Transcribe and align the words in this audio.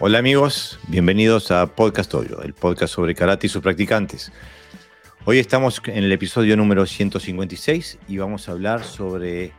Hola 0.00 0.20
amigos, 0.20 0.78
bienvenidos 0.86 1.50
a 1.50 1.66
Podcast 1.66 2.14
Odio, 2.14 2.40
el 2.42 2.54
podcast 2.54 2.94
sobre 2.94 3.16
karate 3.16 3.48
y 3.48 3.50
sus 3.50 3.60
practicantes. 3.60 4.30
Hoy 5.24 5.40
estamos 5.40 5.82
en 5.86 6.04
el 6.04 6.12
episodio 6.12 6.56
número 6.56 6.86
156 6.86 7.98
y 8.06 8.18
vamos 8.18 8.48
a 8.48 8.52
hablar 8.52 8.84
sobre 8.84 9.50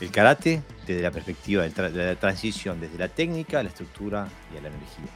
el 0.00 0.10
karate 0.10 0.62
desde 0.86 1.02
la 1.02 1.10
perspectiva 1.10 1.62
de 1.64 1.90
la 2.06 2.16
transición 2.16 2.80
desde 2.80 2.96
la 2.96 3.08
técnica 3.08 3.60
a 3.60 3.62
la 3.62 3.68
estructura 3.68 4.28
y 4.54 4.56
a 4.56 4.62
la 4.62 4.68
energía. 4.68 5.10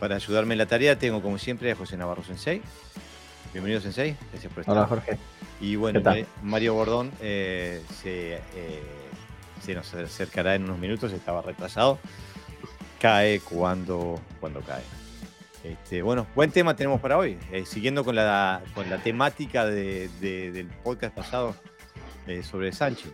Para 0.00 0.16
ayudarme 0.16 0.54
en 0.54 0.58
la 0.58 0.66
tarea 0.66 0.98
tengo 0.98 1.20
como 1.20 1.36
siempre 1.36 1.70
a 1.70 1.76
José 1.76 1.98
Navarro 1.98 2.24
Sensei. 2.24 2.62
Bienvenido 3.52 3.82
Sensei, 3.82 4.16
gracias 4.30 4.50
por 4.50 4.62
estar. 4.62 4.78
Hola 4.78 4.86
Jorge. 4.86 5.18
Y 5.60 5.76
bueno, 5.76 6.00
Mario 6.42 6.72
Bordón 6.72 7.12
eh, 7.20 7.82
se, 8.02 8.36
eh, 8.36 8.82
se 9.60 9.74
nos 9.74 9.92
acercará 9.92 10.54
en 10.54 10.64
unos 10.64 10.78
minutos, 10.78 11.12
estaba 11.12 11.42
retrasado 11.42 11.98
cae 13.00 13.40
cuando, 13.40 14.20
cuando 14.40 14.60
cae. 14.60 14.82
Este, 15.64 16.02
bueno, 16.02 16.26
buen 16.34 16.50
tema 16.50 16.76
tenemos 16.76 17.00
para 17.00 17.18
hoy. 17.18 17.38
Eh, 17.50 17.64
siguiendo 17.66 18.04
con 18.04 18.14
la, 18.14 18.62
con 18.74 18.88
la 18.88 18.98
temática 18.98 19.66
del 19.66 20.68
podcast 20.84 21.14
pasado 21.14 21.56
eh, 22.26 22.42
sobre 22.42 22.72
Sánchez. 22.72 23.12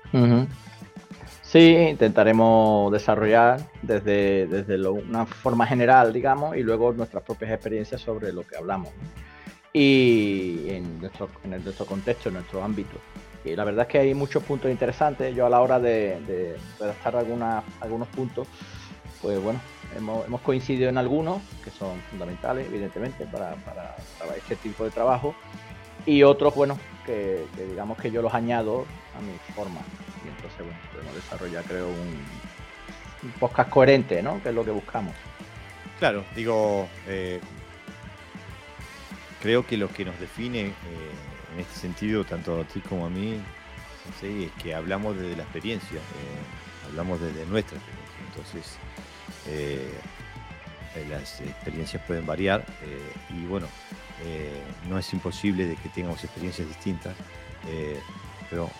Sí, 1.42 1.76
intentaremos 1.90 2.90
desarrollar 2.92 3.60
desde, 3.82 4.46
desde 4.46 4.88
una 4.88 5.26
forma 5.26 5.66
general, 5.66 6.12
digamos, 6.12 6.56
y 6.56 6.62
luego 6.62 6.92
nuestras 6.92 7.22
propias 7.22 7.50
experiencias 7.52 8.00
sobre 8.00 8.32
lo 8.32 8.42
que 8.46 8.56
hablamos. 8.56 8.90
Y 9.72 10.68
en 10.68 11.00
nuestro, 11.00 11.28
en 11.44 11.62
nuestro 11.62 11.86
contexto, 11.86 12.28
en 12.28 12.36
nuestro 12.36 12.62
ámbito. 12.62 12.98
Y 13.44 13.56
la 13.56 13.64
verdad 13.64 13.86
es 13.86 13.88
que 13.88 13.98
hay 13.98 14.14
muchos 14.14 14.42
puntos 14.42 14.70
interesantes. 14.70 15.34
Yo 15.34 15.46
a 15.46 15.50
la 15.50 15.60
hora 15.60 15.78
de, 15.80 16.20
de 16.26 16.56
redactar 16.78 17.16
algunos 17.16 18.08
puntos, 18.08 18.46
pues 19.20 19.42
bueno, 19.42 19.60
hemos, 19.96 20.40
coincidido 20.40 20.88
en 20.88 20.98
algunos 20.98 21.42
que 21.64 21.70
son 21.70 22.00
fundamentales, 22.10 22.66
evidentemente, 22.66 23.26
para, 23.26 23.56
este 24.36 24.56
tipo 24.56 24.84
de 24.84 24.90
trabajo, 24.90 25.34
y 26.06 26.22
otros, 26.22 26.54
bueno, 26.54 26.78
que, 27.06 27.44
digamos 27.68 27.98
que 27.98 28.10
yo 28.10 28.22
los 28.22 28.34
añado 28.34 28.86
a 29.16 29.20
mi 29.20 29.36
forma. 29.54 29.80
Y 30.24 30.28
entonces, 30.28 30.58
bueno, 30.58 30.78
podemos 30.92 31.14
desarrollar, 31.14 31.64
creo, 31.64 31.88
un, 31.88 32.42
podcast 33.38 33.70
coherente, 33.70 34.20
¿no? 34.20 34.42
Que 34.42 34.48
es 34.48 34.54
lo 34.54 34.64
que 34.64 34.72
buscamos. 34.72 35.14
Claro, 36.00 36.24
digo, 36.34 36.88
eh, 37.06 37.40
creo 39.40 39.64
que 39.64 39.76
lo 39.76 39.88
que 39.88 40.04
nos 40.04 40.18
define 40.18 40.60
eh, 40.60 40.72
en 41.54 41.60
este 41.60 41.78
sentido, 41.78 42.24
tanto 42.24 42.60
a 42.60 42.64
ti 42.64 42.80
como 42.80 43.06
a 43.06 43.10
mí, 43.10 43.40
es 44.22 44.52
que 44.62 44.74
hablamos 44.74 45.16
desde 45.16 45.36
la 45.36 45.44
experiencia, 45.44 45.98
eh, 45.98 46.88
hablamos 46.88 47.20
desde 47.20 47.46
nuestra 47.46 47.78
experiencia. 47.78 48.02
Entonces, 48.28 48.78
eh, 49.46 49.90
eh, 50.94 51.06
las 51.08 51.40
experiencias 51.40 52.02
pueden 52.06 52.26
variar 52.26 52.64
eh, 52.82 53.12
y 53.36 53.46
bueno, 53.46 53.66
no 54.88 54.98
es 54.98 55.12
imposible 55.12 55.66
de 55.66 55.74
que 55.74 55.88
tengamos 55.88 56.22
experiencias 56.22 56.68
distintas, 56.68 57.16
pero 58.48 58.70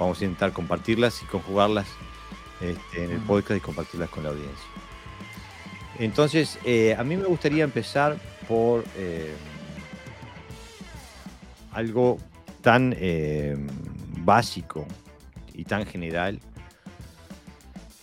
vamos 0.00 0.20
a 0.20 0.24
intentar 0.24 0.52
compartirlas 0.52 1.22
y 1.22 1.26
conjugarlas 1.26 1.86
este, 2.60 3.04
en 3.04 3.12
el 3.12 3.20
podcast 3.20 3.58
y 3.58 3.60
compartirlas 3.60 4.10
con 4.10 4.24
la 4.24 4.30
audiencia. 4.30 4.66
Entonces, 6.00 6.58
a 6.98 7.04
mí 7.04 7.16
me 7.16 7.26
gustaría 7.26 7.62
empezar 7.62 8.16
por 8.48 8.82
algo 11.70 12.18
tan 12.62 12.96
básico 14.24 14.88
y 15.54 15.62
tan 15.62 15.86
general 15.86 16.40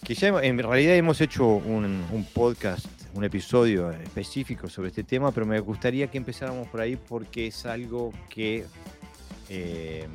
que 0.04 0.16
en 0.44 0.58
realidad 0.58 0.96
hemos 0.96 1.22
hecho 1.22 1.46
un, 1.46 2.28
podcast, 2.34 2.88
un 3.14 3.24
episodio 3.24 3.92
específico 3.92 4.70
sobre 4.70 4.90
este 4.90 5.04
tema, 5.04 5.32
pero 5.32 5.46
me 5.46 5.60
gustaría 5.60 6.08
que 6.08 6.18
empezáramos 6.18 6.68
por 6.68 6.82
ahí 6.82 6.96
porque 6.96 7.48
es 7.48 7.66
algo 7.66 8.12
que 8.30 8.66
eh, 9.50 10.08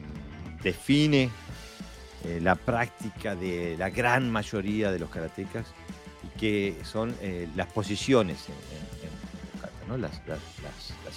define 0.62 1.30
eh, 2.24 2.40
la 2.42 2.54
práctica 2.54 3.36
de 3.36 3.76
la 3.78 3.90
gran 3.90 4.30
mayoría 4.30 4.90
de 4.90 4.98
los 4.98 5.10
karatecas 5.10 5.66
y 6.22 6.38
que 6.38 6.76
son 6.82 7.14
eh, 7.20 7.48
las 7.54 7.70
posiciones 7.72 8.38
en, 8.48 10.00
las, 10.00 10.12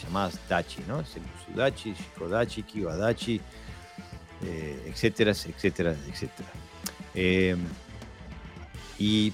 llamadas 0.03 0.39
dachi, 0.47 0.83
¿no? 0.87 1.03
Sudachi, 1.47 1.93
Shikodachi, 1.93 2.63
Kiwadachi, 2.63 3.41
etcétera, 4.85 5.31
etcétera, 5.31 5.95
etcétera. 6.07 6.49
¿Y 8.99 9.33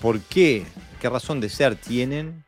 por 0.00 0.20
qué? 0.20 0.64
¿Qué 1.00 1.08
razón 1.08 1.40
de 1.40 1.48
ser 1.48 1.76
tienen? 1.76 2.44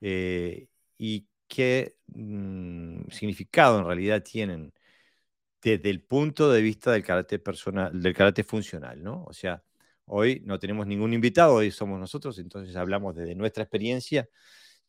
Eh, 0.00 0.68
¿Y 0.98 1.26
qué 1.48 1.96
mm, 2.08 3.08
significado 3.10 3.78
en 3.78 3.86
realidad 3.86 4.22
tienen 4.22 4.72
desde 5.62 5.90
el 5.90 6.02
punto 6.02 6.50
de 6.50 6.62
vista 6.62 6.92
del 6.92 7.02
carácter 7.02 7.42
personal, 7.42 8.00
del 8.00 8.14
carácter 8.14 8.44
funcional, 8.44 9.02
¿no? 9.02 9.24
O 9.24 9.32
sea, 9.32 9.62
hoy 10.04 10.40
no 10.44 10.58
tenemos 10.58 10.86
ningún 10.86 11.12
invitado, 11.12 11.54
hoy 11.54 11.70
somos 11.72 11.98
nosotros, 11.98 12.38
entonces 12.38 12.76
hablamos 12.76 13.16
desde 13.16 13.34
nuestra 13.34 13.64
experiencia, 13.64 14.28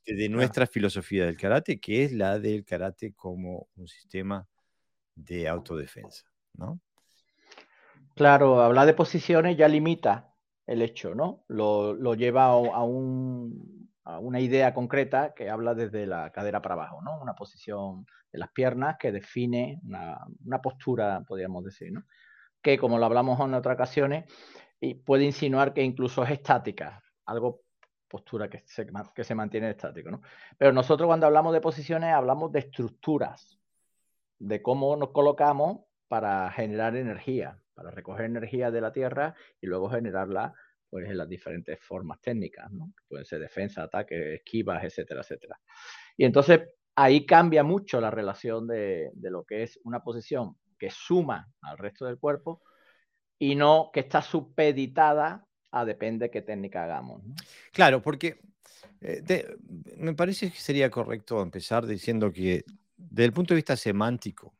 desde 0.05 0.29
nuestra 0.29 0.67
filosofía 0.67 1.25
del 1.25 1.35
karate, 1.35 1.79
que 1.79 2.03
es 2.03 2.11
la 2.11 2.38
del 2.39 2.63
karate 2.63 3.13
como 3.13 3.67
un 3.75 3.88
sistema 3.88 4.47
de 5.15 5.47
autodefensa, 5.47 6.25
¿no? 6.53 6.79
Claro, 8.15 8.61
hablar 8.61 8.85
de 8.85 8.94
posiciones 8.94 9.57
ya 9.57 9.67
limita 9.67 10.33
el 10.67 10.81
hecho, 10.81 11.16
¿no? 11.16 11.45
Lo, 11.47 12.13
lleva 12.13 12.45
a, 12.45 12.83
una 12.83 14.39
idea 14.39 14.73
concreta 14.73 15.33
que 15.33 15.50
habla 15.50 15.73
desde 15.73 16.05
la 16.05 16.31
cadera 16.31 16.61
para 16.61 16.75
abajo, 16.75 17.01
¿no? 17.01 17.19
Una 17.22 17.33
posición 17.33 18.05
de 18.31 18.39
las 18.39 18.51
piernas 18.51 18.97
que 19.00 19.11
define 19.11 19.79
una, 19.83 20.61
postura, 20.61 21.23
podríamos 21.25 21.63
decir, 21.63 21.91
¿no? 21.91 22.03
Que 22.61 22.77
como 22.77 23.00
lo 23.00 23.06
hablamos 23.06 23.39
en 23.39 23.53
otras 23.53 23.75
ocasiones, 23.75 24.25
y 24.79 24.94
puede 24.94 25.23
insinuar 25.23 25.73
que 25.73 25.81
incluso 25.81 26.23
es 26.23 26.31
estática, 26.31 27.01
algo 27.25 27.61
postura 28.07 28.50
que 28.50 28.63
se, 28.66 28.88
que 29.16 29.23
se 29.23 29.35
mantiene 29.35 29.69
estático, 29.72 30.11
¿no? 30.11 30.22
Pero 30.57 30.73
nosotros 30.73 31.07
cuando 31.07 31.25
hablamos 31.25 31.53
de 31.53 31.61
posiciones 31.61 32.13
hablamos 32.13 32.51
de 32.51 32.59
estructuras, 32.59 33.57
de 34.39 34.61
cómo 34.61 34.95
nos 34.97 35.11
colocamos 35.11 35.79
para 36.07 36.51
generar 36.51 36.95
energía, 36.95 37.59
para 37.77 37.91
recoger 37.91 38.25
energía 38.25 38.71
de 38.71 38.81
la 38.81 38.91
Tierra 38.91 39.35
y 39.61 39.67
luego 39.67 39.88
generarla 39.88 40.51
pues, 40.89 41.07
en 41.07 41.15
las 41.15 41.29
diferentes 41.29 41.79
formas 41.79 42.19
técnicas, 42.19 42.71
¿no? 42.71 42.91
pueden 43.07 43.23
ser 43.23 43.39
defensa, 43.39 43.83
ataque, 43.83 44.33
esquivas, 44.33 44.83
etcétera, 44.83 45.21
etcétera. 45.21 45.59
Y 46.17 46.25
entonces 46.25 46.61
ahí 46.95 47.23
cambia 47.23 47.63
mucho 47.63 48.01
la 48.01 48.09
relación 48.09 48.65
de, 48.65 49.11
lo 49.21 49.43
que 49.43 49.61
es 49.61 49.79
una 49.83 50.03
posición 50.03 50.57
que 50.79 50.89
suma 50.89 51.47
al 51.61 51.77
resto 51.77 52.07
del 52.07 52.17
cuerpo 52.17 52.63
y 53.38 53.53
no 53.53 53.91
que 53.94 53.99
está 53.99 54.23
supeditada 54.23 55.45
a 55.69 55.85
depende 55.85 56.31
qué 56.31 56.41
técnica 56.41 56.83
hagamos. 56.83 57.21
Claro, 57.71 58.01
porque 58.01 58.39
eh, 59.01 59.45
me 59.97 60.15
parece 60.15 60.49
que 60.49 60.57
sería 60.57 60.89
correcto 60.89 61.44
empezar 61.44 61.85
diciendo 61.85 62.31
que 62.31 62.65
desde 62.95 63.25
el 63.25 63.33
punto 63.33 63.53
de 63.53 63.57
vista 63.57 63.77
semántico, 63.77 64.56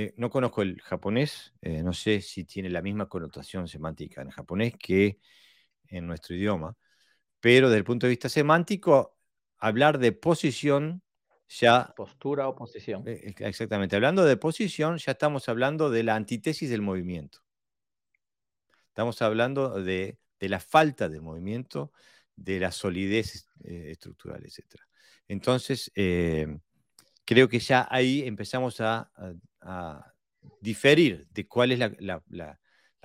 eh, 0.00 0.14
no 0.16 0.30
conozco 0.30 0.62
el 0.62 0.80
japonés, 0.80 1.54
eh, 1.60 1.82
no 1.82 1.92
sé 1.92 2.20
si 2.20 2.44
tiene 2.44 2.70
la 2.70 2.82
misma 2.82 3.08
connotación 3.08 3.66
semántica 3.66 4.22
en 4.22 4.30
japonés 4.30 4.74
que 4.78 5.18
en 5.88 6.06
nuestro 6.06 6.36
idioma, 6.36 6.76
pero 7.40 7.68
desde 7.68 7.78
el 7.78 7.84
punto 7.84 8.06
de 8.06 8.10
vista 8.10 8.28
semántico, 8.28 9.18
hablar 9.56 9.98
de 9.98 10.12
posición 10.12 11.02
ya... 11.48 11.92
Postura 11.96 12.46
o 12.46 12.54
posición. 12.54 13.02
Eh, 13.08 13.34
exactamente, 13.38 13.96
hablando 13.96 14.24
de 14.24 14.36
posición 14.36 14.98
ya 14.98 15.10
estamos 15.10 15.48
hablando 15.48 15.90
de 15.90 16.04
la 16.04 16.14
antítesis 16.14 16.70
del 16.70 16.82
movimiento. 16.82 17.40
Estamos 18.90 19.20
hablando 19.20 19.82
de, 19.82 20.20
la 20.38 20.60
falta 20.60 21.08
de 21.08 21.20
movimiento, 21.20 21.90
de 22.36 22.60
la 22.60 22.70
solidez 22.70 23.48
estructural, 23.64 24.44
etc. 24.44 24.80
Entonces, 25.26 25.90
creo 27.28 27.46
que 27.46 27.58
ya 27.58 27.86
ahí 27.90 28.22
empezamos 28.22 28.80
a, 28.80 29.10
diferir 30.62 31.28
de 31.30 31.46
cuál 31.46 31.72
es 31.72 31.78
la, 31.78 32.58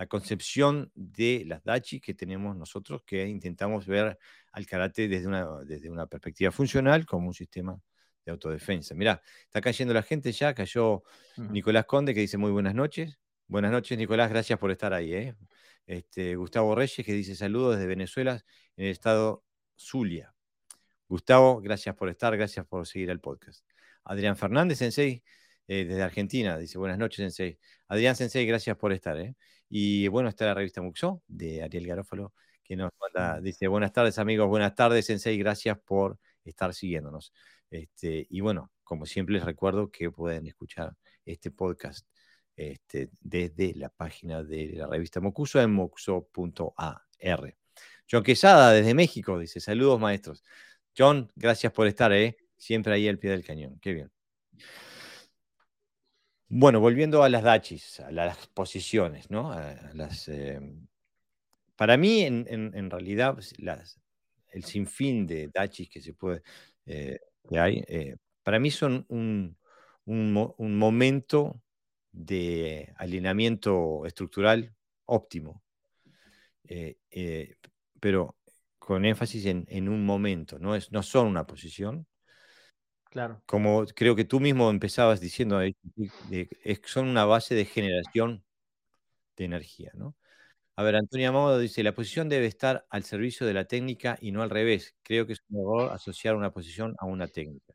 concepción 0.08 0.90
de 0.94 1.44
las 1.46 1.62
dachi 1.62 2.00
que 2.00 2.14
tenemos 2.14 2.56
nosotros, 2.56 3.02
que 3.04 3.28
intentamos 3.28 3.86
ver 3.86 4.18
al 4.52 4.66
karate 4.66 5.08
desde 5.08 5.26
una, 5.26 5.46
desde 5.66 5.90
una 5.90 6.06
perspectiva 6.06 6.50
funcional 6.50 7.04
como 7.04 7.28
un 7.28 7.34
sistema 7.34 7.78
de 8.24 8.32
autodefensa. 8.32 8.94
Mirá, 8.94 9.20
está 9.42 9.60
cayendo 9.60 9.92
la 9.92 10.02
gente 10.02 10.32
ya, 10.32 10.54
cayó 10.54 11.02
Nicolás 11.36 11.84
Conde 11.84 12.14
que 12.14 12.20
dice 12.20 12.38
muy 12.38 12.50
buenas 12.50 12.74
noches. 12.74 13.18
Buenas 13.46 13.72
noches, 13.72 13.98
Nicolás, 13.98 14.30
gracias 14.30 14.58
por 14.58 14.70
estar 14.70 14.94
ahí. 14.94 15.12
¿eh? 15.12 15.34
Este, 15.86 16.34
Gustavo 16.34 16.74
Reyes 16.74 17.04
que 17.04 17.12
dice 17.12 17.36
saludos 17.36 17.76
desde 17.76 17.86
Venezuela, 17.86 18.42
en 18.76 18.86
el 18.86 18.90
estado 18.90 19.44
Zulia. 19.76 20.34
Gustavo, 21.08 21.60
gracias 21.60 21.94
por 21.94 22.08
estar, 22.08 22.34
gracias 22.34 22.66
por 22.66 22.86
seguir 22.86 23.10
el 23.10 23.20
podcast. 23.20 23.73
Adrián 24.04 24.36
Fernández, 24.36 24.78
Sensei, 24.78 25.22
eh, 25.66 25.84
desde 25.84 26.02
Argentina, 26.02 26.58
dice 26.58 26.78
buenas 26.78 26.98
noches, 26.98 27.16
Sensei. 27.16 27.58
Adrián 27.88 28.16
Sensei, 28.16 28.46
gracias 28.46 28.76
por 28.76 28.92
estar. 28.92 29.18
¿eh? 29.18 29.34
Y 29.68 30.08
bueno, 30.08 30.28
está 30.28 30.46
la 30.46 30.54
revista 30.54 30.82
Muxo 30.82 31.22
de 31.26 31.62
Ariel 31.62 31.86
Garófalo, 31.86 32.34
que 32.62 32.76
nos 32.76 32.90
manda, 33.00 33.40
dice, 33.40 33.66
buenas 33.68 33.92
tardes 33.92 34.18
amigos, 34.18 34.48
buenas 34.48 34.74
tardes 34.74 35.06
Sensei, 35.06 35.38
gracias 35.38 35.78
por 35.84 36.18
estar 36.44 36.74
siguiéndonos. 36.74 37.32
Este, 37.70 38.26
y 38.30 38.40
bueno, 38.40 38.70
como 38.82 39.06
siempre 39.06 39.34
les 39.34 39.44
recuerdo 39.44 39.90
que 39.90 40.10
pueden 40.10 40.46
escuchar 40.46 40.94
este 41.24 41.50
podcast 41.50 42.06
este, 42.56 43.10
desde 43.20 43.74
la 43.74 43.88
página 43.88 44.42
de 44.42 44.74
la 44.76 44.86
revista 44.86 45.20
Mocuso 45.20 45.60
en 45.60 45.72
mocuso.ar. 45.72 47.02
John 48.10 48.22
Quesada 48.22 48.72
desde 48.72 48.94
México 48.94 49.38
dice, 49.38 49.60
saludos 49.60 49.98
maestros. 49.98 50.44
John, 50.96 51.32
gracias 51.34 51.72
por 51.72 51.86
estar, 51.86 52.12
¿eh? 52.12 52.36
Siempre 52.64 52.94
ahí 52.94 53.08
al 53.08 53.18
pie 53.18 53.30
del 53.30 53.44
cañón. 53.44 53.78
Qué 53.80 53.92
bien. 53.92 54.10
Bueno, 56.48 56.80
volviendo 56.80 57.22
a 57.22 57.28
las 57.28 57.42
dachis, 57.42 58.00
a 58.00 58.10
las 58.10 58.46
posiciones, 58.48 59.30
¿no? 59.30 59.52
las, 59.92 60.28
em, 60.28 60.86
para 61.76 61.96
mí, 61.96 62.22
en, 62.22 62.90
realidad, 62.90 63.34
pues, 63.34 63.54
el 64.52 64.64
sinfín 64.64 65.26
de 65.26 65.48
dachis 65.52 65.88
que 65.90 66.00
se 66.00 66.14
puede, 66.14 66.42
eh, 66.86 67.18
que 67.48 67.58
hay, 67.58 67.84
eh, 67.88 68.16
para 68.42 68.58
mí 68.58 68.70
son 68.70 69.04
un, 69.08 69.58
momento 70.06 71.60
de 72.12 72.92
alineamiento 72.96 74.06
estructural 74.06 74.74
óptimo, 75.06 75.64
eh, 76.68 77.56
pero 78.00 78.36
con 78.78 79.04
énfasis 79.04 79.46
en, 79.46 79.88
un 79.88 80.06
momento, 80.06 80.58
no, 80.58 80.76
es, 80.76 80.92
no 80.92 81.02
son 81.02 81.26
una 81.26 81.46
posición, 81.46 82.06
Claro. 83.14 83.40
Como 83.46 83.84
creo 83.94 84.16
que 84.16 84.24
tú 84.24 84.40
mismo 84.40 84.68
empezabas 84.70 85.20
diciendo, 85.20 85.60
son 86.84 87.06
una 87.06 87.24
base 87.24 87.54
de 87.54 87.64
generación 87.64 88.42
de 89.36 89.44
energía, 89.44 89.92
¿no? 89.94 90.16
A 90.74 90.82
ver, 90.82 90.96
Antonio 90.96 91.28
Amado 91.28 91.60
dice, 91.60 91.84
la 91.84 91.94
posición 91.94 92.28
debe 92.28 92.46
estar 92.46 92.84
al 92.90 93.04
servicio 93.04 93.46
de 93.46 93.54
la 93.54 93.66
técnica 93.66 94.18
y 94.20 94.32
no 94.32 94.42
al 94.42 94.50
revés. 94.50 94.96
Creo 95.04 95.28
que 95.28 95.34
es 95.34 95.44
un 95.48 95.60
error 95.60 95.92
asociar 95.92 96.34
una 96.34 96.50
posición 96.50 96.96
a 96.98 97.06
una 97.06 97.28
técnica. 97.28 97.72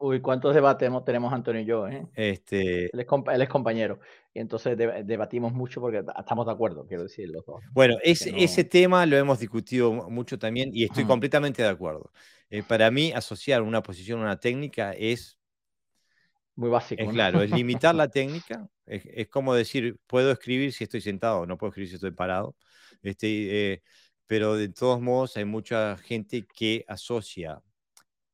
Uy, 0.00 0.20
¿cuántos 0.20 0.52
debates 0.52 0.90
tenemos 1.04 1.32
Antonio 1.32 1.62
y 1.62 1.64
yo? 1.64 1.86
Eh? 1.86 2.04
Este... 2.16 2.86
Él, 2.86 3.06
es 3.40 3.48
compañero. 3.48 4.00
Y 4.34 4.40
entonces 4.40 4.76
debatimos 4.76 5.52
mucho 5.52 5.80
porque 5.80 6.02
estamos 6.18 6.44
de 6.44 6.50
acuerdo, 6.50 6.84
quiero 6.88 7.04
decir, 7.04 7.30
los 7.30 7.46
dos. 7.46 7.62
Bueno, 7.70 7.98
ese 8.02 8.64
tema 8.64 9.06
lo 9.06 9.16
hemos 9.16 9.38
discutido 9.38 9.92
mucho 9.92 10.40
también 10.40 10.70
y 10.72 10.82
estoy 10.82 11.04
completamente 11.04 11.62
de 11.62 11.68
acuerdo. 11.68 12.10
Eh, 12.52 12.62
para 12.62 12.90
mí, 12.90 13.12
asociar 13.12 13.62
una 13.62 13.82
posición 13.82 14.20
a 14.20 14.24
una 14.24 14.40
técnica 14.40 14.92
es... 14.92 15.38
Muy 16.54 16.68
básico. 16.68 17.02
Es 17.02 17.08
claro, 17.08 17.42
es 17.42 17.50
limitar 17.50 17.94
la 17.94 18.08
técnica. 18.08 18.68
Es, 18.84 19.28
como 19.28 19.54
decir, 19.54 19.96
puedo 20.06 20.30
escribir 20.30 20.72
si 20.72 20.84
estoy 20.84 21.00
sentado, 21.00 21.46
no 21.46 21.56
puedo 21.56 21.70
escribir 21.70 21.88
si 21.88 21.94
estoy 21.94 22.10
parado. 22.10 22.54
Este, 23.02 23.72
eh, 23.72 23.82
pero 24.26 24.54
de 24.54 24.68
todos 24.68 25.00
modos 25.00 25.36
hay 25.36 25.46
mucha 25.46 25.96
gente 25.96 26.46
que 26.46 26.84
asocia 26.86 27.62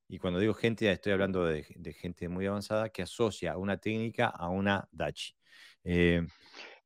y 0.09 0.19
cuando 0.19 0.41
digo 0.41 0.55
gente, 0.55 0.91
estoy 0.91 1.13
hablando 1.13 1.45
de, 1.45 1.63
gente 1.93 2.29
muy 2.29 2.47
avanzada 2.47 2.89
que 2.89 3.03
asocia 3.03 3.59
una 3.59 3.77
técnica 3.77 4.29
a 4.29 4.49
una 4.49 4.89
dachi. 4.91 5.35
Eh, 5.85 6.27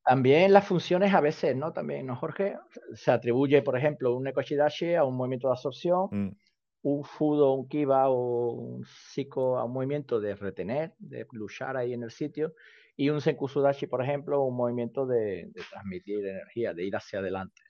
también 0.05 0.52
las 0.52 0.67
funciones 0.67 1.14
a 1.14 1.20
veces, 1.20 1.55
¿no? 1.55 1.73
También, 1.73 2.05
¿no, 2.05 2.17
Jorge? 2.17 2.56
Se 2.94 3.12
atribuye, 3.12 3.62
por 3.62 3.79
ejemplo, 3.79 4.17
un 4.17 4.25
Nekoshidashi 4.25 4.96
a 4.96 5.05
un 5.05 5.17
movimiento 5.17 5.46
de 5.46 5.52
absorción, 5.52 6.08
mm. 6.11 6.37
Un 6.82 7.05
Fudo, 7.05 7.52
un 7.55 7.69
Kiba 7.69 8.08
o 8.08 8.52
un 8.52 8.84
a 8.84 9.64
un 9.64 9.73
movimiento 9.73 10.20
de 10.20 10.34
retener, 10.34 10.94
de 10.99 11.26
luchar 11.32 11.76
ahí 11.76 11.93
en 11.93 12.02
el 12.02 12.11
sitio, 12.11 12.55
y 12.96 13.08
un 13.08 13.20
Senkusudashi, 13.20 13.87
por 13.87 14.02
ejemplo, 14.02 14.43
un 14.43 14.56
movimiento 14.56 15.06
de, 15.06 15.50
de 15.52 15.62
transmitir 15.70 16.26
energía, 16.26 16.75
de 16.75 16.84
ir 16.84 16.94
hacia 16.94 17.20
adelante. 17.20 17.62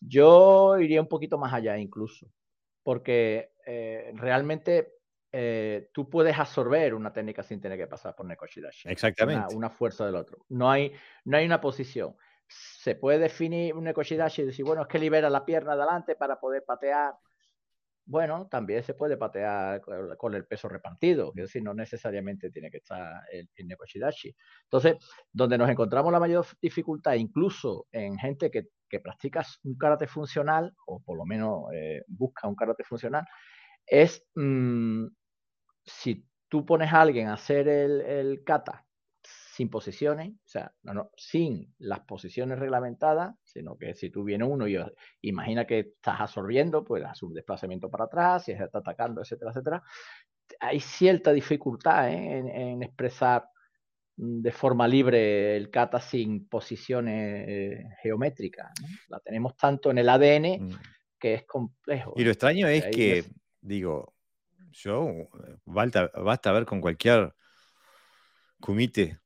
Yo 0.00 0.78
iría 0.78 1.00
un 1.00 1.08
poquito 1.08 1.38
más 1.38 1.52
allá 1.52 1.78
incluso 1.78 2.30
porque 2.82 3.52
eh, 3.64 4.12
realmente 4.14 4.94
eh, 5.30 5.90
tú 5.92 6.10
puedes 6.10 6.38
absorber 6.38 6.94
una 6.94 7.12
técnica 7.12 7.42
sin 7.42 7.60
tener 7.60 7.78
que 7.78 7.86
pasar 7.86 8.14
por 8.14 8.26
Nekoshidashi. 8.26 8.88
Exactamente. 8.88 9.54
Una, 9.54 9.70
fuerza 9.70 10.04
del 10.04 10.16
otro. 10.16 10.44
No 10.48 10.70
hay, 10.70 10.92
no 11.24 11.36
hay 11.36 11.46
una 11.46 11.60
posición. 11.60 12.16
Se 12.46 12.96
puede 12.96 13.18
definir 13.18 13.74
un 13.74 13.84
Nekoshidashi 13.84 14.42
y 14.42 14.46
decir, 14.46 14.64
bueno, 14.64 14.82
es 14.82 14.88
que 14.88 14.98
libera 14.98 15.30
la 15.30 15.44
pierna 15.44 15.72
adelante 15.72 16.16
para 16.16 16.38
poder 16.38 16.64
patear. 16.64 17.14
Bueno, 18.04 18.48
también 18.50 18.82
se 18.82 18.94
puede 18.94 19.16
patear 19.16 19.80
con 20.18 20.34
el 20.34 20.44
peso 20.46 20.68
repartido, 20.68 21.32
es 21.36 21.42
decir, 21.42 21.62
no 21.62 21.72
necesariamente 21.72 22.50
tiene 22.50 22.70
que 22.70 22.78
estar 22.78 23.22
el, 23.30 23.48
el 23.54 23.68
Nekoshidashi. 23.68 24.34
Entonces, 24.64 24.96
donde 25.32 25.56
nos 25.56 25.70
encontramos 25.70 26.12
la 26.12 26.20
mayor 26.20 26.44
dificultad, 26.60 27.14
incluso 27.14 27.86
en 27.92 28.18
gente 28.18 28.50
que 28.50 28.68
que 28.92 29.00
practicas 29.00 29.58
un 29.64 29.76
karate 29.78 30.06
funcional, 30.06 30.74
o 30.86 31.00
por 31.02 31.16
lo 31.16 31.24
menos 31.24 31.64
eh, 31.72 32.04
busca 32.06 32.46
un 32.46 32.54
karate 32.54 32.84
funcional, 32.84 33.24
es 33.86 34.22
mm, 34.34 35.06
si 35.82 36.28
tú 36.48 36.66
pones 36.66 36.92
a 36.92 37.00
alguien 37.00 37.28
a 37.28 37.34
hacer 37.34 37.68
el, 37.68 38.44
kata 38.44 38.84
sin 39.22 39.70
posiciones, 39.70 40.34
o 40.34 40.48
sea, 40.48 40.74
no, 40.82 41.10
sin 41.16 41.74
las 41.78 42.00
posiciones 42.00 42.58
reglamentadas, 42.58 43.34
sino 43.52 43.76
que 43.76 43.94
si 43.94 44.10
tú 44.10 44.24
vienes 44.24 44.48
uno 44.50 44.66
y 44.66 44.78
imagina 45.22 45.66
que 45.66 45.80
estás 45.80 46.20
absorbiendo, 46.20 46.84
pues 46.84 47.04
hace 47.04 47.26
un 47.26 47.34
desplazamiento 47.34 47.90
para 47.90 48.04
atrás, 48.04 48.44
si 48.44 48.52
está 48.52 48.78
atacando, 48.78 49.20
etcétera, 49.20 49.50
etcétera. 49.50 49.82
Hay 50.60 50.80
cierta 50.80 51.32
dificultad 51.32 52.10
¿eh? 52.10 52.38
en, 52.38 52.82
expresar 52.82 53.44
Mm, 54.16 54.42
de 54.42 54.52
forma 54.52 54.86
libre 54.86 55.56
el 55.56 55.70
kata 55.70 56.00
sin 56.00 56.46
posiciones 56.48 57.48
eh, 57.48 57.84
geométricas. 58.02 58.70
La 59.08 59.18
tenemos 59.20 59.56
tanto 59.56 59.90
en 59.90 59.98
el 59.98 60.08
ADN 60.08 60.64
mm. 60.64 60.80
que 61.18 61.34
es 61.34 61.44
complejo. 61.44 62.14
Y 62.16 62.24
lo 62.24 62.30
extraño 62.30 62.68
es 62.68 62.84
que, 62.86 63.24
digo, 63.60 64.14
yo, 64.72 65.08
basta, 65.64 66.10
basta 66.14 66.52
ver 66.52 66.66
con 66.66 66.80
cualquier 66.80 67.34
comité 68.60 69.18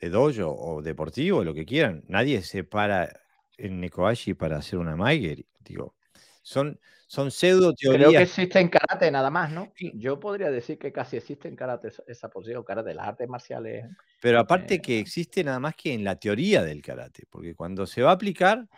de 0.00 0.10
dojo 0.10 0.54
o 0.54 0.82
deportivo, 0.82 1.44
lo 1.44 1.54
que 1.54 1.64
quieran, 1.64 2.04
nadie 2.08 2.42
se 2.42 2.64
para 2.64 3.08
en 3.56 3.80
Nekoashi 3.80 4.34
para 4.34 4.58
hacer 4.58 4.78
una 4.78 4.96
Maiger. 4.96 5.44
Digo, 5.60 5.94
son, 6.42 6.78
son 7.06 7.30
pseudo 7.30 7.72
teorías. 7.72 8.08
Creo 8.08 8.18
que 8.18 8.22
existe 8.24 8.60
en 8.60 8.68
karate 8.68 9.10
nada 9.10 9.30
más, 9.30 9.50
¿no? 9.50 9.72
Yo 9.94 10.20
podría 10.20 10.50
decir 10.50 10.78
que 10.78 10.92
casi 10.92 11.16
existe 11.16 11.48
en 11.48 11.56
karate 11.56 11.88
esa 12.06 12.28
posición, 12.28 12.62
karate, 12.64 12.94
las 12.94 13.08
artes 13.08 13.28
marciales. 13.28 13.86
Pero 14.20 14.38
aparte 14.38 14.74
eh, 14.74 14.82
que 14.82 14.98
existe 14.98 15.42
nada 15.42 15.58
más 15.58 15.74
que 15.74 15.92
en 15.92 16.04
la 16.04 16.16
teoría 16.16 16.62
del 16.62 16.82
karate, 16.82 17.24
porque 17.30 17.54
cuando 17.54 17.86
se 17.86 18.02
va 18.02 18.10
a 18.10 18.14
aplicar, 18.14 18.68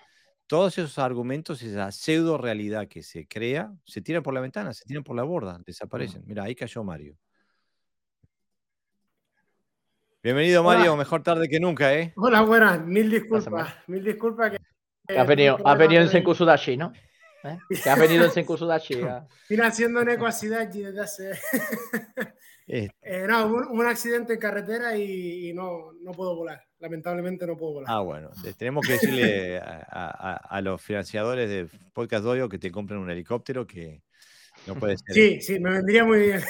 todos 0.47 0.79
esos 0.79 0.99
argumentos, 0.99 1.63
esa 1.63 1.93
pseudo 1.93 2.39
realidad 2.39 2.89
que 2.89 3.03
se 3.03 3.29
crea, 3.29 3.71
se 3.85 4.01
tiran 4.01 4.23
por 4.23 4.33
la 4.33 4.41
ventana, 4.41 4.73
se 4.73 4.85
tiran 4.85 5.05
por 5.05 5.15
la 5.15 5.23
borda, 5.23 5.61
desaparecen. 5.65 6.23
Mira, 6.27 6.45
ahí 6.45 6.55
cayó 6.55 6.83
Mario. 6.83 7.19
Bienvenido, 10.29 10.63
Mario, 10.63 10.95
mejor 10.95 11.23
tarde 11.23 11.49
que 11.49 11.59
nunca, 11.59 11.95
¿eh? 11.95 12.13
Hola, 12.15 12.43
buenas, 12.43 12.85
mil 12.85 13.11
disculpas, 13.11 13.75
mil 13.87 14.05
disculpas 14.05 14.53
que. 15.07 15.19
ha 15.19 15.25
venido, 15.25 15.57
ha 15.65 15.75
venido 15.75 16.03
en 16.03 16.11
Senkusudashi, 16.11 16.77
¿no? 16.77 16.93
¿Eh? 17.45 17.57
Que 17.83 17.89
ha 17.89 17.97
venido 17.97 18.27
en 18.27 18.31
Senkusudachi. 18.31 19.01
Vine 19.49 19.63
haciendo 19.65 20.05
Nekoasidachi 20.05 20.83
desde 20.83 21.01
hace. 21.01 21.31
Este. 22.67 22.95
eh, 23.01 23.25
no, 23.27 23.47
un, 23.47 23.87
accidente 23.87 24.35
en 24.35 24.39
carretera 24.39 24.95
y, 24.99 25.55
no, 25.55 25.95
no, 26.03 26.13
puedo 26.13 26.37
volar. 26.37 26.63
Lamentablemente 26.79 27.47
no 27.47 27.57
puedo 27.57 27.73
volar. 27.73 27.91
Ah, 27.91 28.01
bueno. 28.01 28.29
Tenemos 28.59 28.87
que 28.87 28.93
decirle 28.93 29.59
a, 29.59 30.61
los 30.63 30.83
financiadores 30.83 31.49
de 31.49 31.69
Podcast 31.95 32.25
Doyo 32.25 32.51
que 32.51 32.59
te 32.59 32.71
compren 32.71 33.01
un 33.01 33.09
helicóptero 33.09 33.67
que 33.67 34.03
no 34.67 34.75
puede 34.75 34.99
ser. 34.99 35.15
Sí, 35.15 35.41
sí, 35.41 35.59
me 35.59 35.71
vendría 35.71 36.05
muy 36.05 36.19
bien. 36.19 36.43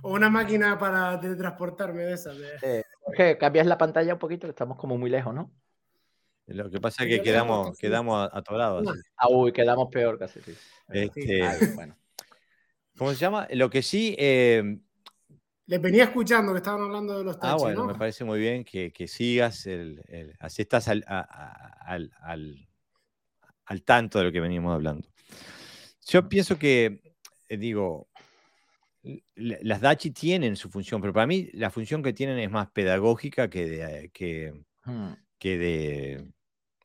o 0.00 0.14
una 0.14 0.30
máquina 0.30 0.78
para 0.78 1.20
teletransportarme 1.20 2.04
de 2.04 2.14
esas. 2.14 2.38
De... 2.38 2.82
Eh, 3.18 3.36
cambias 3.38 3.66
la 3.66 3.78
pantalla 3.78 4.14
un 4.14 4.18
poquito, 4.18 4.46
estamos 4.46 4.78
como 4.78 4.96
muy 4.96 5.10
lejos, 5.10 5.34
¿no? 5.34 5.52
Lo 6.46 6.70
que 6.70 6.80
pasa 6.80 7.04
es 7.04 7.08
que 7.08 7.22
quedamos, 7.22 7.76
quedamos 7.78 8.28
atorados. 8.32 8.86
Ah, 9.16 9.28
uy, 9.28 9.52
quedamos 9.52 9.88
peor 9.90 10.18
casi. 10.18 10.40
Este, 10.88 11.42
¿Cómo 12.96 13.10
se 13.12 13.16
llama? 13.16 13.46
Lo 13.52 13.70
que 13.70 13.82
sí. 13.82 14.14
Eh, 14.18 14.78
Les 15.66 15.80
venía 15.80 16.04
escuchando 16.04 16.52
que 16.52 16.58
estaban 16.58 16.82
hablando 16.82 17.18
de 17.18 17.24
los 17.24 17.38
tachis, 17.38 17.54
Ah, 17.54 17.56
bueno, 17.56 17.86
me 17.86 17.94
parece 17.94 18.24
muy 18.24 18.38
bien 18.38 18.64
que, 18.64 18.92
sigas, 19.08 19.66
el, 19.66 20.02
así 20.40 20.62
estás 20.62 20.88
al, 20.88 21.04
al, 21.06 22.12
al, 23.64 23.82
tanto 23.84 24.18
de 24.18 24.24
lo 24.24 24.32
que 24.32 24.40
veníamos 24.40 24.74
hablando. 24.74 25.08
Yo 26.06 26.28
pienso 26.28 26.58
que, 26.58 27.14
eh, 27.48 27.56
digo, 27.56 28.08
las 29.34 29.80
DACHI 29.80 30.10
tienen 30.12 30.56
su 30.56 30.70
función, 30.70 31.00
pero 31.00 31.12
para 31.12 31.26
mí 31.26 31.48
la 31.54 31.70
función 31.70 32.02
que 32.02 32.12
tienen 32.12 32.38
es 32.38 32.50
más 32.50 32.70
pedagógica 32.70 33.50
que 33.50 33.66
de, 33.66 34.10
que, 34.10 34.52
hmm 34.84 35.12
que 35.42 36.28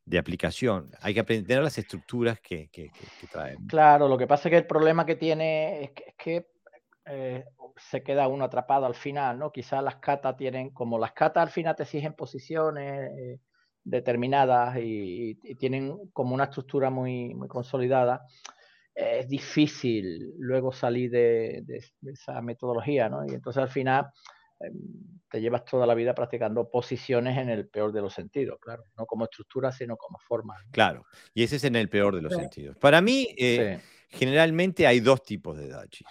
de, 0.03 0.17
aplicación. 0.17 0.89
Hay 1.01 1.13
que 1.13 1.19
aprender 1.19 1.61
las 1.61 1.77
estructuras 1.77 2.39
que, 2.39 2.71
traen. 3.31 3.67
Claro, 3.67 4.07
lo 4.07 4.17
que 4.17 4.25
pasa 4.25 4.47
es 4.47 4.51
que 4.51 4.57
el 4.57 4.65
problema 4.65 5.05
que 5.05 5.15
tiene 5.15 5.83
es 5.83 5.91
que, 6.17 6.47
eh, 7.05 7.45
se 7.75 8.01
queda 8.01 8.27
uno 8.27 8.45
atrapado 8.45 8.87
al 8.87 8.95
final, 8.95 9.37
¿no? 9.37 9.51
Quizás 9.51 9.83
las 9.83 9.97
catas 9.97 10.35
tienen, 10.35 10.71
como 10.71 10.97
las 10.97 11.11
catas 11.11 11.43
al 11.43 11.49
final 11.51 11.75
te 11.75 11.83
exigen 11.83 12.15
posiciones, 12.15 13.11
eh, 13.15 13.39
determinadas 13.83 14.75
y, 14.81 15.35
tienen 15.59 16.09
como 16.11 16.33
una 16.33 16.45
estructura 16.45 16.89
muy, 16.89 17.35
muy 17.35 17.47
consolidada, 17.47 18.25
es 18.97 19.29
difícil 19.29 20.33
luego 20.39 20.71
salir 20.71 21.11
de, 21.11 21.63
esa 22.01 22.41
metodología, 22.41 23.07
¿no? 23.09 23.23
Y 23.27 23.29
entonces 23.29 23.61
al 23.61 23.69
final 23.69 24.07
em, 24.59 24.73
te 25.29 25.39
llevas 25.39 25.63
toda 25.65 25.85
la 25.85 25.93
vida 25.93 26.15
practicando 26.15 26.67
posiciones 26.67 27.37
en 27.37 27.49
el 27.49 27.67
peor 27.69 27.93
de 27.93 28.01
los 28.01 28.13
sentidos, 28.13 28.57
claro, 28.59 28.85
no 28.97 29.05
como 29.05 29.25
estructura, 29.25 29.71
sino 29.71 29.97
como 29.97 30.17
forma. 30.17 30.55
Claro, 30.71 31.05
y 31.35 31.43
ese 31.43 31.57
es 31.57 31.63
en 31.65 31.75
el 31.75 31.89
peor 31.89 32.15
de 32.15 32.23
los 32.23 32.33
sentidos. 32.33 32.75
Para 32.77 32.99
mí, 32.99 33.27
eh, 33.37 33.79
generalmente 34.09 34.87
hay 34.87 34.99
dos 34.99 35.21
tipos 35.21 35.55
de 35.57 35.67
dachi. 35.67 36.03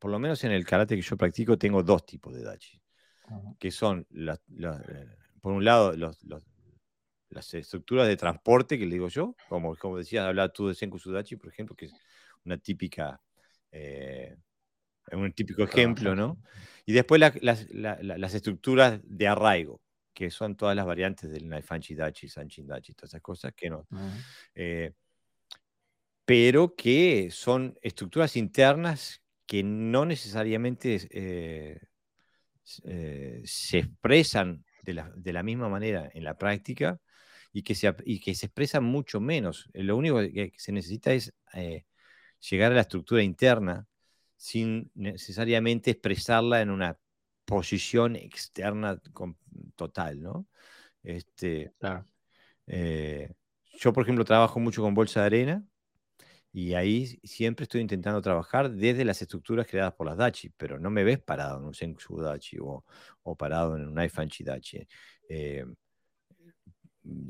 por 0.00 0.10
lo 0.10 0.18
menos 0.18 0.42
en 0.42 0.50
el 0.50 0.66
karate 0.66 0.96
que 0.96 1.02
yo 1.02 1.16
practico, 1.16 1.56
tengo 1.56 1.84
dos 1.84 2.04
tipos 2.04 2.34
de 2.34 2.42
dachi, 2.42 2.82
que 3.56 3.70
son, 3.70 4.04
eh, 4.10 5.06
por 5.40 5.52
un 5.52 5.64
lado, 5.64 5.92
los, 5.96 6.18
las 7.32 7.52
estructuras 7.54 8.06
de 8.06 8.16
transporte 8.16 8.78
que 8.78 8.84
le 8.84 8.92
digo 8.92 9.08
yo, 9.08 9.34
como, 9.48 9.74
como 9.76 9.98
decías, 9.98 10.26
hablar 10.26 10.52
tú 10.52 10.68
de 10.68 10.74
Senku 10.74 10.98
Sudachi, 10.98 11.36
por 11.36 11.50
ejemplo, 11.50 11.74
que 11.74 11.86
es 11.86 11.92
una 12.44 12.58
típica, 12.58 13.20
eh, 13.70 14.36
un 15.12 15.32
típico 15.32 15.62
ejemplo, 15.62 16.14
¿no? 16.14 16.38
Y 16.84 16.92
después 16.92 17.20
las 17.20 18.34
estructuras 18.34 19.00
de 19.04 19.28
arraigo, 19.28 19.80
que 20.12 20.30
son 20.30 20.56
todas 20.56 20.76
las 20.76 20.84
variantes 20.84 21.30
del 21.30 21.48
Naifanchi 21.48 21.94
Dachi, 21.94 22.28
Sanchin 22.28 22.66
Dachi, 22.66 22.92
todas 22.92 23.10
esas 23.10 23.22
cosas 23.22 23.54
que 23.54 23.70
no. 23.70 23.86
Eh, 24.54 24.92
pero 26.24 26.74
que 26.76 27.30
son 27.30 27.78
estructuras 27.82 28.36
internas 28.36 29.22
que 29.46 29.62
no 29.62 30.04
necesariamente 30.04 31.08
eh, 31.10 31.80
se 33.44 33.78
expresan 33.78 34.64
de 34.82 34.94
la, 34.94 35.12
de 35.16 35.32
la, 35.32 35.42
misma 35.42 35.68
manera 35.68 36.10
en 36.12 36.24
la 36.24 36.36
práctica 36.36 37.00
y 37.52 37.62
que 37.62 37.74
se, 37.74 37.94
y 38.04 38.20
que 38.20 38.34
se 38.34 38.46
expresa 38.46 38.80
mucho 38.80 39.20
menos. 39.20 39.68
Eh, 39.74 39.82
lo 39.82 39.96
único 39.96 40.18
que 40.18 40.52
se 40.56 40.72
necesita 40.72 41.12
es 41.12 41.34
eh, 41.54 41.84
llegar 42.50 42.72
a 42.72 42.76
la 42.76 42.80
estructura 42.82 43.22
interna 43.22 43.86
sin 44.36 44.90
necesariamente 44.94 45.92
expresarla 45.92 46.62
en 46.62 46.70
una 46.70 46.98
posición 47.44 48.16
externa 48.16 49.00
total, 49.76 50.20
¿no? 50.20 50.46
Este, 51.02 51.72
eh, 52.66 53.30
yo, 53.78 53.92
por 53.92 54.04
ejemplo, 54.04 54.24
trabajo 54.24 54.60
mucho 54.60 54.82
con 54.82 54.94
bolsa 54.94 55.20
de 55.20 55.26
arena 55.26 55.64
y 56.52 56.74
ahí 56.74 57.06
siempre 57.24 57.64
estoy 57.64 57.80
intentando 57.80 58.20
trabajar 58.22 58.70
desde 58.70 59.04
las 59.04 59.22
estructuras 59.22 59.66
creadas 59.66 59.94
por 59.94 60.06
las 60.06 60.16
Dachi, 60.16 60.50
pero 60.50 60.78
no 60.78 60.90
me 60.90 61.04
ves 61.04 61.20
parado 61.20 61.58
en 61.58 61.64
un 61.64 61.74
Senku 61.74 62.20
Dachi 62.20 62.58
o, 62.60 62.84
o 63.22 63.36
parado 63.36 63.76
en 63.76 63.86
un 63.88 63.94
Naifanchi 63.94 64.44
Dachi. 64.44 64.86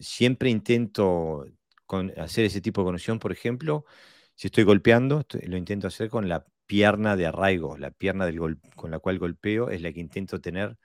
Siempre 0.01 0.51
intento 0.51 1.47
hacer 2.17 2.45
ese 2.47 2.61
tipo 2.61 2.81
de 2.81 2.87
conexión, 2.87 3.19
por 3.19 3.33
ejemplo, 3.33 3.85
si 4.35 4.49
estoy 4.49 4.65
golpeando, 4.65 5.25
lo 5.47 5.57
intento 5.57 5.87
hacer 5.87 6.09
con 6.09 6.29
la 6.29 6.45
pierna 6.67 7.17
de 7.17 7.27
arraigo, 7.27 7.77
la 7.77 7.91
pierna 7.91 8.27
del 8.27 8.59
con 8.77 8.91
la 8.91 8.99
cual 8.99 9.19
golpeo 9.19 9.71
es 9.71 9.83
la 9.83 9.93
que 9.93 10.01
intento 10.01 10.41
tener 10.41 10.79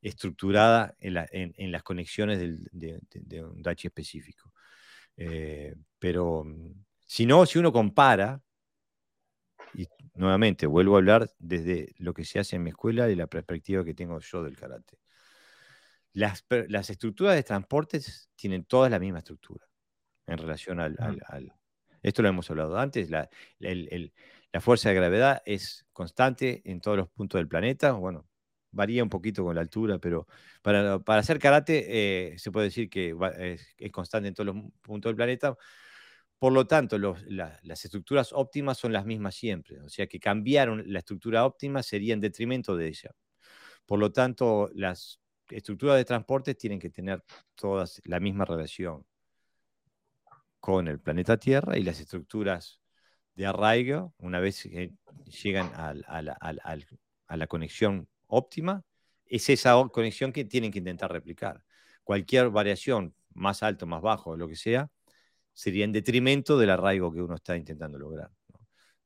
estructurada 0.00 0.94
en, 1.00 1.72
las 1.72 1.82
conexiones 1.82 2.38
de, 2.38 3.42
un 3.42 3.62
dachi 3.62 3.88
específico. 3.88 4.52
Eh, 5.16 5.74
pero 5.98 6.44
mm, 6.44 6.84
si 7.06 7.26
no, 7.26 7.46
si 7.46 7.58
uno 7.58 7.72
compara, 7.72 8.40
y 9.74 9.88
nuevamente 10.14 10.66
vuelvo 10.66 10.94
a 10.94 10.98
hablar 10.98 11.30
desde 11.38 11.94
lo 11.98 12.14
que 12.14 12.24
se 12.24 12.38
hace 12.38 12.56
en 12.56 12.62
mi 12.62 12.70
escuela 12.70 13.10
y 13.10 13.16
la 13.16 13.26
perspectiva 13.26 13.84
que 13.84 13.94
tengo 13.94 14.20
yo 14.20 14.42
del 14.44 14.56
karate. 14.56 14.98
Las, 16.14 16.44
estructuras 16.90 17.34
de 17.34 17.42
transportes 17.42 18.30
tienen 18.36 18.64
todas 18.64 18.90
la 18.90 18.98
misma 18.98 19.18
estructura 19.18 19.66
en 20.26 20.38
relación 20.38 20.80
al, 20.80 20.96
esto 22.02 22.22
lo 22.22 22.28
hemos 22.28 22.48
hablado 22.50 22.78
antes, 22.78 23.10
la, 23.10 23.28
fuerza 24.60 24.90
de 24.90 24.94
gravedad 24.94 25.42
es 25.44 25.84
constante 25.92 26.62
en 26.64 26.80
todos 26.80 26.96
los 26.96 27.08
puntos 27.08 27.38
del 27.38 27.48
planeta, 27.48 27.92
bueno, 27.92 28.28
varía 28.70 29.02
un 29.02 29.08
poquito 29.08 29.42
con 29.42 29.54
la 29.54 29.62
altura, 29.62 29.98
pero 29.98 30.26
para, 30.62 31.00
hacer 31.18 31.38
karate 31.38 31.86
eh, 31.88 32.38
se 32.38 32.52
puede 32.52 32.66
decir 32.66 32.88
que 32.88 33.16
es, 33.38 33.92
constante 33.92 34.28
en 34.28 34.34
todos 34.34 34.54
los 34.54 34.64
puntos 34.82 35.10
del 35.10 35.16
planeta. 35.16 35.56
Por 36.38 36.52
lo 36.52 36.66
tanto, 36.66 36.98
las 36.98 37.84
estructuras 37.84 38.32
óptimas 38.32 38.76
son 38.76 38.92
las 38.92 39.06
mismas 39.06 39.34
siempre, 39.34 39.80
o 39.80 39.88
sea 39.88 40.06
que 40.06 40.20
cambiar 40.20 40.68
la 40.86 40.98
estructura 40.98 41.46
óptima 41.46 41.82
sería 41.82 42.12
en 42.14 42.20
detrimento 42.20 42.76
de 42.76 42.88
ella. 42.88 43.10
Por 43.86 43.98
lo 43.98 44.12
tanto, 44.12 44.70
las 44.74 45.20
estructuras 45.50 45.96
de 45.96 46.04
transporte 46.04 46.54
tienen 46.54 46.78
que 46.78 46.90
tener 46.90 47.22
todas 47.54 48.00
la 48.04 48.20
misma 48.20 48.44
relación 48.44 49.04
con 50.60 50.88
el 50.88 50.98
planeta 50.98 51.36
Tierra 51.36 51.76
y 51.76 51.82
las 51.82 52.00
estructuras 52.00 52.80
de 53.34 53.46
arraigo, 53.46 54.14
una 54.18 54.40
vez 54.40 54.62
que 54.62 54.92
llegan 55.42 55.70
a, 55.74 55.92
la, 56.22 57.46
conexión 57.46 58.08
óptima, 58.26 58.82
es 59.26 59.48
esa 59.50 59.74
conexión 59.92 60.32
que 60.32 60.44
tienen 60.44 60.70
que 60.70 60.78
intentar 60.78 61.12
replicar. 61.12 61.62
Cualquier 62.02 62.50
variación, 62.50 63.14
más 63.34 63.62
alto, 63.62 63.86
más 63.86 64.02
bajo, 64.02 64.36
lo 64.36 64.48
que 64.48 64.56
sea, 64.56 64.88
sería 65.52 65.84
en 65.84 65.92
detrimento 65.92 66.58
del 66.58 66.70
arraigo 66.70 67.12
que 67.12 67.22
uno 67.22 67.34
está 67.34 67.56
intentando 67.56 67.98
lograr. 67.98 68.30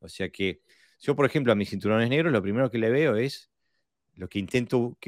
O 0.00 0.08
sea 0.08 0.28
que 0.30 0.62
yo, 1.00 1.16
por 1.16 1.26
ejemplo, 1.26 1.52
a 1.52 1.56
mis 1.56 1.70
cinturones 1.70 2.08
negros, 2.08 2.32
lo 2.32 2.42
primero 2.42 2.70
que 2.70 2.78
le 2.78 2.90
veo 2.90 3.16
es 3.16 3.50
lo 4.18 4.28
que 4.28 4.40
intento 4.40 4.98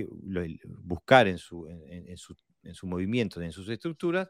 buscar 0.85 1.27
en 1.27 1.37
su, 1.37 1.67
en, 1.69 2.17
su, 2.17 2.37
en 2.63 2.75
su 2.75 2.87
movimiento, 2.87 3.43
en 3.43 3.51
sus 3.51 3.69
estructuras, 3.69 4.29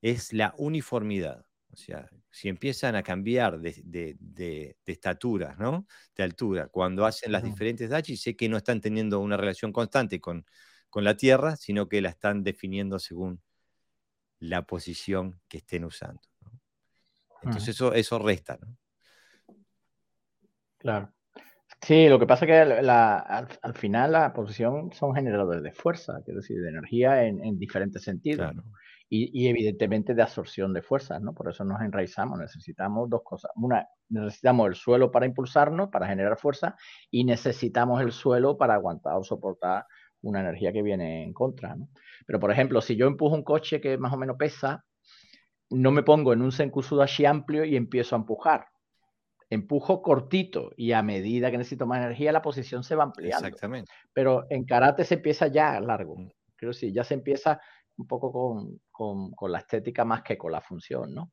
es 0.00 0.32
la 0.32 0.54
uniformidad. 0.56 1.44
O 1.70 1.76
sea, 1.76 2.08
si 2.30 2.48
empiezan 2.48 2.96
a 2.96 3.02
cambiar 3.02 3.60
de, 3.60 3.78
de, 3.84 4.16
de, 4.18 4.76
estatura, 4.86 5.54
¿no? 5.58 5.86
De 6.16 6.22
altura, 6.22 6.68
cuando 6.68 7.04
hacen 7.04 7.30
las 7.30 7.44
diferentes 7.44 7.90
dachis, 7.90 8.22
sé 8.22 8.34
que 8.34 8.48
no 8.48 8.56
están 8.56 8.80
teniendo 8.80 9.20
una 9.20 9.36
relación 9.36 9.70
constante 9.70 10.18
con, 10.18 10.46
con 10.88 11.04
la 11.04 11.14
Tierra, 11.16 11.56
sino 11.56 11.86
que 11.86 12.00
la 12.00 12.08
están 12.08 12.42
definiendo 12.42 12.98
según 12.98 13.42
la 14.38 14.62
posición 14.62 15.38
que 15.46 15.58
estén 15.58 15.84
usando. 15.84 16.22
Entonces 17.42 17.68
eso, 17.76 17.92
eso 17.92 18.18
resta, 18.18 18.58
¿no? 18.60 18.76
Claro. 20.78 21.12
Sí, 21.82 22.08
lo 22.08 22.18
que 22.18 22.26
pasa 22.26 22.44
es 22.44 22.50
que 22.50 22.56
al, 22.58 23.74
final 23.74 24.12
la 24.12 24.32
posición 24.34 24.92
son 24.92 25.14
generadores 25.14 25.62
de 25.62 25.72
fuerza, 25.72 26.20
quiero 26.24 26.40
decir, 26.40 26.60
de 26.60 26.68
energía 26.68 27.24
en, 27.24 27.58
diferentes 27.58 28.02
sentidos. 28.02 28.52
Y, 29.08 29.48
evidentemente 29.48 30.14
de 30.14 30.22
absorción 30.22 30.72
de 30.72 30.82
fuerzas, 30.82 31.20
¿no? 31.20 31.34
Por 31.34 31.48
eso 31.50 31.64
nos 31.64 31.80
enraizamos, 31.80 32.38
necesitamos 32.38 33.10
dos 33.10 33.22
cosas. 33.24 33.50
Una, 33.56 33.88
necesitamos 34.08 34.68
el 34.68 34.74
suelo 34.74 35.10
para 35.10 35.26
impulsarnos, 35.26 35.88
para 35.88 36.06
generar 36.06 36.38
fuerza, 36.38 36.76
y 37.10 37.24
necesitamos 37.24 38.00
el 38.02 38.12
suelo 38.12 38.56
para 38.56 38.74
aguantar 38.74 39.16
o 39.16 39.24
soportar 39.24 39.86
una 40.22 40.40
energía 40.40 40.72
que 40.72 40.82
viene 40.82 41.24
en 41.24 41.32
contra, 41.32 41.74
¿no? 41.74 41.88
Pero, 42.26 42.38
por 42.38 42.52
ejemplo, 42.52 42.80
si 42.82 42.94
yo 42.94 43.06
empujo 43.06 43.34
un 43.34 43.42
coche 43.42 43.80
que 43.80 43.98
más 43.98 44.12
o 44.12 44.16
menos 44.16 44.36
pesa, 44.38 44.84
no 45.70 45.90
me 45.90 46.02
pongo 46.02 46.32
en 46.32 46.42
un 46.42 46.52
senkusudashi 46.52 47.24
amplio 47.24 47.64
y 47.64 47.74
empiezo 47.74 48.14
a 48.14 48.18
empujar 48.18 48.66
empujo 49.50 50.00
cortito 50.00 50.70
y 50.76 50.92
a 50.92 51.02
medida 51.02 51.50
que 51.50 51.58
necesito 51.58 51.86
más 51.86 51.98
energía, 51.98 52.32
la 52.32 52.40
posición 52.40 52.84
se 52.84 52.94
va 52.94 53.04
ampliando. 53.04 53.48
Exactamente. 53.48 53.92
Pero 54.12 54.46
en 54.48 54.64
karate 54.64 55.04
se 55.04 55.14
empieza 55.14 55.48
ya 55.48 55.80
largo. 55.80 56.16
Creo 56.56 56.72
que 56.72 56.92
ya 56.92 57.04
se 57.04 57.14
empieza 57.14 57.60
un 57.96 58.06
poco 58.06 58.32
con, 58.90 59.30
con, 59.34 59.52
la 59.52 59.58
estética 59.58 60.04
más 60.04 60.22
que 60.22 60.38
con 60.38 60.52
la 60.52 60.60
función, 60.60 61.12
¿no? 61.14 61.32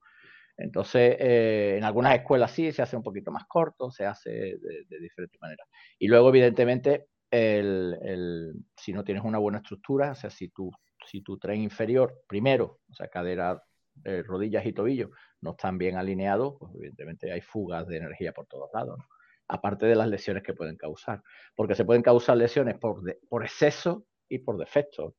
Entonces, 0.57 1.15
eh, 1.19 1.75
en 1.77 1.83
algunas 1.83 2.15
escuelas 2.15 2.51
sí 2.51 2.71
se 2.71 2.81
hace 2.81 2.97
un 2.97 3.03
poquito 3.03 3.31
más 3.31 3.45
corto, 3.47 3.91
se 3.91 4.05
hace 4.05 4.31
de, 4.31 4.85
de 4.89 4.99
diferentes 4.99 5.39
maneras. 5.39 5.67
Y 5.99 6.07
luego, 6.07 6.29
evidentemente, 6.29 7.09
el, 7.29 7.97
el, 8.01 8.53
si 8.75 8.93
no 8.93 9.03
tienes 9.03 9.23
una 9.23 9.37
buena 9.37 9.59
estructura, 9.59 10.11
o 10.11 10.15
sea, 10.15 10.31
si 10.31 10.49
tu, 10.49 10.71
si 11.05 11.21
tu 11.21 11.37
tren 11.37 11.61
inferior, 11.61 12.23
primero, 12.27 12.79
o 12.89 12.93
sea, 12.93 13.07
cadera, 13.07 13.61
eh, 14.03 14.23
rodillas 14.23 14.65
y 14.65 14.73
tobillo, 14.73 15.11
no 15.41 15.51
están 15.51 15.77
bien 15.77 15.97
alineados, 15.97 16.55
pues 16.59 16.73
evidentemente 16.75 17.31
hay 17.31 17.41
fugas 17.41 17.87
de 17.87 17.97
energía 17.97 18.31
por 18.31 18.47
todos 18.47 18.69
lados, 18.73 18.99
aparte 19.47 19.85
de 19.85 19.95
las 19.95 20.07
lesiones 20.07 20.43
que 20.43 20.53
pueden 20.53 20.77
causar, 20.77 21.21
porque 21.55 21.75
se 21.75 21.85
pueden 21.85 22.03
causar 22.03 22.37
lesiones 22.37 22.77
por, 22.77 23.01
por 23.29 23.43
exceso 23.43 24.05
y 24.29 24.39
por 24.39 24.57
defecto, 24.57 25.15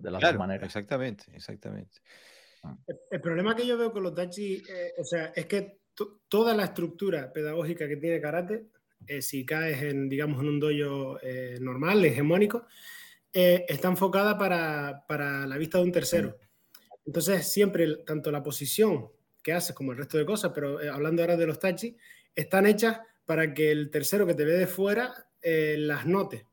de 0.00 0.10
las 0.10 0.20
dos 0.20 0.36
maneras. 0.36 0.66
Exactamente, 0.66 1.24
exactamente. 1.34 1.98
Ah. 2.62 2.76
El, 3.10 3.20
problema 3.20 3.54
que 3.54 3.66
yo 3.66 3.78
veo 3.78 3.92
con 3.92 4.02
los 4.02 4.14
dachi, 4.14 4.62
eh, 4.68 4.92
o 4.98 5.04
sea, 5.04 5.32
es 5.34 5.46
que 5.46 5.80
toda 6.28 6.54
la 6.54 6.64
estructura 6.64 7.32
pedagógica 7.32 7.88
que 7.88 7.96
tiene 7.96 8.20
karate, 8.20 8.66
eh, 9.06 9.22
si 9.22 9.46
caes 9.46 9.82
en, 9.82 10.08
digamos, 10.08 10.40
en 10.42 10.48
un 10.48 10.60
dojo 10.60 11.18
eh, 11.22 11.58
normal, 11.60 12.04
hegemónico, 12.04 12.66
está 13.32 13.88
enfocada 13.88 14.36
para, 14.36 15.04
para, 15.06 15.46
la 15.46 15.56
vista 15.56 15.78
de 15.78 15.84
un 15.84 15.92
tercero. 15.92 16.36
Entonces, 17.06 17.50
siempre, 17.52 17.96
tanto 18.06 18.30
la 18.30 18.42
posición 18.42 19.08
que 19.42 19.52
haces, 19.52 19.74
como 19.74 19.92
el 19.92 19.98
resto 19.98 20.18
de 20.18 20.26
cosas, 20.26 20.52
pero 20.54 20.80
eh, 20.80 20.88
hablando 20.88 21.22
ahora 21.22 21.36
de 21.36 21.46
los 21.46 21.58
tachis, 21.58 21.94
están 22.34 22.66
hechas 22.66 23.00
para 23.24 23.54
que 23.54 23.70
el 23.70 23.90
tercero 23.90 24.26
que 24.26 24.34
te 24.34 24.44
ve 24.44 24.52
de 24.52 24.66
fuera 24.66 25.28
eh, 25.42 25.76
las 25.78 26.06
note. 26.06 26.46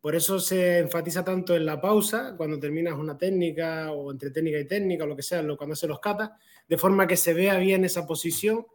Por 0.00 0.16
eso 0.16 0.40
se 0.40 0.78
enfatiza 0.78 1.24
tanto 1.24 1.54
en 1.54 1.64
la 1.64 1.80
pausa, 1.80 2.34
cuando 2.36 2.58
terminas 2.58 2.94
una 2.94 3.16
técnica 3.16 3.92
o 3.92 4.10
entre 4.10 4.30
técnica 4.30 4.58
y 4.58 4.66
técnica 4.66 5.04
o 5.04 5.06
lo 5.06 5.14
que 5.14 5.22
sea, 5.22 5.46
cuando 5.56 5.76
se 5.76 5.86
los 5.86 6.00
cata, 6.00 6.36
de 6.68 6.76
forma 6.76 7.06
que 7.06 7.16
se 7.16 7.34
vea 7.34 7.56
bien 7.58 7.84
esa 7.84 8.04
posición. 8.06 8.66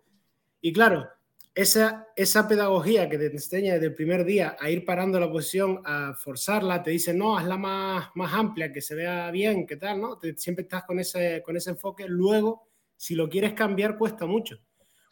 Y 0.61 0.71
claro, 0.71 1.09
esa, 1.57 2.07
esa 2.15 2.47
pedagogía 2.47 3.09
que 3.09 3.17
te 3.17 3.25
enseña 3.25 3.73
desde 3.73 3.87
el 3.87 3.95
primer 3.95 4.25
día 4.25 4.55
a 4.59 4.69
ir 4.69 4.85
parando 4.85 5.19
la 5.19 5.31
posición, 5.31 5.81
a 5.85 6.13
forzarla, 6.13 6.83
te 6.83 6.91
dice, 6.91 7.15
no, 7.15 7.35
hazla 7.35 7.57
más, 7.57 8.09
más 8.13 8.31
amplia, 8.31 8.71
que 8.71 8.79
se 8.79 8.93
vea 8.93 9.31
bien, 9.31 9.65
qué 9.65 9.75
tal, 9.75 9.99
¿no? 9.99 10.19
siempre 10.35 10.61
estás 10.61 10.83
con 10.83 10.99
ese, 10.99 11.41
con 11.43 11.57
ese 11.57 11.71
enfoque. 11.71 12.05
Luego, 12.07 12.67
si 12.95 13.15
lo 13.15 13.27
quieres 13.27 13.53
cambiar, 13.53 13.97
cuesta 13.97 14.27
mucho. 14.27 14.59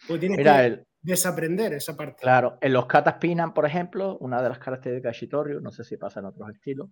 Porque 0.07 0.27
tienes 0.27 0.37
que 0.37 0.85
desaprender 1.01 1.73
esa 1.73 1.97
parte. 1.97 2.21
Claro, 2.21 2.59
en 2.61 2.73
los 2.73 2.85
katas 2.85 3.15
pinan, 3.15 3.51
por 3.51 3.65
ejemplo, 3.65 4.15
una 4.19 4.39
de 4.43 4.49
las 4.49 4.59
características 4.59 5.13
de 5.13 5.19
Shitoryu, 5.19 5.61
no 5.61 5.71
sé 5.71 5.83
si 5.83 5.97
pasa 5.97 6.19
en 6.19 6.27
otros 6.27 6.47
estilos, 6.51 6.89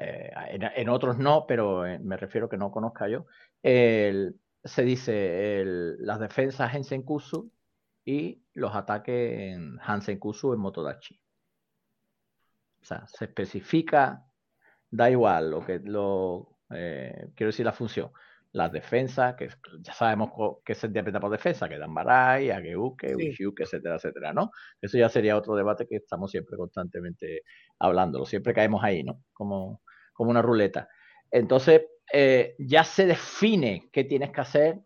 eh, 0.00 0.30
en, 0.76 0.88
otros 0.88 1.18
no, 1.18 1.44
pero 1.48 1.84
eh, 1.84 1.98
me 1.98 2.16
refiero 2.16 2.48
que 2.48 2.56
no 2.56 2.70
conozca 2.70 3.08
yo, 3.08 3.26
se 3.64 4.82
dice 4.84 5.64
las 5.98 6.20
defensas 6.20 6.72
en 6.76 6.84
Senkusu 6.84 7.50
y 8.06 8.42
los 8.54 8.74
ataques 8.74 9.54
en 9.54 9.78
Hansenkusu 9.78 10.54
en 10.54 10.60
Motodachi. 10.60 11.20
O 12.80 12.84
sea, 12.84 13.06
se 13.06 13.26
especifica, 13.26 14.24
da 14.90 15.10
igual 15.10 15.50
lo 15.50 15.66
que 15.66 15.80
lo 15.80 16.60
eh, 16.70 17.32
quiero 17.34 17.48
decir 17.48 17.66
la 17.66 17.72
función 17.72 18.10
las 18.56 18.72
defensas, 18.72 19.34
que 19.36 19.50
ya 19.80 19.92
sabemos 19.92 20.30
qué 20.64 20.74
se 20.74 20.86
interpreta 20.86 21.20
por 21.20 21.30
defensa, 21.30 21.68
que 21.68 21.78
dan 21.78 21.92
Barai, 21.92 22.50
Ageuke, 22.50 23.14
sí. 23.14 23.44
etcétera, 23.58 23.96
etcétera, 23.96 24.32
¿no? 24.32 24.50
Eso 24.80 24.96
ya 24.96 25.10
sería 25.10 25.36
otro 25.36 25.54
debate 25.54 25.86
que 25.86 25.96
estamos 25.96 26.30
siempre 26.30 26.56
constantemente 26.56 27.42
hablándolo, 27.78 28.24
siempre 28.24 28.54
caemos 28.54 28.82
ahí, 28.82 29.04
¿no? 29.04 29.22
Como, 29.34 29.82
como 30.14 30.30
una 30.30 30.40
ruleta. 30.40 30.88
Entonces, 31.30 31.82
eh, 32.10 32.54
ya 32.58 32.82
se 32.82 33.04
define 33.04 33.90
qué 33.92 34.04
tienes 34.04 34.30
que 34.30 34.40
hacer 34.40 34.80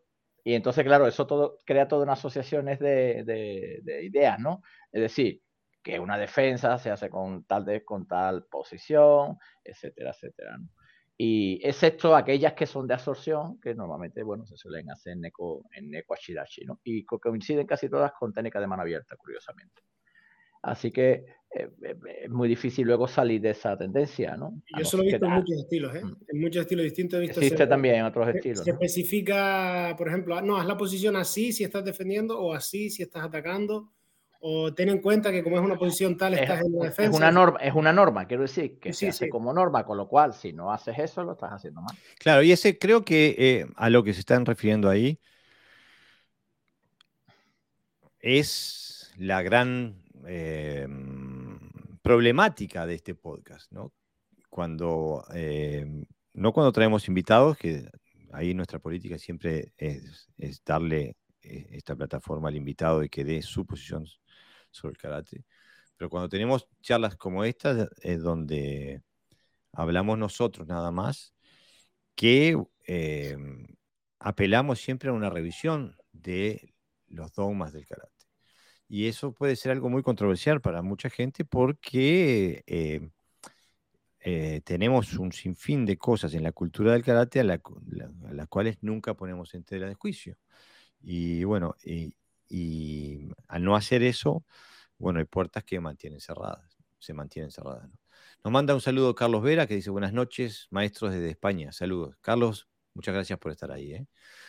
y 0.50 0.54
entonces, 0.54 0.82
claro, 0.82 1.06
eso 1.06 1.28
todo 1.28 1.58
crea 1.64 1.86
todas 1.86 2.02
unas 2.02 2.18
asociaciones 2.18 2.80
de, 2.80 3.22
de, 3.24 4.04
ideas, 4.04 4.40
¿no? 4.40 4.62
Es 4.90 5.00
decir, 5.00 5.40
que 5.80 6.00
una 6.00 6.18
defensa 6.18 6.76
se 6.76 6.90
hace 6.90 7.08
con 7.08 7.44
tal, 7.44 7.64
de, 7.64 7.84
con 7.84 8.08
tal 8.08 8.46
posición, 8.46 9.38
etcétera, 9.62 10.10
etcétera, 10.10 10.58
¿no? 10.58 10.68
Y 11.16 11.60
excepto 11.62 12.16
aquellas 12.16 12.54
que 12.54 12.66
son 12.66 12.88
de 12.88 12.94
absorción, 12.94 13.60
que 13.60 13.76
normalmente, 13.76 14.24
bueno, 14.24 14.44
se 14.44 14.56
suelen 14.56 14.90
hacer 14.90 15.12
en 15.12 15.20
Neko, 15.20 15.66
en 15.72 15.88
Neko 15.88 16.14
Ashidashi, 16.14 16.64
¿no? 16.64 16.80
Y 16.82 17.04
coinciden 17.04 17.64
casi 17.64 17.88
todas 17.88 18.10
con 18.10 18.32
técnica 18.32 18.58
de 18.58 18.66
mano 18.66 18.82
abierta, 18.82 19.14
curiosamente. 19.16 19.82
Así 20.62 20.90
que 20.90 21.24
eh, 21.52 21.68
eh, 21.82 21.96
es 22.24 22.30
muy 22.30 22.48
difícil 22.48 22.86
luego 22.86 23.08
salir 23.08 23.40
de 23.40 23.50
esa 23.50 23.76
tendencia, 23.76 24.36
¿no? 24.36 24.62
Yo 24.78 24.84
solo 24.84 25.02
he 25.02 25.06
visto 25.06 25.26
en 25.26 25.32
muchos 25.32 25.58
estilos, 25.58 25.96
¿eh? 25.96 26.04
Mm. 26.04 26.16
En 26.28 26.40
muchos 26.40 26.60
estilos 26.62 26.84
distintos 26.84 27.18
he 27.18 27.20
visto. 27.22 27.40
Existe 27.40 27.66
también 27.66 27.96
en 27.96 28.04
otros 28.04 28.28
estilos. 28.28 28.64
Se 28.64 28.70
especifica, 28.70 29.94
por 29.98 30.08
ejemplo, 30.08 30.36
ah, 30.36 30.42
no, 30.42 30.56
haz 30.56 30.66
la 30.66 30.76
posición 30.76 31.16
así 31.16 31.52
si 31.52 31.64
estás 31.64 31.84
defendiendo 31.84 32.38
o 32.38 32.54
así 32.54 32.88
si 32.90 33.02
estás 33.02 33.24
atacando 33.24 33.90
o 34.42 34.72
ten 34.72 34.88
en 34.88 35.00
cuenta 35.00 35.30
que 35.30 35.42
como 35.42 35.58
es 35.58 35.62
una 35.62 35.76
posición 35.76 36.16
tal, 36.16 36.34
estás 36.34 36.62
en 36.62 36.72
la 36.72 36.84
defensa. 36.84 37.10
Es 37.10 37.16
una 37.16 37.30
norma, 37.30 37.58
es 37.60 37.74
una 37.74 37.92
norma 37.92 38.26
quiero 38.26 38.42
decir, 38.42 38.78
que 38.78 38.92
se 38.92 39.08
hace 39.08 39.28
como 39.28 39.52
norma, 39.52 39.84
con 39.84 39.98
lo 39.98 40.08
cual, 40.08 40.32
si 40.32 40.52
no 40.52 40.72
haces 40.72 40.98
eso, 40.98 41.22
lo 41.24 41.32
estás 41.32 41.50
haciendo 41.52 41.82
mal. 41.82 41.94
Claro, 42.18 42.42
y 42.42 42.52
ese 42.52 42.78
creo 42.78 43.04
que 43.04 43.34
eh, 43.38 43.66
a 43.76 43.90
lo 43.90 44.02
que 44.02 44.14
se 44.14 44.20
están 44.20 44.46
refiriendo 44.46 44.88
ahí 44.88 45.18
es 48.20 49.12
la 49.18 49.42
gran 49.42 49.99
eh, 50.26 50.86
problemática 52.02 52.86
de 52.86 52.94
este 52.94 53.14
podcast, 53.14 53.70
¿no? 53.72 53.92
Cuando, 54.48 55.24
eh, 55.34 55.86
no 56.34 56.52
cuando 56.52 56.72
traemos 56.72 57.08
invitados, 57.08 57.56
que 57.56 57.88
ahí 58.32 58.54
nuestra 58.54 58.78
política 58.78 59.18
siempre 59.18 59.72
es, 59.76 60.28
darle 60.64 61.16
esta 61.42 61.96
plataforma 61.96 62.48
al 62.48 62.56
invitado 62.56 63.02
y 63.02 63.08
que 63.08 63.24
dé 63.24 63.42
su 63.42 63.64
posición 63.66 64.06
sobre 64.70 64.92
el 64.92 64.98
karate. 64.98 65.44
Pero 65.96 66.10
cuando 66.10 66.28
tenemos 66.28 66.68
charlas 66.82 67.16
como 67.16 67.44
estas, 67.44 67.88
es 68.02 68.22
donde 68.22 69.02
hablamos 69.72 70.18
nosotros 70.18 70.66
nada 70.66 70.90
más, 70.90 71.34
que 72.14 72.56
eh, 72.86 73.36
apelamos 74.18 74.80
siempre 74.80 75.10
a 75.10 75.12
una 75.12 75.30
revisión 75.30 75.96
de 76.12 76.74
los 77.06 77.32
dogmas 77.32 77.72
del 77.72 77.86
karate. 77.86 78.19
Y 78.92 79.06
eso 79.06 79.32
puede 79.32 79.54
ser 79.54 79.70
algo 79.70 79.88
muy 79.88 80.02
controversial 80.02 80.60
para 80.60 80.82
mucha 80.82 81.10
gente 81.10 81.44
porque 81.44 82.64
eh, 82.66 83.08
eh, 84.18 84.62
tenemos 84.64 85.14
un 85.14 85.30
sinfín 85.30 85.86
de 85.86 85.96
cosas 85.96 86.34
en 86.34 86.42
la 86.42 86.50
cultura 86.50 86.92
del 86.92 87.04
karate 87.04 87.38
a, 87.38 87.44
las 87.44 88.48
cuales 88.48 88.78
nunca 88.80 89.14
ponemos 89.14 89.54
en 89.54 89.62
tela 89.62 89.86
de 89.86 89.94
juicio. 89.94 90.36
Y 91.00 91.44
bueno, 91.44 91.76
y, 91.84 93.30
al 93.46 93.62
no 93.62 93.76
hacer 93.76 94.02
eso, 94.02 94.44
bueno, 94.98 95.20
hay 95.20 95.24
puertas 95.24 95.62
que 95.62 95.78
mantienen 95.78 96.20
cerradas, 96.20 96.76
se 96.98 97.14
mantienen 97.14 97.52
cerradas. 97.52 97.88
Nos 98.42 98.52
manda 98.52 98.74
un 98.74 98.80
saludo 98.80 99.14
Carlos 99.14 99.42
Vera 99.44 99.68
que 99.68 99.76
dice 99.76 99.90
buenas 99.90 100.12
noches, 100.12 100.66
maestros 100.70 101.12
desde 101.12 101.30
España. 101.30 101.70
Saludos. 101.70 102.16
Carlos, 102.22 102.68
muchas 102.94 103.14
gracias 103.14 103.38
por 103.38 103.52
estar 103.52 103.70
ahí. 103.70 103.92
¿eh? 103.92 104.06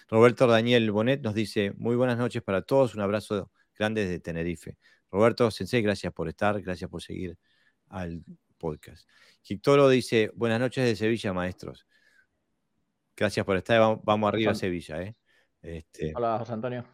Roberto 0.10 0.48
Daniel 0.48 0.90
Bonet 0.92 1.22
nos 1.22 1.36
dice 1.36 1.74
muy 1.78 1.96
buenas 1.96 2.18
noches 2.18 2.42
para 2.42 2.64
todos, 2.64 2.96
un 2.96 3.02
abrazo 3.02 3.52
grande 3.82 4.06
desde 4.06 4.20
Tenerife. 4.20 4.78
Roberto 5.10 5.50
Sensei, 5.50 5.82
gracias 5.82 6.14
por 6.14 6.28
estar, 6.28 6.62
gracias 6.62 6.88
por 6.88 7.02
seguir 7.02 7.36
al 7.90 8.24
podcast. 8.60 9.10
Hictoro 9.44 9.90
dice 9.90 10.32
buenas 10.36 10.60
noches 10.60 10.86
de 10.86 10.96
Sevilla, 10.96 11.34
maestros. 11.34 11.88
Gracias 13.18 13.44
por 13.44 13.58
estar, 13.58 13.80
vamos, 14.04 14.28
arriba 14.28 14.52
a 14.52 14.56
Sevilla. 14.56 15.02
¿eh? 15.02 15.16
Este... 15.64 16.14
Hola, 16.16 16.38
José 16.38 16.54
Antonio. 16.54 16.86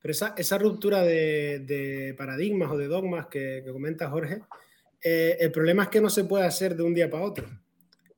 Pero 0.00 0.12
esa, 0.12 0.34
esa 0.36 0.58
ruptura 0.58 1.02
de, 1.02 1.60
de, 1.60 2.14
paradigmas 2.14 2.70
o 2.70 2.76
de 2.76 2.86
dogmas 2.86 3.26
que, 3.26 3.62
que 3.64 3.72
comenta 3.72 4.08
Jorge, 4.08 4.42
eh, 5.02 5.36
el 5.40 5.50
problema 5.50 5.84
es 5.84 5.88
que 5.88 6.00
no 6.00 6.08
se 6.08 6.24
puede 6.24 6.44
hacer 6.44 6.76
de 6.76 6.84
un 6.84 6.94
día 6.94 7.10
para 7.10 7.24
otro. 7.24 7.48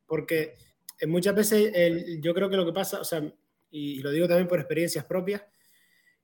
Porque 0.07 0.57
muchas 1.07 1.35
veces 1.35 1.73
yo 2.21 2.35
creo 2.35 2.51
que 2.51 2.57
lo 2.57 2.67
que 2.67 2.73
pasa, 2.73 3.01
o 3.01 3.05
sea, 3.05 3.23
y, 3.71 4.01
lo 4.01 4.11
digo 4.11 4.29
también 4.29 4.47
por 4.47 4.59
experiencias 4.59 5.05
propias, 5.05 5.43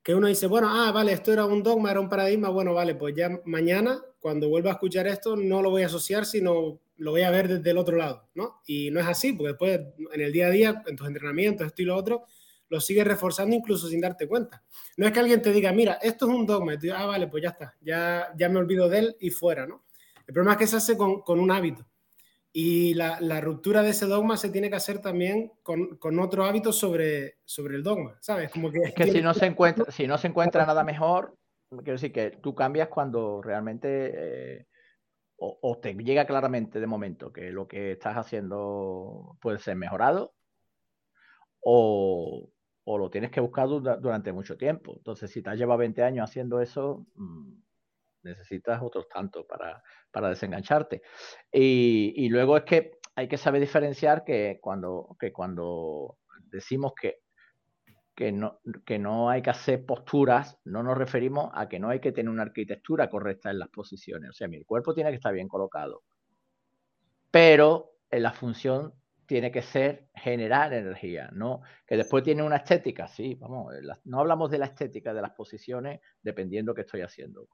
que 0.02 0.14
uno 0.14 0.26
dice, 0.28 0.46
bueno, 0.46 0.68
ah, 0.70 0.92
vale, 0.92 1.12
esto 1.12 1.32
era 1.32 1.44
un 1.44 1.62
dogma, 1.62 1.90
era 1.90 2.00
un 2.00 2.08
paradigma, 2.08 2.48
bueno, 2.48 2.72
vale, 2.72 2.94
pues 2.94 3.14
ya 3.14 3.30
mañana, 3.44 4.00
cuando 4.18 4.48
vuelva 4.48 4.70
a 4.70 4.72
escuchar 4.74 5.06
esto, 5.06 5.36
no 5.36 5.62
lo 5.62 5.70
voy 5.70 5.82
a 5.82 5.86
asociar, 5.86 6.24
sino 6.24 6.80
lo 6.96 7.10
voy 7.10 7.22
a 7.22 7.30
ver 7.30 7.48
desde 7.48 7.70
el 7.70 7.78
otro 7.78 7.96
lado, 7.96 8.28
¿no? 8.34 8.60
Y 8.66 8.90
no 8.90 9.00
es 9.00 9.06
así, 9.06 9.32
porque 9.32 9.48
después 9.48 9.80
en 10.12 10.20
el 10.20 10.32
día 10.32 10.46
a 10.46 10.50
día, 10.50 10.82
en 10.86 10.96
tus 10.96 11.06
entrenamientos, 11.06 11.66
esto 11.66 11.82
y 11.82 11.86
lo 11.86 11.96
otro, 11.96 12.24
lo 12.68 12.80
sigues 12.80 13.06
reforzando 13.06 13.54
incluso 13.56 13.88
sin 13.88 14.00
darte 14.00 14.28
cuenta. 14.28 14.62
No 14.96 15.06
es 15.06 15.12
que 15.12 15.20
alguien 15.20 15.42
te 15.42 15.52
diga, 15.52 15.72
mira, 15.72 15.94
esto 15.94 16.28
es 16.28 16.34
un 16.34 16.46
dogma, 16.46 16.74
y 16.80 16.88
ah, 16.90 17.06
vale, 17.06 17.26
pues 17.26 17.42
ya 17.42 17.50
está, 17.50 17.76
ya, 17.80 18.32
ya 18.36 18.48
me 18.48 18.58
olvido 18.58 18.88
de 18.88 18.98
él 18.98 19.16
y 19.20 19.30
fuera, 19.30 19.66
¿no? 19.66 19.84
El 20.26 20.34
problema 20.34 20.52
es 20.52 20.58
que 20.58 20.66
se 20.66 20.76
hace 20.76 20.96
con, 20.96 21.22
con 21.22 21.40
un 21.40 21.50
hábito. 21.50 21.89
Y 22.52 22.94
la, 22.94 23.20
la, 23.20 23.40
ruptura 23.40 23.82
de 23.82 23.90
ese 23.90 24.06
dogma 24.06 24.36
se 24.36 24.50
tiene 24.50 24.70
que 24.70 24.76
hacer 24.76 25.00
también 25.00 25.52
con, 25.62 25.96
con 25.98 26.18
otro 26.18 26.44
hábito 26.44 26.72
sobre, 26.72 27.38
sobre 27.44 27.76
el 27.76 27.84
dogma, 27.84 28.18
¿sabes? 28.20 28.50
Como 28.50 28.72
que, 28.72 28.80
es 28.84 28.94
que 28.94 29.12
si 29.12 29.22
no, 29.22 29.34
se 29.34 29.46
encuentra, 29.46 29.90
si 29.92 30.08
no 30.08 30.18
se 30.18 30.26
encuentra 30.26 30.66
nada 30.66 30.82
mejor, 30.82 31.36
quiero 31.68 31.92
decir 31.92 32.12
que 32.12 32.32
tú 32.42 32.54
cambias 32.56 32.88
cuando 32.88 33.40
realmente 33.40 34.12
eh, 34.14 34.66
o, 35.36 35.58
o, 35.62 35.78
te 35.78 35.94
llega 35.94 36.26
claramente 36.26 36.80
de 36.80 36.86
momento 36.88 37.32
que 37.32 37.50
lo 37.52 37.68
que 37.68 37.92
estás 37.92 38.16
haciendo 38.16 39.36
puede 39.40 39.60
ser 39.60 39.76
mejorado 39.76 40.34
o, 41.60 42.50
o 42.84 42.98
lo 42.98 43.10
tienes 43.10 43.30
que 43.30 43.40
buscar 43.40 43.68
durante 43.68 44.32
mucho 44.32 44.56
tiempo. 44.56 44.94
Entonces, 44.96 45.30
si 45.30 45.42
te 45.42 45.50
has 45.50 45.58
llevado 45.58 45.78
20 45.78 46.02
años 46.02 46.28
haciendo 46.28 46.60
eso, 46.60 47.06
mm, 47.14 47.39
necesitas 48.22 48.80
otros 48.82 49.08
tantos 49.08 49.46
para, 49.46 49.82
para 50.10 50.28
desengancharte. 50.28 51.02
Y, 51.52 52.12
y, 52.16 52.28
luego 52.28 52.56
es 52.56 52.64
que 52.64 52.98
hay 53.14 53.28
que 53.28 53.36
saber 53.36 53.60
diferenciar 53.60 54.24
que 54.24 54.58
cuando, 54.60 55.16
que 55.18 55.32
cuando 55.32 56.18
decimos 56.50 56.92
que, 57.00 57.20
que, 58.14 58.32
no, 58.32 58.60
que 58.84 58.98
no 58.98 59.30
hay 59.30 59.42
que 59.42 59.50
hacer 59.50 59.86
posturas, 59.86 60.58
no 60.64 60.82
nos 60.82 60.96
referimos 60.96 61.50
a 61.54 61.68
que 61.68 61.78
no 61.78 61.88
hay 61.88 62.00
que 62.00 62.12
tener 62.12 62.30
una 62.30 62.42
arquitectura 62.42 63.08
correcta 63.08 63.50
en 63.50 63.58
las 63.58 63.68
posiciones. 63.70 64.30
O 64.30 64.32
sea, 64.32 64.48
mi 64.48 64.62
cuerpo 64.64 64.94
tiene 64.94 65.10
que 65.10 65.16
estar 65.16 65.32
bien 65.32 65.48
colocado. 65.48 66.02
Pero 67.30 67.94
en 68.10 68.22
la 68.22 68.32
función 68.32 68.92
tiene 69.24 69.52
que 69.52 69.62
ser 69.62 70.08
generar 70.12 70.72
energía, 70.72 71.30
¿no? 71.32 71.62
Que 71.86 71.96
después 71.96 72.24
tiene 72.24 72.42
una 72.42 72.56
estética, 72.56 73.06
sí, 73.06 73.36
vamos, 73.36 73.72
no 74.04 74.18
hablamos 74.18 74.50
de 74.50 74.58
la 74.58 74.66
estética 74.66 75.14
de 75.14 75.22
las 75.22 75.30
posiciones 75.30 76.00
dependiendo 76.20 76.74
qué 76.74 76.80
estoy 76.80 77.02
haciendo. 77.02 77.46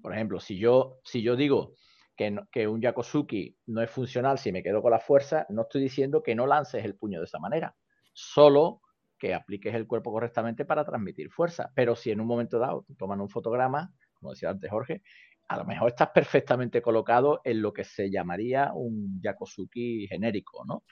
Por 0.00 0.14
ejemplo, 0.14 0.40
si 0.40 0.58
yo, 0.58 0.98
si 1.04 1.22
yo 1.22 1.36
digo 1.36 1.74
que, 2.16 2.36
que 2.50 2.66
un 2.66 2.80
Yakosuki 2.80 3.56
no 3.66 3.82
es 3.82 3.90
funcional 3.90 4.38
si 4.38 4.52
me 4.52 4.62
quedo 4.62 4.82
con 4.82 4.90
la 4.90 5.00
fuerza, 5.00 5.46
no 5.48 5.62
estoy 5.62 5.82
diciendo 5.82 6.22
que 6.22 6.34
no 6.34 6.46
lances 6.46 6.84
el 6.84 6.96
puño 6.96 7.18
de 7.18 7.26
esa 7.26 7.38
manera, 7.38 7.74
solo 8.12 8.80
que 9.18 9.34
apliques 9.34 9.74
el 9.74 9.86
cuerpo 9.86 10.12
correctamente 10.12 10.64
para 10.64 10.84
transmitir 10.84 11.30
fuerza. 11.30 11.70
Pero 11.74 11.96
si 11.96 12.10
en 12.10 12.20
un 12.20 12.26
momento 12.26 12.58
dado 12.58 12.86
toman 12.96 13.20
un 13.20 13.28
fotograma, 13.28 13.92
como 14.14 14.32
decía 14.32 14.50
antes 14.50 14.70
Jorge, 14.70 15.02
a 15.48 15.56
lo 15.56 15.64
mejor 15.64 15.88
estás 15.88 16.10
perfectamente 16.14 16.80
colocado 16.80 17.40
en 17.44 17.60
lo 17.62 17.72
que 17.72 17.84
se 17.84 18.10
llamaría 18.10 18.70
un 18.74 19.20
Yakosuki 19.20 20.06
genérico, 20.06 20.64
¿no? 20.64 20.84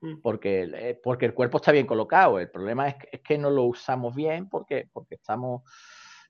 Mm. 0.00 0.20
Porque, 0.20 0.62
eh, 0.62 1.00
porque 1.02 1.26
el 1.26 1.34
cuerpo 1.34 1.58
está 1.58 1.72
bien 1.72 1.86
colocado. 1.86 2.38
El 2.38 2.50
problema 2.50 2.88
es 2.88 2.96
que, 2.96 3.08
es 3.12 3.20
que 3.20 3.38
no 3.38 3.50
lo 3.50 3.64
usamos 3.64 4.14
bien 4.14 4.48
porque, 4.48 4.88
porque 4.92 5.16
estamos 5.16 5.62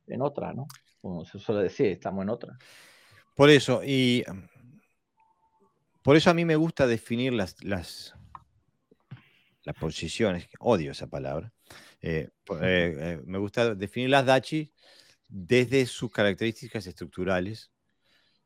en 0.06 0.22
otra, 0.22 0.52
¿no? 0.52 0.66
Como 1.02 1.24
se 1.24 1.38
suele 1.38 1.64
decir, 1.64 1.88
estamos 1.88 2.22
en 2.22 2.30
otra. 2.30 2.56
Por 3.34 3.50
eso, 3.50 3.82
y 3.84 4.24
por 6.02 6.16
eso 6.16 6.30
a 6.30 6.34
mí 6.34 6.44
me 6.44 6.56
gusta 6.56 6.86
definir 6.86 7.32
las, 7.32 7.62
las, 7.62 8.14
las 9.64 9.76
posiciones, 9.76 10.48
odio 10.60 10.92
esa 10.92 11.08
palabra. 11.08 11.52
Eh, 12.00 12.30
eh, 12.60 13.20
me 13.24 13.38
gusta 13.38 13.74
definir 13.74 14.10
las 14.10 14.24
dachi 14.24 14.72
desde 15.28 15.86
sus 15.86 16.10
características 16.10 16.86
estructurales 16.86 17.72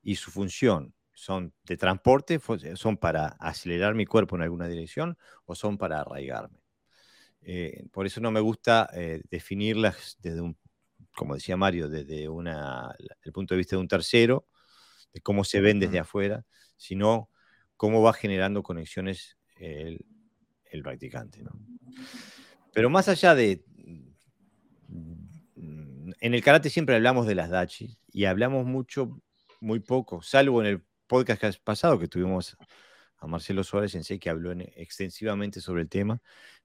y 0.03 0.17
su 0.17 0.31
función. 0.31 0.95
¿Son 1.13 1.55
de 1.65 1.77
transporte? 1.77 2.41
¿Son 2.75 2.97
para 2.97 3.29
acelerar 3.41 3.95
mi 3.95 4.05
cuerpo 4.05 4.37
en 4.37 4.43
alguna 4.43 4.69
dirección 4.69 5.17
o 5.47 5.55
son 5.55 5.79
para 5.79 6.01
arraigarme? 6.01 6.61
Eh, 7.41 7.85
por 7.93 8.07
eso 8.07 8.21
no 8.21 8.31
me 8.31 8.41
gusta 8.41 8.91
eh, 8.93 9.23
definirlas 9.31 10.17
desde 10.21 10.41
un, 10.41 10.59
como 11.17 11.35
decía 11.35 11.57
Mario, 11.57 11.89
desde 11.89 12.29
una, 12.29 12.95
el 13.23 13.33
punto 13.33 13.55
de 13.55 13.59
vista 13.59 13.75
de 13.75 13.81
un 13.81 13.89
tercero, 13.89 14.47
de 15.13 15.21
cómo 15.21 15.45
se 15.45 15.61
ven 15.61 15.81
desde 15.81 15.99
afuera, 15.99 16.45
sino 16.77 17.31
cómo 17.77 18.03
va 18.03 18.13
generando 18.13 18.63
conexiones 18.63 19.39
el, 19.57 20.05
el 20.65 20.83
practicante. 20.83 21.43
¿no? 21.43 21.53
Pero 22.73 22.91
más 22.91 23.09
allá 23.09 23.35
de, 23.35 23.65
en 26.21 26.35
el 26.35 26.43
karate 26.43 26.71
siempre 26.71 26.95
hablamos 26.95 27.27
de 27.27 27.35
las 27.35 27.51
dachi 27.51 27.99
y 28.13 28.27
hablamos 28.27 28.67
mucho, 28.67 29.21
muy 29.61 29.81
poco, 29.81 30.23
salvo 30.23 30.61
en 30.61 30.69
el 30.69 30.83
podcast 31.07 31.59
pasado 31.63 31.99
que 31.99 32.09
tuvimos 32.09 32.57
a 33.19 33.27
Marcelo 33.27 33.65
Suárez 33.65 33.95
en 33.95 34.19
que 34.19 34.31
habló 34.31 34.53
extensivamente 34.53 35.61
sobre 35.61 35.83
el 35.83 35.89
tema, 35.89 36.21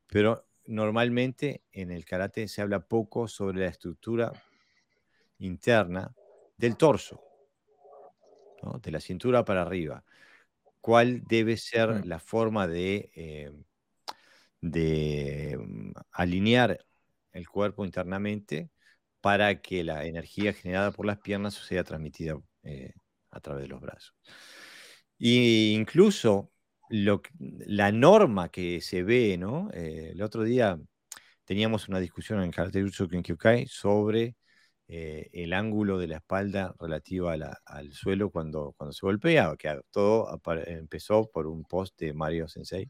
pero 0.07 0.45
normalmente 0.65 1.63
en 1.71 1.91
el 1.91 2.05
karate 2.05 2.47
se 2.47 2.61
habla 2.61 2.79
poco 2.79 3.27
sobre 3.27 3.61
la 3.61 3.67
estructura 3.67 4.31
interna 5.39 6.13
del 6.57 6.77
torso, 6.77 7.21
de 8.81 8.91
la 8.91 8.99
cintura 8.99 9.43
para 9.43 9.61
arriba. 9.61 10.03
¿Cuál 10.79 11.23
debe 11.23 11.57
ser 11.57 11.89
mm. 11.89 12.07
la 12.07 12.19
forma 12.19 12.67
de, 12.67 13.11
eh, 13.15 13.51
de 14.61 15.57
mm, 15.59 15.91
alinear 16.11 16.85
el 17.31 17.47
cuerpo 17.49 17.85
internamente 17.85 18.69
para 19.21 19.61
que 19.61 19.83
la 19.83 20.05
energía 20.05 20.53
generada 20.53 20.91
por 20.91 21.05
las 21.05 21.19
piernas 21.19 21.53
sea 21.53 21.83
transmitida 21.83 22.39
eh, 22.63 22.93
a 23.29 23.39
través 23.39 23.63
de 23.63 23.69
los 23.69 23.79
brazos. 23.79 24.15
Incluso 25.19 26.51
la 26.91 27.91
norma 27.91 28.49
que 28.49 28.81
se 28.81 29.03
ve, 29.03 29.37
¿no? 29.37 29.69
Eh, 29.73 30.11
el 30.13 30.21
otro 30.21 30.43
día 30.43 30.79
teníamos 31.45 31.89
una 31.89 31.99
discusión 31.99 32.41
en 32.43 32.51
Karate 32.51 32.79
en 32.79 33.23
Kyokai 33.23 33.67
sobre 33.67 34.35
eh, 34.87 35.29
el 35.33 35.53
ángulo 35.53 35.97
de 35.97 36.07
la 36.07 36.17
espalda 36.17 36.75
relativa 36.79 37.33
al 37.65 37.93
suelo 37.93 38.29
cuando, 38.29 38.73
cuando 38.77 38.93
se 38.93 39.05
golpea, 39.05 39.55
que 39.57 39.79
todo 39.91 40.39
empezó 40.65 41.29
por 41.31 41.47
un 41.47 41.63
post 41.63 41.97
de 41.99 42.13
Mario 42.13 42.47
Sensei 42.47 42.89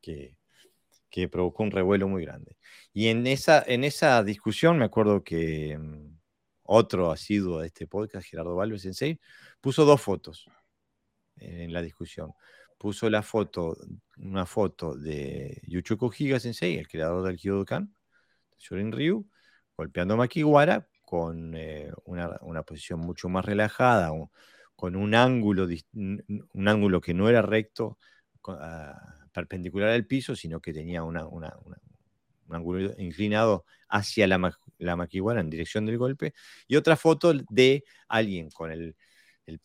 que 0.00 0.36
que 1.10 1.28
provocó 1.28 1.64
un 1.64 1.70
revuelo 1.72 2.08
muy 2.08 2.24
grande. 2.24 2.56
Y 2.92 3.08
en 3.08 3.26
esa, 3.26 3.62
en 3.66 3.84
esa 3.84 4.22
discusión 4.22 4.78
me 4.78 4.84
acuerdo 4.84 5.22
que 5.24 5.76
mm, 5.76 6.18
otro 6.62 7.10
asiduo 7.10 7.60
de 7.60 7.66
este 7.66 7.86
podcast, 7.86 8.26
Gerardo 8.26 8.54
Valves 8.54 8.82
Sensei, 8.82 9.20
puso 9.60 9.84
dos 9.84 10.00
fotos 10.00 10.48
en 11.36 11.72
la 11.72 11.82
discusión. 11.82 12.32
Puso 12.80 13.10
la 13.10 13.20
foto, 13.20 13.76
una 14.16 14.46
foto 14.46 14.94
de 14.96 15.60
Yuchiko 15.66 16.10
Higa 16.16 16.40
Sensei, 16.40 16.78
el 16.78 16.88
creador 16.88 17.26
del 17.26 17.36
Kyodokan, 17.36 17.94
Shorin 18.58 18.90
Ryu, 18.90 19.28
golpeando 19.76 20.14
a 20.14 20.16
Makiwara 20.16 20.88
con 21.02 21.54
eh, 21.54 21.92
una, 22.06 22.62
posición 22.62 23.00
mucho 23.00 23.28
más 23.28 23.44
relajada, 23.44 24.10
con 24.74 24.96
un 24.96 25.14
ángulo, 25.14 25.68
un 25.92 26.68
ángulo 26.68 27.00
que 27.02 27.12
no 27.12 27.28
era 27.28 27.42
recto, 27.42 27.98
ah, 28.48 28.98
perpendicular 29.30 29.90
al 29.90 30.06
piso, 30.06 30.34
sino 30.34 30.60
que 30.60 30.72
tenía 30.72 31.02
un 31.02 31.18
ángulo 32.48 32.94
inclinado 32.96 33.66
hacia 33.90 34.26
la, 34.26 34.56
la 34.78 34.96
maquiguara 34.96 35.40
en 35.40 35.50
dirección 35.50 35.86
del 35.86 35.98
golpe. 35.98 36.34
Y 36.66 36.76
otra 36.76 36.96
foto 36.96 37.32
de 37.50 37.84
alguien 38.08 38.50
con 38.50 38.72
el, 38.72 38.96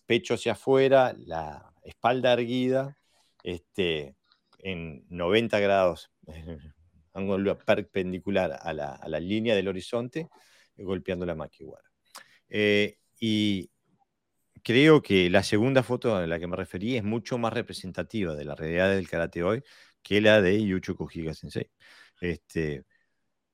pecho 0.06 0.34
hacia 0.34 0.54
afuera, 0.54 1.13
la 1.17 1.71
espalda 1.84 2.34
erguida, 2.34 2.97
este, 3.45 4.15
en 4.58 5.05
90 5.10 5.60
grados, 5.60 6.12
perpendicular 7.65 8.60
a 8.60 8.73
la, 8.73 9.19
línea 9.19 9.55
del 9.55 9.67
horizonte, 9.67 10.27
golpeando 10.75 11.25
la 11.25 11.36
maquiguara. 11.36 11.88
Eh, 12.49 12.97
y 13.19 13.69
creo 14.63 15.01
que 15.01 15.29
la 15.29 15.43
segunda 15.43 15.84
foto 15.84 16.15
a 16.15 16.25
la 16.25 16.39
que 16.39 16.47
me 16.47 16.55
referí 16.55 16.97
es 16.97 17.03
mucho 17.03 17.38
más 17.38 17.53
representativa 17.53 18.36
de 18.36 18.45
la 18.45 18.55
realidad 18.55 18.89
del 18.89 19.08
karate 19.08 19.43
hoy 19.43 19.63
que 20.01 20.21
la 20.21 20.41
de 20.41 20.65
Yucho 20.65 20.95
Kojiga 20.95 21.34
Sensei. 21.34 21.69
Este, 22.19 22.84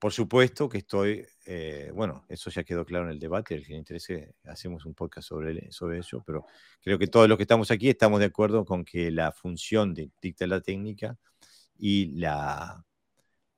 por 0.01 0.13
supuesto 0.13 0.67
que 0.67 0.79
estoy, 0.79 1.23
eh, 1.45 1.91
bueno, 1.93 2.25
eso 2.27 2.49
ya 2.49 2.63
quedó 2.63 2.83
claro 2.85 3.05
en 3.05 3.11
el 3.11 3.19
debate, 3.19 3.53
el 3.53 3.63
que 3.63 3.73
le 3.73 3.77
interese, 3.77 4.33
hacemos 4.45 4.83
un 4.87 4.95
podcast 4.95 5.27
sobre, 5.27 5.71
sobre 5.71 5.99
eso, 5.99 6.23
pero 6.25 6.47
creo 6.81 6.97
que 6.97 7.05
todos 7.05 7.29
los 7.29 7.37
que 7.37 7.43
estamos 7.43 7.69
aquí 7.69 7.87
estamos 7.87 8.19
de 8.19 8.25
acuerdo 8.25 8.65
con 8.65 8.83
que 8.83 9.11
la 9.11 9.31
función 9.31 9.93
de, 9.93 10.09
dicta 10.19 10.47
la 10.47 10.59
técnica 10.61 11.19
y 11.77 12.07
la, 12.19 12.83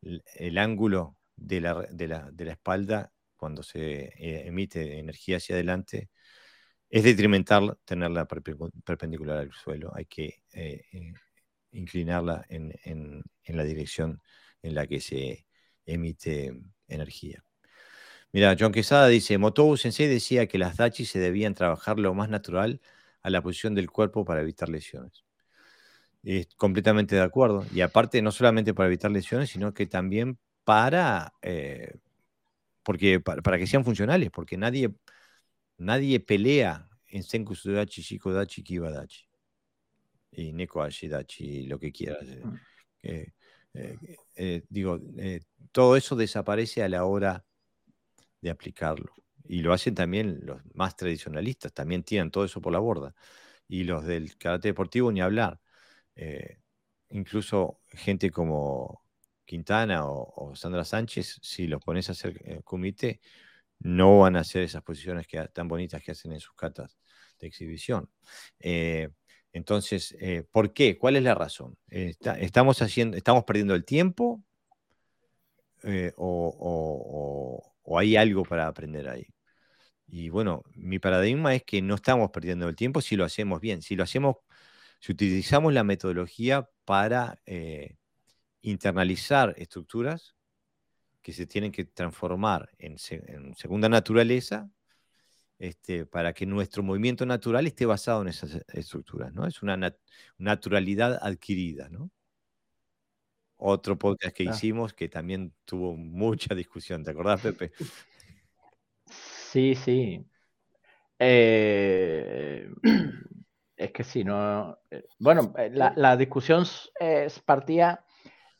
el 0.02 0.58
ángulo 0.58 1.16
de 1.38 1.62
la, 1.62 1.88
de 1.90 2.08
la, 2.10 2.30
de 2.30 2.44
la 2.44 2.52
espalda 2.52 3.14
cuando 3.38 3.64
se 3.64 4.08
eh, 4.18 4.46
emite 4.46 5.00
energía 5.00 5.38
hacia 5.38 5.56
adelante 5.56 6.10
es 6.90 7.06
detrimental 7.06 7.78
tenerla 7.86 8.28
perpendicular 8.28 9.38
al 9.38 9.54
suelo. 9.54 9.94
Hay 9.96 10.08
que 10.08 10.44
eh, 10.52 10.84
inclinarla 11.72 12.46
en, 12.50 13.24
la 13.46 13.64
dirección 13.64 14.22
en 14.62 14.76
la 14.76 14.88
que 14.88 15.00
se 15.00 15.48
emite 15.86 16.60
energía. 16.88 17.44
Mira, 18.32 18.56
John 18.60 18.72
Quesada 18.72 19.08
dice, 19.08 19.38
Motobu 19.38 19.78
Sensei 19.78 20.08
decía 20.08 20.48
que 20.48 20.58
las 20.58 20.78
dachi 20.78 21.06
se 21.06 21.20
debían 21.20 21.54
trabajar 21.54 22.00
lo 22.00 22.14
más 22.14 22.30
natural 22.30 22.82
a 23.22 23.30
la 23.30 23.42
posición 23.42 23.76
del 23.76 23.92
cuerpo 23.92 24.26
para 24.26 24.42
evitar 24.42 24.70
lesiones. 24.70 25.24
Es 26.24 26.48
completamente 26.56 27.16
de 27.16 27.22
acuerdo. 27.22 27.66
Y 27.74 27.82
aparte, 27.82 28.22
no 28.22 28.32
solamente 28.32 28.74
para 28.74 28.88
evitar 28.88 29.12
lesiones, 29.12 29.50
sino 29.50 29.74
que 29.74 29.86
también 29.86 30.40
para, 30.64 31.34
eh, 31.42 31.96
porque, 32.82 33.20
para 33.20 33.58
que 33.58 33.68
sean 33.68 33.84
funcionales, 33.84 34.32
porque 34.32 34.58
nadie 34.58 34.92
Nadie 35.78 36.20
pelea 36.20 36.88
en 37.08 37.24
Senku 37.24 37.56
Sudachi, 37.56 38.02
Shiko 38.02 38.32
Dachi, 38.32 38.64
Kiba 38.64 38.92
Dachi. 38.92 39.26
Y 40.32 40.54
Neko 40.54 40.88
Dachi, 41.10 41.66
lo 41.68 41.78
que 41.78 41.92
quieras. 41.92 42.26
Eh, 43.02 43.28
mm. 43.28 43.43
Eh, 43.74 43.98
eh, 44.36 44.64
digo, 44.70 45.00
todo 45.72 45.98
eso 45.98 46.16
desaparece 46.16 46.84
a 46.84 46.90
la 46.90 47.06
hora 47.06 47.46
de 48.42 48.50
aplicarlo. 48.50 49.14
Y 49.46 49.62
lo 49.62 49.74
hacen 49.74 49.96
también 49.96 50.40
los 50.44 50.62
más 50.74 50.96
tradicionalistas, 50.96 51.74
también 51.74 52.04
tiran 52.04 52.32
todo 52.32 52.46
eso 52.46 52.62
por 52.62 52.74
la 52.74 52.80
borda. 52.80 53.16
Y 53.68 53.84
los 53.84 54.06
del 54.06 54.38
karate 54.38 54.70
deportivo 54.70 55.12
ni 55.12 55.22
hablar. 55.22 55.60
incluso 57.10 57.82
gente 57.90 58.32
como 58.32 59.04
Quintana 59.46 60.06
o, 60.06 60.56
Sandra 60.56 60.86
Sánchez, 60.86 61.40
si 61.42 61.68
los 61.68 61.82
pones 61.84 62.10
a 62.10 62.14
hacer 62.14 62.64
comité, 62.64 63.22
no 63.84 64.20
van 64.20 64.36
a 64.36 64.42
hacer 64.42 64.64
esas 64.64 64.82
posiciones 64.84 65.28
que, 65.28 65.46
tan 65.50 65.68
bonitas 65.68 66.02
que 66.02 66.12
hacen 66.12 66.32
en 66.32 66.40
sus 66.40 66.56
catas 66.56 66.98
de 67.40 67.48
exhibición. 67.48 68.10
Eh, 68.60 69.10
entonces, 69.54 70.18
eh, 70.20 70.44
¿por 70.52 70.74
qué? 70.74 70.98
¿Cuál 70.98 71.16
es 71.16 71.24
la 71.24 71.36
razón? 71.36 71.78
estamos, 71.88 72.82
haciendo, 72.82 73.16
¿Estamos 73.16 73.44
perdiendo 73.44 73.76
el 73.76 73.86
tiempo 73.86 74.44
eh, 75.84 76.12
o, 76.18 77.62
hay 77.98 78.16
algo 78.16 78.44
para 78.44 78.68
aprender 78.68 79.08
ahí? 79.08 79.28
Y 80.08 80.30
bueno, 80.30 80.64
mi 80.76 81.00
paradigma 81.00 81.56
es 81.56 81.64
que 81.64 81.82
no 81.82 81.96
estamos 81.96 82.32
perdiendo 82.32 82.68
el 82.68 82.76
tiempo 82.76 83.00
si 83.00 83.16
lo 83.16 83.26
hacemos 83.26 83.62
bien, 83.62 83.82
si 83.84 83.96
lo 83.96 84.04
hacemos, 84.04 84.38
si 85.00 85.12
utilizamos 85.12 85.72
la 85.74 85.84
metodología 85.84 86.68
para 86.86 87.40
internalizar 88.62 89.54
estructuras 89.58 90.36
que 91.22 91.34
se 91.34 91.46
tienen 91.46 91.72
que 91.72 91.86
transformar 91.86 92.70
en, 92.80 92.98
segunda 92.98 93.88
naturaleza 93.90 94.70
este, 95.60 96.06
para 96.06 96.34
que 96.34 96.46
nuestro 96.46 96.84
movimiento 96.84 97.26
natural 97.26 97.68
esté 97.68 97.86
basado 97.86 98.22
en 98.22 98.30
esas 98.30 98.64
estructuras, 98.74 99.34
¿no? 99.34 99.48
Es 99.48 99.62
una 99.62 99.78
naturalidad 100.38 101.20
adquirida, 101.22 101.90
¿no? 101.90 102.12
Otro 103.58 103.98
podcast 103.98 104.36
que 104.36 104.44
hicimos 104.44 104.94
que 104.94 105.08
también 105.08 105.54
tuvo 105.64 105.96
mucha 105.96 106.54
discusión, 106.54 107.04
¿te 107.04 107.12
acordás, 107.12 107.42
Pepe? 107.42 107.72
Sí, 109.54 109.76
sí. 109.76 110.26
Eh, 111.20 112.68
es 113.78 113.92
que 113.92 114.04
si 114.04 114.24
no. 114.24 114.80
Eh, 114.92 115.06
bueno, 115.20 115.54
eh, 115.58 115.70
la, 115.72 116.18
discusión 116.18 116.66
es, 117.00 117.40
partía 117.40 118.04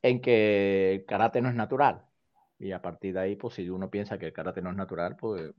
en 0.02 0.22
que 0.22 0.94
el 0.94 1.06
karate 1.06 1.42
no 1.42 1.50
es 1.50 1.56
natural. 1.56 2.06
Y 2.60 2.72
a 2.72 2.82
partir 2.82 3.16
de 3.16 3.20
ahí, 3.20 3.36
pues 3.36 3.56
si 3.56 3.70
uno 3.70 3.90
piensa 3.90 4.18
que 4.18 4.28
el 4.28 4.34
karate 4.34 4.62
no 4.62 4.70
es 4.70 4.78
natural, 4.78 5.18
pues 5.18 5.52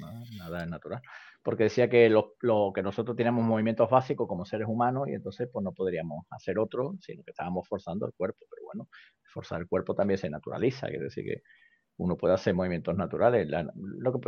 nada, 0.00 0.20
nada, 0.36 0.62
es 0.64 0.68
natural. 0.68 1.02
Porque 1.42 1.64
decía 1.64 1.88
que 1.88 2.08
lo, 2.08 2.34
que 2.74 2.82
nosotros 2.82 3.16
tenemos 3.16 3.44
movimientos 3.44 3.88
básicos 3.88 4.28
como 4.28 4.44
seres 4.44 4.66
humanos 4.68 5.08
y 5.08 5.14
entonces 5.14 5.48
pues 5.52 5.62
no 5.64 5.72
podríamos 5.72 6.26
hacer 6.30 6.58
otro, 6.58 6.94
sino 7.00 7.22
que 7.22 7.30
estábamos 7.30 7.66
forzando 7.68 8.06
el 8.06 8.12
cuerpo. 8.12 8.46
Pero 8.50 8.66
bueno, 8.66 8.88
forzar 9.32 9.60
el 9.60 9.68
cuerpo 9.68 9.94
también 9.94 10.18
se 10.18 10.28
naturaliza, 10.28 10.88
quiere 10.88 11.04
decir 11.04 11.24
que 11.24 11.42
uno 12.00 12.16
puede 12.16 12.34
hacer 12.34 12.54
movimientos 12.54 12.96
naturales. 12.96 13.48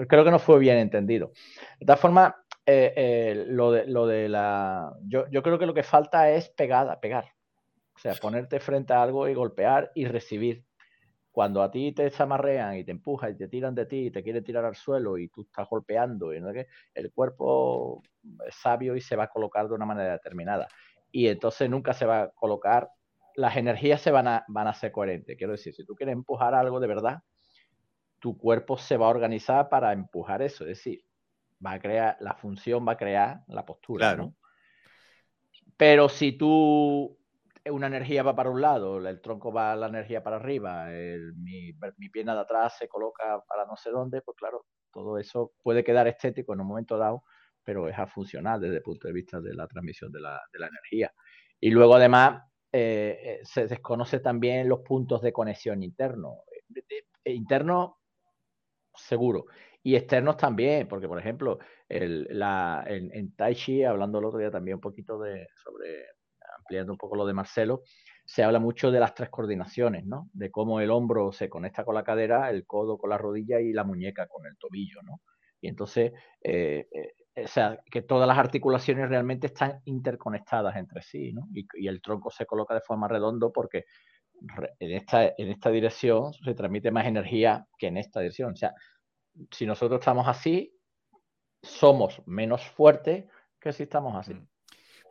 creo 0.08 0.24
que 0.24 0.30
no 0.30 0.38
fue 0.38 0.58
bien 0.58 0.78
entendido. 0.78 1.32
De 1.80 1.86
todas 1.86 2.00
formas, 2.00 2.34
eh, 2.64 2.92
eh, 2.96 3.44
lo, 3.48 3.72
de, 3.72 3.86
lo 3.86 4.06
de 4.06 4.28
la... 4.28 4.92
Yo, 5.04 5.28
yo, 5.30 5.42
creo 5.42 5.58
que 5.58 5.66
lo 5.66 5.74
que 5.74 5.82
falta 5.82 6.30
es 6.30 6.50
pegada, 6.50 7.00
pegar. 7.00 7.24
O 7.94 7.98
sea, 7.98 8.14
ponerte 8.14 8.60
frente 8.60 8.92
a 8.92 9.02
algo 9.02 9.28
y 9.28 9.34
golpear 9.34 9.90
y 9.94 10.04
recibir. 10.04 10.64
Cuando 11.32 11.62
a 11.62 11.70
ti 11.70 11.92
te 11.92 12.10
zamarrean 12.10 12.76
y 12.76 12.84
te 12.84 12.90
empujan 12.90 13.32
y 13.32 13.36
te 13.36 13.48
tiran 13.48 13.74
de 13.74 13.86
ti 13.86 14.06
y 14.06 14.10
te 14.10 14.22
quieren 14.22 14.44
tirar 14.44 14.66
al 14.66 14.76
suelo 14.76 15.16
y 15.16 15.28
tú 15.28 15.42
estás 15.42 15.66
golpeando, 15.68 16.34
y 16.34 16.40
¿no? 16.40 16.50
el 16.50 17.12
cuerpo 17.12 18.02
es 18.46 18.54
sabio 18.54 18.94
y 18.94 19.00
se 19.00 19.16
va 19.16 19.24
a 19.24 19.28
colocar 19.28 19.66
de 19.66 19.74
una 19.74 19.86
manera 19.86 20.12
determinada. 20.12 20.68
Y 21.10 21.28
entonces 21.28 21.70
nunca 21.70 21.94
se 21.94 22.04
va 22.04 22.22
a 22.22 22.28
colocar, 22.30 22.90
las 23.34 23.56
energías 23.56 24.02
se 24.02 24.10
van 24.10 24.28
a, 24.28 24.44
van 24.48 24.66
a 24.66 24.74
ser 24.74 24.92
coherentes. 24.92 25.36
Quiero 25.38 25.52
decir, 25.52 25.74
si 25.74 25.84
tú 25.84 25.94
quieres 25.94 26.12
empujar 26.12 26.54
algo 26.54 26.80
de 26.80 26.86
verdad, 26.86 27.22
tu 28.18 28.36
cuerpo 28.36 28.76
se 28.76 28.96
va 28.96 29.06
a 29.06 29.10
organizar 29.10 29.68
para 29.68 29.92
empujar 29.92 30.42
eso. 30.42 30.64
Es 30.64 30.78
decir, 30.78 31.04
va 31.64 31.72
a 31.72 31.80
crear, 31.80 32.16
la 32.20 32.34
función 32.34 32.86
va 32.86 32.92
a 32.92 32.96
crear 32.96 33.42
la 33.48 33.64
postura. 33.64 34.14
Claro. 34.14 34.34
Pero 35.76 36.08
si 36.08 36.32
tú, 36.32 37.18
una 37.70 37.86
energía 37.86 38.22
va 38.22 38.34
para 38.34 38.50
un 38.50 38.60
lado, 38.60 39.06
el 39.06 39.20
tronco 39.20 39.52
va 39.52 39.76
la 39.76 39.86
energía 39.88 40.22
para 40.22 40.36
arriba, 40.36 40.86
mi, 41.36 41.72
mi, 41.96 42.08
pierna 42.08 42.34
de 42.34 42.40
atrás 42.40 42.76
se 42.78 42.88
coloca 42.88 43.42
para 43.46 43.66
no 43.66 43.76
sé 43.76 43.90
dónde, 43.90 44.20
pues 44.22 44.36
claro, 44.36 44.66
todo 44.92 45.18
eso 45.18 45.52
puede 45.62 45.84
quedar 45.84 46.08
estético 46.08 46.52
en 46.52 46.60
un 46.60 46.66
momento 46.66 46.98
dado, 46.98 47.22
pero 47.64 47.88
es 47.88 47.98
a 47.98 48.06
funcional 48.06 48.60
desde 48.60 48.76
el 48.76 48.82
punto 48.82 49.08
de 49.08 49.14
vista 49.14 49.40
de 49.40 49.54
la 49.54 49.66
transmisión 49.66 50.10
de 50.12 50.20
la, 50.20 50.40
de 50.52 50.58
la 50.58 50.66
energía. 50.66 51.12
Y 51.60 51.70
luego 51.70 51.94
además 51.94 52.42
eh, 52.72 53.18
eh, 53.22 53.40
se 53.44 53.66
desconoce 53.66 54.20
también 54.20 54.68
los 54.68 54.80
puntos 54.80 55.22
de 55.22 55.32
conexión 55.32 55.82
interno. 55.82 56.42
Eh, 57.24 57.32
interno, 57.34 57.98
seguro 58.94 59.46
y 59.82 59.96
externos 59.96 60.36
también, 60.36 60.88
porque 60.88 61.08
por 61.08 61.18
ejemplo, 61.18 61.58
el, 61.88 62.26
la, 62.30 62.84
en, 62.86 63.34
Tai 63.34 63.54
Chi, 63.54 63.84
hablando 63.84 64.18
el 64.18 64.24
otro 64.24 64.38
día 64.38 64.50
también 64.50 64.76
un 64.76 64.80
poquito 64.80 65.18
de, 65.18 65.46
sobre, 65.62 66.06
ampliando 66.62 66.92
un 66.92 66.98
poco 66.98 67.16
lo 67.16 67.26
de 67.26 67.34
Marcelo, 67.34 67.82
se 68.24 68.42
habla 68.42 68.58
mucho 68.58 68.90
de 68.90 69.00
las 69.00 69.14
tres 69.14 69.28
coordinaciones, 69.30 70.06
¿no? 70.06 70.28
De 70.32 70.50
cómo 70.50 70.80
el 70.80 70.90
hombro 70.90 71.32
se 71.32 71.48
conecta 71.48 71.84
con 71.84 71.94
la 71.94 72.04
cadera, 72.04 72.50
el 72.50 72.64
codo 72.66 72.96
con 72.96 73.10
la 73.10 73.18
rodilla 73.18 73.60
y 73.60 73.72
la 73.72 73.84
muñeca 73.84 74.26
con 74.26 74.46
el 74.46 74.56
tobillo, 74.56 75.02
¿no? 75.02 75.20
Y 75.60 75.68
entonces, 75.68 76.12
eh, 76.42 76.86
eh, 76.90 77.44
o 77.44 77.48
sea, 77.48 77.78
que 77.90 78.02
todas 78.02 78.26
las 78.26 78.38
articulaciones 78.38 79.08
realmente 79.08 79.48
están 79.48 79.80
interconectadas 79.84 80.76
entre 80.76 81.02
sí, 81.02 81.32
¿no? 81.32 81.48
Y, 81.52 81.86
el 81.86 82.00
tronco 82.00 82.30
se 82.30 82.46
coloca 82.46 82.74
de 82.74 82.80
forma 82.80 83.08
redondo 83.08 83.52
porque 83.52 83.84
en 84.78 84.92
esta, 84.92 85.24
en 85.24 85.50
esta 85.50 85.70
dirección 85.70 86.32
se 86.32 86.54
transmite 86.54 86.90
más 86.90 87.06
energía 87.06 87.66
que 87.78 87.88
en 87.88 87.96
esta 87.96 88.20
dirección. 88.20 88.52
O 88.52 88.56
sea, 88.56 88.74
si 89.50 89.66
nosotros 89.66 90.00
estamos 90.00 90.26
así, 90.26 90.76
somos 91.62 92.22
menos 92.26 92.66
fuertes 92.70 93.24
que 93.60 93.72
si 93.72 93.84
estamos 93.84 94.16
así. 94.16 94.34
Mm. 94.34 94.51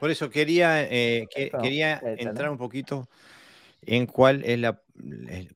Por 0.01 0.09
eso 0.09 0.31
quería, 0.31 0.81
eh, 0.83 1.27
quería 1.61 2.01
entrar 2.17 2.49
un 2.49 2.57
poquito 2.57 3.07
en 3.83 4.07
cuál 4.07 4.43
es 4.43 4.57
la, 4.57 4.81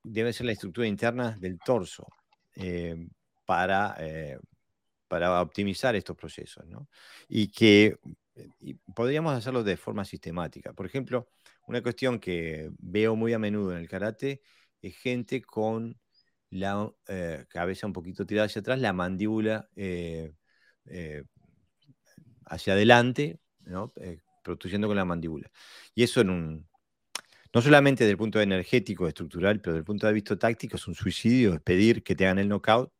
debe 0.03 0.33
ser 0.33 0.45
la 0.45 0.51
estructura 0.51 0.85
interna 0.85 1.35
del 1.39 1.57
torso 1.57 2.05
eh, 2.55 2.95
para, 3.43 3.95
eh, 3.97 4.37
para 5.07 5.41
optimizar 5.41 5.95
estos 5.95 6.15
procesos. 6.15 6.63
¿no? 6.67 6.87
Y 7.27 7.47
que 7.47 7.97
podríamos 8.93 9.33
hacerlo 9.33 9.63
de 9.63 9.77
forma 9.77 10.05
sistemática. 10.05 10.73
Por 10.73 10.85
ejemplo, 10.85 11.27
una 11.65 11.81
cuestión 11.81 12.19
que 12.19 12.69
veo 12.77 13.15
muy 13.15 13.33
a 13.33 13.39
menudo 13.39 13.71
en 13.71 13.79
el 13.79 13.89
karate 13.89 14.43
es 14.79 14.95
gente 14.95 15.41
con 15.41 15.99
la 16.51 16.91
eh, 17.07 17.45
cabeza 17.49 17.87
un 17.87 17.93
poquito 17.93 18.27
tirada 18.27 18.45
hacia 18.45 18.59
atrás, 18.59 18.79
la 18.79 18.93
mandíbula 18.93 19.69
eh, 19.75 20.35
eh, 20.85 21.23
hacia 22.45 22.73
adelante, 22.73 23.39
¿no? 23.61 23.91
Produciendo 24.53 24.87
con 24.87 24.95
la 24.95 25.05
mandíbula. 25.05 25.51
Y 25.93 26.03
eso 26.03 26.21
en 26.21 26.29
un, 26.29 26.67
no 27.55 27.61
solamente 27.61 28.03
desde 28.03 28.11
el 28.11 28.17
punto 28.17 28.37
de 28.37 28.43
energético, 28.43 29.07
estructural, 29.07 29.61
pero 29.61 29.73
desde 29.73 29.79
el 29.79 29.85
punto 29.85 30.05
de 30.05 30.13
vista 30.13 30.37
táctico 30.37 30.75
es 30.75 30.87
un 30.87 30.93
suicidio, 30.93 31.53
es 31.53 31.61
pedir 31.61 32.03
que 32.03 32.13
te 32.13 32.25
hagan 32.25 32.39
el 32.39 32.49
knockout. 32.49 32.91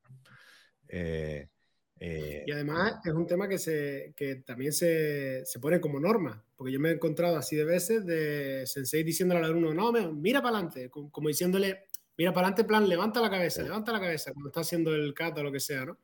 y 2.48 2.52
además 2.52 3.00
es 3.04 3.14
un 3.14 3.28
tema 3.28 3.48
que, 3.50 3.58
se, 3.58 4.14
que 4.16 4.38
también 4.38 4.72
se, 4.72 5.46
se, 5.46 5.60
pone 5.60 5.82
como 5.82 6.00
norma, 6.00 6.42
porque 6.56 6.72
yo 6.72 6.80
me 6.80 6.90
he 6.90 6.94
encontrado 6.94 7.36
así 7.38 7.56
de 7.56 7.66
veces 7.66 8.06
de 8.06 8.64
Sensei 8.66 9.04
diciéndole 9.04 9.40
al 9.40 9.46
alumno, 9.48 9.74
no, 9.74 9.92
mira 10.14 10.42
para 10.42 10.58
adelante, 10.58 10.90
como 10.90 11.28
diciéndole, 11.28 11.88
mira 12.18 12.32
para 12.32 12.48
adelante, 12.48 12.64
plan, 12.64 12.88
levanta 12.88 13.20
la 13.20 13.30
cabeza, 13.30 13.62
levanta 13.62 13.92
la 13.92 14.00
cabeza 14.00 14.32
cuando 14.32 14.50
está 14.50 14.62
haciendo 14.62 14.94
el 14.96 15.14
cat 15.14 15.38
o 15.38 15.44
lo 15.44 15.52
que 15.52 15.60
sea, 15.60 15.86
¿no? 15.86 15.98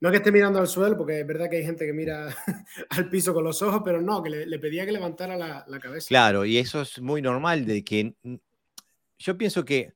No 0.00 0.10
que 0.10 0.18
esté 0.18 0.30
mirando 0.30 0.60
al 0.60 0.68
suelo, 0.68 0.96
porque 0.96 1.20
es 1.20 1.26
verdad 1.26 1.50
que 1.50 1.56
hay 1.56 1.64
gente 1.64 1.84
que 1.84 1.92
mira 1.92 2.28
al 2.90 3.10
piso 3.10 3.34
con 3.34 3.44
los 3.44 3.60
ojos, 3.62 3.82
pero 3.84 4.00
no, 4.00 4.22
que 4.22 4.30
le, 4.30 4.58
pedía 4.58 4.86
que 4.86 4.92
levantara 4.92 5.36
la, 5.36 5.80
cabeza. 5.80 6.08
Claro, 6.08 6.44
y 6.44 6.58
eso 6.58 6.82
es 6.82 7.00
muy 7.00 7.20
normal, 7.20 7.66
de 7.66 7.82
que 7.82 8.14
yo 9.18 9.36
pienso 9.36 9.64
que 9.64 9.94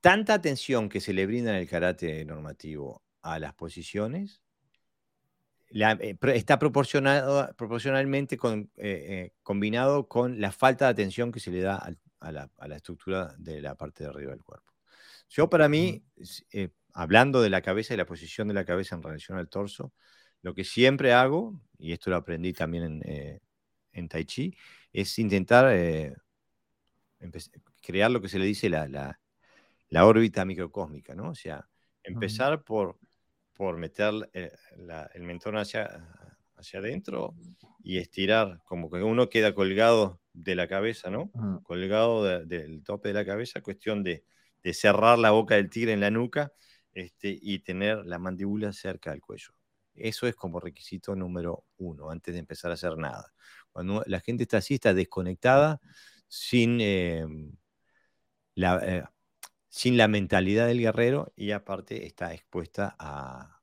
tanta 0.00 0.34
atención 0.34 0.88
que 0.88 1.00
se 1.00 1.12
le 1.12 1.26
brinda 1.26 1.50
en 1.50 1.56
el 1.56 1.68
karate 1.68 2.24
normativo 2.24 3.02
a 3.22 3.38
las 3.38 3.54
posiciones 3.54 4.42
eh, 5.74 6.16
está 6.34 6.58
proporcionado, 6.58 7.52
proporcionalmente 7.56 8.36
con, 8.36 8.70
eh, 8.76 9.06
eh, 9.08 9.32
combinado 9.42 10.06
con 10.06 10.40
la 10.40 10.52
falta 10.52 10.86
de 10.86 10.90
atención 10.90 11.32
que 11.32 11.40
se 11.40 11.50
le 11.50 11.60
da 11.60 11.82
a 12.20 12.32
la, 12.32 12.76
estructura 12.76 13.34
de 13.38 13.60
la 13.60 13.74
parte 13.74 14.04
de 14.04 14.10
arriba 14.10 14.32
del 14.32 14.42
cuerpo. 14.42 14.72
Yo 15.28 15.48
para 15.48 15.68
mí, 15.68 16.04
eh, 16.52 16.68
hablando 16.92 17.42
de 17.42 17.50
la 17.50 17.62
cabeza 17.62 17.94
y 17.94 17.96
la 17.96 18.06
posición 18.06 18.48
de 18.48 18.54
la 18.54 18.64
cabeza 18.64 18.94
en 18.96 19.02
relación 19.02 19.38
al 19.38 19.48
torso, 19.48 19.92
lo 20.42 20.54
que 20.54 20.64
siempre 20.64 21.12
hago, 21.12 21.60
y 21.78 21.92
esto 21.92 22.10
lo 22.10 22.16
aprendí 22.16 22.52
también 22.52 22.84
en, 22.84 23.02
eh, 23.04 23.40
en 23.92 24.08
Tai 24.08 24.24
Chi, 24.24 24.56
es 24.92 25.18
intentar 25.18 25.72
eh, 25.72 26.14
crear 27.80 28.10
lo 28.10 28.20
que 28.20 28.28
se 28.28 28.38
le 28.38 28.44
dice 28.44 28.68
la, 28.68 28.88
la, 28.88 30.06
órbita 30.06 30.44
microcósmica, 30.44 31.14
¿no? 31.14 31.30
O 31.30 31.34
sea, 31.34 31.68
empezar 32.02 32.64
por, 32.64 32.98
por 33.54 33.76
meter 33.78 34.30
el 34.32 35.22
mentón 35.22 35.56
hacia, 35.56 36.08
hacia 36.56 36.80
adentro 36.80 37.34
y 37.82 37.98
estirar, 37.98 38.60
como 38.64 38.90
que 38.90 39.02
uno 39.02 39.28
queda 39.28 39.54
colgado 39.54 40.20
de 40.32 40.54
la 40.54 40.66
cabeza, 40.66 41.10
¿no? 41.10 41.30
Colgado 41.62 42.24
del 42.44 42.82
tope 42.82 43.08
de 43.08 43.14
la 43.14 43.24
cabeza, 43.24 43.60
cuestión 43.60 44.02
de, 44.02 44.24
cerrar 44.72 45.18
la 45.18 45.32
boca 45.32 45.56
del 45.56 45.70
tigre 45.70 45.92
en 45.92 46.00
la 46.00 46.10
nuca 46.10 46.52
este, 46.94 47.38
y 47.40 47.60
tener 47.60 48.04
la 48.06 48.18
mandíbula 48.18 48.72
cerca 48.72 49.10
del 49.10 49.20
cuello. 49.20 49.54
Eso 49.94 50.26
es 50.26 50.34
como 50.34 50.60
requisito 50.60 51.14
número 51.14 51.64
uno, 51.78 52.10
antes 52.10 52.34
de 52.34 52.40
empezar 52.40 52.70
a 52.70 52.74
hacer 52.74 52.96
nada. 52.96 53.32
Cuando 53.72 54.02
la 54.06 54.20
gente 54.20 54.44
está 54.44 54.58
así, 54.58 54.74
está 54.74 54.94
desconectada, 54.94 55.80
sin, 56.28 56.80
em, 56.80 57.52
la, 58.54 58.80
eh, 58.84 59.04
sin 59.68 59.96
la 59.96 60.08
mentalidad 60.08 60.66
del 60.66 60.80
guerrero 60.80 61.32
y 61.36 61.52
aparte 61.52 62.06
está 62.06 62.34
expuesta 62.34 62.94
a, 62.98 63.62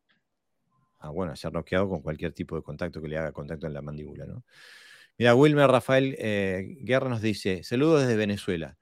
a, 0.99 1.09
bueno, 1.09 1.33
a 1.33 1.35
ser 1.35 1.53
noqueado 1.53 1.89
con 1.89 2.01
cualquier 2.01 2.33
tipo 2.33 2.55
de 2.55 2.63
contacto 2.63 3.01
que 3.01 3.07
le 3.07 3.17
haga 3.17 3.31
contacto 3.31 3.67
en 3.67 3.73
la 3.73 3.81
mandíbula. 3.81 4.25
¿no? 4.25 4.43
Mira, 5.19 5.35
Wilmer 5.35 5.69
Rafael 5.69 6.15
eh, 6.17 6.77
Guerra 6.81 7.09
nos 7.09 7.21
dice, 7.21 7.63
saludos 7.63 8.01
desde 8.01 8.15
Venezuela. 8.15 8.78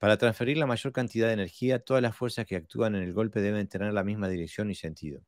Para 0.00 0.16
transferir 0.16 0.56
la 0.56 0.66
mayor 0.66 0.94
cantidad 0.94 1.26
de 1.26 1.34
energía, 1.34 1.78
todas 1.78 2.02
las 2.02 2.16
fuerzas 2.16 2.46
que 2.46 2.56
actúan 2.56 2.94
en 2.94 3.02
el 3.02 3.12
golpe 3.12 3.42
deben 3.42 3.68
tener 3.68 3.92
la 3.92 4.02
misma 4.02 4.30
dirección 4.30 4.70
y 4.70 4.74
sentido. 4.74 5.22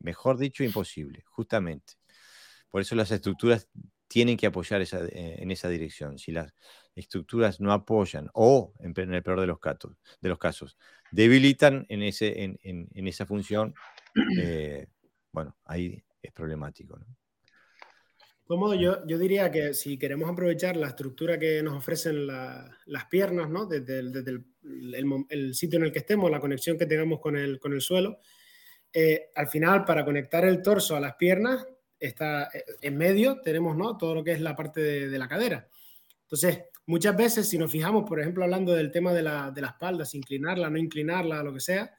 Mejor 0.00 0.38
dicho, 0.38 0.64
imposible, 0.64 1.22
justamente. 1.28 1.94
Por 2.68 2.80
eso 2.80 2.96
las 2.96 3.12
estructuras 3.12 3.68
tienen 4.08 4.36
que 4.36 4.48
apoyar 4.48 4.82
eh, 4.82 5.36
en 5.38 5.52
esa 5.52 5.68
dirección. 5.68 6.18
Si 6.18 6.32
las 6.32 6.52
estructuras 6.96 7.60
no 7.60 7.72
apoyan 7.72 8.28
o, 8.34 8.74
en, 8.80 8.92
el 9.14 9.22
peor 9.22 9.40
de 9.40 9.46
los, 9.46 9.60
casos, 9.60 10.76
debilitan 11.12 11.86
en, 11.88 12.02
esa 12.02 13.24
función, 13.24 13.72
eh, 14.42 14.88
bueno, 15.30 15.56
ahí 15.64 16.02
es 16.20 16.32
problemático. 16.32 16.98
¿no? 16.98 17.06
Modo, 18.56 18.74
yo, 18.74 19.06
yo 19.06 19.18
diría 19.18 19.50
que 19.50 19.74
si 19.74 19.98
queremos 19.98 20.30
aprovechar 20.30 20.76
la 20.76 20.88
estructura 20.88 21.38
que 21.38 21.62
nos 21.62 21.74
ofrecen 21.74 22.26
las 22.26 23.04
piernas, 23.10 23.50
¿no? 23.50 23.66
desde, 23.66 23.98
el, 23.98 24.44
el, 25.28 25.54
sitio 25.54 25.78
en 25.78 25.84
el 25.84 25.92
que 25.92 25.98
estemos, 25.98 26.30
la 26.30 26.40
conexión 26.40 26.78
que 26.78 26.86
tengamos 26.86 27.20
con 27.20 27.36
el, 27.36 27.60
con 27.60 27.74
el 27.74 27.82
suelo, 27.82 28.20
eh, 28.92 29.30
al 29.34 29.48
final, 29.48 29.84
para 29.84 30.04
conectar 30.04 30.44
el 30.44 30.62
torso 30.62 30.96
a 30.96 31.00
las 31.00 31.16
piernas, 31.16 31.66
está 32.00 32.44
eh, 32.54 32.64
en 32.80 32.96
medio 32.96 33.40
tenemos 33.42 33.76
¿no? 33.76 33.96
todo 33.96 34.14
lo 34.14 34.24
que 34.24 34.32
es 34.32 34.40
la 34.40 34.56
parte 34.56 34.80
de, 34.80 35.18
la 35.18 35.28
cadera. 35.28 35.68
Entonces, 36.22 36.62
muchas 36.86 37.16
veces, 37.16 37.48
si 37.48 37.58
nos 37.58 37.70
fijamos, 37.70 38.04
por 38.08 38.20
ejemplo, 38.20 38.44
hablando 38.44 38.72
del 38.72 38.90
tema 38.90 39.12
de 39.12 39.22
la, 39.22 39.50
de 39.50 39.60
la 39.60 39.68
espalda, 39.68 40.04
si 40.04 40.16
inclinarla, 40.16 40.70
no 40.70 40.78
inclinarla, 40.78 41.42
lo 41.42 41.52
que 41.52 41.60
sea, 41.60 41.97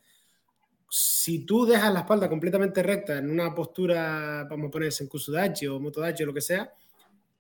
si 0.90 1.46
tú 1.46 1.66
dejas 1.66 1.94
la 1.94 2.00
espalda 2.02 2.28
completamente 2.28 2.82
recta 2.82 3.20
en 3.20 3.30
una 3.30 3.54
postura, 3.54 4.46
vamos 4.50 4.70
a 4.70 4.72
poner 4.72 4.92
en 5.00 5.08
Kusudachi 5.08 5.68
o 5.68 5.80
Motodachi 5.80 6.24
o 6.24 6.26
lo 6.26 6.34
que 6.34 6.42
sea, 6.42 6.74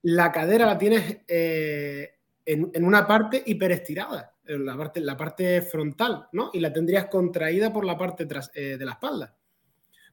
la 0.04 0.32
cadera 0.32 0.66
la 0.66 0.78
tienes 0.78 1.18
eh, 1.28 2.14
en, 2.46 2.86
una 2.86 3.08
parte 3.08 3.42
hiperestirada, 3.46 4.36
en 4.46 4.66
la 4.66 5.18
parte, 5.18 5.62
frontal, 5.64 6.28
¿no? 6.32 6.52
Y 6.54 6.60
la 6.60 6.72
tendrías 6.72 7.06
contraída 7.06 7.74
por 7.74 7.86
la 7.86 7.98
parte 7.98 8.26
tras, 8.26 8.52
de 8.54 8.78
la 8.86 8.94
espalda. 8.94 9.36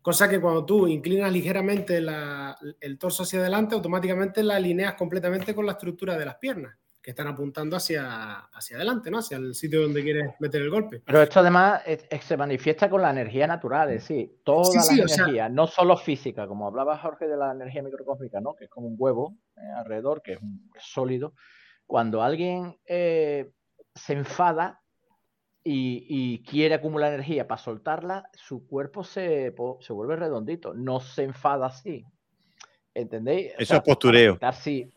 Cosa 0.03 0.29
que 0.29 0.41
cuando 0.41 0.65
tú 0.65 0.87
inclinas 0.87 1.33
ligeramente 1.33 1.97
el 1.97 2.99
torso 2.99 3.25
hacia 3.25 3.41
adelante, 3.41 3.75
automáticamente 3.75 4.43
la 4.43 4.57
alineas 4.57 4.95
completamente 4.95 5.55
con 5.55 5.67
la 5.67 5.73
estructura 5.73 6.17
de 6.17 6.25
las 6.25 6.37
piernas, 6.37 6.77
que 7.07 7.11
están 7.11 7.29
apuntando 7.29 7.77
hacia, 7.77 8.35
hacia 8.53 8.79
adelante, 8.79 9.13
¿no? 9.13 9.19
Hacia 9.19 9.37
el 9.37 9.55
sitio 9.55 9.83
donde 9.83 10.03
quieres 10.03 10.35
meter 10.41 10.61
el 10.61 10.71
golpe. 10.71 11.03
Pero 11.07 11.23
esto 11.23 11.39
además 11.39 11.83
se 12.21 12.37
manifiesta 12.37 12.91
con 12.91 13.01
la 13.01 13.11
energía 13.11 13.47
natural, 13.47 13.91
es 13.91 14.09
decir, 14.09 14.41
toda 14.43 14.85
la 14.85 15.05
energía, 15.05 15.49
no 15.49 15.69
solo 15.69 15.97
física, 15.97 16.49
como 16.49 16.67
hablaba 16.67 16.99
Jorge 16.99 17.29
de 17.29 17.37
la 17.37 17.53
energía 17.53 17.85
microcósmica, 17.85 18.41
¿no? 18.41 18.57
Que 18.57 18.65
es 18.65 18.71
como 18.71 18.89
un 18.89 18.97
huevo 18.99 19.37
eh, 19.57 19.61
alrededor, 19.77 20.21
que 20.21 20.33
es, 20.33 20.43
un, 20.43 20.69
sólido. 20.81 21.35
Cuando 21.87 22.25
alguien 22.25 22.77
eh, 22.87 23.53
se 23.95 24.15
enfada, 24.15 24.83
y, 25.63 26.43
quiere 26.43 26.75
acumular 26.75 27.13
energía 27.13 27.47
para 27.47 27.63
soltarla, 27.63 28.31
su 28.33 28.67
cuerpo 28.67 29.05
se, 29.05 29.55
se, 29.79 29.93
vuelve 29.93 30.17
redondito, 30.17 30.75
no 30.75 30.99
se 30.99 31.23
enfada 31.23 31.67
así. 31.67 32.05
¿Entendéis? 32.95 33.53
Eso 33.59 33.77
es 33.77 33.83
postureo. 33.83 34.39
Sí, 34.55 34.93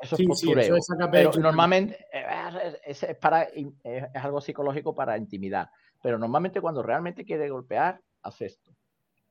eso 0.00 0.16
es 0.16 0.26
postureo. 0.26 0.76
pero 1.10 1.32
normalmente 1.32 2.06
eh, 2.12 2.80
es, 2.84 3.06
para, 3.20 3.42
es 3.42 4.04
algo 4.14 4.40
psicológico 4.40 4.94
para 4.94 5.16
intimidar. 5.16 5.70
Pero 6.02 6.18
normalmente 6.18 6.60
cuando 6.60 6.82
realmente 6.82 7.24
quiere 7.24 7.48
golpear, 7.50 8.00
hace 8.22 8.46
esto. 8.46 8.72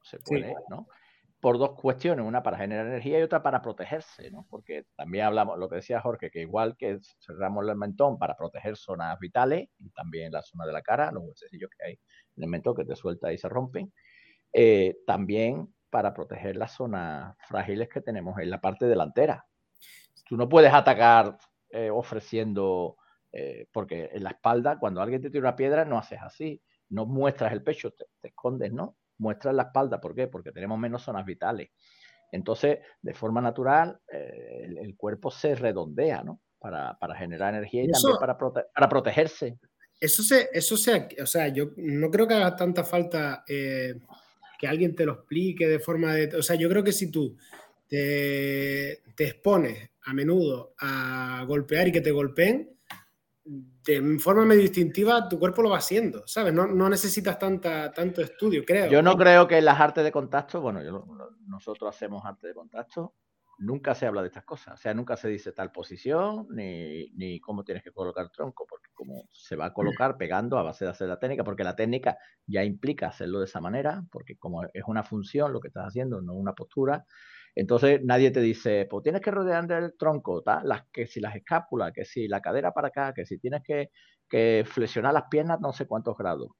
Se 0.02 0.20
puede, 0.20 0.56
¿no? 0.70 0.88
por 1.40 1.58
dos 1.58 1.72
cuestiones, 1.80 2.26
una 2.26 2.44
para 2.44 2.58
generar 2.58 2.86
energía 2.86 3.20
y 3.20 3.22
otra 3.22 3.42
para 3.42 3.62
protegerse, 3.62 4.30
¿no? 4.30 4.46
Porque 4.50 4.86
también 4.96 5.26
hablamos, 5.26 5.58
lo 5.58 5.70
que 5.70 5.78
decía 5.78 6.02
Jorge, 6.02 6.30
que 6.30 6.42
igual 6.42 6.76
que 6.78 7.00
cerramos 7.20 7.68
el 7.68 7.76
mentón 7.78 8.18
para 8.18 8.36
proteger 8.36 8.76
zonas 8.76 9.18
vitales 9.20 9.70
y 9.80 9.90
también 9.92 10.32
la 10.34 10.42
zona 10.42 10.66
de 10.66 10.74
la 10.74 10.82
cara, 10.82 11.12
los 11.12 11.24
huesecillos 11.24 11.70
que 11.78 11.86
hay 11.86 12.00
en 12.36 12.44
el 12.44 12.50
mentón 12.50 12.76
que 12.76 12.84
te 12.84 12.96
suelta 12.96 13.32
y 13.32 13.38
se 13.38 13.48
rompen, 13.48 13.94
eh, 14.52 14.98
también 15.06 15.74
para 15.90 16.14
proteger 16.14 16.58
las 16.58 16.74
zonas 16.74 17.36
frágiles 17.48 17.88
que 17.90 18.02
tenemos 18.02 18.38
en 18.40 18.50
la 18.50 18.60
parte 18.60 18.86
delantera. 18.86 19.46
Tú 20.30 20.38
no 20.38 20.48
puedes 20.48 20.72
atacar 20.72 21.38
eh, 21.72 21.90
ofreciendo, 21.90 22.96
eh, 23.34 23.68
porque 23.74 24.10
en 24.14 24.24
la 24.24 24.30
espalda, 24.30 24.80
cuando 24.80 25.02
alguien 25.02 25.22
te 25.22 25.30
tira 25.30 25.42
una 25.42 25.56
piedra, 25.58 25.84
no 25.84 25.98
haces 25.98 26.20
así, 26.22 26.62
no 26.90 27.06
muestras 27.06 27.52
el 27.52 27.64
pecho, 27.64 27.92
te 27.92 28.28
escondes, 28.30 28.72
¿no? 28.72 28.96
muestra 29.20 29.52
en 29.52 29.58
la 29.58 29.64
espalda. 29.64 30.02
¿Por 30.02 30.16
qué? 30.16 30.28
Porque 30.28 30.52
tenemos 30.52 30.80
menos 30.80 31.04
zonas 31.04 31.26
vitales. 31.26 31.70
Entonces, 32.32 32.80
de 33.02 33.14
forma 33.14 33.42
natural, 33.42 34.00
eh, 34.12 34.68
el, 34.82 34.96
cuerpo 34.96 35.32
se 35.32 35.56
redondea, 35.56 36.24
¿no? 36.24 36.42
Para, 36.60 36.98
generar 37.18 37.54
energía 37.54 37.84
y 37.84 37.88
también 37.90 38.18
para, 38.20 38.38
para 38.38 38.90
protegerse. 38.90 39.58
Eso 40.00 40.24
se, 40.24 40.50
eso 40.54 40.78
se, 40.78 41.08
o 41.22 41.26
sea, 41.26 41.48
yo 41.50 41.72
no 41.78 42.10
creo 42.10 42.28
que 42.28 42.34
haga 42.36 42.56
tanta 42.56 42.84
falta 42.84 43.44
eh, 43.48 43.96
que 44.58 44.68
alguien 44.68 44.96
te 44.96 45.06
lo 45.06 45.14
explique 45.14 45.68
de 45.68 45.80
forma 45.80 46.14
de, 46.14 46.36
o 46.38 46.44
sea, 46.44 46.56
yo 46.56 46.70
creo 46.70 46.84
que 46.84 46.92
si 46.92 47.12
tú 47.12 47.36
te, 47.88 49.02
te 49.16 49.28
expones 49.28 49.89
a 50.04 50.14
menudo 50.14 50.74
a 50.80 51.44
golpear 51.48 51.88
y 51.88 51.92
que 51.92 52.02
te 52.02 52.12
golpeen, 52.12 52.78
de 53.44 54.20
forma 54.20 54.46
medio 54.46 54.62
distintiva 54.62 55.28
tu 55.28 55.40
cuerpo 55.40 55.62
lo 55.64 55.72
va 55.72 55.78
haciendo, 55.78 56.28
¿sabes? 56.28 56.54
No, 56.54 56.90
necesitas 56.90 57.40
tanta, 57.40 57.92
tanto 57.92 58.22
estudio, 58.22 58.64
creo. 58.66 58.90
Yo 58.90 59.02
no 59.02 59.18
creo 59.18 59.48
que 59.48 59.58
en 59.58 59.66
las 59.66 59.80
artes 59.80 60.04
de 60.04 60.12
contacto, 60.12 60.62
bueno, 60.62 60.82
nosotros 61.48 61.96
hacemos 61.96 62.24
arte 62.26 62.48
de 62.48 62.54
contacto, 62.54 63.16
nunca 63.60 63.96
se 63.96 64.06
habla 64.06 64.22
de 64.22 64.28
estas 64.28 64.46
cosas, 64.46 64.76
o 64.76 64.78
sea, 64.78 64.94
nunca 64.94 65.18
se 65.18 65.28
dice 65.28 65.52
tal 65.52 65.72
posición 65.72 66.48
ni, 66.52 67.10
ni 67.12 67.40
cómo 67.40 67.64
tienes 67.64 67.84
que 67.84 67.92
colocar 67.92 68.26
el 68.26 68.32
tronco, 68.32 68.66
porque 68.68 68.90
como 68.94 69.26
se 69.32 69.56
va 69.56 69.68
a 69.68 69.74
colocar 69.74 70.18
pegando 70.18 70.58
a 70.58 70.64
base 70.64 70.86
de 70.86 70.92
hacer 70.92 71.08
la 71.08 71.20
técnica, 71.20 71.44
porque 71.44 71.64
la 71.64 71.76
técnica 71.76 72.18
ya 72.46 72.64
implica 72.64 73.08
hacerlo 73.08 73.40
de 73.40 73.46
esa 73.46 73.60
manera, 73.60 74.04
porque 74.12 74.38
como 74.38 74.64
es 74.64 74.84
una 74.88 75.04
función 75.04 75.52
lo 75.52 75.60
que 75.60 75.70
estás 75.70 75.88
haciendo, 75.88 76.22
no 76.22 76.34
una 76.34 76.54
postura, 76.54 77.06
entonces 77.56 78.02
nadie 78.04 78.32
te 78.32 78.42
dice, 78.42 78.88
pues 78.90 79.04
tienes 79.04 79.22
que 79.22 79.32
rodear 79.32 79.70
el 79.72 79.98
tronco, 79.98 80.44
Las, 80.64 80.84
que 80.92 81.08
si 81.08 81.20
las 81.20 81.36
escápulas, 81.36 81.92
que 81.94 82.06
si 82.06 82.28
la 82.28 82.42
cadera 82.42 82.72
para 82.72 82.90
acá, 82.90 83.14
que 83.14 83.26
si 83.26 83.38
tienes 83.38 83.64
que, 83.64 83.90
flexionar 84.66 85.14
las 85.14 85.24
piernas 85.30 85.60
no 85.60 85.74
sé 85.74 85.88
cuántos 85.88 86.16
grados. 86.16 86.52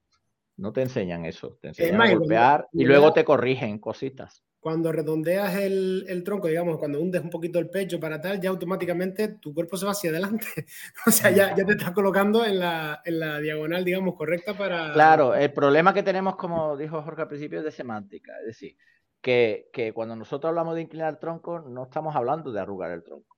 No 0.56 0.72
te 0.72 0.82
enseñan 0.82 1.24
eso, 1.24 1.56
te 1.62 1.68
enseñan 1.68 2.02
a 2.02 2.14
golpear 2.14 2.68
y 2.72 2.84
luego 2.84 3.12
te 3.12 3.24
corrigen 3.24 3.78
cositas. 3.78 4.44
Cuando 4.58 4.92
redondeas 4.92 5.54
el, 5.56 6.22
tronco, 6.22 6.48
digamos, 6.48 6.76
cuando 6.76 7.00
hundes 7.00 7.22
un 7.22 7.30
poquito 7.30 7.58
el 7.58 7.70
pecho 7.70 7.98
para 7.98 8.20
tal, 8.20 8.38
ya 8.38 8.50
automáticamente 8.50 9.38
tu 9.40 9.54
cuerpo 9.54 9.78
se 9.78 9.86
va 9.86 9.92
hacia 9.92 10.10
adelante. 10.10 10.46
o 11.06 11.10
sea, 11.10 11.30
ya, 11.30 11.56
ya 11.56 11.64
te 11.64 11.72
estás 11.72 11.92
colocando 11.92 12.44
en 12.44 12.58
la, 12.58 13.00
en 13.06 13.20
la, 13.20 13.38
diagonal, 13.38 13.82
digamos, 13.82 14.14
correcta 14.16 14.52
para... 14.52 14.92
Claro, 14.92 15.34
el 15.34 15.50
problema 15.54 15.94
que 15.94 16.02
tenemos, 16.02 16.36
como 16.36 16.76
dijo 16.76 17.00
Jorge 17.00 17.22
al 17.22 17.28
principio, 17.28 17.60
es 17.60 17.64
de 17.64 17.70
semántica. 17.70 18.34
Es 18.40 18.48
decir, 18.48 18.76
que, 19.20 19.92
cuando 19.94 20.16
nosotros 20.16 20.48
hablamos 20.48 20.74
de 20.74 20.82
inclinar 20.82 21.10
el 21.10 21.18
tronco, 21.18 21.60
no 21.60 21.84
estamos 21.84 22.14
hablando 22.16 22.52
de 22.52 22.60
arrugar 22.60 22.90
el 22.90 23.02
tronco. 23.02 23.36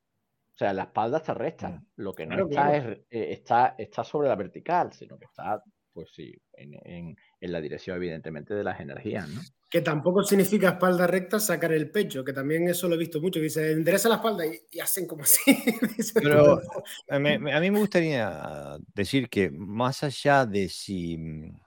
O 0.55 0.59
sea, 0.59 0.73
la 0.73 0.85
espalda 0.85 1.19
está 1.19 1.35
recta. 1.35 1.71
Mm. 1.71 1.87
Lo 1.97 2.13
que 2.13 2.27
no 2.27 2.47
está, 2.47 2.77
es, 2.77 2.85
eh, 3.11 3.33
está, 3.33 3.75
está 3.79 4.05
sobre 4.05 4.29
la 4.29 4.37
vertical, 4.37 4.93
sino 4.93 5.19
que 5.19 5.25
está, 5.25 5.63
pues 5.93 6.11
sí, 6.15 6.35
en, 6.53 7.17
la 7.41 7.61
dirección, 7.61 7.97
evidentemente, 7.97 8.55
de 8.55 8.65
las 8.65 8.81
energías, 8.81 9.29
¿no? 9.29 9.41
Que 9.69 9.81
tampoco 9.81 10.23
significa 10.23 10.71
espalda 10.71 11.07
recta 11.07 11.41
sacar 11.41 11.73
el 11.73 11.91
pecho, 11.91 12.23
que 12.23 12.35
también 12.35 12.69
eso 12.69 12.89
lo 12.89 12.95
he 12.95 12.99
visto 12.99 13.21
mucho, 13.23 13.41
que 13.41 13.45
dice, 13.45 13.73
endereza 13.73 14.11
la 14.11 14.17
espalda 14.17 14.45
y, 14.47 14.79
hacen 14.79 15.07
como 15.07 15.23
así. 15.23 15.41
Pero 16.15 16.61
a 17.09 17.19
mí, 17.19 17.39
me 17.39 17.79
gustaría 17.79 18.79
decir 18.95 19.31
que 19.31 19.51
más 19.51 20.03
allá 20.03 20.45
de 20.45 20.69
si 20.69 21.17
mm, 21.17 21.61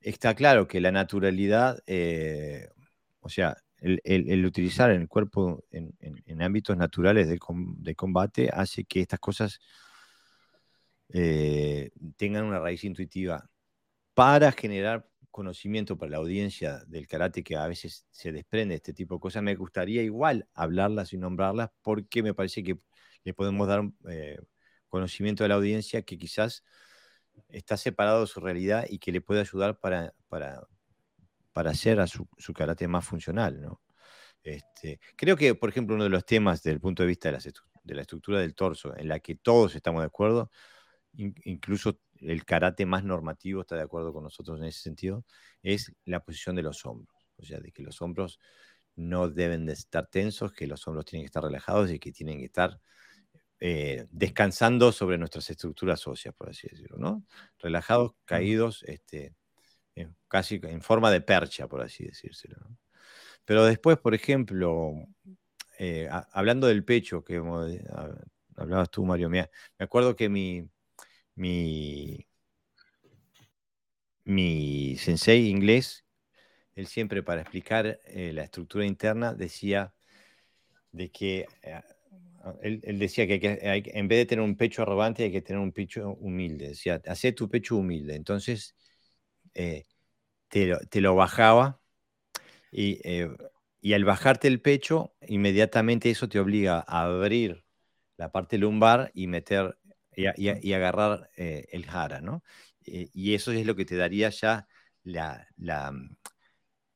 está 0.00 0.34
claro 0.34 0.68
que 0.68 0.80
la 0.80 0.92
naturalidad 0.92 1.82
eh, 1.86 2.68
o 3.20 3.28
sea, 3.28 3.56
el, 3.78 4.44
utilizar 4.44 4.90
el 4.90 5.08
cuerpo 5.08 5.64
en, 5.70 6.42
ámbitos 6.42 6.76
naturales 6.76 7.28
de, 7.28 7.94
combate 7.94 8.50
hace 8.52 8.84
que 8.84 9.00
estas 9.00 9.20
cosas 9.20 9.60
eh, 11.08 11.90
tengan 12.16 12.44
una 12.44 12.60
raíz 12.60 12.84
intuitiva 12.84 13.48
para 14.14 14.52
generar 14.52 15.08
conocimiento 15.30 15.96
para 15.96 16.10
la 16.12 16.16
audiencia 16.18 16.82
del 16.86 17.06
karate 17.06 17.42
que 17.42 17.56
a 17.56 17.66
veces 17.66 18.06
se 18.10 18.32
desprende 18.32 18.72
de 18.72 18.76
este 18.76 18.92
tipo 18.92 19.14
de 19.14 19.20
cosas. 19.20 19.42
Me 19.42 19.54
gustaría 19.54 20.02
igual 20.02 20.48
hablarlas 20.54 21.12
y 21.12 21.18
nombrarlas 21.18 21.70
porque 21.82 22.22
me 22.22 22.34
parece 22.34 22.62
que 22.62 22.78
le 23.24 23.34
podemos 23.34 23.68
dar 23.68 23.82
eh, 24.08 24.38
conocimiento 24.88 25.44
a 25.44 25.48
la 25.48 25.54
audiencia 25.54 26.02
que 26.02 26.18
quizás 26.18 26.64
está 27.48 27.76
separado 27.76 28.22
de 28.22 28.26
su 28.26 28.40
realidad 28.40 28.86
y 28.88 28.98
que 28.98 29.12
le 29.12 29.20
puede 29.20 29.40
ayudar 29.40 29.78
para, 29.78 30.14
para, 30.28 30.66
para 31.52 31.70
hacer 31.70 32.00
a 32.00 32.06
su, 32.06 32.28
su 32.38 32.52
karate 32.52 32.88
más 32.88 33.04
funcional, 33.04 33.60
¿no? 33.60 33.80
Este, 34.42 35.00
creo 35.16 35.36
que, 35.36 35.54
por 35.54 35.68
ejemplo, 35.68 35.94
uno 35.94 36.04
de 36.04 36.10
los 36.10 36.24
temas 36.24 36.62
desde 36.62 36.74
el 36.74 36.80
punto 36.80 37.02
de 37.02 37.08
vista 37.08 37.30
de, 37.30 37.94
la 37.94 38.02
estructura 38.02 38.40
del 38.40 38.54
torso, 38.54 38.96
en 38.96 39.08
la 39.08 39.20
que 39.20 39.34
todos 39.36 39.74
estamos 39.74 40.02
de 40.02 40.06
acuerdo, 40.06 40.50
incluso 41.12 42.00
el 42.20 42.44
karate 42.44 42.86
más 42.86 43.04
normativo 43.04 43.62
está 43.62 43.76
de 43.76 43.82
acuerdo 43.82 44.12
con 44.12 44.24
nosotros 44.24 44.58
en 44.60 44.66
ese 44.66 44.80
sentido, 44.80 45.24
es 45.62 45.92
la 46.04 46.20
posición 46.20 46.56
de 46.56 46.62
los 46.62 46.84
hombros. 46.86 47.28
O 47.36 47.44
sea, 47.44 47.60
de 47.60 47.72
que 47.72 47.82
los 47.82 48.00
hombros 48.02 48.38
no 48.96 49.28
deben 49.28 49.66
de 49.66 49.72
estar 49.72 50.06
tensos, 50.08 50.52
que 50.52 50.66
los 50.66 50.86
hombros 50.86 51.06
tienen 51.06 51.24
que 51.24 51.26
estar 51.26 51.42
relajados 51.42 51.90
y 51.90 51.98
que 51.98 52.12
tienen 52.12 52.38
que 52.38 52.46
estar 52.46 52.80
eh, 53.60 54.06
descansando 54.10 54.92
sobre 54.92 55.18
nuestras 55.18 55.50
estructuras 55.50 56.06
óseas, 56.06 56.34
por 56.34 56.50
así 56.50 56.68
decirlo, 56.68 56.96
¿no? 56.98 57.24
Relajados, 57.58 58.12
caídos, 58.24 58.82
este, 58.84 59.34
casi 60.28 60.60
en 60.62 60.82
forma 60.82 61.10
de 61.10 61.20
percha, 61.20 61.66
por 61.68 61.82
así 61.82 62.04
decírselo. 62.04 62.56
Pero 63.44 63.64
después, 63.64 63.98
por 63.98 64.14
ejemplo, 64.14 64.94
eh, 65.78 66.08
hablando 66.32 66.66
del 66.66 66.84
pecho, 66.84 67.24
que 67.24 67.36
hablabas 68.56 68.90
tú, 68.90 69.04
Mario, 69.04 69.30
me, 69.30 69.48
acuerdo 69.78 70.14
que 70.14 70.28
mi, 70.28 70.68
mi, 71.34 72.26
mi 74.24 74.96
sensei 74.98 75.48
inglés, 75.48 76.04
él 76.74 76.86
siempre 76.86 77.22
para 77.22 77.42
explicar 77.42 78.00
eh, 78.04 78.32
la 78.32 78.44
estructura 78.44 78.86
interna 78.86 79.34
decía 79.34 79.94
de 80.92 81.10
que 81.10 81.46
eh, 81.62 81.80
él, 82.62 82.98
decía 82.98 83.26
que, 83.26 83.38
en 83.62 84.08
vez 84.08 84.18
de 84.18 84.26
tener 84.26 84.44
un 84.44 84.56
pecho 84.56 84.82
arrogante 84.82 85.24
hay 85.24 85.32
que 85.32 85.42
tener 85.42 85.60
un 85.60 85.72
pecho 85.72 86.14
humilde. 86.20 86.68
Decía, 86.68 87.00
hace 87.06 87.32
tu 87.32 87.48
pecho 87.48 87.76
humilde. 87.76 88.14
Entonces, 88.14 88.74
te, 90.50 91.00
lo 91.00 91.14
bajaba 91.14 91.80
Y, 92.72 93.00
eh, 93.04 93.30
y, 93.80 93.94
al 93.94 94.04
bajarte 94.04 94.48
el 94.48 94.60
pecho, 94.60 95.14
inmediatamente 95.26 96.10
eso 96.10 96.28
te 96.28 96.40
obliga 96.40 96.84
a 96.86 97.04
abrir 97.04 97.64
la 98.16 98.32
parte 98.32 98.58
lumbar 98.58 99.10
y 99.14 99.26
meter 99.28 99.78
y, 100.16 100.72
agarrar 100.72 101.30
eh, 101.36 101.66
el 101.72 101.86
jara, 101.86 102.20
¿no? 102.20 102.42
Eh, 102.86 103.08
y 103.14 103.34
eso 103.34 103.52
es 103.52 103.66
lo 103.66 103.76
que 103.76 103.86
te 103.86 103.96
daría 103.96 104.30
ya 104.30 104.68
la, 105.04 105.48
la, 105.56 105.92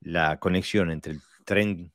la 0.01 0.39
conexión 0.39 0.91
entre 0.91 1.15
el 1.15 1.21
tren 1.45 1.93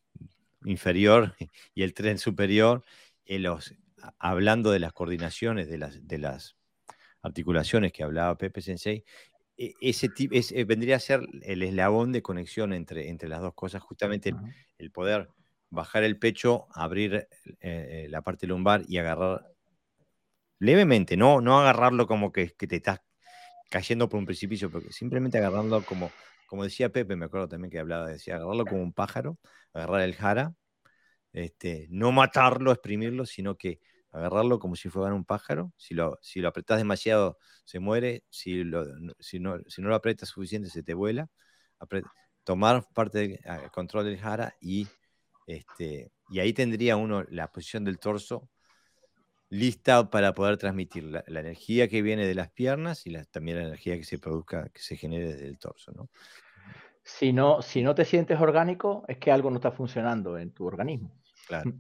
inferior 0.65 1.35
y 1.75 1.83
el 1.83 1.93
tren 1.93 2.17
superior, 2.17 2.83
los, 3.27 3.75
hablando 4.17 4.71
de 4.71 4.79
las 4.79 4.93
coordinaciones 4.93 5.69
de 5.69 5.77
las, 5.77 6.07
de 6.07 6.17
las 6.17 6.57
articulaciones 7.21 7.91
que 7.91 8.03
hablaba 8.03 8.37
Pepe 8.37 8.61
Sensei, 8.61 9.03
ese, 9.81 10.09
ese 10.31 10.63
vendría 10.63 10.95
a 10.95 10.99
ser 10.99 11.27
el 11.41 11.63
eslabón 11.63 12.13
de 12.13 12.21
conexión 12.21 12.71
entre, 12.71 13.09
entre 13.09 13.27
las 13.27 13.41
dos 13.41 13.53
cosas, 13.53 13.81
justamente 13.81 14.33
el, 14.77 14.91
poder 14.91 15.29
bajar 15.69 16.03
el 16.03 16.17
pecho, 16.17 16.67
abrir 16.73 17.15
eh, 17.15 17.27
eh, 17.59 18.07
la 18.09 18.21
parte 18.21 18.47
lumbar 18.47 18.83
y 18.87 18.97
agarrar 18.97 19.45
levemente, 20.59 21.17
no, 21.17 21.41
no 21.41 21.59
agarrarlo 21.59 22.07
como 22.07 22.31
que, 22.31 22.53
que, 22.55 22.67
te 22.67 22.77
estás 22.77 23.01
cayendo 23.69 24.07
por 24.07 24.19
un 24.19 24.25
precipicio, 24.25 24.71
porque 24.71 24.93
simplemente 24.93 25.37
agarrarlo 25.37 25.83
como, 25.83 26.09
como 26.47 26.63
decía 26.63 26.89
Pepe, 26.89 27.17
me 27.17 27.25
acuerdo 27.25 27.49
también 27.49 27.69
que 27.69 27.79
hablaba, 27.79 28.07
decía 28.07 28.35
agarrarlo 28.35 28.65
como 28.65 28.81
un 28.81 28.93
pájaro, 28.93 29.37
agarrar 29.73 30.01
el 30.01 30.15
jara, 30.15 30.53
este, 31.33 31.87
no 31.89 32.13
matarlo, 32.13 32.71
exprimirlo, 32.71 33.25
sino 33.25 33.57
que 33.57 33.81
agarrarlo 34.11 34.59
como 34.59 34.75
si 34.75 34.89
fuera 34.89 35.13
un 35.13 35.25
pájaro. 35.25 35.71
Si 35.77 35.93
lo, 35.93 36.17
si 36.21 36.41
lo 36.41 36.49
apretás 36.49 36.77
demasiado, 36.77 37.37
se 37.65 37.79
muere. 37.79 38.23
Si, 38.29 38.63
lo, 38.63 38.85
si, 39.19 39.39
no, 39.39 39.57
si 39.67 39.81
no 39.81 39.89
lo 39.89 39.95
apretas 39.95 40.29
suficiente, 40.29 40.69
se 40.69 40.83
te 40.83 40.93
vuela. 40.93 41.29
tomar 42.43 42.85
parte 42.93 43.19
del 43.19 43.71
control 43.71 44.05
del 44.05 44.17
jara 44.19 44.55
y, 44.59 44.87
este, 45.47 46.11
y 46.29 46.39
ahí 46.39 46.53
tendría 46.53 46.95
uno 46.97 47.23
la 47.29 47.51
posición 47.51 47.83
del 47.83 47.99
torso 47.99 48.49
lista 49.51 50.11
para 50.11 50.35
poder 50.35 50.57
transmitir 50.57 51.03
la, 51.05 51.23
energía 51.25 51.87
que 51.87 52.03
viene 52.03 52.27
de 52.27 52.35
las 52.35 52.51
piernas 52.51 53.07
y 53.07 53.13
también 53.31 53.57
la 53.57 53.63
energía 53.63 53.97
que 53.97 54.03
se 54.03 54.19
produzca, 54.19 54.69
que 54.69 54.81
se 54.81 54.95
genere 54.95 55.33
desde 55.33 55.47
el 55.47 55.57
torso. 55.57 55.91
¿no? 55.91 56.09
Si, 57.03 57.33
no, 57.33 57.61
si 57.63 57.81
no 57.81 57.95
te 57.95 58.05
sientes 58.05 58.39
orgánico, 58.39 59.05
es 59.07 59.17
que 59.17 59.31
algo 59.31 59.49
no 59.49 59.55
está 59.55 59.71
funcionando 59.71 60.37
en 60.37 60.51
tu 60.51 60.65
organismo, 60.65 61.19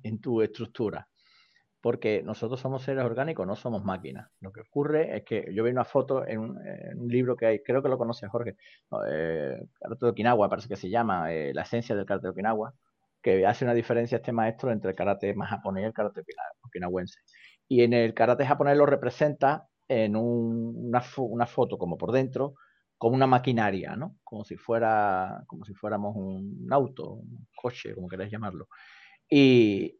en 0.01 0.19
tu 0.19 0.41
estructura 0.41 1.07
porque 1.81 2.21
nosotros 2.23 2.59
somos 2.59 2.83
seres 2.83 3.03
orgánicos, 3.03 3.47
no 3.47 3.55
somos 3.55 3.83
máquinas. 3.83 4.29
Lo 4.41 4.51
que 4.51 4.61
ocurre 4.61 5.15
es 5.15 5.23
que 5.23 5.45
yo 5.53 5.63
vi 5.63 5.71
una 5.71 5.85
foto 5.85 6.27
en 6.27 6.39
un, 6.39 7.07
libro 7.07 7.35
que 7.35 7.45
hay, 7.45 7.59
creo 7.59 7.81
que 7.81 7.89
lo 7.89 7.97
conoce 7.97 8.27
Jorge, 8.27 8.57
eh, 9.09 9.65
Karate 9.79 10.05
de 10.05 10.11
Okinawa, 10.11 10.49
parece 10.49 10.67
que 10.67 10.75
se 10.75 10.89
llama, 10.89 11.33
eh, 11.33 11.53
La 11.53 11.61
esencia 11.61 11.95
del 11.95 12.05
karate 12.05 12.27
de 12.27 12.31
Okinawa, 12.31 12.73
que 13.21 13.45
hace 13.45 13.65
una 13.65 13.73
diferencia 13.73 14.17
este 14.17 14.31
maestro 14.31 14.71
entre 14.71 14.91
el 14.91 14.95
karate 14.95 15.33
más 15.33 15.49
japonés 15.49 15.83
y 15.83 15.85
el 15.87 15.93
karate 15.93 16.23
okinawense. 16.61 17.19
Y 17.67 17.83
en 17.83 17.93
el 17.93 18.13
karate 18.13 18.45
japonés 18.45 18.77
lo 18.77 18.85
representa 18.85 19.67
en 19.87 20.15
una, 20.15 21.01
foto 21.47 21.77
como 21.77 21.97
por 21.97 22.11
dentro, 22.11 22.55
como 22.97 23.15
una 23.15 23.27
maquinaria, 23.27 23.95
¿no? 23.95 24.17
Como 24.23 24.43
si 24.43 24.55
fuera, 24.57 25.43
como 25.47 25.65
si 25.65 25.73
fuéramos 25.73 26.15
un 26.15 26.67
auto, 26.71 27.13
un 27.13 27.47
coche, 27.55 27.95
como 27.95 28.07
queráis 28.07 28.31
llamarlo. 28.31 28.67
Y 29.29 29.99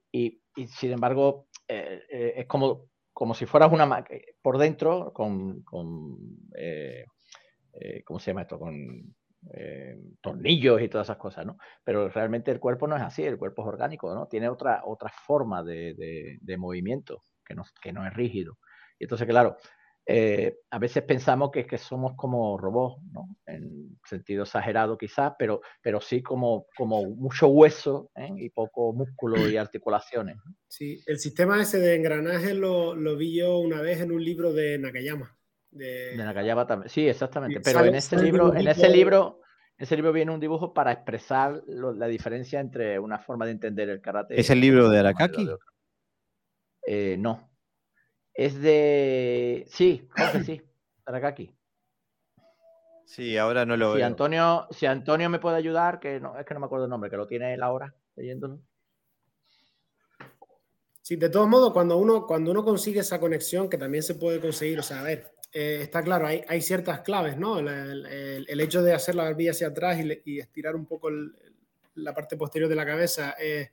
sin 0.67 0.91
embargo, 0.91 1.47
eh, 1.69 2.01
eh, 2.09 2.33
es 2.37 2.45
como, 2.47 2.89
como 3.13 3.33
si 3.33 3.45
fueras 3.45 3.71
una 3.71 3.85
máquina 3.85 4.19
por 4.41 4.57
dentro 4.57 5.13
con, 5.13 5.63
eh, 6.57 7.05
¿cómo 8.03 8.19
se 8.19 8.31
llama 8.31 8.41
esto? 8.41 8.59
Con 8.59 9.15
tornillos 10.19 10.81
y 10.81 10.89
todas 10.89 11.07
esas 11.07 11.17
cosas, 11.17 11.45
¿no? 11.45 11.57
Pero 11.83 12.09
realmente 12.09 12.51
el 12.51 12.59
cuerpo 12.59 12.87
no 12.87 12.97
es 12.97 13.01
así, 13.01 13.23
el 13.23 13.37
cuerpo 13.37 13.61
es 13.61 13.69
orgánico, 13.69 14.13
¿no? 14.13 14.27
Tiene 14.27 14.49
otra, 14.49 14.81
otra 14.83 15.09
forma 15.09 15.63
de, 15.63 15.93
de, 15.93 16.39
de 16.41 16.57
movimiento 16.57 17.21
que 17.45 17.55
no, 17.55 17.63
que 17.81 17.93
no 17.93 18.05
es 18.05 18.13
rígido. 18.13 18.57
Y 18.99 19.05
entonces, 19.05 19.27
claro, 19.27 19.57
eh, 20.11 20.61
a 20.71 20.79
veces 20.79 21.03
pensamos 21.03 21.51
que, 21.51 21.67
que 21.67 21.77
somos 21.77 22.13
como 22.15 22.57
robots, 22.57 22.99
¿no? 23.11 23.37
en 23.45 23.99
sentido 24.03 24.41
exagerado 24.41 24.97
quizás, 24.97 25.33
pero, 25.37 25.61
pero 25.83 26.01
sí 26.01 26.23
como, 26.23 26.65
como 26.75 27.05
mucho 27.05 27.47
hueso 27.49 28.09
¿eh? 28.15 28.27
y 28.35 28.49
poco 28.49 28.91
músculo 28.91 29.47
y 29.47 29.55
articulaciones. 29.57 30.37
Sí, 30.67 30.99
el 31.05 31.19
sistema 31.19 31.61
ese 31.61 31.77
de 31.77 31.95
engranaje 31.95 32.55
lo, 32.55 32.95
lo, 32.95 33.17
vi 33.17 33.37
yo 33.37 33.59
una 33.59 33.81
vez 33.81 34.01
en 34.01 34.11
un 34.11 34.23
libro 34.23 34.51
de 34.51 34.79
Nakayama. 34.79 35.37
De, 35.69 36.17
Nakayama 36.17 36.65
también, 36.65 36.89
sí, 36.89 37.07
exactamente. 37.07 37.61
Pero 37.61 37.85
en 37.85 37.93
ese 37.93 38.17
libro, 38.17 38.55
en 38.55 38.67
ese 38.67 38.89
libro, 38.89 39.41
ese 39.77 39.95
libro 39.95 40.11
viene 40.11 40.31
un 40.31 40.39
dibujo 40.39 40.73
para 40.73 40.91
expresar 40.91 41.61
la 41.67 42.07
diferencia 42.07 42.59
entre 42.59 42.97
una 42.97 43.19
forma 43.19 43.45
de 43.45 43.51
entender 43.51 43.89
el 43.89 44.01
karate. 44.01 44.39
¿Es 44.39 44.49
el 44.49 44.59
libro 44.59 44.89
de 44.89 44.97
Arakaki? 44.97 45.47
Eh, 46.87 47.15
no, 47.19 47.48
es 48.39 48.61
de. 48.61 49.65
Sí, 49.67 50.07
Jorge, 50.15 50.43
sí. 50.45 50.61
aquí. 51.23 51.53
Sí, 53.05 53.37
ahora 53.37 53.65
no 53.65 53.75
lo 53.75 53.97
si 53.97 54.01
Antonio, 54.01 54.67
si 54.71 54.85
Antonio 54.85 55.29
me 55.29 55.39
puede 55.39 55.57
ayudar, 55.57 55.99
que 55.99 56.21
no, 56.21 56.39
es 56.39 56.45
que 56.45 56.53
no 56.53 56.61
me 56.61 56.67
acuerdo 56.67 56.85
el 56.85 56.89
nombre, 56.89 57.09
que 57.09 57.17
lo 57.17 57.27
tiene 57.27 57.53
él 57.53 57.61
ahora 57.61 57.93
leyéndolo. 58.15 58.61
Sí, 61.01 61.17
de 61.17 61.27
todos 61.29 61.49
modos, 61.49 61.73
cuando 61.73 61.97
uno, 61.97 62.25
cuando 62.25 62.51
uno 62.51 62.63
consigue 62.63 63.01
esa 63.01 63.19
conexión, 63.19 63.67
que 63.67 63.77
también 63.77 64.03
se 64.03 64.15
puede 64.15 64.39
conseguir, 64.39 64.79
o 64.79 64.83
sea, 64.83 65.01
a 65.01 65.03
ver, 65.03 65.33
eh, 65.51 65.79
está 65.81 66.01
claro, 66.01 66.27
hay, 66.27 66.41
hay, 66.47 66.61
ciertas 66.61 67.01
claves, 67.01 67.35
¿no? 67.35 67.59
El, 67.59 68.59
hecho 68.61 68.81
de 68.83 68.93
hacer 68.93 69.15
la 69.15 69.23
barbilla 69.23 69.51
hacia 69.51 69.67
atrás 69.67 69.97
y, 70.23 70.39
estirar 70.39 70.77
un 70.77 70.85
poco 70.85 71.09
la 71.95 72.13
parte 72.13 72.37
posterior 72.37 72.69
de 72.69 72.75
la 72.75 72.85
cabeza. 72.85 73.35
Eh, 73.37 73.71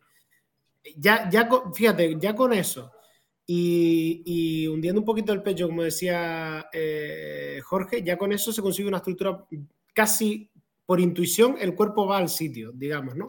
ya, 0.96 1.28
ya, 1.30 1.48
fíjate, 1.72 2.16
ya 2.18 2.34
con 2.34 2.52
eso, 2.52 2.95
y, 3.48 4.66
hundiendo 4.66 5.00
un 5.00 5.04
poquito 5.04 5.32
el 5.32 5.42
pecho, 5.42 5.68
como 5.68 5.84
decía 5.84 6.68
eh, 6.72 7.60
Jorge, 7.64 8.02
ya 8.02 8.18
con 8.18 8.32
eso 8.32 8.52
se 8.52 8.62
consigue 8.62 8.88
una 8.88 8.96
estructura 8.98 9.46
casi 9.94 10.50
por 10.84 11.00
intuición, 11.00 11.56
el 11.60 11.74
cuerpo 11.74 12.06
va 12.06 12.18
al 12.18 12.28
sitio, 12.28 12.72
digamos, 12.72 13.16
¿no? 13.16 13.28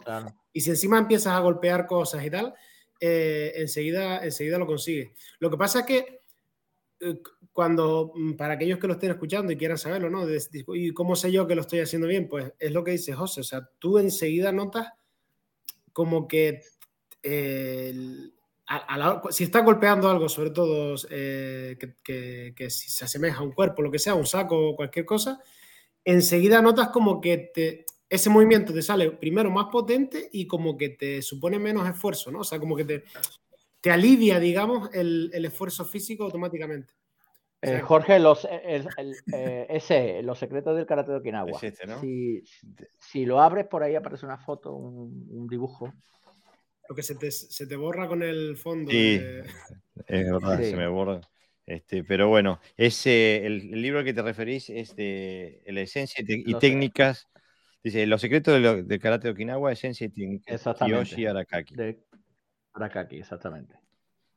Y 0.52 0.60
si 0.60 0.70
encima 0.70 0.98
empiezas 0.98 1.34
a 1.34 1.40
golpear 1.40 1.86
cosas 1.86 2.24
y 2.24 2.30
tal, 2.30 2.54
eh, 3.00 3.52
enseguida, 3.56 4.24
enseguida 4.24 4.58
lo 4.58 4.66
consigues. 4.66 5.10
Lo 5.38 5.50
que 5.50 5.56
pasa 5.56 5.80
es 5.80 5.86
que 5.86 6.20
eh, 7.00 7.20
cuando, 7.52 8.12
mm, 8.14 8.32
para 8.34 8.54
aquellos 8.54 8.78
que 8.78 8.86
lo 8.86 8.94
estén 8.94 9.10
escuchando 9.10 9.52
y 9.52 9.56
quieran 9.56 9.78
saberlo, 9.78 10.10
¿no? 10.10 10.24
¿Y 10.74 10.92
cómo 10.92 11.16
sé 11.16 11.30
yo 11.30 11.46
que 11.46 11.54
lo 11.54 11.62
estoy 11.62 11.80
haciendo 11.80 12.06
bien? 12.06 12.28
Pues 12.28 12.52
es 12.58 12.72
lo 12.72 12.82
que 12.82 12.92
dice 12.92 13.12
José, 13.12 13.40
o 13.40 13.44
sea, 13.44 13.68
tú 13.78 13.98
enseguida 13.98 14.52
notas 14.52 14.88
como 15.92 16.28
que 16.28 16.62
si 19.30 19.44
está 19.44 19.60
golpeando 19.60 20.10
algo, 20.10 20.28
sobre 20.28 20.50
todo 20.50 20.94
eh, 21.10 21.76
que, 22.04 22.70
si 22.70 22.90
se 22.90 23.04
asemeja 23.04 23.40
a 23.40 23.42
un 23.42 23.52
cuerpo, 23.52 23.82
lo 23.82 23.90
que 23.90 23.98
sea, 23.98 24.14
un 24.14 24.26
saco 24.26 24.70
o 24.70 24.76
cualquier 24.76 25.04
cosa, 25.04 25.42
enseguida 26.04 26.60
notas 26.60 26.88
como 26.88 27.20
que 27.20 27.50
te, 27.54 27.86
ese 28.08 28.30
movimiento 28.30 28.72
te 28.72 28.82
sale 28.82 29.10
primero 29.12 29.50
más 29.50 29.66
potente 29.66 30.28
y 30.32 30.46
como 30.46 30.76
que 30.76 30.90
te 30.90 31.22
supone 31.22 31.58
menos 31.58 31.88
esfuerzo, 31.88 32.30
¿no? 32.30 32.40
O 32.40 32.44
sea, 32.44 32.58
como 32.58 32.76
que 32.76 32.84
te, 32.84 33.04
te 33.80 33.90
alivia, 33.90 34.38
digamos, 34.38 34.90
el, 34.92 35.32
esfuerzo 35.44 35.84
físico 35.84 36.24
automáticamente. 36.24 36.94
Eh, 37.60 37.80
Jorge, 37.80 38.20
los, 38.20 38.46
eh, 38.48 39.66
ese, 39.68 40.22
los 40.22 40.38
secretos 40.38 40.76
del 40.76 40.86
karate 40.86 41.10
de 41.10 41.18
Okinawa. 41.18 41.58
si, 43.00 43.24
lo 43.24 43.40
abres, 43.40 43.66
por 43.66 43.82
ahí 43.82 43.96
aparece 43.96 44.26
una 44.26 44.38
foto, 44.38 44.74
un 44.74 45.48
dibujo 45.48 45.92
lo 46.88 46.94
que 46.94 47.02
se 47.02 47.14
te, 47.14 47.30
se 47.30 47.66
te 47.66 47.76
borra 47.76 48.08
con 48.08 48.22
el 48.22 48.56
fondo. 48.56 48.90
Sí, 48.90 49.20
es 50.06 50.30
verdad, 50.30 50.60
se 50.60 50.76
me 50.76 50.88
borra. 50.88 51.20
Este, 51.66 52.02
pero 52.02 52.28
bueno, 52.28 52.60
ese, 52.78 53.44
el, 53.44 53.70
libro 53.82 53.98
al 53.98 54.04
que 54.06 54.14
te 54.14 54.22
referís 54.22 54.70
es 54.70 54.96
de 54.96 55.62
la 55.66 55.82
esencia 55.82 56.24
y, 56.26 56.54
técnicas. 56.54 57.26
Dice, 57.84 58.06
Los 58.06 58.22
secretos 58.22 58.86
del 58.88 58.98
karate 58.98 59.28
de 59.28 59.32
Okinawa, 59.34 59.70
esencia 59.70 60.06
y 60.06 60.08
técnicas. 60.08 60.64
Yoshi 60.86 61.26
Arakaki. 61.26 61.76
De 61.76 62.00
Arakaki, 62.72 63.18
exactamente. 63.18 63.78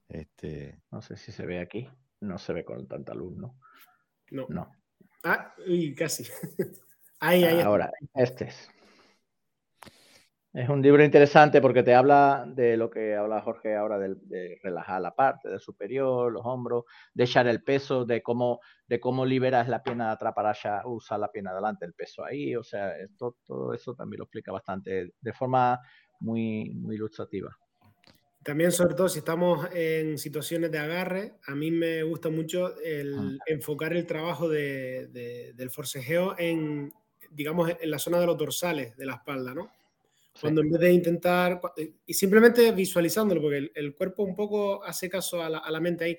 Este... 0.09 0.81
No 0.91 1.01
sé 1.01 1.15
si 1.15 1.31
se 1.31 1.45
ve 1.45 1.59
aquí. 1.59 1.87
No 2.19 2.37
se 2.37 2.51
ve 2.51 2.65
con 2.65 2.85
tanta 2.85 3.13
luz, 3.13 3.37
¿no? 3.37 3.57
No. 4.31 4.47
No. 4.49 4.71
Ah, 5.23 5.55
uy, 5.65 5.95
casi. 5.95 6.25
ahí, 7.21 7.45
ahí. 7.45 7.61
Ahora, 7.61 7.91
este 8.13 8.45
es. 8.45 8.69
Es 10.53 10.67
un 10.67 10.81
libro 10.81 11.01
interesante 11.01 11.61
porque 11.61 11.81
te 11.81 11.95
habla 11.95 12.43
de 12.45 12.75
lo 12.75 12.89
que 12.89 13.15
habla 13.15 13.41
Jorge 13.41 13.73
ahora, 13.73 13.97
de, 13.97 14.59
relajar 14.61 15.01
la 15.01 15.15
parte 15.15 15.47
del 15.47 15.61
superior, 15.61 16.29
los 16.29 16.45
hombros, 16.45 16.83
de 17.13 17.23
echar 17.23 17.47
el 17.47 17.63
peso, 17.63 18.03
de 18.03 18.21
cómo, 18.21 18.59
de 18.85 18.99
cómo 18.99 19.25
liberas 19.25 19.69
la 19.69 19.81
pierna 19.81 20.07
de 20.07 20.11
atrás 20.11 20.33
para 20.35 20.53
usar 20.87 21.21
la 21.21 21.31
pierna 21.31 21.51
de 21.51 21.57
adelante, 21.57 21.85
el 21.85 21.93
peso 21.93 22.25
ahí. 22.25 22.53
O 22.57 22.63
sea, 22.63 22.97
esto, 22.97 23.37
todo 23.45 23.73
eso 23.73 23.95
también 23.95 24.19
lo 24.19 24.25
explica 24.25 24.51
bastante 24.51 25.13
de 25.21 25.33
forma 25.33 25.79
muy, 26.19 26.73
muy 26.73 26.95
ilustrativa. 26.95 27.57
También, 28.43 28.73
sobre 28.73 28.95
todo, 28.95 29.07
si 29.07 29.19
estamos 29.19 29.69
en 29.71 30.17
situaciones 30.17 30.69
de 30.69 30.79
agarre, 30.79 31.35
a 31.45 31.55
mí 31.55 31.71
me 31.71 32.03
gusta 32.03 32.29
mucho 32.29 32.77
el 32.81 33.39
enfocar 33.45 33.93
el 33.93 34.05
trabajo 34.05 34.49
del 34.49 35.69
forcejeo 35.69 36.35
en, 36.37 36.91
digamos, 37.29 37.71
en 37.79 37.89
la 37.89 37.99
zona 37.99 38.19
de 38.19 38.25
los 38.25 38.37
dorsales 38.37 38.97
de 38.97 39.05
la 39.05 39.13
espalda, 39.13 39.53
¿no? 39.53 39.71
Cuando 40.39 40.61
en 40.61 40.69
vez 40.69 40.79
de 40.79 40.93
intentar, 40.93 41.59
eh, 41.77 41.93
y 42.05 42.13
simplemente 42.13 42.71
visualizándolo, 42.71 43.41
porque 43.41 43.71
el, 43.73 43.95
cuerpo 43.95 44.23
un 44.23 44.35
poco 44.35 44.83
hace 44.83 45.09
caso 45.09 45.41
a 45.41 45.49
la, 45.49 45.79
mente 45.79 46.05
ahí. 46.05 46.17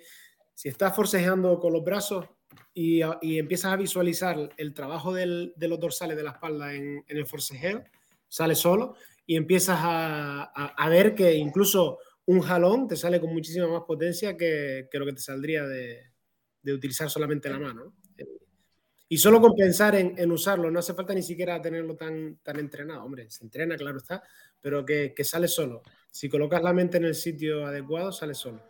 Si 0.54 0.68
estás 0.68 0.94
forcejeando 0.94 1.58
con 1.58 1.72
los 1.72 1.82
brazos 1.82 2.26
y, 2.74 3.00
empiezas 3.00 3.72
a 3.72 3.76
visualizar 3.76 4.50
el 4.56 4.74
trabajo 4.74 5.14
de 5.14 5.52
los 5.56 5.80
dorsales 5.80 6.16
de 6.16 6.22
la 6.22 6.32
espalda 6.32 6.74
en, 6.74 7.04
el 7.08 7.26
forcejeo, 7.26 7.84
sale 8.28 8.54
solo 8.54 8.94
y 9.26 9.36
empiezas 9.36 9.78
a, 9.80 10.88
ver 10.90 11.14
que 11.14 11.34
incluso 11.34 11.98
un 12.26 12.40
jalón 12.40 12.86
te 12.86 12.96
sale 12.96 13.20
con 13.20 13.32
muchísima 13.32 13.66
más 13.66 13.82
potencia 13.82 14.36
que, 14.36 14.88
lo 14.92 15.06
que 15.06 15.12
te 15.14 15.20
saldría 15.20 15.64
de, 15.64 16.12
de 16.62 16.72
utilizar 16.72 17.08
solamente 17.08 17.48
la 17.48 17.58
mano. 17.58 17.94
Y 19.12 19.18
solo 19.18 19.42
con 19.42 19.54
pensar 19.54 19.94
en, 19.94 20.32
usarlo, 20.32 20.70
no 20.70 20.78
hace 20.78 20.94
falta 20.94 21.12
ni 21.12 21.20
siquiera 21.20 21.60
tenerlo 21.60 21.96
tan, 21.96 22.36
tan 22.36 22.58
entrenado. 22.58 23.04
Hombre, 23.04 23.28
se 23.28 23.44
entrena, 23.44 23.76
claro 23.76 23.98
está, 23.98 24.22
pero 24.58 24.86
que, 24.86 25.12
sale 25.22 25.48
solo. 25.48 25.82
Si 26.10 26.30
colocas 26.30 26.62
la 26.62 26.72
mente 26.72 26.96
en 26.96 27.04
el 27.04 27.14
sitio 27.14 27.66
adecuado, 27.66 28.10
sale 28.10 28.32
solo. 28.32 28.62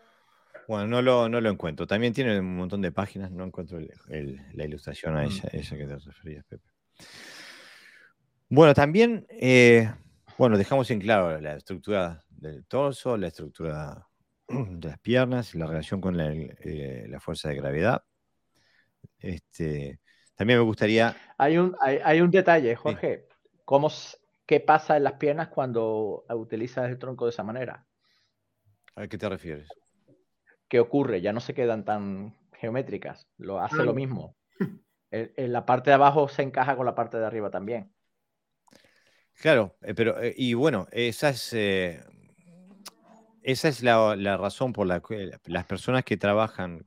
Bueno, 0.66 0.88
no 0.88 1.00
lo, 1.00 1.28
no 1.28 1.40
lo 1.40 1.48
encuentro. 1.48 1.86
También 1.86 2.12
tiene 2.12 2.40
un 2.40 2.56
montón 2.56 2.82
de 2.82 2.90
páginas, 2.90 3.30
no 3.30 3.44
encuentro 3.44 3.78
la 3.78 4.64
ilustración 4.64 5.16
a 5.16 5.22
mm. 5.22 5.30
esa, 5.52 5.76
que 5.76 5.86
te 5.86 5.96
referías, 5.96 6.44
Pepe. 6.44 6.68
Bueno, 8.48 8.74
también, 8.74 9.24
eh, 9.30 9.94
bueno, 10.38 10.58
dejamos 10.58 10.90
en 10.90 10.98
claro 10.98 11.40
la 11.40 11.54
estructura 11.54 12.20
del 12.28 12.64
torso, 12.66 13.16
la 13.16 13.28
estructura 13.28 14.08
de 14.48 14.88
las 14.88 14.98
piernas, 14.98 15.54
la 15.54 15.68
relación 15.68 16.00
con 16.00 16.16
la, 16.16 16.32
eh, 16.32 17.06
la 17.08 17.20
fuerza 17.20 17.48
de 17.48 17.54
gravedad. 17.54 18.02
Este, 19.20 20.00
también 20.42 20.58
me 20.58 20.64
gustaría... 20.64 21.16
Hay 21.38 21.56
un, 21.56 21.76
hay, 21.80 22.20
un 22.20 22.32
detalle, 22.32 22.74
Jorge. 22.74 23.28
¿Cómo, 23.64 23.92
¿Qué 24.44 24.58
pasa 24.58 24.96
en 24.96 25.04
las 25.04 25.12
piernas 25.12 25.46
cuando 25.46 26.24
utilizas 26.30 26.90
el 26.90 26.98
tronco 26.98 27.26
de 27.26 27.30
esa 27.30 27.44
manera? 27.44 27.86
¿A 28.96 29.06
qué 29.06 29.18
te 29.18 29.28
refieres? 29.28 29.68
¿Qué 30.66 30.80
ocurre? 30.80 31.20
Ya 31.20 31.32
no 31.32 31.38
se 31.38 31.54
quedan 31.54 31.84
tan 31.84 32.34
geométricas. 32.54 33.28
Lo 33.38 33.60
hace 33.60 33.84
lo 33.84 33.94
mismo. 33.94 34.34
En, 35.12 35.52
la 35.52 35.64
parte 35.64 35.90
de 35.90 35.94
abajo 35.94 36.26
se 36.26 36.42
encaja 36.42 36.74
con 36.74 36.86
la 36.86 36.96
parte 36.96 37.18
de 37.18 37.26
arriba 37.26 37.48
también. 37.48 37.94
Claro, 39.34 39.76
eh, 39.82 39.94
pero 39.94 40.20
eh, 40.20 40.34
y 40.36 40.54
bueno, 40.54 40.88
esa 40.90 41.28
es, 41.28 41.52
eh, 41.52 42.02
esa 43.42 43.68
es 43.68 43.82
la, 43.84 44.16
la, 44.16 44.36
razón 44.38 44.72
por 44.72 44.88
la 44.88 45.00
que 45.00 45.30
las 45.44 45.66
personas 45.66 46.02
que 46.02 46.16
trabajan 46.16 46.84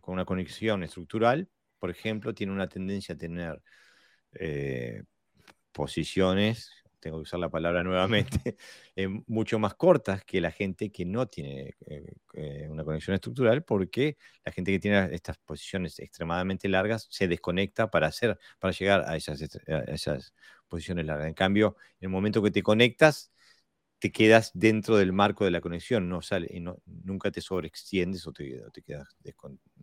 con 0.00 0.14
una 0.14 0.24
conexión 0.24 0.84
estructural 0.84 1.48
por 1.84 1.90
ejemplo, 1.90 2.32
tiene 2.32 2.50
una 2.50 2.66
tendencia 2.66 3.14
a 3.14 3.18
tener 3.18 3.62
eh, 4.32 5.02
posiciones, 5.70 6.70
tengo 6.98 7.18
que 7.18 7.24
usar 7.24 7.38
la 7.40 7.50
palabra 7.50 7.84
nuevamente, 7.84 8.56
eh, 8.96 9.06
mucho 9.26 9.58
más 9.58 9.74
cortas 9.74 10.24
que 10.24 10.40
la 10.40 10.50
gente 10.50 10.90
que 10.90 11.04
no 11.04 11.26
tiene 11.28 11.74
eh, 12.32 12.68
una 12.70 12.84
conexión 12.84 13.12
estructural, 13.16 13.64
porque 13.64 14.16
la 14.46 14.52
gente 14.52 14.72
que 14.72 14.78
tiene 14.78 15.14
estas 15.14 15.36
posiciones 15.36 15.98
extremadamente 15.98 16.70
largas 16.70 17.06
se 17.10 17.28
desconecta 17.28 17.90
para, 17.90 18.06
hacer, 18.06 18.38
para 18.58 18.72
llegar 18.72 19.04
a 19.06 19.16
esas, 19.16 20.32
posiciones 20.66 21.04
largas. 21.04 21.28
En 21.28 21.34
cambio, 21.34 21.76
en 22.00 22.06
el 22.06 22.08
momento 22.08 22.42
que 22.42 22.50
te 22.50 22.62
conectas, 22.62 23.30
te 23.98 24.10
quedas 24.10 24.52
dentro 24.54 24.96
del 24.96 25.12
marco 25.12 25.44
de 25.44 25.50
la 25.50 25.60
conexión, 25.60 26.08
no 26.08 26.22
sale, 26.22 26.48
nunca 26.86 27.30
te 27.30 27.42
sobreextiendes 27.42 28.26
o 28.26 28.32
te, 28.32 28.62
te 28.72 28.80
quedas 28.80 29.14
desconectado 29.20 29.73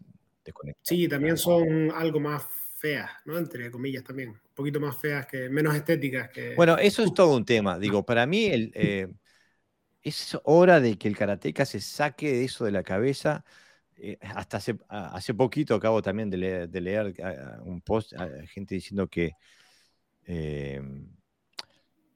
Sí, 0.82 1.08
también 1.08 1.38
son 1.38 1.92
algo 1.92 2.20
más 2.20 2.44
feas, 2.78 3.12
¿no? 3.26 3.38
Entre 3.38 3.70
comillas 3.70 4.04
también. 4.04 4.30
Un 4.30 4.40
poquito 4.56 4.80
más 4.80 4.98
feas 4.98 5.28
que, 5.28 5.50
menos 5.50 5.76
estéticas 5.76 6.30
que. 6.30 6.56
Bueno, 6.56 6.78
eso 6.78 7.04
es 7.04 7.14
todo 7.14 7.36
un 7.36 7.46
tema. 7.46 7.78
Digo, 7.78 8.04
para 8.04 8.26
mí 8.26 8.46
el, 8.46 8.72
eh, 8.76 9.08
es 10.02 10.38
hora 10.44 10.80
de 10.80 10.98
que 10.98 11.08
el 11.08 11.16
karateca 11.16 11.66
se 11.66 11.80
saque 11.80 12.32
de 12.32 12.46
eso 12.46 12.66
de 12.66 12.72
la 12.72 12.84
cabeza. 12.84 13.46
Eh, 13.98 14.18
hasta 14.22 14.58
hace, 14.58 14.78
hace, 14.90 15.36
poquito 15.36 15.76
acabo 15.76 16.02
también 16.02 16.32
de 16.32 16.38
leer, 16.38 17.14
un 17.64 17.82
post, 17.82 18.14
gente 18.48 18.74
diciendo 18.74 19.08
que 19.08 19.34
em, 20.24 21.08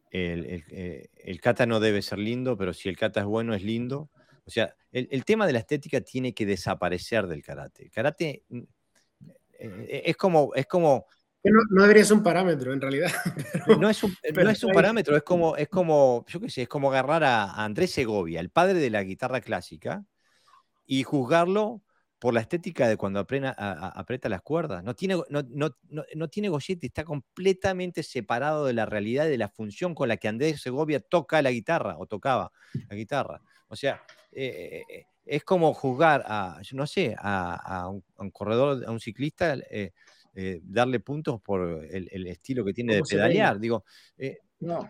el, 0.10 0.64
el, 1.16 1.42
kata 1.42 1.68
no 1.68 1.80
debe 1.80 2.02
ser 2.02 2.18
lindo, 2.18 2.58
pero 2.58 2.74
si 2.74 2.90
el 2.90 2.98
kata 2.98 3.20
es 3.20 3.26
bueno, 3.28 3.54
es 3.54 3.62
lindo. 3.62 4.10
O 4.46 4.52
sea, 4.52 4.76
el, 4.92 5.26
tema 5.26 5.48
de 5.48 5.54
la 5.54 5.60
estética 5.60 6.02
tiene 6.02 6.34
que 6.34 6.46
desaparecer 6.46 7.28
del 7.28 7.42
karate. 7.42 7.84
El 7.84 7.92
karate 7.92 8.44
mm, 8.50 8.62
eh, 9.60 10.04
es 10.06 10.18
como... 10.18 10.54
Es 10.56 10.68
como 10.68 11.08
no, 11.70 11.84
debería 11.84 12.04
ser 12.04 12.18
un 12.18 12.24
parámetro, 12.24 12.74
en 12.74 12.82
realidad. 12.82 13.12
no 13.80 13.90
es 13.90 14.04
un, 14.04 14.16
parámetro, 14.74 15.16
es 15.16 15.24
como, 15.24 15.56
es 15.56 15.70
como, 15.70 16.26
yo 16.28 16.40
qué 16.40 16.50
sé, 16.50 16.64
es 16.64 16.68
como 16.68 16.92
agarrar 16.92 17.24
a, 17.24 17.64
Andrés 17.64 17.92
Segovia, 17.92 18.40
el 18.40 18.50
padre 18.50 18.80
de 18.80 18.90
la 18.90 19.04
guitarra 19.04 19.42
clásica, 19.42 20.04
y 20.88 21.04
juzgarlo 21.04 21.84
por 22.18 22.34
la 22.34 22.42
estética 22.42 22.88
de 22.88 22.98
cuando 22.98 23.20
aprieta 23.20 24.30
las 24.30 24.42
cuerdas. 24.42 24.84
No 24.84 24.96
tiene, 24.96 25.18
no, 25.30 25.44
no, 25.48 25.76
no, 26.16 26.28
tiene 26.30 26.50
gollete, 26.50 26.88
está 26.88 27.04
completamente 27.04 28.02
separado 28.02 28.66
de 28.66 28.74
la 28.74 28.88
realidad, 28.88 29.26
de 29.26 29.38
la 29.38 29.50
función 29.50 29.94
con 29.94 30.08
la 30.08 30.18
que 30.18 30.28
Andrés 30.28 30.62
Segovia 30.62 31.00
toca 31.00 31.42
la 31.44 31.52
guitarra 31.52 31.96
o 32.00 32.08
tocaba 32.08 32.52
la 32.90 32.96
guitarra. 32.96 33.42
O 33.68 33.76
sea, 33.76 34.02
eh, 34.32 34.84
eh, 34.90 35.06
es 35.26 35.44
como 35.44 35.74
juzgar 35.74 36.24
a, 36.26 36.62
no 36.74 36.86
sé, 36.86 37.16
a, 37.18 37.90
un, 37.90 38.32
corredor, 38.32 38.84
a 38.86 38.92
un 38.92 39.00
ciclista, 39.00 39.56
eh, 39.70 39.92
darle 40.64 41.00
puntos 41.00 41.42
por 41.42 41.84
el, 41.86 42.28
estilo 42.28 42.64
que 42.64 42.74
tiene 42.74 42.96
de 42.96 43.02
pedalear. 43.02 43.60
Digo, 43.60 43.84
no. 44.60 44.90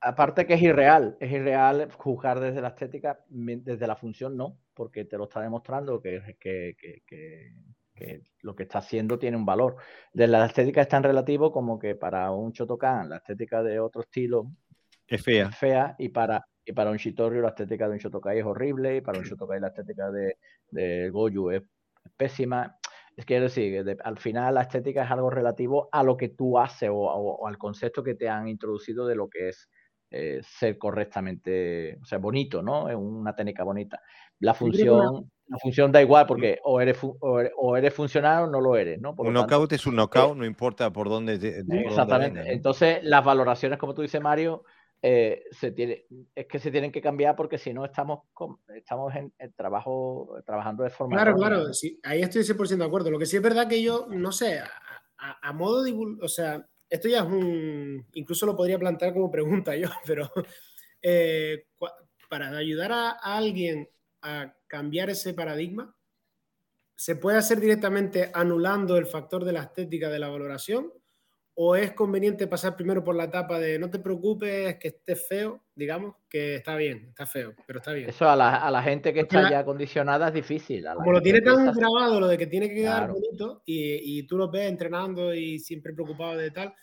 Aparte 0.00 0.46
que 0.46 0.54
es 0.54 0.62
irreal, 0.62 1.16
es 1.18 1.32
irreal 1.32 1.90
juzgar 1.92 2.38
desde 2.38 2.60
la 2.60 2.68
estética, 2.68 3.24
desde 3.30 3.86
la 3.86 3.96
función 3.96 4.36
no, 4.36 4.58
porque 4.74 5.06
te 5.06 5.16
lo 5.16 5.24
está 5.24 5.40
demostrando 5.40 6.00
que, 6.00 6.36
que, 6.38 6.76
que, 7.06 8.22
lo 8.42 8.54
que 8.54 8.64
está 8.64 8.80
haciendo 8.80 9.18
tiene 9.18 9.38
un 9.38 9.46
valor. 9.46 9.76
De 10.12 10.28
la 10.28 10.44
estética 10.44 10.82
es 10.82 10.88
tan 10.88 11.02
relativo 11.02 11.50
como 11.50 11.78
que 11.78 11.94
para 11.94 12.30
un 12.32 12.52
Shotokan 12.52 13.08
la 13.08 13.16
estética 13.16 13.62
de 13.62 13.80
otro 13.80 14.02
estilo 14.02 14.50
es 15.06 15.22
fea. 15.22 15.48
Es 15.48 15.56
fea 15.56 15.94
y 15.98 16.08
para, 16.10 16.46
y 16.64 16.72
para 16.72 16.90
un 16.90 16.96
Shitoryu 16.96 17.42
la 17.42 17.48
estética 17.48 17.86
de 17.86 17.94
un 17.94 17.98
Shotokai 17.98 18.38
es 18.38 18.44
horrible, 18.44 18.96
y 18.96 19.00
para 19.00 19.18
un 19.18 19.24
Shotokai 19.24 19.60
la 19.60 19.68
estética 19.68 20.10
de, 20.10 20.38
de 20.70 21.10
Goju 21.10 21.50
es, 21.50 21.62
pésima. 22.16 22.76
Es 23.16 23.24
quiero 23.24 23.44
decir, 23.44 23.84
que 23.84 23.96
al 24.02 24.18
final 24.18 24.54
la 24.54 24.62
estética 24.62 25.04
es 25.04 25.10
algo 25.10 25.30
relativo 25.30 25.88
a 25.92 26.02
lo 26.02 26.16
que 26.16 26.30
tú 26.30 26.58
haces 26.58 26.90
o, 26.92 27.46
al 27.46 27.58
concepto 27.58 28.02
que 28.02 28.14
te 28.14 28.28
han 28.28 28.48
introducido 28.48 29.06
de 29.06 29.14
lo 29.14 29.28
que 29.28 29.50
es 29.50 29.68
eh, 30.10 30.40
ser 30.42 30.78
correctamente, 30.78 31.98
o 32.02 32.04
sea, 32.04 32.18
bonito, 32.18 32.62
¿no? 32.62 32.88
Es 32.88 32.96
una 32.96 33.34
técnica 33.34 33.62
bonita. 33.62 34.00
La 34.40 34.52
función, 34.52 35.30
la 35.46 35.58
función 35.58 35.92
da 35.92 36.02
igual 36.02 36.26
porque 36.26 36.58
o 36.64 36.80
eres, 36.80 36.98
o 37.02 37.76
eres, 37.76 37.94
funcional 37.94 38.44
o 38.44 38.46
no 38.48 38.60
lo 38.60 38.76
eres, 38.76 39.00
¿no? 39.00 39.14
un 39.16 39.32
knockout 39.32 39.72
es 39.72 39.86
un 39.86 39.96
knockout, 39.96 40.36
no 40.36 40.44
importa 40.44 40.92
por 40.92 41.08
dónde. 41.08 41.34
exactamente. 41.86 42.52
Entonces, 42.52 42.98
las 43.02 43.24
valoraciones, 43.24 43.78
como 43.78 43.94
tú 43.94 44.02
dices, 44.02 44.20
Mario, 44.20 44.64
eh, 45.06 45.44
se 45.50 45.70
tiene, 45.70 46.06
es 46.34 46.46
que 46.46 46.58
se 46.58 46.70
tienen 46.70 46.90
que 46.90 47.02
cambiar 47.02 47.36
porque 47.36 47.58
si 47.58 47.74
no 47.74 47.84
estamos, 47.84 48.20
estamos 48.74 49.12
en, 49.14 49.34
trabajo, 49.54 50.34
trabajando 50.46 50.82
de 50.82 50.88
forma... 50.88 51.16
Claro, 51.16 51.36
claro, 51.36 51.74
sí, 51.74 52.00
ahí 52.04 52.22
estoy 52.22 52.40
100% 52.40 52.78
de 52.78 52.84
acuerdo. 52.86 53.10
Lo 53.10 53.18
que 53.18 53.26
sí 53.26 53.36
es 53.36 53.42
verdad 53.42 53.68
que 53.68 53.82
yo, 53.82 54.06
no 54.08 54.32
sé, 54.32 54.62
a, 55.18 55.52
modo 55.52 55.82
de... 55.82 55.92
O 56.22 56.26
sea, 56.26 56.66
esto 56.88 57.08
ya 57.08 57.18
es 57.18 57.26
un... 57.26 58.06
Incluso 58.14 58.46
lo 58.46 58.56
podría 58.56 58.78
plantear 58.78 59.12
como 59.12 59.30
pregunta 59.30 59.76
yo, 59.76 59.90
pero 60.06 60.32
eh, 61.02 61.66
para 62.30 62.56
ayudar 62.56 62.92
a, 62.92 63.10
a 63.10 63.36
alguien 63.36 63.86
a 64.22 64.56
cambiar 64.66 65.10
ese 65.10 65.34
paradigma, 65.34 65.94
¿se 66.94 67.16
puede 67.16 67.36
hacer 67.36 67.60
directamente 67.60 68.30
anulando 68.32 68.96
el 68.96 69.04
factor 69.04 69.44
de 69.44 69.52
la 69.52 69.64
estética 69.64 70.08
de 70.08 70.18
la 70.18 70.30
valoración? 70.30 70.90
O 71.56 71.76
es 71.76 71.92
conveniente 71.92 72.48
pasar 72.48 72.74
primero 72.74 73.04
por 73.04 73.14
la 73.14 73.24
etapa 73.24 73.60
de 73.60 73.78
no 73.78 73.88
te 73.88 74.00
preocupes, 74.00 74.76
que 74.76 74.88
esté 74.88 75.14
feo, 75.14 75.62
digamos, 75.74 76.16
que 76.28 76.56
está 76.56 76.74
bien, 76.74 77.06
está 77.10 77.26
feo, 77.26 77.54
pero 77.66 77.78
está 77.78 77.92
bien. 77.92 78.08
Eso 78.08 78.28
a 78.28 78.34
la, 78.34 78.82
gente 78.82 79.12
que 79.12 79.20
está 79.20 79.48
ya 79.48 79.60
acondicionada 79.60 80.28
es 80.28 80.34
difícil. 80.34 80.84
como 80.94 81.12
lo 81.12 81.22
tiene 81.22 81.40
tan 81.40 81.72
grabado 81.72 82.20
lo 82.20 82.26
de 82.26 82.38
que 82.38 82.48
tiene 82.48 82.68
que 82.68 82.74
quedar 82.76 83.10
bonito 83.10 83.62
y, 83.64 84.18
y, 84.18 84.26
tú 84.26 84.36
lo 84.36 84.50
ves 84.50 84.68
entrenando 84.68 85.32
y 85.32 85.60
siempre 85.60 85.92
preocupado 85.92 86.36
de 86.36 86.50
tal, 86.50 86.74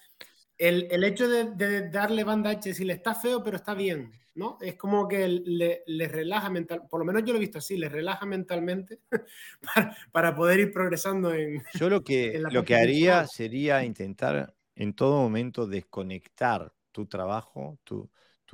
el, 0.57 0.87
el 0.89 1.03
hecho 1.03 1.27
de, 1.27 1.89
darle 1.89 2.23
banda 2.23 2.51
H 2.51 2.73
si 2.73 2.85
le 2.85 2.93
está 2.93 3.13
feo, 3.13 3.43
pero 3.43 3.57
está 3.57 3.73
bien, 3.73 4.11
¿no? 4.35 4.57
Es 4.61 4.75
como 4.75 5.05
que 5.07 5.27
le, 5.27 5.83
le 5.85 6.07
relaja 6.07 6.49
mental, 6.49 6.83
por 6.89 6.99
lo 6.99 7.05
menos 7.05 7.23
yo 7.25 7.33
lo 7.33 7.37
he 7.37 7.41
visto 7.41 7.57
así, 7.57 7.75
le 7.75 7.89
relaja 7.89 8.25
mentalmente 8.25 8.99
para, 9.75 9.97
para 10.11 10.35
poder 10.35 10.61
ir 10.61 10.71
progresando 10.71 11.33
en... 11.33 11.61
Yo 11.73 11.89
lo 11.89 12.03
que, 12.03 12.41
lo 12.51 12.63
que 12.63 12.75
haría 12.75 13.27
sería 13.27 13.83
intentar 13.83 14.53
en 14.81 14.93
todo 14.93 15.21
momento 15.21 15.67
desconectar 15.67 16.73
tu 16.91 17.05
trabajo, 17.05 17.79
tu, 17.83 18.09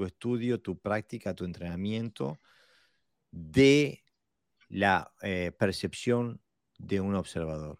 estudio, 0.05 0.59
tu 0.61 0.77
práctica, 0.77 1.33
tu 1.33 1.45
entrenamiento 1.45 2.39
de 3.31 4.03
la 4.69 5.13
eh, 5.21 5.53
percepción 5.57 6.41
de 6.77 6.99
un 6.99 7.15
observador. 7.15 7.79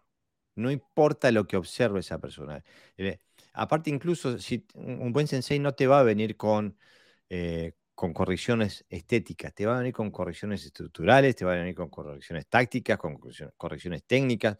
No 0.56 0.70
importa 0.70 1.30
lo 1.30 1.46
que 1.46 1.58
observe 1.58 2.00
esa 2.00 2.18
persona. 2.20 2.64
Eh, 2.96 3.20
aparte 3.52 3.90
incluso 3.90 4.38
si 4.38 4.66
un 4.74 5.12
buen 5.12 5.28
sensei 5.28 5.58
no 5.58 5.74
te 5.74 5.86
va 5.86 6.00
a 6.00 6.02
venir 6.02 6.36
con, 6.38 6.78
eh, 7.28 7.74
con 7.94 8.14
correcciones 8.14 8.86
estéticas, 8.88 9.54
te 9.54 9.66
va 9.66 9.74
a 9.76 9.78
venir 9.80 9.92
con 9.92 10.10
correcciones 10.10 10.64
estructurales, 10.64 11.36
te 11.36 11.44
va 11.44 11.52
a 11.52 11.56
venir 11.56 11.74
con 11.74 11.90
correcciones 11.90 12.46
tácticas, 12.48 12.98
con 12.98 13.18
correcciones 13.58 14.04
técnicas, 14.04 14.56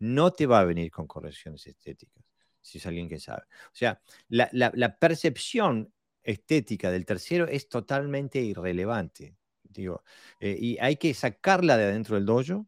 no 0.00 0.32
te 0.32 0.46
va 0.46 0.60
a 0.60 0.64
venir 0.64 0.90
con 0.90 1.06
correcciones 1.06 1.66
estéticas, 1.66 2.24
si 2.60 2.78
es 2.78 2.86
alguien 2.86 3.08
que 3.08 3.20
sabe. 3.20 3.42
O 3.66 3.74
sea, 3.74 4.00
la, 4.28 4.98
percepción 4.98 5.92
estética 6.22 6.90
del 6.90 7.06
tercero 7.06 7.46
es 7.46 7.68
totalmente 7.68 8.40
irrelevante. 8.40 9.36
Digo, 9.62 10.02
eh, 10.40 10.56
y 10.58 10.78
hay 10.78 10.96
que 10.96 11.14
sacarla 11.14 11.76
de 11.76 11.84
adentro 11.84 12.16
del 12.16 12.26
dojo 12.26 12.66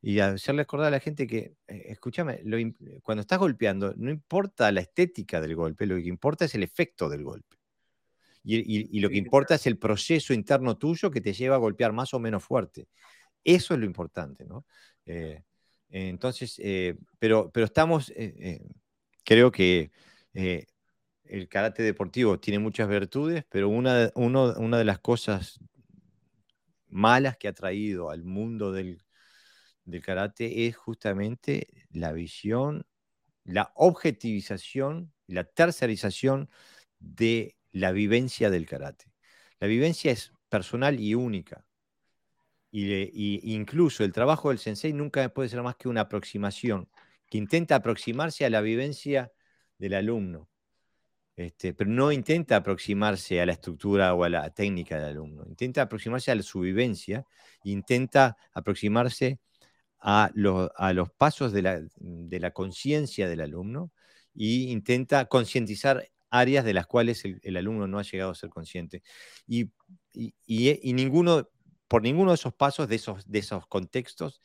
y 0.00 0.20
hacerle 0.20 0.62
acordar 0.62 0.88
a 0.88 0.90
la 0.92 1.00
gente 1.00 1.26
que, 1.26 1.56
eh, 1.66 1.82
escúchame, 1.86 2.40
cuando 3.02 3.22
estás 3.22 3.38
golpeando, 3.38 3.94
no 3.96 4.10
importa 4.10 4.70
la 4.72 4.80
estética 4.80 5.40
del 5.40 5.54
golpe, 5.56 5.86
lo 5.86 5.96
que 5.96 6.02
importa 6.02 6.44
es 6.44 6.54
el 6.54 6.62
efecto 6.62 7.08
del 7.08 7.24
golpe. 7.24 7.56
Y, 8.44 9.00
lo 9.00 9.10
que 9.10 9.18
importa 9.18 9.56
es 9.56 9.66
el 9.66 9.78
proceso 9.78 10.32
interno 10.32 10.78
tuyo 10.78 11.10
que 11.10 11.20
te 11.20 11.34
lleva 11.34 11.56
a 11.56 11.58
golpear 11.58 11.92
más 11.92 12.14
o 12.14 12.18
menos 12.18 12.42
fuerte. 12.42 12.88
Eso 13.44 13.74
es 13.74 13.80
lo 13.80 13.84
importante, 13.84 14.46
¿no? 14.46 14.64
Eh, 15.04 15.42
entonces, 15.90 16.58
eh, 16.62 16.96
pero, 17.18 17.50
pero 17.52 17.66
estamos, 17.66 18.10
creo 19.28 19.52
que 19.52 19.90
el 20.32 21.48
karate 21.50 21.82
deportivo 21.82 22.40
tiene 22.40 22.58
muchas 22.58 22.88
virtudes, 22.88 23.44
pero 23.50 23.68
una, 23.68 24.08
de 24.78 24.84
las 24.86 24.98
cosas 25.00 25.60
malas 26.88 27.36
que 27.36 27.48
ha 27.48 27.52
traído 27.52 28.08
al 28.08 28.24
mundo 28.24 28.72
del, 28.72 29.04
karate 30.02 30.66
es 30.66 30.78
justamente 30.78 31.66
la 31.90 32.12
visión, 32.12 32.86
la 33.44 33.70
objetivización, 33.74 35.12
la 35.26 35.44
tercerización 35.44 36.48
de 36.98 37.58
la 37.70 37.92
vivencia 37.92 38.48
del 38.48 38.64
karate. 38.64 39.12
La 39.60 39.66
vivencia 39.66 40.10
es 40.10 40.32
personal 40.48 40.98
y 41.00 41.14
única. 41.14 41.66
Y, 42.70 43.52
incluso 43.54 44.04
el 44.04 44.12
trabajo 44.12 44.48
del 44.48 44.58
sensei 44.58 44.94
nunca 44.94 45.28
puede 45.28 45.50
ser 45.50 45.62
más 45.62 45.76
que 45.76 45.90
una 45.90 46.02
aproximación, 46.02 46.88
que 47.28 47.38
intenta 47.38 47.76
aproximarse 47.76 48.44
a 48.44 48.50
la 48.50 48.60
vivencia 48.60 49.32
del 49.78 49.94
alumno, 49.94 50.48
este, 51.36 51.72
pero 51.72 51.90
no 51.90 52.10
intenta 52.10 52.56
aproximarse 52.56 53.40
a 53.40 53.46
la 53.46 53.52
estructura 53.52 54.14
o 54.14 54.24
a 54.24 54.28
la 54.28 54.50
técnica 54.50 54.96
del 54.96 55.10
alumno, 55.10 55.44
intenta 55.46 55.82
aproximarse 55.82 56.32
a 56.32 56.42
su 56.42 56.60
vivencia, 56.60 57.24
intenta 57.62 58.36
aproximarse 58.52 59.38
a, 60.00 60.30
los 60.34 61.10
pasos 61.16 61.52
de 61.52 61.62
la, 61.62 62.50
conciencia 62.52 63.28
del 63.28 63.40
alumno 63.40 63.92
e 64.34 64.70
intenta 64.70 65.26
concientizar 65.26 66.08
áreas 66.30 66.64
de 66.64 66.74
las 66.74 66.86
cuales 66.86 67.24
el, 67.24 67.56
alumno 67.56 67.86
no 67.86 67.98
ha 67.98 68.02
llegado 68.02 68.30
a 68.30 68.34
ser 68.34 68.50
consciente. 68.50 69.02
Y, 69.46 69.72
por 71.88 72.02
ninguno 72.02 72.30
de 72.30 72.34
esos 72.34 72.54
pasos, 72.54 72.88
de 72.88 72.96
esos 73.38 73.66
contextos, 73.66 74.42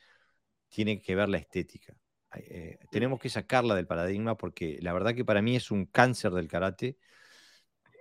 tiene 0.70 1.02
que 1.02 1.16
ver 1.16 1.30
la 1.30 1.38
estética. 1.38 1.96
Eh, 2.36 2.78
tenemos 2.92 3.20
que 3.20 3.30
sacarla 3.30 3.76
del 3.76 3.88
paradigma 3.88 4.36
porque 4.36 4.80
la 4.82 4.94
verdad 4.94 5.14
que 5.14 5.26
para 5.26 5.42
mí 5.42 5.56
es 5.56 5.72
un 5.72 5.86
cáncer 5.86 6.32
del 6.32 6.48
karate 6.48 6.98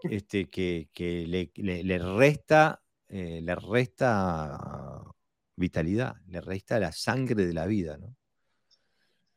este, 0.05 0.49
que, 0.49 0.89
le, 1.27 1.99
resta, 1.99 2.83
eh, 3.09 3.41
le 3.43 3.55
resta 3.55 5.03
vitalidad, 5.57 6.17
le 6.27 6.41
resta 6.41 6.79
la 6.79 6.93
sangre 6.93 7.47
de 7.47 7.53
la 7.53 7.67
vida, 7.67 7.99
¿no? 7.99 8.17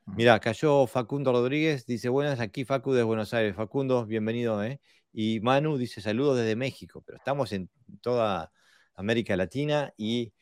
Mm. 0.05 0.15
Mira, 0.15 0.39
cayó 0.39 0.87
Facundo 0.87 1.31
Rodríguez, 1.31 1.85
dice 1.85 2.09
buenas, 2.09 2.39
aquí 2.39 2.65
Facu 2.65 2.93
de 2.93 3.03
Buenos 3.03 3.33
Aires. 3.33 3.55
Facundo, 3.55 4.05
bienvenido, 4.05 4.63
¿eh? 4.63 4.79
Y 5.11 5.39
Manu 5.39 5.77
dice 5.77 6.01
saludos 6.01 6.37
desde 6.37 6.55
México, 6.55 7.01
pero 7.05 7.17
estamos 7.17 7.51
en 7.53 7.69
toda 8.01 8.51
América 8.95 9.35
Latina 9.35 9.93
y 9.97 10.33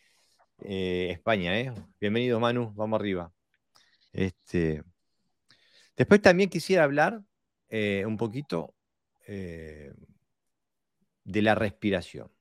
eh, 0.64 1.10
España, 1.12 1.60
¿eh? 1.60 1.74
Bienvenido, 1.99 2.39
Manu, 2.39 2.74
vamos 2.76 2.99
arriba. 2.99 3.32
Este, 4.14 4.84
después 5.97 6.22
también 6.22 6.49
quisiera 6.49 6.84
hablar 6.84 7.22
eh, 7.68 8.05
un 8.05 8.16
poquito 8.16 8.76
eh, 9.28 9.91
de 11.24 11.41
la 11.41 11.55
respiración. 11.55 12.32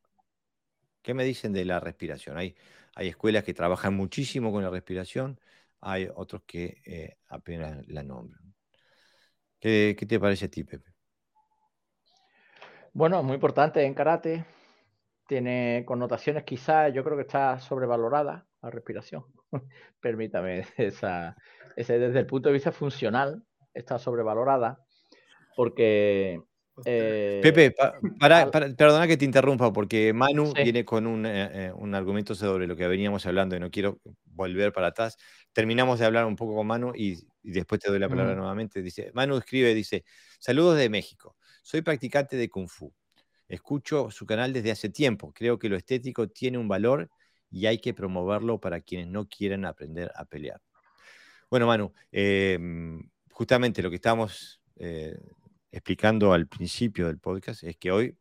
¿Qué 1.01 1.15
me 1.15 1.25
dicen 1.25 1.53
de 1.53 1.65
la 1.65 1.81
respiración? 1.81 2.37
Hay, 2.37 2.55
escuelas 2.97 3.43
que 3.43 3.55
trabajan 3.55 3.95
muchísimo 3.95 4.53
con 4.53 4.63
la 4.63 4.69
respiración, 4.69 5.41
hay 5.81 6.09
otros 6.15 6.43
que 6.47 6.83
eh, 6.85 7.17
apenas 7.29 7.89
la 7.89 8.03
nombran. 8.03 8.55
¿Qué, 9.59 9.97
te 9.97 10.21
parece 10.21 10.45
a 10.45 10.51
ti, 10.51 10.63
Pepe? 10.63 10.93
Bueno, 12.93 13.23
muy 13.23 13.35
importante 13.35 13.83
en 13.83 13.95
karate. 13.95 14.45
Tiene 15.27 15.85
connotaciones, 15.87 16.45
quizás 16.45 16.93
yo 16.93 17.03
creo 17.03 17.17
que 17.17 17.23
está 17.23 17.59
sobrevalorada 17.59 18.47
la 18.63 18.71
respiración. 18.71 19.25
Permítame, 20.01 20.65
esa, 20.77 21.37
desde 21.77 22.19
el 22.19 22.27
punto 22.27 22.49
de 22.49 22.55
vista 22.55 22.73
funcional 22.73 23.43
está 23.75 23.99
sobrevalorada 23.99 24.79
porque 25.57 26.41
eh, 26.87 27.41
Pepe, 27.43 27.75
para, 28.19 28.51
perdona 28.51 29.07
que 29.07 29.17
te 29.17 29.27
interrumpa, 29.27 29.73
porque 29.73 30.13
Manu 30.13 30.53
viene 30.55 30.85
con 30.85 31.27
eh, 31.27 31.67
eh, 31.67 31.73
un, 31.75 31.95
argumento 31.95 32.35
sobre 32.35 32.67
lo 32.67 32.75
que 32.75 32.89
veníamos 32.89 33.27
hablando 33.27 33.55
y 33.55 33.61
no 33.61 33.71
quiero 33.71 34.01
volver 34.25 34.73
para 34.73 34.89
atrás. 34.89 35.19
Terminamos 35.53 35.99
de 35.99 36.07
hablar 36.07 36.25
un 36.25 36.35
poco 36.35 36.55
con 36.55 36.67
Manu 36.67 36.93
y, 36.95 37.19
después 37.43 37.81
te 37.81 37.91
doy 37.91 37.99
la 37.99 38.09
palabra 38.09 38.35
nuevamente. 38.35 38.81
Dice, 38.81 39.11
Manu 39.13 39.37
escribe, 39.37 39.75
dice, 39.75 40.05
saludos 40.39 40.79
de 40.79 40.89
México. 40.89 41.37
Soy 41.63 41.83
practicante 41.83 42.37
de 42.37 42.49
Kung 42.49 42.69
Fu. 42.69 42.93
Escucho 43.49 44.11
su 44.11 44.25
canal 44.25 44.53
desde 44.53 44.71
hace 44.71 44.89
tiempo. 44.89 45.33
Creo 45.35 45.59
que 45.59 45.69
lo 45.69 45.77
estético 45.77 46.29
tiene 46.29 46.57
un 46.57 46.69
valor 46.69 47.11
y 47.53 47.67
hay 47.67 47.79
que 47.79 47.95
promoverlo 47.95 48.59
para 48.59 48.81
quienes 48.81 49.07
no 49.09 49.29
quieran 49.29 49.65
aprender 49.65 50.11
a 50.17 50.25
pelear. 50.25 50.61
Bueno, 51.51 51.67
Manu, 51.67 51.93
em, 52.11 53.09
justamente 53.31 53.83
lo 53.83 53.91
que 53.91 53.97
estamos 53.97 54.61
explicando 55.71 56.33
al 56.33 56.49
principio 56.49 57.07
del 57.07 57.19
podcast 57.19 57.63
es 57.65 57.77
que 57.77 57.91
hoy, 57.91 58.17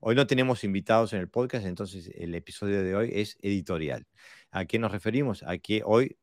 hoy 0.00 0.14
no 0.14 0.26
tenemos 0.26 0.64
invitados 0.64 1.12
en 1.12 1.20
el 1.20 1.28
podcast, 1.28 1.66
entonces 1.66 2.10
el 2.14 2.34
episodio 2.34 2.82
de 2.82 2.94
hoy 2.94 3.10
es 3.14 3.36
editorial. 3.40 4.06
¿A 4.50 4.64
qué 4.66 4.78
nos 4.78 4.92
referimos? 4.92 5.42
A 5.42 5.58
que 5.58 5.82
hoy 5.84 6.16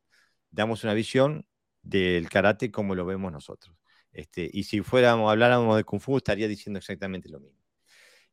damos 0.50 0.84
una 0.84 0.94
visión 0.94 1.46
del 1.82 2.28
karate 2.28 2.70
como 2.70 2.94
lo 2.94 3.04
vemos 3.04 3.32
nosotros. 3.32 3.76
Este, 4.12 4.50
y 4.52 4.64
si 4.64 4.80
fuéramos, 4.82 5.30
habláramos 5.30 5.76
de 5.76 5.84
Kung 5.84 6.00
Fu, 6.00 6.16
estaría 6.16 6.48
diciendo 6.48 6.78
exactamente 6.78 7.28
lo 7.28 7.40
mismo. 7.40 7.59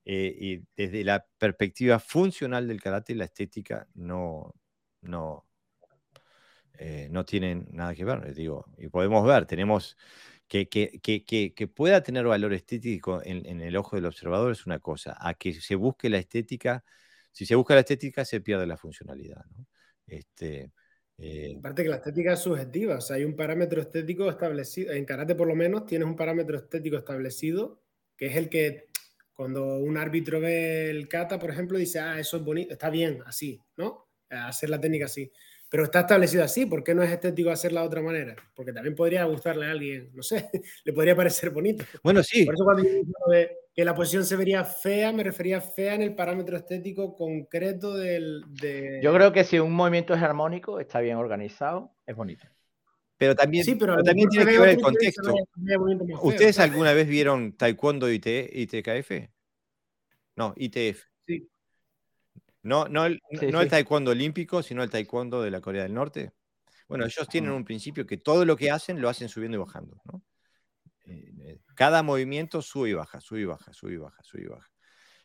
Eh, 0.09 0.33
y 0.39 0.63
desde 0.77 1.03
la 1.03 1.27
perspectiva 1.37 1.99
funcional 1.99 2.65
del 2.65 2.81
karate, 2.81 3.13
la 3.13 3.25
estética 3.25 3.89
no, 3.93 4.55
no, 5.01 5.45
eh, 6.77 7.09
no 7.11 7.25
tiene 7.25 7.65
nada 7.71 7.93
que 7.93 8.05
ver. 8.05 8.33
Digo, 8.33 8.67
y 8.77 8.87
podemos 8.87 9.27
ver, 9.27 9.45
tenemos 9.45 9.97
que, 10.47 11.69
pueda 11.75 12.01
tener 12.03 12.25
valor 12.25 12.53
estético 12.53 13.21
en, 13.21 13.59
el 13.59 13.75
ojo 13.75 13.97
del 13.97 14.05
observador 14.05 14.53
es 14.53 14.65
una 14.65 14.79
cosa, 14.79 15.17
a 15.19 15.33
que 15.33 15.53
se 15.53 15.75
busque 15.75 16.09
la 16.09 16.19
estética, 16.19 16.85
si 17.33 17.45
se 17.45 17.55
busca 17.55 17.73
la 17.73 17.81
estética 17.81 18.23
se 18.23 18.39
pierde 18.39 18.65
la 18.65 18.77
funcionalidad. 18.77 19.43
¿no? 19.57 19.67
Este, 20.07 20.71
eh 21.17 21.55
Aparte 21.59 21.83
que 21.83 21.89
la 21.89 21.97
estética 21.97 22.31
es 22.31 22.39
subjetiva, 22.39 22.95
o 22.95 23.01
sea, 23.01 23.17
hay 23.17 23.25
un 23.25 23.35
parámetro 23.35 23.81
estético 23.81 24.29
establecido, 24.29 24.93
en 24.93 25.03
karate 25.03 25.35
por 25.35 25.49
lo 25.49 25.55
menos 25.55 25.85
tienes 25.85 26.07
un 26.07 26.15
parámetro 26.15 26.55
estético 26.55 26.95
establecido, 26.95 27.81
que 28.15 28.27
es 28.27 28.37
el 28.37 28.47
que 28.47 28.87
cuando 29.37 29.77
un 29.77 29.95
árbitro 29.95 30.41
ve 30.41 30.89
el 30.89 31.07
kata, 31.07 31.39
por 31.39 31.51
ejemplo, 31.51 31.77
dice, 31.77 31.99
ah, 31.99 32.19
eso 32.19 32.35
es 32.35 32.43
bonito, 32.43 32.73
está 32.73 32.89
bien, 32.89 33.23
así, 33.25 33.61
¿no? 33.77 34.09
Hacer 34.29 34.69
la 34.69 34.81
técnica 34.81 35.05
así 35.05 35.31
pero 35.69 35.83
está 35.83 36.01
establecido 36.01 36.43
así, 36.43 36.65
¿por 36.65 36.83
qué 36.83 36.95
no 36.95 37.03
es 37.03 37.11
estético 37.11 37.49
hacerla 37.49 37.81
de 37.81 37.87
otra 37.87 38.01
manera? 38.01 38.35
Porque 38.53 38.71
también 38.71 38.95
podría 38.95 39.25
gustarle 39.25 39.65
a 39.65 39.71
alguien, 39.71 40.09
no 40.13 40.23
sé, 40.23 40.49
le 40.85 40.93
podría 40.93 41.15
parecer 41.15 41.49
bonito. 41.49 41.83
Bueno, 42.03 42.23
sí. 42.23 42.45
Por 42.45 42.55
eso 42.55 42.63
cuando 42.63 42.83
yo 42.83 42.89
que 43.73 43.85
la 43.85 43.93
posición 43.93 44.25
se 44.25 44.35
vería 44.35 44.63
fea, 44.63 45.11
me 45.11 45.23
refería 45.23 45.61
fea 45.61 45.93
en 45.93 46.01
el 46.01 46.15
parámetro 46.15 46.57
estético 46.57 47.15
concreto 47.15 47.95
del... 47.95 48.41
De... 48.49 48.99
Yo 49.03 49.13
creo 49.13 49.31
que 49.31 49.43
si 49.43 49.59
un 49.59 49.71
movimiento 49.71 50.15
es 50.15 50.21
armónico, 50.23 50.79
está 50.79 50.99
bien 50.99 51.17
organizado, 51.17 51.93
es 52.07 52.15
bonito. 52.15 52.47
Pero 53.17 53.35
también, 53.35 53.65
sí, 53.65 53.75
pero 53.75 54.01
también 54.03 54.29
tiene 54.29 54.51
que 54.51 54.59
ver 54.59 54.69
el 54.69 54.81
contexto. 54.81 55.33
¿Ustedes 56.21 56.59
alguna 56.59 56.93
vez 56.93 57.07
vieron 57.07 57.53
Taekwondo 57.53 58.09
ITKF? 58.11 59.29
No, 60.35 60.53
ITF. 60.55 61.03
Sí. 61.25 61.49
No, 62.61 62.87
no, 62.87 63.05
el, 63.05 63.21
no 63.51 63.61
el 63.61 63.69
taekwondo 63.69 64.11
olímpico, 64.11 64.61
sino 64.61 64.83
el 64.83 64.89
taekwondo 64.89 65.41
de 65.41 65.51
la 65.51 65.61
Corea 65.61 65.83
del 65.83 65.93
Norte. 65.93 66.33
Bueno, 66.87 67.05
ellos 67.05 67.27
tienen 67.27 67.51
un 67.51 67.65
principio 67.65 68.05
que 68.05 68.17
todo 68.17 68.45
lo 68.45 68.55
que 68.55 68.71
hacen 68.71 69.01
lo 69.01 69.09
hacen 69.09 69.29
subiendo 69.29 69.57
y 69.57 69.59
bajando. 69.61 70.01
Eh, 71.05 71.31
eh, 71.41 71.59
cada 71.75 72.03
movimiento 72.03 72.61
sube 72.61 72.89
y 72.89 72.93
baja, 72.93 73.19
sube 73.19 73.41
y 73.41 73.45
baja, 73.45 73.73
sube 73.73 73.93
y 73.93 73.97
baja, 73.97 74.21
sube 74.23 74.43
y 74.43 74.47
baja. 74.47 74.69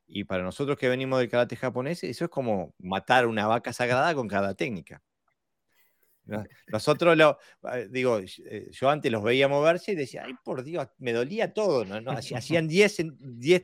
Y 0.07 0.25
para 0.25 0.43
nosotros 0.43 0.79
que 0.79 0.89
venimos 0.89 1.19
del 1.19 1.29
karate 1.29 1.57
japonés, 1.57 2.05
eso 2.05 2.25
es 2.25 2.31
como 2.31 2.75
matar 2.79 3.27
una 3.27 3.47
vaca 3.47 3.73
sagrada 3.73 4.15
con 4.15 4.29
cada 4.29 4.55
técnica. 4.55 5.03
Nosotros 6.69 7.17
lo, 7.17 7.39
eh, 7.73 7.89
digo, 7.91 8.19
eh, 8.19 8.69
yo 8.71 8.89
antes 8.89 9.11
los 9.11 9.23
veía 9.23 9.49
moverse 9.49 9.93
y 9.93 9.95
decía, 9.95 10.25
ay, 10.25 10.35
por 10.45 10.63
Dios, 10.63 10.87
me 10.99 11.13
dolía 11.13 11.53
todo, 11.53 11.85
¿no? 11.85 12.11
Hacían 12.13 12.69
10 12.69 12.97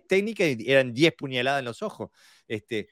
técnicas 0.07 0.47
y 0.59 0.71
eran 0.71 0.93
10 0.93 1.15
puñaladas 1.15 1.61
en 1.61 1.65
los 1.67 1.83
ojos. 1.83 2.11
Este, 2.47 2.89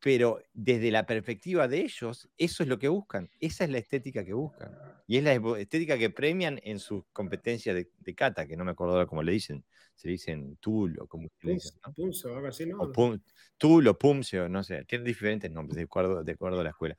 pero 0.00 0.42
desde 0.52 0.90
la 0.90 1.04
perspectiva 1.04 1.68
de 1.68 1.80
ellos, 1.80 2.28
eso 2.38 2.62
es 2.62 2.68
lo 2.68 2.78
que 2.78 2.88
buscan, 2.88 3.30
esa 3.38 3.64
es 3.64 3.70
la 3.70 3.78
estética 3.78 4.24
que 4.24 4.32
buscan. 4.32 4.74
Y 5.06 5.18
es 5.18 5.24
la 5.24 5.34
estética 5.58 5.98
que 5.98 6.10
premian 6.10 6.58
en 6.62 6.78
sus 6.78 7.04
competencias 7.12 7.74
de, 7.74 7.90
de 7.98 8.14
kata, 8.14 8.46
que 8.46 8.56
no 8.56 8.64
me 8.64 8.70
acuerdo 8.70 9.06
cómo 9.06 9.22
le 9.22 9.32
dicen, 9.32 9.64
se 10.00 10.08
dicen 10.08 10.56
Tul 10.56 10.98
o 10.98 11.06
como 11.06 11.28
se 11.40 11.50
dicen. 11.50 11.78
¿no? 11.84 12.34
algo 12.34 12.48
así, 12.48 12.64
¿no? 12.64 12.78
O 12.80 13.18
Tul 13.58 13.86
o 13.88 14.48
no 14.48 14.64
sé, 14.64 14.84
tienen 14.86 15.04
diferentes 15.04 15.50
nombres 15.50 15.76
de 15.76 15.82
acuerdo, 15.82 16.24
de 16.24 16.32
acuerdo 16.32 16.60
a 16.60 16.64
la 16.64 16.70
escuela. 16.70 16.96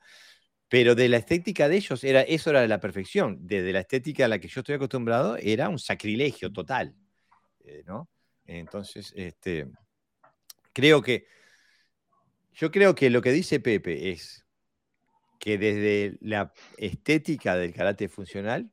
Pero 0.72 0.94
de 0.94 1.06
la 1.10 1.18
estética 1.18 1.68
de 1.68 1.76
ellos, 1.76 2.02
era, 2.02 2.22
eso 2.22 2.48
era 2.48 2.66
la 2.66 2.80
perfección. 2.80 3.36
Desde 3.42 3.74
la 3.74 3.80
estética 3.80 4.24
a 4.24 4.28
la 4.28 4.38
que 4.38 4.48
yo 4.48 4.62
estoy 4.62 4.76
acostumbrado, 4.76 5.36
era 5.36 5.68
un 5.68 5.78
sacrilegio 5.78 6.50
total. 6.50 6.96
Eh, 7.62 7.82
¿no? 7.84 8.08
Entonces, 8.46 9.12
este, 9.14 9.68
creo 10.72 11.02
que. 11.02 11.26
Yo 12.54 12.70
creo 12.70 12.94
que 12.94 13.10
lo 13.10 13.20
que 13.20 13.32
dice 13.32 13.60
Pepe 13.60 14.12
es 14.12 14.46
que 15.38 15.58
desde 15.58 16.16
la 16.22 16.54
estética 16.78 17.54
del 17.54 17.74
karate 17.74 18.08
funcional, 18.08 18.72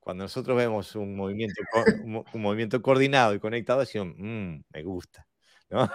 cuando 0.00 0.24
nosotros 0.24 0.56
vemos 0.56 0.96
un 0.96 1.14
movimiento, 1.14 1.62
un, 2.34 2.42
movimiento 2.42 2.82
coordinado 2.82 3.34
y 3.34 3.38
conectado, 3.38 3.78
decimos, 3.78 4.16
mmm, 4.18 4.56
me 4.68 4.82
gusta. 4.82 5.24
¿no? 5.70 5.88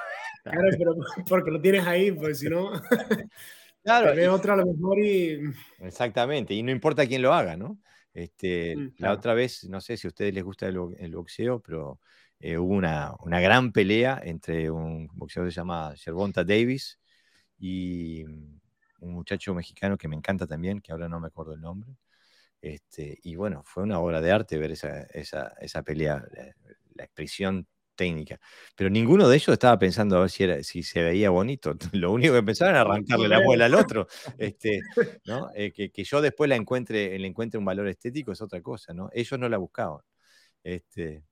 Claro, 0.44 0.70
pero 0.78 0.96
porque 1.28 1.52
lo 1.52 1.60
tienes 1.60 1.86
ahí, 1.86 2.10
pues 2.14 2.40
si 2.40 2.48
no. 2.48 2.72
Claro. 3.84 4.16
Ve 4.16 4.30
otra 4.30 4.54
a 4.54 4.58
lo 4.58 4.66
mejor 4.66 5.00
y. 5.00 5.42
Exactamente, 5.80 6.54
y 6.54 6.64
no 6.64 6.72
importa 6.72 7.08
quién 7.08 7.22
lo 7.22 7.34
haga, 7.34 7.58
¿no? 7.58 7.80
Este, 8.14 8.76
mm, 8.76 8.94
La 8.98 9.14
otra 9.14 9.34
vez, 9.34 9.64
no 9.66 9.82
sé 9.82 9.98
si 9.98 10.08
a 10.08 10.10
ustedes 10.10 10.34
les 10.34 10.44
gusta 10.44 10.68
el, 10.68 11.16
boxeo, 11.16 11.62
pero 11.62 12.00
eh, 12.40 12.58
hubo 12.58 12.74
una, 12.74 13.14
una, 13.22 13.40
gran 13.40 13.72
pelea 13.72 14.22
entre 14.24 14.70
un 14.70 15.08
boxeador 15.14 15.48
que 15.50 15.54
se 15.54 15.62
llama 15.62 15.94
Gervonta 15.96 16.44
Davis 16.44 17.00
y 17.58 18.24
un 18.24 19.14
muchacho 19.14 19.54
mexicano 19.54 19.98
que 19.98 20.08
me 20.08 20.16
encanta 20.16 20.46
también, 20.48 20.80
que 20.82 20.92
ahora 20.92 21.10
no 21.10 21.20
me 21.20 21.28
acuerdo 21.28 21.54
el 21.54 21.62
nombre. 21.62 21.96
Este, 22.62 23.18
y 23.24 23.36
bueno, 23.36 23.64
fue 23.66 23.84
una 23.84 24.00
obra 24.00 24.22
de 24.22 24.32
arte 24.32 24.58
ver 24.58 24.72
esa, 24.72 25.04
esa, 25.04 25.56
esa 25.60 25.82
pelea, 25.84 26.24
la, 26.32 26.54
la, 26.96 27.04
expresión 27.04 27.68
técnica. 28.02 28.40
Pero 28.76 28.90
ninguno 28.90 29.28
de 29.30 29.36
ellos 29.36 29.50
estaba 29.50 29.78
pensando 29.78 30.18
a 30.18 30.22
ver 30.22 30.30
si, 30.32 30.44
era, 30.44 30.64
si 30.64 30.82
se 30.82 31.04
veía 31.04 31.30
bonito. 31.30 31.76
Lo 31.94 32.12
único 32.12 32.34
que 32.34 32.42
pensaban 32.42 32.74
era 32.74 32.82
arrancarle 32.82 33.28
la 33.28 33.42
muela 33.42 33.66
al 33.66 33.76
otro. 33.76 34.08
Este, 34.40 34.82
¿no? 35.26 35.50
Eh, 35.54 35.72
que, 35.72 35.92
que, 35.92 36.04
yo 36.04 36.20
después 36.20 36.50
la 36.50 36.56
encuentre, 36.56 37.18
le 37.20 37.28
encuentre 37.28 37.60
un 37.60 37.66
valor 37.66 37.88
estético 37.88 38.32
es 38.32 38.42
otra 38.42 38.62
cosa. 38.62 38.94
¿no? 38.94 39.10
Ellos 39.14 39.40
no 39.40 39.48
la 39.50 39.58
buscaban. 39.58 40.02
Este, 40.64 41.24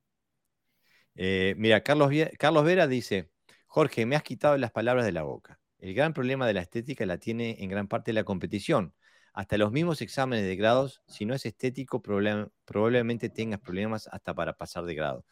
eh, 1.16 1.54
mira, 1.58 1.82
Carlos, 1.82 2.12
Carlos 2.38 2.64
Vera 2.64 2.86
dice, 2.86 3.30
Jorge, 3.66 4.06
me 4.06 4.16
has 4.16 4.22
quitado 4.22 4.56
las 4.58 4.70
palabras 4.70 5.04
de 5.04 5.12
la 5.12 5.22
boca. 5.22 5.58
El 5.78 5.94
gran 5.94 6.12
problema 6.14 6.46
de 6.46 6.54
la 6.54 6.60
estética 6.60 7.04
la 7.06 7.18
tiene 7.18 7.56
en 7.58 7.68
gran 7.68 7.88
parte 7.88 8.12
la 8.12 8.24
competición. 8.24 8.94
Hasta 9.32 9.58
los 9.58 9.72
mismos 9.72 10.02
exámenes 10.02 10.44
de 10.44 10.56
grados, 10.56 11.02
si 11.08 11.24
no 11.24 11.34
es 11.34 11.46
estético, 11.46 12.02
probablemente 12.02 13.28
tengas 13.28 13.60
problemas 13.60 14.08
hasta 14.12 14.34
para 14.34 14.56
pasar 14.56 14.84
de 14.84 14.94
grado. 14.94 15.24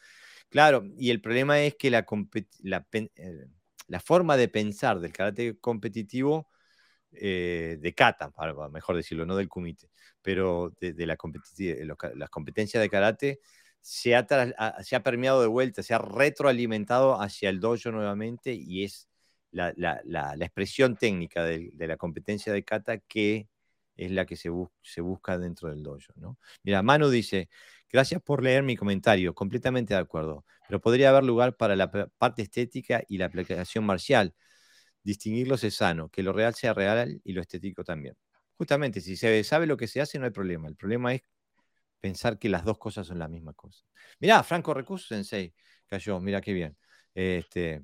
Claro, 0.51 0.85
y 0.97 1.11
el 1.11 1.21
problema 1.21 1.61
es 1.61 1.75
que 1.75 1.91
la, 1.91 2.07
eh, 2.93 4.01
forma 4.03 4.37
de 4.37 4.49
pensar 4.49 5.01
del 5.01 5.13
karate 5.13 5.59
competitivo, 5.59 6.49
eh, 7.13 7.79
de 7.81 7.95
kata, 7.95 8.33
mejor 8.71 8.97
decirlo, 8.97 9.27
no 9.27 9.37
del 9.37 9.49
kumite, 9.49 9.91
pero 10.23 10.73
de, 10.81 11.07
la 11.07 11.17
las 12.15 12.31
competencias 12.31 12.83
de 12.83 12.89
karate, 12.89 13.41
se 13.81 14.15
ha, 14.17 14.27
permeado 15.03 15.41
de 15.41 15.47
vuelta, 15.47 15.83
se 15.83 15.95
ha 15.95 15.99
retroalimentado 15.99 17.21
hacia 17.21 17.49
el 17.49 17.61
dojo 17.61 17.91
nuevamente 17.91 18.53
y 18.53 18.85
es 18.85 19.09
la, 19.51 19.73
expresión 20.41 20.97
técnica 20.97 21.45
de, 21.45 21.73
la 21.79 21.97
competencia 21.97 22.53
de 22.53 22.65
kata 22.65 22.99
que 22.99 23.49
es 23.97 24.11
la 24.11 24.27
que 24.27 24.37
se, 24.37 24.51
se 24.83 25.01
busca 25.01 25.39
dentro 25.39 25.71
del 25.71 25.83
dojo. 25.83 26.13
¿no? 26.17 26.39
Mira, 26.63 26.83
Manu 26.83 27.09
dice, 27.09 27.49
Gracias 27.91 28.21
por 28.23 28.43
leer 28.43 28.63
mi 28.63 28.77
comentario, 28.77 29.35
completamente 29.35 29.95
de 29.95 30.01
acuerdo, 30.01 30.45
pero 30.67 30.81
podría 30.81 31.11
haber 31.11 31.25
lugar 31.25 31.57
para 31.57 31.75
la 31.75 31.91
parte 31.91 32.43
estética 32.43 33.03
y 33.09 33.19
la 33.19 33.27
aplicación 33.27 33.85
marcial. 33.85 34.35
Distinguirlos 35.03 35.65
es 35.65 35.77
sano, 35.77 36.11
que 36.11 36.23
lo 36.23 36.33
real 36.33 36.55
sea 36.55 36.75
real 36.75 37.21
y 37.25 37.33
lo 37.33 37.41
estético 37.41 37.85
también. 37.85 38.17
Justamente, 38.57 39.01
si 39.01 39.17
se 39.17 39.43
sabe 39.45 39.67
lo 39.67 39.77
que 39.77 39.87
se 39.87 40.01
hace, 40.01 40.19
no 40.19 40.27
hay 40.27 40.33
problema. 40.33 40.69
El 40.69 40.77
problema 40.77 41.15
es 41.15 41.23
pensar 42.01 42.39
que 42.39 42.49
las 42.49 42.65
dos 42.65 42.79
cosas 42.79 43.07
son 43.07 43.19
la 43.19 43.29
misma 43.29 43.55
cosa. 43.55 43.85
Mirá, 44.21 44.43
Franco 44.43 44.75
Recurso 44.75 45.09
Sensei 45.09 45.55
cayó, 45.87 46.21
mira 46.21 46.41
qué 46.41 46.53
bien. 46.53 46.77
Este, 47.15 47.83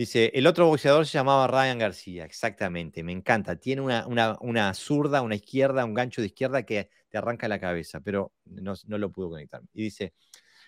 Dice, 0.00 0.30
el 0.32 0.46
otro 0.46 0.66
boxeador 0.66 1.06
se 1.06 1.18
llamaba 1.18 1.46
Ryan 1.46 1.78
García, 1.78 2.24
exactamente, 2.24 3.02
me 3.02 3.12
encanta. 3.12 3.56
Tiene 3.56 3.82
una, 3.82 4.06
una, 4.40 4.72
zurda, 4.72 5.20
una 5.20 5.34
izquierda, 5.34 5.84
un 5.84 5.92
gancho 5.92 6.22
de 6.22 6.28
izquierda 6.28 6.62
que 6.62 6.88
te 7.10 7.18
arranca 7.18 7.48
la 7.48 7.60
cabeza, 7.60 8.00
pero 8.00 8.32
no, 8.46 8.74
lo 8.86 9.12
pudo 9.12 9.28
conectar. 9.28 9.60
Y 9.74 9.82
dice, 9.82 10.14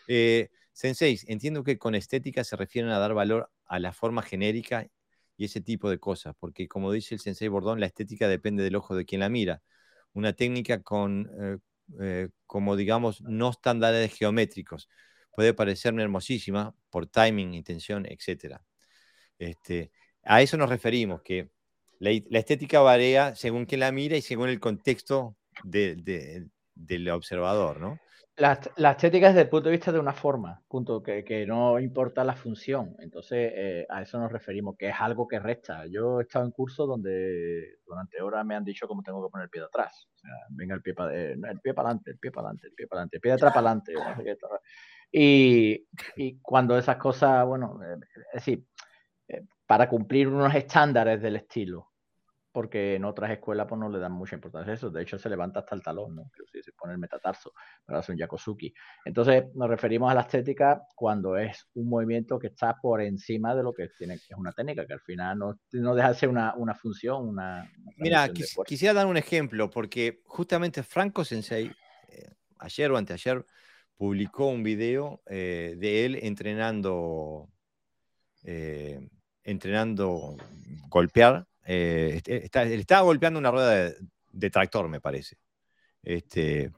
eh, 0.06 0.50
Sensei, 0.72 1.18
entiendo 1.28 1.64
que 1.64 1.78
con 1.78 1.94
estética 1.94 2.44
se 2.44 2.56
refieren 2.56 2.90
a 2.90 2.98
dar 2.98 3.14
valor 3.14 3.50
a 3.64 3.78
la 3.78 3.94
forma 3.94 4.20
genérica 4.20 4.86
y 5.38 5.46
ese 5.46 5.62
tipo 5.62 5.88
de 5.88 5.98
cosas, 5.98 6.34
porque 6.38 6.68
como 6.68 6.92
dice 6.92 7.14
el 7.14 7.20
Sensei 7.22 7.48
Bordón, 7.48 7.80
la 7.80 7.86
estética 7.86 8.28
depende 8.28 8.62
del 8.62 8.76
ojo 8.76 8.94
de 8.94 9.06
quien 9.06 9.20
la 9.20 9.30
mira. 9.30 9.62
Una 10.12 10.34
técnica 10.34 10.82
con, 10.82 11.30
eh, 11.40 11.58
eh, 12.02 12.28
como 12.46 12.76
digamos, 12.76 13.22
no 13.22 13.48
estándares 13.48 14.12
geométricos 14.12 14.90
puede 15.34 15.54
parecerme 15.54 16.02
hermosísima 16.02 16.74
por 16.90 17.06
timing, 17.06 17.54
intención, 17.54 18.04
etcétera 18.06 18.62
este, 19.38 19.90
a 20.24 20.42
eso 20.42 20.56
nos 20.56 20.68
referimos, 20.68 21.22
que 21.22 21.50
la, 21.98 22.10
estética 22.10 22.80
varía 22.80 23.34
según 23.34 23.64
quien 23.64 23.80
la 23.80 23.92
mira 23.92 24.16
y 24.16 24.22
según 24.22 24.48
el 24.48 24.60
contexto 24.60 25.36
del 25.64 27.08
observador, 27.10 27.80
¿no? 27.80 27.98
La, 28.36 28.52
estética 28.92 29.28
es 29.28 29.34
desde 29.34 29.42
el 29.42 29.50
punto 29.50 29.68
de 29.68 29.76
vista 29.76 29.92
de 29.92 29.98
una 29.98 30.14
forma, 30.14 30.62
punto, 30.66 31.02
que, 31.02 31.44
no 31.46 31.78
importa 31.78 32.24
la 32.24 32.34
función. 32.34 32.96
Entonces, 32.98 33.52
eh, 33.54 33.86
a 33.90 34.00
eso 34.00 34.18
nos 34.18 34.32
referimos, 34.32 34.74
que 34.78 34.88
es 34.88 34.94
algo 34.98 35.28
que 35.28 35.38
resta. 35.38 35.84
Yo 35.86 36.18
he 36.18 36.22
estado 36.22 36.46
en 36.46 36.50
cursos 36.50 36.88
donde 36.88 37.76
durante 37.86 38.22
horas 38.22 38.46
me 38.46 38.56
han 38.56 38.64
dicho 38.64 38.88
cómo 38.88 39.02
tengo 39.02 39.22
que 39.22 39.30
poner 39.30 39.44
el 39.44 39.50
pie 39.50 39.60
de 39.60 39.66
atrás. 39.66 40.08
O 40.14 40.18
sea, 40.18 40.30
venga 40.48 40.74
el 40.74 40.80
pie 40.80 40.94
para 40.94 41.14
eh, 41.14 41.32
el 41.34 41.60
pie 41.60 41.74
para 41.74 41.90
adelante, 41.90 42.10
el 42.12 42.18
pie 42.18 42.30
para 42.32 42.48
adelante, 42.48 42.66
el 42.68 42.74
pie 42.74 42.86
para 42.86 42.98
adelante, 43.00 43.16
el 43.16 43.20
pie 43.20 43.30
de 43.30 43.34
atrás 43.34 43.52
para 43.52 43.70
adelante. 43.70 43.92
y, 45.12 45.86
y, 46.16 46.40
cuando 46.40 46.78
esas 46.78 46.96
cosas, 46.96 47.46
bueno, 47.46 47.78
eh, 47.84 47.98
es 48.32 48.44
decir, 48.44 48.64
para 49.66 49.88
cumplir 49.88 50.28
unos 50.28 50.54
estándares 50.54 51.20
del 51.20 51.36
estilo. 51.36 51.88
Porque 52.52 52.96
en 52.96 53.06
otras 53.06 53.30
escuelas 53.30 53.66
pues, 53.66 53.80
no 53.80 53.88
le 53.88 53.98
dan 53.98 54.12
mucha 54.12 54.34
importancia 54.34 54.72
a 54.72 54.74
eso. 54.74 54.90
De 54.90 55.02
hecho, 55.02 55.18
se 55.18 55.30
levanta 55.30 55.60
hasta 55.60 55.74
el 55.74 55.82
talón, 55.82 56.14
¿no? 56.16 56.30
se 56.62 56.72
pone 56.72 56.92
el 56.92 56.98
metatarso 56.98 57.52
para 57.84 58.00
hacer 58.00 58.12
un 58.12 58.18
yakosuki. 58.18 58.72
Entonces, 59.04 59.44
nos 59.54 59.68
referimos 59.68 60.10
a 60.10 60.14
la 60.14 60.22
estética 60.22 60.82
cuando 60.94 61.36
es 61.36 61.66
un 61.74 61.88
movimiento 61.88 62.38
que 62.38 62.48
está 62.48 62.76
por 62.80 63.00
encima 63.00 63.54
de 63.54 63.62
lo 63.62 63.72
que 63.72 63.88
tiene 63.96 64.18
que 64.18 64.34
es 64.34 64.38
una 64.38 64.52
técnica, 64.52 64.86
que 64.86 64.92
al 64.92 65.00
final 65.00 65.38
no, 65.38 65.58
no 65.72 65.94
deja 65.94 66.08
de 66.08 66.14
ser 66.14 66.28
una, 66.28 66.54
una 66.56 66.74
función, 66.74 67.28
una. 67.28 67.70
Mira, 67.96 68.28
quisiera 68.66 68.94
dar 68.94 69.06
un 69.06 69.16
ejemplo, 69.16 69.70
porque 69.70 70.20
justamente 70.24 70.82
Franco 70.82 71.24
Sensei, 71.24 71.72
eh, 72.08 72.28
ayer 72.58 72.90
o 72.90 72.96
anteayer, 72.96 73.44
publicó 73.96 74.46
un 74.46 74.62
video 74.62 75.22
eh, 75.26 75.74
de 75.78 76.04
él 76.04 76.18
entrenando. 76.22 77.48
Eh, 78.44 79.08
entrenando 79.44 80.36
golpear. 80.88 81.46
Eh, 81.64 82.20
está, 82.24 82.64
estaba 82.64 83.02
golpeando 83.02 83.38
una 83.38 83.50
rueda 83.50 83.92
de, 84.30 84.50
tractor, 84.50 84.88
me 84.88 85.00
parece. 85.00 85.36
Este, 86.02 86.72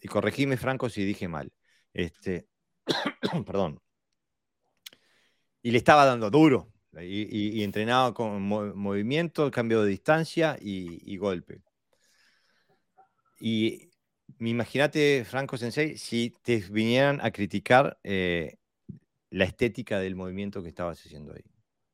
y 0.00 0.08
corregime, 0.08 0.56
Franco, 0.56 0.88
si 0.88 1.04
dije 1.04 1.28
mal. 1.28 1.52
Este, 1.92 2.46
perdón. 3.46 3.80
Y 5.62 5.70
le 5.70 5.78
estaba 5.78 6.04
dando 6.04 6.30
duro. 6.30 6.72
Y, 7.00 7.62
entrenaba 7.62 8.12
con 8.12 8.42
movimiento, 8.42 9.50
cambio 9.50 9.82
de 9.82 9.90
distancia 9.90 10.56
y, 10.60 11.16
golpe. 11.16 11.62
Y 13.40 13.90
imagínate, 14.40 15.24
Franco 15.24 15.56
Sensei, 15.56 15.96
si 15.96 16.34
te 16.42 16.56
vinieran 16.70 17.20
a 17.22 17.30
criticar 17.30 17.98
eh, 18.02 18.57
la 19.30 19.44
estética 19.44 19.98
del 20.00 20.16
movimiento 20.16 20.62
que 20.62 20.68
estabas 20.68 21.00
haciendo 21.04 21.32
ahí. 21.32 21.44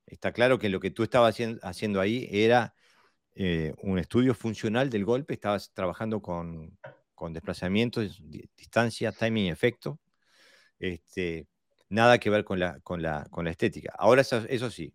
Está 0.06 0.32
claro 0.32 0.58
que 0.58 0.68
lo 0.68 0.80
que 0.80 0.90
tú 0.90 1.02
estabas 1.02 1.36
haciendo 1.62 2.00
ahí 2.00 2.28
era 2.30 2.74
eh, 3.34 3.74
un 3.82 3.98
estudio 3.98 4.34
funcional 4.34 4.90
del 4.90 5.04
golpe, 5.04 5.34
estabas 5.34 5.72
trabajando 5.72 6.20
con, 6.22 6.78
con 7.14 7.32
desplazamientos, 7.32 8.22
distancia, 8.56 9.12
timing 9.12 9.46
y 9.46 9.50
efecto. 9.50 9.98
Este, 10.78 11.48
nada 11.88 12.18
que 12.18 12.30
ver 12.30 12.44
con 12.44 12.58
la, 12.60 12.80
con 12.80 13.02
la, 13.02 13.26
con 13.30 13.44
la 13.44 13.50
estética. 13.50 13.94
Ahora, 13.98 14.22
eso, 14.22 14.70
sí, 14.70 14.94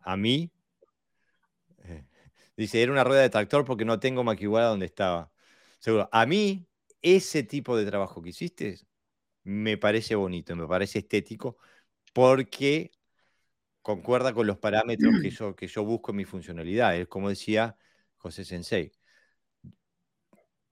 a 0.00 0.16
mí, 0.16 0.50
eh, 1.84 2.06
Dice, 2.56 2.82
era 2.82 2.92
una 2.92 3.04
rueda 3.04 3.22
de 3.22 3.30
tractor 3.30 3.64
porque 3.64 3.84
no 3.84 4.00
tengo 4.00 4.24
maquiguala 4.24 4.68
donde 4.68 4.86
estaba. 4.86 5.30
Seguro. 5.78 6.08
A 6.10 6.24
mí, 6.26 6.66
ese 7.02 7.42
tipo 7.42 7.76
de 7.76 7.84
trabajo 7.86 8.22
que 8.22 8.30
hiciste 8.30 8.78
me 9.46 9.78
parece 9.78 10.16
bonito, 10.16 10.56
me 10.56 10.66
parece 10.66 10.98
estético, 10.98 11.56
porque 12.12 12.90
concuerda 13.80 14.34
con 14.34 14.46
los 14.46 14.58
parámetros 14.58 15.14
que 15.22 15.30
yo, 15.30 15.54
que 15.54 15.68
yo 15.68 15.84
busco 15.84 16.10
en 16.10 16.16
mi 16.16 16.24
funcionalidad. 16.24 16.96
Es 16.96 17.06
como 17.06 17.28
decía 17.28 17.76
José 18.16 18.44
Sensei. 18.44 18.90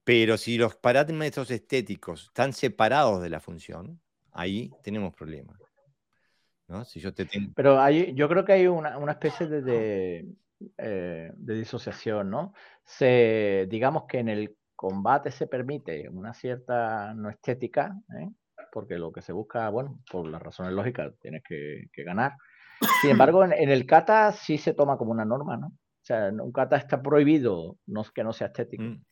Pero 0.03 0.37
si 0.37 0.59
los 0.59 0.75
parámetros 0.75 1.53
estéticos 1.53 2.25
están 2.25 2.53
separados 2.53 3.23
de 3.23 3.31
la 3.31 3.39
función, 3.39 4.01
ahí 4.33 4.73
tenemos 4.83 5.15
problemas. 5.15 5.57
¿no? 6.67 6.85
Si 6.85 6.99
yo 6.99 7.15
te 7.15 7.29
Pero 7.55 7.81
hay, 7.81 8.13
yo 8.15 8.29
creo 8.29 8.45
que 8.45 8.55
hay 8.55 8.67
una, 8.67 8.99
una 8.99 9.13
especie 9.13 9.47
de, 9.47 10.27
eh, 10.79 11.31
de, 11.33 11.55
disociación, 11.55 12.29
¿no? 12.29 12.53
Se, 12.83 13.67
digamos 13.71 14.07
que 14.09 14.19
en 14.19 14.31
el 14.31 14.57
combate 14.75 15.31
se 15.31 15.47
permite 15.47 16.09
una 16.09 16.35
cierta 16.35 17.15
no 17.15 17.31
estética, 17.31 17.97
¿eh? 18.19 18.31
Porque 18.75 18.99
lo 18.99 19.13
que 19.13 19.23
se 19.23 19.33
busca, 19.33 19.71
bueno, 19.71 20.01
por 20.11 20.27
las 20.29 20.43
razones 20.43 20.73
lógicas, 20.73 21.13
tienes 21.21 21.45
que, 21.49 21.85
que 21.93 22.03
ganar. 22.03 22.33
Sin 23.01 23.11
embargo, 23.13 23.45
en, 23.45 23.53
en, 23.53 23.71
el 23.71 23.87
kata 23.87 24.33
sí 24.33 24.59
se 24.59 24.75
toma 24.75 24.99
como 24.99 25.13
una 25.13 25.25
norma, 25.25 25.57
¿no? 25.57 25.69
O 25.69 26.07
sea, 26.07 26.29
un 26.29 26.53
kata 26.53 26.77
está 26.77 27.01
prohibido 27.01 27.79
no, 27.87 28.03
que 28.13 28.25
no 28.25 28.33
sea 28.33 28.49
estético. 28.49 28.83
Mm. 28.83 29.05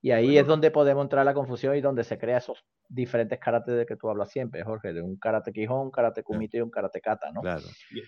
Y 0.00 0.12
ahí 0.12 0.38
es 0.38 0.46
donde 0.46 0.70
podemos 0.70 1.02
entrar 1.02 1.22
a 1.22 1.24
la 1.24 1.34
confusión 1.34 1.74
y 1.76 1.80
donde 1.80 2.04
se 2.04 2.16
crea 2.16 2.38
esos 2.38 2.64
diferentes 2.88 3.40
karates 3.40 3.76
de 3.76 3.84
que 3.84 3.96
tú 3.96 4.08
hablas 4.08 4.30
siempre, 4.30 4.62
Jorge, 4.62 4.92
de 4.92 5.02
un 5.02 5.16
karate 5.18 5.52
Quijón, 5.52 5.86
un 5.86 5.90
karate 5.90 6.22
Kumite 6.22 6.58
y 6.58 6.60
un 6.60 6.70
karate 6.70 7.00
kata, 7.00 7.32
¿no? 7.32 7.40
Claro. 7.40 7.64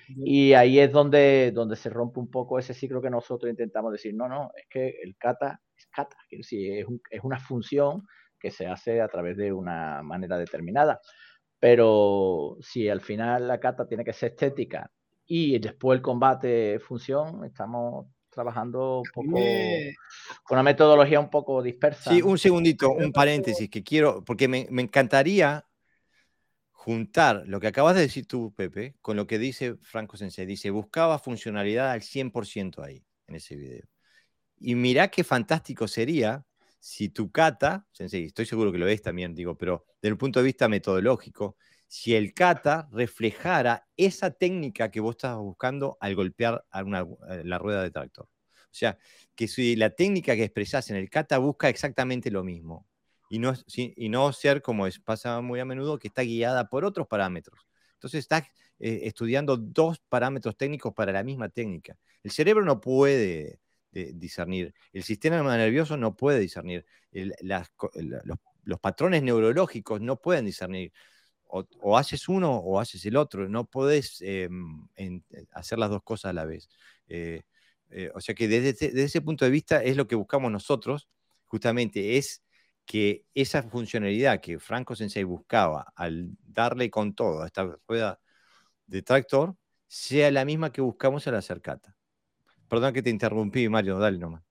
Y 0.07 0.53
ahí 0.53 0.79
es 0.79 0.93
donde, 0.93 1.51
donde 1.53 1.75
se 1.75 1.91
rompe 1.91 2.21
un 2.21 2.31
poco 2.31 2.61
ese 2.61 2.75
ciclo 2.75 3.03
que 3.03 3.11
nosotros 3.11 3.51
intentamos 3.51 3.91
decir, 3.91 4.15
no, 4.15 4.29
no, 4.29 4.53
es 4.57 4.67
que 4.71 5.01
el 5.03 5.17
kata 5.17 5.61
es 5.77 5.87
kata, 5.89 6.17
es, 6.31 6.49
es, 6.53 6.87
un, 6.87 7.01
es 7.11 7.25
una 7.25 7.41
función 7.41 8.07
que 8.41 8.51
se 8.51 8.67
hace 8.67 9.01
a 9.01 9.09
través 9.09 9.37
de 9.37 9.53
una 9.53 10.03
manera 10.03 10.39
determinada. 10.39 11.01
Pero 11.59 12.57
si 12.61 12.89
al 12.89 13.03
final 13.03 13.47
la 13.47 13.61
kata 13.61 13.87
tiene 13.87 14.05
que 14.05 14.15
ser 14.15 14.31
estética 14.31 14.91
y 15.27 15.59
después 15.59 15.99
el 15.99 16.03
combate 16.03 16.81
función, 16.81 17.45
estamos 17.45 18.07
trabajando 18.31 18.99
un 19.01 19.11
poco 19.13 19.39
con 20.43 20.57
una 20.57 20.63
metodología 20.63 21.21
un 21.21 21.31
poco 21.31 21.63
dispersa. 21.63 22.11
Sí, 22.11 22.23
un 22.23 22.39
segundito, 22.39 22.91
un 22.91 23.13
paréntesis 23.13 23.69
que 23.69 23.83
quiero, 23.83 24.25
porque 24.25 24.49
me, 24.49 24.67
me, 24.71 24.83
encantaría 24.83 25.67
juntar 26.73 27.43
lo 27.47 27.61
que 27.61 27.67
acabas 27.67 27.95
de 27.95 28.03
decir 28.03 28.27
tú, 28.27 28.55
Pepe, 28.55 28.97
con 29.03 29.17
lo 29.17 29.27
que 29.27 29.39
dice 29.39 29.77
Franco 29.83 30.17
Sensei. 30.17 30.47
Dice, 30.47 30.71
buscaba 30.71 31.19
funcionalidad 31.19 31.91
al 31.91 32.01
100% 32.01 32.83
ahí, 32.83 33.05
en 33.27 33.35
ese 33.35 33.57
video. 33.57 33.87
Y 34.57 34.75
mirá 34.75 35.09
qué 35.09 35.25
fantástico 35.25 35.89
sería 35.89 36.45
si 36.81 37.11
tu 37.11 37.31
kata, 37.31 37.87
Sensei, 37.93 38.25
estoy 38.25 38.47
seguro 38.47 38.73
que 38.73 38.79
lo 38.79 38.87
ves 38.87 39.03
también, 39.03 39.35
digo, 39.35 39.57
pero 39.57 39.85
desde 40.01 40.13
el 40.13 40.19
punto 40.19 40.41
de 40.41 40.47
vista 40.47 40.69
metodológico, 40.69 41.57
si 41.87 42.15
el 42.15 42.33
kata 42.33 42.89
reflejara 42.93 43.87
esa 43.97 44.31
técnica 44.31 44.91
que 44.91 45.01
vos 45.01 45.17
estabas 45.17 45.39
buscando 45.39 45.99
al 46.01 46.15
golpear 46.15 46.65
a 46.71 46.83
una, 46.83 47.07
eh, 47.29 47.43
la 47.45 47.59
rueda 47.59 47.83
de 47.83 47.91
tractor. 47.91 48.27
O 48.27 48.73
sea, 48.73 48.97
que 49.35 49.49
si 49.49 49.77
la 49.77 49.91
técnica 49.91 50.37
que 50.37 50.45
expresás 50.45 50.89
en 50.91 50.97
el 50.97 51.11
kata 51.11 51.39
busca 51.39 51.69
exactamente 51.69 52.31
lo 52.31 52.45
mismo 52.45 52.87
y 53.29 53.41
no, 53.41 53.53
y 53.77 54.09
no 54.09 54.33
ser 54.33 54.63
como 54.63 54.87
es, 54.87 55.01
pasa 55.01 55.41
muy 55.41 55.61
a 55.61 55.65
menudo, 55.65 55.99
que 55.99 56.09
está 56.09 56.23
guiada 56.23 56.69
por 56.69 56.85
otros 56.85 57.07
parámetros. 57.09 57.67
Entonces 57.95 58.21
estás 58.21 58.45
eh, 58.79 59.01
estudiando 59.05 59.57
dos 59.57 60.01
parámetros 60.09 60.57
técnicos 60.57 60.95
para 60.95 61.13
la 61.13 61.23
misma 61.25 61.49
técnica. 61.49 61.97
El 62.23 62.31
cerebro 62.31 62.65
no 62.65 62.81
puede 62.81 63.61
eh, 63.93 64.13
discernir, 64.15 64.75
el 64.93 65.03
sistema 65.03 65.43
nervioso 65.57 65.97
no 65.97 66.17
puede 66.17 66.39
discernir, 66.39 66.87
los, 67.13 68.81
patrones 68.81 69.23
neurológicos 69.23 70.01
no 70.01 70.21
pueden 70.21 70.45
discernir 70.47 70.93
o, 71.51 71.97
haces 71.99 72.29
uno 72.29 72.57
o 72.57 72.81
haces 72.81 73.05
el 73.07 73.17
otro, 73.17 73.49
no 73.49 73.65
podés 73.65 74.21
em, 74.23 74.87
eh, 74.97 75.21
hacer 75.53 75.79
las 75.79 75.91
dos 75.91 76.03
cosas 76.03 76.31
a 76.31 76.33
la 76.33 76.45
vez. 76.45 76.69
Eh, 77.09 77.43
eh, 77.91 78.11
o 78.15 78.21
sea 78.21 78.35
que 78.35 78.49
desde, 78.49 79.03
ese 79.03 79.21
punto 79.21 79.45
de 79.45 79.51
vista 79.51 79.83
es 79.83 79.97
lo 79.97 80.07
que 80.07 80.15
buscamos 80.15 80.51
nosotros, 80.53 81.09
justamente 81.47 82.17
es 82.17 82.43
que 82.87 83.25
esa 83.35 83.63
funcionalidad 83.63 84.41
que 84.41 84.59
Franco 84.59 84.97
Sensei 84.97 85.25
buscaba 85.25 85.93
al 85.97 86.31
darle 86.43 86.91
con 86.91 87.15
todo 87.15 87.43
a 87.43 87.47
esta 87.47 87.77
rueda 87.89 88.21
de 88.87 89.03
tractor 89.03 89.57
sea 89.89 90.31
la 90.31 90.45
misma 90.45 90.73
que 90.73 90.81
buscamos 90.81 91.27
al 91.27 91.37
hacer 91.37 91.61
kata. 91.63 91.97
Perdón 92.71 92.95
que 92.95 93.03
te 93.03 93.11
interrumpí, 93.11 93.69
Mario, 93.69 93.99
dale 93.99 94.19
nomás. 94.19 94.43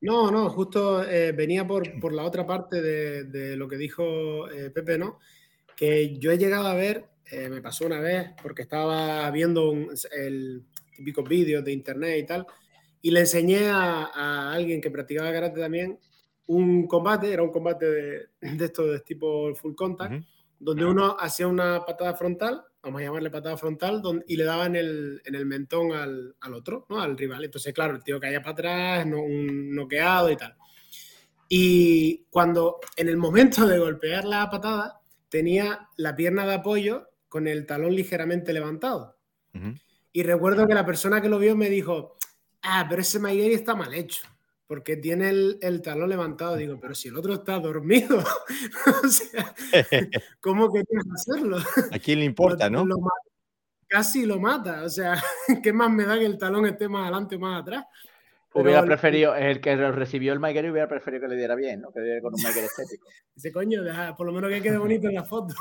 No, 0.00 0.30
no, 0.30 0.48
justo 0.48 1.02
venía 1.34 1.66
por, 1.66 1.98
por, 2.00 2.12
la 2.12 2.22
otra 2.22 2.46
parte 2.46 2.80
de, 2.80 3.24
de 3.24 3.56
lo 3.56 3.66
que 3.66 3.76
dijo 3.76 4.46
Pepe, 4.72 4.98
¿no? 4.98 5.18
que 5.76 6.18
yo 6.18 6.32
he 6.32 6.38
llegado 6.38 6.66
a 6.66 6.74
ver, 6.74 7.04
eh, 7.30 7.48
me 7.48 7.60
pasó 7.60 7.86
una 7.86 8.00
vez 8.00 8.30
porque 8.42 8.62
estaba 8.62 9.30
viendo 9.30 9.74
el 10.12 10.64
típico 10.96 11.22
vídeos 11.22 11.62
de 11.62 11.72
internet 11.72 12.18
y 12.18 12.26
tal, 12.26 12.46
y 13.02 13.10
le 13.10 13.20
enseñé 13.20 13.68
a, 13.68 14.52
alguien 14.52 14.80
que 14.80 14.90
practicaba 14.90 15.30
karate 15.30 15.60
también 15.60 16.00
un 16.46 16.86
combate, 16.86 17.32
era 17.32 17.42
un 17.42 17.52
combate 17.52 17.86
de, 17.86 18.28
de 18.40 18.64
esto 18.64 18.86
de 18.86 19.00
tipo 19.00 19.54
full 19.54 19.74
contact, 19.74 20.24
donde 20.58 20.86
uno 20.86 21.16
hacía 21.20 21.46
una 21.46 21.84
patada 21.84 22.14
frontal, 22.14 22.62
vamos 22.86 23.00
a 23.00 23.04
llamarle 23.04 23.30
patada 23.30 23.56
frontal, 23.56 24.00
y 24.28 24.36
le 24.36 24.44
daba 24.44 24.66
en 24.66 24.76
el, 24.76 25.20
en 25.24 25.34
el 25.34 25.44
mentón 25.44 25.92
al, 25.92 26.36
al, 26.40 26.54
otro, 26.54 26.86
¿no? 26.88 27.00
al 27.00 27.18
rival. 27.18 27.44
Entonces, 27.44 27.74
claro, 27.74 27.96
el 27.96 28.04
tío 28.04 28.20
caía 28.20 28.40
para 28.40 28.52
atrás, 28.52 29.06
no, 29.06 29.22
un 29.22 29.74
noqueado 29.74 30.30
y 30.30 30.36
tal. 30.36 30.56
Y 31.48 32.26
cuando 32.30 32.78
en 32.96 33.08
el 33.08 33.16
momento 33.16 33.66
de 33.66 33.78
golpear 33.78 34.24
la 34.24 34.48
patada, 34.48 35.00
tenía 35.28 35.88
la 35.96 36.14
pierna 36.14 36.46
de 36.46 36.54
apoyo 36.54 37.08
con 37.28 37.48
el 37.48 37.66
talón 37.66 37.94
ligeramente 37.94 38.52
levantado. 38.52 39.16
Y 40.12 40.22
recuerdo 40.22 40.66
que 40.66 40.74
la 40.74 40.84
persona 40.84 41.20
que 41.20 41.28
lo 41.28 41.38
vio 41.38 41.56
me 41.56 41.70
dijo, 41.70 42.16
ah, 42.62 42.86
pero 42.88 43.02
ese 43.02 43.18
Maigeri 43.18 43.54
está 43.54 43.74
mal 43.74 43.92
hecho, 43.94 44.26
porque 44.66 44.96
tiene 44.96 45.30
el, 45.30 45.82
talón 45.82 46.08
levantado. 46.08 46.56
Digo, 46.56 46.78
pero 46.80 46.94
si 46.94 47.08
el 47.08 47.16
otro 47.16 47.34
está 47.34 47.58
dormido, 47.58 48.18
o 49.04 49.08
sea, 49.08 49.54
¿cómo 50.40 50.72
querías 50.72 51.04
hacerlo? 51.14 51.58
¿A 51.92 51.98
quién 51.98 52.20
le 52.20 52.24
importa, 52.24 52.68
no? 52.68 52.86
casi 53.88 54.26
lo 54.26 54.40
mata, 54.40 54.82
o 54.82 54.88
sea, 54.88 55.14
¿qué 55.62 55.72
más 55.72 55.90
me 55.90 56.04
da 56.04 56.18
que 56.18 56.26
el 56.26 56.38
talón 56.38 56.66
esté 56.66 56.88
más 56.88 57.02
adelante 57.02 57.36
o 57.36 57.38
más 57.38 57.62
atrás? 57.62 57.84
Hubiera 58.52 58.82
preferido, 58.82 59.34
el 59.36 59.60
que 59.60 59.76
recibió 59.92 60.32
el 60.32 60.40
Maiguero 60.40 60.72
hubiera 60.72 60.88
preferido 60.88 61.22
que 61.22 61.28
le 61.28 61.36
diera 61.36 61.54
bien, 61.54 61.82
¿no? 61.82 61.92
Que 61.92 62.00
le 62.00 62.06
diera 62.06 62.20
con 62.22 62.34
un 62.34 62.42
Maiguero 62.42 62.66
estético. 62.66 63.06
Ese 63.36 63.52
coño, 63.52 63.82
por 64.16 64.26
lo 64.26 64.32
menos 64.32 64.50
que 64.50 64.62
quede 64.62 64.78
bonito 64.78 65.08
en 65.08 65.14
la 65.14 65.24
foto. 65.24 65.54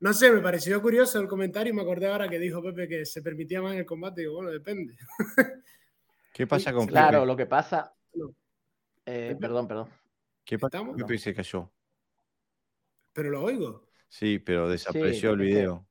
no 0.00 0.12
sé, 0.12 0.32
me 0.32 0.40
pareció 0.40 0.82
curioso 0.82 1.20
el 1.20 1.28
comentario 1.28 1.72
y 1.72 1.76
me 1.76 1.82
acordé 1.82 2.08
ahora 2.08 2.28
que 2.28 2.40
dijo 2.40 2.60
Pepe 2.60 2.88
que 2.88 3.06
se 3.06 3.22
permitía 3.22 3.62
más 3.62 3.74
en 3.74 3.78
el 3.78 3.86
combate. 3.86 4.22
Digo, 4.22 4.34
bueno, 4.34 4.50
depende. 4.50 4.96
¿Qué 6.32 6.46
pasa 6.46 6.72
con 6.72 6.86
Pepe? 6.86 6.92
Claro, 6.92 7.24
lo 7.24 7.36
que 7.36 7.46
pasa. 7.46 7.94
Eh, 9.04 9.36
perdón, 9.40 9.66
perdón. 9.66 9.88
¿Qué 10.44 10.58
pasa? 10.58 10.82
Pepe 10.96 11.18
se 11.18 11.34
cayó. 11.34 11.70
Pero 13.12 13.30
lo 13.30 13.42
oigo. 13.42 13.88
Sí, 14.08 14.38
pero 14.38 14.68
desapareció 14.68 15.32
el 15.32 15.40
video. 15.40 15.86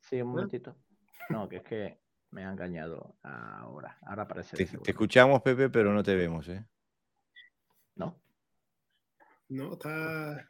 Sí, 0.00 0.20
un 0.20 0.28
momentito. 0.28 0.76
No, 1.28 1.48
que 1.48 1.56
es 1.56 1.62
que 1.62 2.00
me 2.30 2.44
ha 2.44 2.50
engañado 2.50 3.16
ahora. 3.22 3.98
Ahora 4.02 4.26
parece. 4.26 4.56
Te, 4.56 4.64
te, 4.64 4.90
escuchamos, 4.90 5.42
Pepe, 5.42 5.68
pero 5.68 5.92
no 5.92 6.02
te 6.02 6.14
vemos, 6.16 6.48
¿eh? 6.48 6.64
No. 7.94 8.18
No, 9.48 9.74
está. 9.74 10.48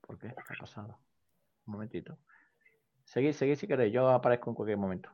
¿Por 0.00 0.18
qué? 0.18 0.28
¿Qué 0.28 0.54
ha 0.54 0.58
pasado? 0.58 0.98
Un 1.66 1.72
momentito. 1.72 2.18
Seguí, 3.04 3.32
seguí 3.32 3.56
si 3.56 3.66
queréis. 3.66 3.92
Yo 3.92 4.08
aparezco 4.08 4.50
en 4.50 4.54
cualquier 4.54 4.78
momento. 4.78 5.10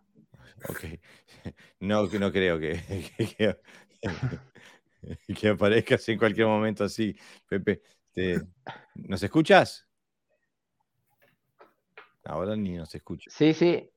Ok. 0.69 0.85
No, 1.81 2.07
no 2.07 2.33
creo 2.33 2.59
que, 2.59 2.81
que, 3.39 3.57
que 5.35 5.49
aparezcas 5.49 6.09
en 6.09 6.19
cualquier 6.19 6.47
momento 6.47 6.85
así. 6.85 7.17
Pepe, 7.49 7.81
¿nos 8.97 9.23
escuchas? 9.23 9.87
Ahora 12.25 12.57
ni 12.57 12.77
nos 12.77 12.95
escucha. 12.95 13.31
Sí, 13.31 13.55
sí. 13.55 13.91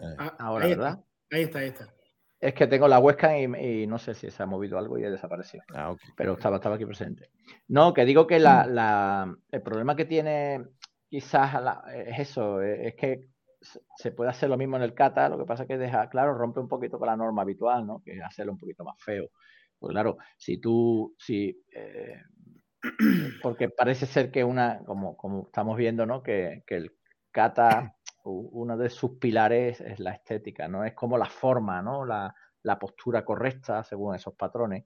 Eh, 0.00 0.16
ah, 0.18 0.36
ahora, 0.38 0.66
¿verdad? 0.66 1.04
Ahí 1.30 1.42
está, 1.42 1.60
ahí 1.60 1.68
está. 1.68 1.92
Es 2.38 2.54
que 2.54 2.66
tengo 2.66 2.86
la 2.86 2.98
webcam 2.98 3.56
y, 3.56 3.86
no 3.86 3.98
sé 3.98 4.14
si 4.14 4.30
se 4.30 4.42
ha 4.42 4.46
movido 4.46 4.78
algo 4.78 4.98
y 4.98 5.04
ha 5.04 5.10
desaparecido. 5.10 5.64
Ah, 5.74 5.96
Pero 6.16 6.34
estaba, 6.34 6.56
estaba 6.56 6.76
aquí 6.76 6.84
presente. 6.84 7.30
No, 7.68 7.94
que 7.94 8.04
digo 8.04 8.26
que 8.26 8.38
la, 8.38 9.34
el 9.50 9.62
problema 9.62 9.96
que 9.96 10.04
tiene 10.04 10.62
quizás 11.08 11.54
es 11.94 12.18
eso, 12.18 12.60
es 12.60 12.94
que 12.94 13.30
se 13.96 14.12
puede 14.12 14.30
hacer 14.30 14.48
lo 14.48 14.56
mismo 14.56 14.76
en 14.76 14.82
el 14.82 14.94
kata, 14.94 15.28
lo 15.28 15.38
que 15.38 15.44
pasa 15.44 15.64
es 15.64 15.68
que 15.68 15.78
deja, 15.78 16.08
claro, 16.08 16.34
rompe 16.34 16.60
un 16.60 16.68
poquito 16.68 16.98
con 16.98 17.06
la 17.06 17.16
norma 17.16 17.42
habitual, 17.42 17.86
¿no? 17.86 18.02
Que 18.02 18.12
es 18.12 18.22
hacerlo 18.22 18.52
un 18.52 18.58
poquito 18.58 18.84
más 18.84 18.96
feo. 19.02 19.30
Pues 19.78 19.92
claro, 19.92 20.16
si 20.36 20.58
tú, 20.58 21.14
si, 21.18 21.64
eh, 21.72 22.22
porque 23.42 23.68
parece 23.70 24.06
ser 24.06 24.30
que 24.30 24.44
una, 24.44 24.80
como, 24.84 25.16
como 25.16 25.46
estamos 25.46 25.76
viendo, 25.76 26.06
¿no? 26.06 26.22
Que, 26.22 26.62
que 26.66 26.76
el 26.76 26.96
kata 27.30 27.96
uno 28.24 28.76
de 28.76 28.90
sus 28.90 29.18
pilares 29.18 29.80
es 29.80 30.00
la 30.00 30.12
estética, 30.12 30.66
¿no? 30.68 30.84
Es 30.84 30.94
como 30.94 31.16
la 31.16 31.26
forma, 31.26 31.80
¿no? 31.80 32.04
La, 32.04 32.34
la 32.62 32.78
postura 32.78 33.24
correcta 33.24 33.82
según 33.84 34.14
esos 34.14 34.34
patrones. 34.34 34.84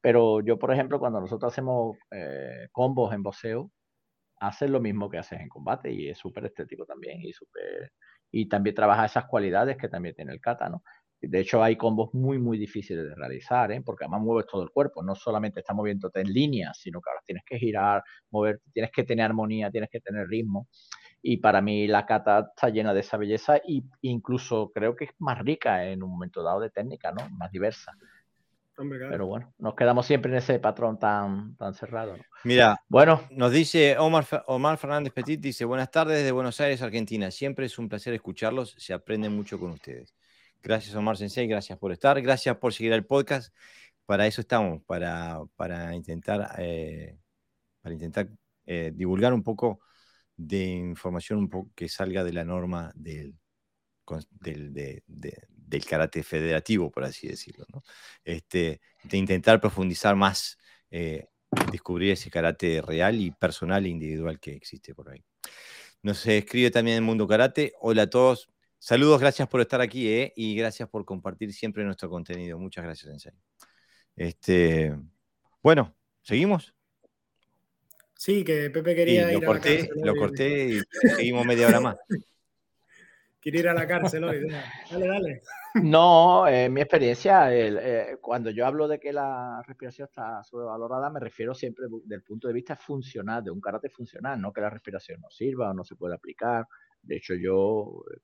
Pero 0.00 0.40
yo, 0.40 0.58
por 0.58 0.72
ejemplo, 0.72 0.98
cuando 0.98 1.20
nosotros 1.20 1.52
hacemos 1.52 1.96
eh, 2.10 2.68
combos 2.72 3.12
en 3.12 3.22
boxeo, 3.22 3.70
haces 4.40 4.70
lo 4.70 4.80
mismo 4.80 5.10
que 5.10 5.18
haces 5.18 5.40
en 5.40 5.48
combate 5.48 5.92
y 5.92 6.08
es 6.08 6.18
súper 6.18 6.46
estético 6.46 6.84
también 6.86 7.20
y 7.20 7.32
súper... 7.32 7.92
Y 8.30 8.48
también 8.48 8.74
trabaja 8.76 9.06
esas 9.06 9.26
cualidades 9.26 9.76
que 9.76 9.88
también 9.88 10.14
tiene 10.14 10.32
el 10.32 10.40
kata, 10.40 10.68
¿no? 10.68 10.82
De 11.20 11.40
hecho, 11.40 11.62
hay 11.64 11.76
combos 11.76 12.14
muy, 12.14 12.38
muy 12.38 12.58
difíciles 12.58 13.04
de 13.04 13.14
realizar, 13.14 13.72
¿eh? 13.72 13.82
porque 13.84 14.04
además 14.04 14.20
mueves 14.22 14.46
todo 14.46 14.62
el 14.62 14.70
cuerpo, 14.70 15.02
no 15.02 15.16
solamente 15.16 15.60
estás 15.60 15.74
moviéndote 15.74 16.20
en 16.20 16.32
línea, 16.32 16.72
sino 16.74 17.00
que 17.00 17.10
ahora 17.10 17.22
tienes 17.26 17.42
que 17.44 17.58
girar, 17.58 18.04
mover, 18.30 18.60
tienes 18.72 18.92
que 18.92 19.02
tener 19.02 19.24
armonía, 19.24 19.68
tienes 19.70 19.90
que 19.90 20.00
tener 20.00 20.28
ritmo. 20.28 20.68
Y 21.20 21.38
para 21.38 21.60
mí 21.60 21.88
la 21.88 22.06
kata 22.06 22.50
está 22.54 22.68
llena 22.68 22.94
de 22.94 23.00
esa 23.00 23.16
belleza 23.16 23.56
e 23.56 23.82
incluso 24.02 24.70
creo 24.72 24.94
que 24.94 25.06
es 25.06 25.10
más 25.18 25.38
rica 25.40 25.84
en 25.86 26.04
un 26.04 26.10
momento 26.10 26.42
dado 26.44 26.60
de 26.60 26.70
técnica, 26.70 27.10
¿no? 27.10 27.28
Más 27.30 27.50
diversa. 27.50 27.92
Pero 28.78 29.26
bueno, 29.26 29.52
nos 29.58 29.74
quedamos 29.74 30.06
siempre 30.06 30.30
en 30.30 30.38
ese 30.38 30.58
patrón 30.60 30.98
tan, 30.98 31.56
tan 31.56 31.74
cerrado. 31.74 32.16
Mira, 32.44 32.80
bueno, 32.88 33.22
nos 33.30 33.50
dice 33.50 33.98
Omar, 33.98 34.24
Omar 34.46 34.78
Fernández 34.78 35.12
Petit, 35.12 35.40
dice, 35.40 35.64
buenas 35.64 35.90
tardes 35.90 36.18
desde 36.18 36.30
Buenos 36.30 36.60
Aires, 36.60 36.80
Argentina. 36.82 37.30
Siempre 37.32 37.66
es 37.66 37.76
un 37.78 37.88
placer 37.88 38.14
escucharlos, 38.14 38.76
se 38.78 38.92
aprende 38.92 39.28
mucho 39.28 39.58
con 39.58 39.72
ustedes. 39.72 40.14
Gracias 40.62 40.94
Omar 40.94 41.16
Sensei, 41.16 41.48
gracias 41.48 41.76
por 41.78 41.90
estar, 41.90 42.20
gracias 42.22 42.56
por 42.58 42.72
seguir 42.72 42.92
el 42.92 43.04
podcast. 43.04 43.52
Para 44.06 44.26
eso 44.26 44.40
estamos, 44.40 44.82
para, 44.84 45.40
para 45.56 45.94
intentar, 45.94 46.54
eh, 46.58 47.18
para 47.82 47.92
intentar 47.94 48.28
eh, 48.64 48.92
divulgar 48.94 49.34
un 49.34 49.42
poco 49.42 49.80
de 50.36 50.66
información 50.66 51.40
un 51.40 51.48
poco 51.48 51.70
que 51.74 51.88
salga 51.88 52.22
de 52.22 52.32
la 52.32 52.44
norma 52.44 52.92
del, 52.94 53.34
del, 54.30 55.02
del 55.68 55.84
karate 55.84 56.22
federativo, 56.22 56.90
por 56.90 57.04
así 57.04 57.28
decirlo. 57.28 57.66
Este, 58.24 58.80
de 59.02 59.16
intentar 59.16 59.60
profundizar 59.60 60.16
más, 60.16 60.58
eh, 60.90 61.26
descubrir 61.70 62.12
ese 62.12 62.30
karate 62.30 62.82
real 62.82 63.20
y 63.20 63.30
personal 63.30 63.84
e 63.84 63.88
individual 63.88 64.40
que 64.40 64.52
existe 64.52 64.94
por 64.94 65.10
ahí. 65.10 65.22
Nos 66.02 66.26
escribe 66.26 66.70
también 66.70 66.96
el 66.96 67.02
Mundo 67.02 67.26
Karate. 67.26 67.72
Hola 67.80 68.02
a 68.02 68.10
todos. 68.10 68.48
Saludos, 68.78 69.20
gracias 69.20 69.48
por 69.48 69.60
estar 69.60 69.80
aquí 69.80 70.08
eh, 70.08 70.32
y 70.36 70.54
gracias 70.54 70.88
por 70.88 71.04
compartir 71.04 71.52
siempre 71.52 71.84
nuestro 71.84 72.08
contenido. 72.08 72.58
Muchas 72.58 72.84
gracias, 72.84 73.10
Sensei. 73.10 73.32
Este, 74.14 74.96
bueno, 75.62 75.94
¿seguimos? 76.22 76.74
Sí, 78.14 78.44
que 78.44 78.70
Pepe 78.70 78.94
quería 78.94 79.32
ir 79.32 79.44
corté, 79.44 79.90
a 79.92 79.98
la 79.98 80.06
Lo 80.06 80.16
corté 80.16 80.68
y 80.68 80.80
seguimos 81.16 81.44
media 81.44 81.68
hora 81.68 81.80
más. 81.80 81.96
Quiere 83.40 83.60
ir 83.60 83.68
a 83.68 83.74
la 83.74 83.86
cárcel 83.86 84.24
hoy. 84.24 84.48
Dale, 84.90 85.06
dale. 85.06 85.42
No, 85.82 86.48
en 86.48 86.72
mi 86.72 86.80
experiencia, 86.80 87.54
eh, 87.54 88.16
cuando 88.20 88.50
yo 88.50 88.66
hablo 88.66 88.88
de 88.88 88.98
que 88.98 89.12
la 89.12 89.62
respiración 89.66 90.08
está 90.08 90.42
sobrevalorada, 90.42 91.08
me 91.10 91.20
refiero 91.20 91.54
siempre 91.54 91.86
del 92.04 92.22
punto 92.22 92.48
de 92.48 92.54
vista 92.54 92.74
funcional, 92.74 93.44
de 93.44 93.50
un 93.50 93.60
carácter 93.60 93.90
funcional, 93.90 94.40
no 94.40 94.52
que 94.52 94.60
la 94.60 94.70
respiración 94.70 95.20
no 95.20 95.30
sirva 95.30 95.70
o 95.70 95.74
no 95.74 95.84
se 95.84 95.94
pueda 95.94 96.16
aplicar. 96.16 96.66
De 97.00 97.16
hecho, 97.16 97.34
yo 97.34 98.02
eh, 98.12 98.18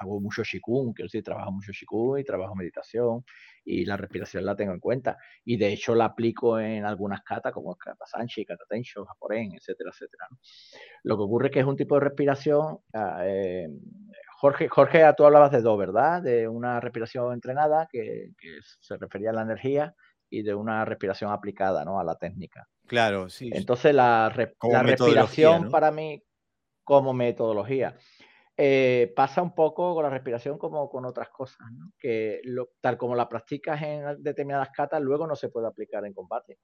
hago 0.00 0.20
mucho 0.20 0.42
shikun, 0.42 0.92
quiero 0.92 1.06
decir, 1.06 1.22
trabajo 1.22 1.52
mucho 1.52 1.72
shikun 1.72 2.18
y 2.18 2.24
trabajo 2.24 2.54
meditación 2.54 3.24
y 3.64 3.84
la 3.84 3.96
respiración 3.96 4.44
la 4.44 4.56
tengo 4.56 4.72
en 4.72 4.80
cuenta. 4.80 5.16
Y 5.44 5.56
de 5.56 5.72
hecho 5.72 5.94
la 5.94 6.06
aplico 6.06 6.58
en 6.58 6.84
algunas 6.84 7.22
katas 7.22 7.52
como 7.52 7.76
kata 7.76 8.06
sanchi, 8.06 8.44
kata 8.44 8.64
tensho, 8.68 9.04
japoren, 9.04 9.52
etcétera, 9.54 9.90
etcétera. 9.92 10.28
Lo 11.04 11.16
que 11.16 11.22
ocurre 11.22 11.46
es 11.48 11.52
que 11.52 11.60
es 11.60 11.66
un 11.66 11.76
tipo 11.76 11.94
de 11.94 12.00
respiración 12.00 12.78
ah, 12.94 13.22
eh, 13.24 13.68
Jorge, 14.38 14.68
Jorge, 14.68 15.02
tú 15.16 15.24
hablabas 15.24 15.50
de 15.50 15.62
dos, 15.62 15.78
¿verdad? 15.78 16.22
De 16.22 16.46
una 16.46 16.78
respiración 16.78 17.32
entrenada, 17.32 17.88
que, 17.90 18.32
se 18.80 18.96
refería 18.98 19.30
a 19.30 19.32
la 19.32 19.42
energía, 19.42 19.94
y 20.28 20.42
de 20.42 20.54
una 20.54 20.84
respiración 20.84 21.30
aplicada, 21.30 21.84
¿no? 21.84 21.98
A 21.98 22.04
la 22.04 22.16
técnica. 22.16 22.68
Claro, 22.86 23.30
sí. 23.30 23.50
Entonces, 23.52 23.94
la, 23.94 24.28
respiración 24.28 25.70
para 25.70 25.90
mí, 25.90 26.22
como 26.84 27.14
metodología, 27.14 27.96
eh, 28.58 29.12
pasa 29.16 29.40
un 29.40 29.54
poco 29.54 29.94
con 29.94 30.02
la 30.02 30.10
respiración 30.10 30.58
como 30.58 30.88
con 30.90 31.04
otras 31.06 31.30
cosas, 31.30 31.66
¿no? 31.72 31.92
Que 31.98 32.40
tal 32.80 32.98
como 32.98 33.14
la 33.14 33.28
practicas 33.28 33.80
en 33.82 34.22
determinadas 34.22 34.70
catas, 34.70 35.00
luego 35.00 35.26
no 35.26 35.36
se 35.36 35.48
puede 35.48 35.66
aplicar 35.66 36.04
en 36.04 36.12
combate. 36.12 36.58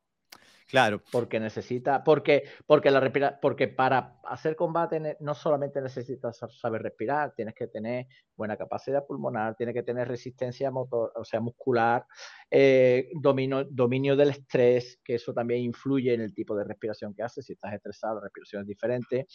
Claro. 0.68 1.02
Porque 1.10 1.38
necesita, 1.40 2.02
porque, 2.02 2.44
porque, 2.66 2.90
la 2.90 3.00
respira, 3.00 3.38
porque 3.40 3.68
para 3.68 4.18
hacer 4.24 4.56
combate 4.56 5.16
no 5.20 5.34
solamente 5.34 5.80
necesitas 5.80 6.38
saber 6.50 6.82
respirar, 6.82 7.34
tienes 7.34 7.54
que 7.54 7.66
tener 7.66 8.06
buena 8.36 8.56
capacidad 8.56 9.06
pulmonar, 9.06 9.54
tienes 9.54 9.74
que 9.74 9.82
tener 9.82 10.08
resistencia 10.08 10.70
motor, 10.70 11.12
o 11.14 11.24
sea, 11.24 11.40
muscular, 11.40 12.06
eh, 12.50 13.08
dominio, 13.20 13.64
dominio 13.70 14.16
del 14.16 14.30
estrés, 14.30 15.00
que 15.04 15.16
eso 15.16 15.32
también 15.32 15.60
influye 15.60 16.14
en 16.14 16.20
el 16.20 16.34
tipo 16.34 16.56
de 16.56 16.64
respiración 16.64 17.14
que 17.14 17.22
haces. 17.22 17.46
Si 17.46 17.52
estás 17.52 17.74
estresado, 17.74 18.16
la 18.16 18.22
respiración 18.22 18.62
es 18.62 18.68
diferente. 18.68 19.26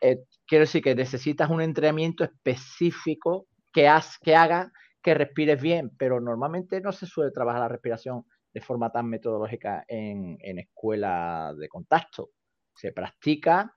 Eh, 0.00 0.24
quiero 0.46 0.62
decir 0.62 0.82
que 0.82 0.94
necesitas 0.94 1.50
un 1.50 1.60
entrenamiento 1.60 2.24
específico 2.24 3.46
que, 3.72 3.90
que 4.22 4.36
haga 4.36 4.72
que 5.02 5.14
respires 5.14 5.60
bien, 5.60 5.90
pero 5.96 6.20
normalmente 6.20 6.80
no 6.80 6.92
se 6.92 7.06
suele 7.06 7.30
trabajar 7.30 7.60
la 7.60 7.68
respiración 7.68 8.24
de 8.52 8.60
forma 8.60 8.90
tan 8.90 9.08
metodológica 9.08 9.84
en, 9.86 10.38
en 10.40 10.58
escuela 10.58 11.54
de 11.56 11.68
contacto. 11.68 12.30
Se 12.74 12.92
practica 12.92 13.74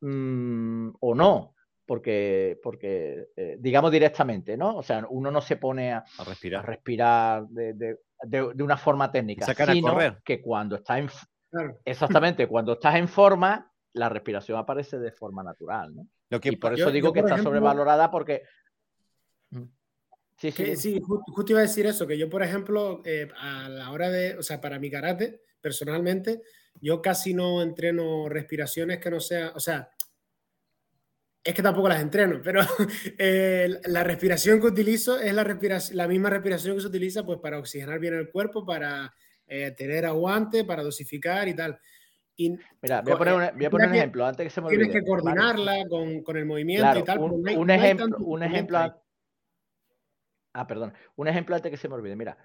mm, 0.00 0.90
o 1.00 1.14
no, 1.14 1.54
porque, 1.86 2.58
porque 2.62 3.28
eh, 3.36 3.56
digamos 3.60 3.90
directamente, 3.92 4.56
¿no? 4.56 4.76
O 4.76 4.82
sea, 4.82 5.06
uno 5.08 5.30
no 5.30 5.40
se 5.40 5.56
pone 5.56 5.92
a, 5.92 6.04
respirar, 6.26 6.66
respirar 6.66 7.46
de, 7.48 7.74
de, 7.74 7.98
de, 8.22 8.62
una 8.62 8.76
forma 8.76 9.10
técnica, 9.10 9.46
sino 9.54 9.96
que 10.24 10.42
cuando 10.42 10.76
está 10.76 10.98
en... 10.98 11.08
Exactamente, 11.84 12.48
cuando 12.48 12.74
estás 12.74 12.96
en 12.96 13.08
forma, 13.08 13.72
la 13.92 14.08
respiración 14.08 14.58
aparece 14.58 14.98
de 14.98 15.12
forma 15.12 15.42
natural, 15.42 15.94
¿no? 15.94 16.06
Lo 16.28 16.40
que, 16.40 16.50
y 16.50 16.56
por 16.56 16.74
eso 16.74 16.90
digo 16.90 17.12
que 17.12 17.20
está 17.20 17.38
sobrevalorada 17.38 18.10
porque 18.10 18.42
Sí, 20.38 20.52
sí, 20.76 21.00
justo 21.00 21.52
iba 21.52 21.60
a 21.60 21.62
decir 21.62 21.86
eso, 21.86 22.06
que 22.06 22.18
yo, 22.18 22.28
por 22.28 22.42
ejemplo, 22.42 23.00
eh, 23.06 23.28
a 23.38 23.70
la 23.70 23.90
hora 23.90 24.10
de, 24.10 24.36
o 24.36 24.42
sea, 24.42 24.60
para 24.60 24.78
mi 24.78 24.90
karate, 24.90 25.40
personalmente, 25.62 26.42
yo 26.78 27.00
casi 27.00 27.32
no 27.32 27.62
entreno 27.62 28.28
respiraciones 28.28 28.98
que 28.98 29.10
no 29.10 29.18
sea, 29.18 29.52
o 29.54 29.60
sea, 29.60 29.88
es 31.42 31.54
que 31.54 31.62
tampoco 31.62 31.88
las 31.88 32.02
entreno, 32.02 32.40
pero 32.42 32.60
eh, 33.18 33.80
la 33.86 34.04
respiración 34.04 34.60
que 34.60 34.66
utilizo 34.66 35.18
es 35.18 35.32
la, 35.32 35.42
respiración, 35.42 35.96
la 35.96 36.06
misma 36.06 36.28
respiración 36.28 36.74
que 36.74 36.82
se 36.82 36.88
utiliza 36.88 37.24
pues 37.24 37.38
para 37.38 37.58
oxigenar 37.58 37.98
bien 37.98 38.14
el 38.14 38.30
cuerpo, 38.30 38.66
para 38.66 39.14
eh, 39.46 39.70
tener 39.70 40.04
aguante, 40.04 40.64
para 40.64 40.82
dosificar 40.82 41.48
y 41.48 41.54
tal. 41.54 41.78
Y, 42.36 42.50
Mira, 42.82 43.00
voy 43.00 43.14
a 43.14 43.16
poner, 43.16 43.34
un, 43.34 43.40
voy 43.56 43.64
a 43.64 43.70
poner 43.70 43.88
un 43.88 43.94
ejemplo 43.94 44.26
antes 44.26 44.44
que 44.44 44.50
se 44.50 44.60
me 44.60 44.66
olvide. 44.66 44.84
Tienes 44.84 45.02
que 45.02 45.08
coordinarla 45.08 45.86
con, 45.88 46.22
con, 46.22 46.36
el 46.36 46.44
movimiento 46.44 46.98
y 46.98 47.04
tal. 47.04 47.20
Un, 47.20 47.42
pues 47.42 47.56
un 47.56 47.70
ejemplo, 47.70 48.18
un 48.18 48.42
ejemplo, 48.42 49.02
Ah, 50.56 50.66
perdón. 50.66 50.94
Un 51.16 51.28
ejemplo 51.28 51.54
antes 51.54 51.70
que 51.70 51.76
se 51.76 51.86
me 51.86 51.96
olvide. 51.96 52.16
Mira, 52.16 52.38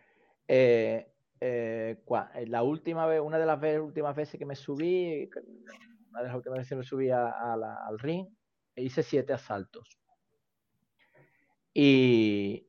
eh, 0.45 1.14
eh, 1.39 2.03
eh, 2.36 2.45
la 2.47 2.62
última 2.62 3.05
vez, 3.05 3.22
una 3.22 3.39
de 3.39 3.45
las 3.45 3.57
últimas 3.80 4.14
veces 4.14 4.38
que 4.38 4.45
me 4.45 4.55
subí, 4.55 5.30
una 6.09 6.20
de 6.20 6.28
las 6.28 6.36
últimas 6.36 6.57
veces 6.57 6.70
que 6.70 6.76
me 6.76 6.84
subí 6.84 7.09
al 7.09 7.99
ring, 7.99 8.28
hice 8.76 9.01
siete 9.01 9.32
asaltos. 9.32 9.97
Y, 11.74 12.68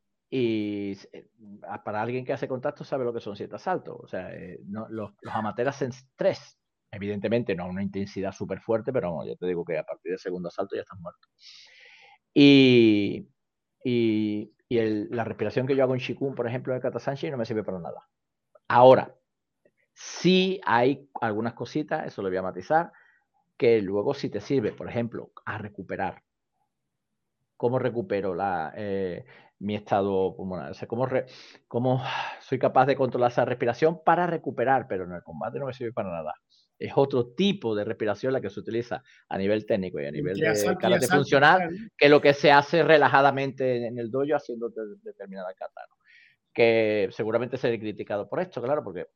para 1.84 2.02
alguien 2.02 2.24
que 2.24 2.32
hace 2.32 2.46
contacto 2.46 2.84
sabe 2.84 3.04
lo 3.04 3.12
que 3.12 3.20
son 3.20 3.34
siete 3.34 3.56
asaltos. 3.56 3.96
O 3.98 4.06
sea, 4.06 4.30
los, 4.68 4.90
los, 4.90 5.34
amateurs 5.34 5.70
hacen 5.70 5.90
tres. 6.14 6.56
Evidentemente 6.92 7.56
no 7.56 7.66
una 7.66 7.82
intensidad 7.82 8.30
súper 8.30 8.60
fuerte, 8.60 8.92
pero 8.92 9.24
ya 9.26 9.34
te 9.34 9.46
digo 9.46 9.64
que 9.64 9.76
a 9.76 9.82
partir 9.82 10.10
del 10.12 10.20
segundo 10.20 10.48
asalto 10.50 10.76
ya 10.76 10.82
estás 10.82 11.00
muerto. 11.00 11.26
Y, 12.32 13.28
la 14.80 15.24
respiración 15.24 15.66
que 15.66 15.76
yo 15.76 15.82
hago 15.82 15.94
en 15.94 16.00
Shikun, 16.00 16.34
por 16.34 16.46
ejemplo, 16.46 16.72
en 16.72 16.76
el 16.76 16.82
Kata 16.82 17.14
no 17.30 17.36
me 17.36 17.44
sirve 17.44 17.64
para 17.64 17.78
nada. 17.78 18.08
Ahora, 18.68 19.14
sí 19.94 20.60
hay 20.64 21.08
algunas 21.20 21.54
cositas, 21.54 22.06
eso 22.06 22.22
lo 22.22 22.28
voy 22.28 22.38
a 22.38 22.42
matizar, 22.42 22.92
que 23.56 23.80
luego 23.82 24.14
sí 24.14 24.28
te 24.30 24.40
sirve, 24.40 24.72
por 24.72 24.88
ejemplo, 24.88 25.30
a 25.44 25.58
recuperar. 25.58 26.22
¿Cómo 27.56 27.78
recupero 27.78 28.34
la, 28.34 28.72
eh, 28.76 29.24
mi 29.60 29.76
estado 29.76 30.34
pulmonar? 30.36 30.72
O 30.72 30.74
sea, 30.74 30.88
¿cómo, 30.88 31.06
¿cómo 31.68 32.02
soy 32.40 32.58
capaz 32.58 32.86
de 32.86 32.96
controlar 32.96 33.30
esa 33.30 33.44
respiración 33.44 34.02
para 34.04 34.26
recuperar? 34.26 34.86
Pero 34.88 35.04
en 35.04 35.12
el 35.12 35.22
combate 35.22 35.58
no 35.58 35.66
me 35.66 35.72
sirve 35.72 35.92
para 35.92 36.10
nada 36.10 36.34
es 36.82 36.92
otro 36.96 37.28
tipo 37.28 37.74
de 37.74 37.84
respiración 37.84 38.32
la 38.32 38.40
que 38.40 38.50
se 38.50 38.60
utiliza 38.60 39.02
a 39.28 39.38
nivel 39.38 39.64
técnico 39.64 40.00
y 40.00 40.06
a 40.06 40.10
nivel 40.10 40.36
de 40.38 40.76
karate 40.80 41.06
funcional 41.06 41.90
que 41.96 42.08
lo 42.08 42.20
que 42.20 42.34
se 42.34 42.50
hace 42.50 42.82
relajadamente 42.82 43.86
en 43.86 43.98
el 43.98 44.10
dojo 44.10 44.34
haciendo 44.34 44.68
determinada 45.02 45.52
kata, 45.54 45.82
que 46.52 47.08
seguramente 47.12 47.56
seré 47.56 47.78
criticado 47.78 48.28
por 48.28 48.40
esto, 48.40 48.60
claro, 48.60 48.82
porque 48.82 49.06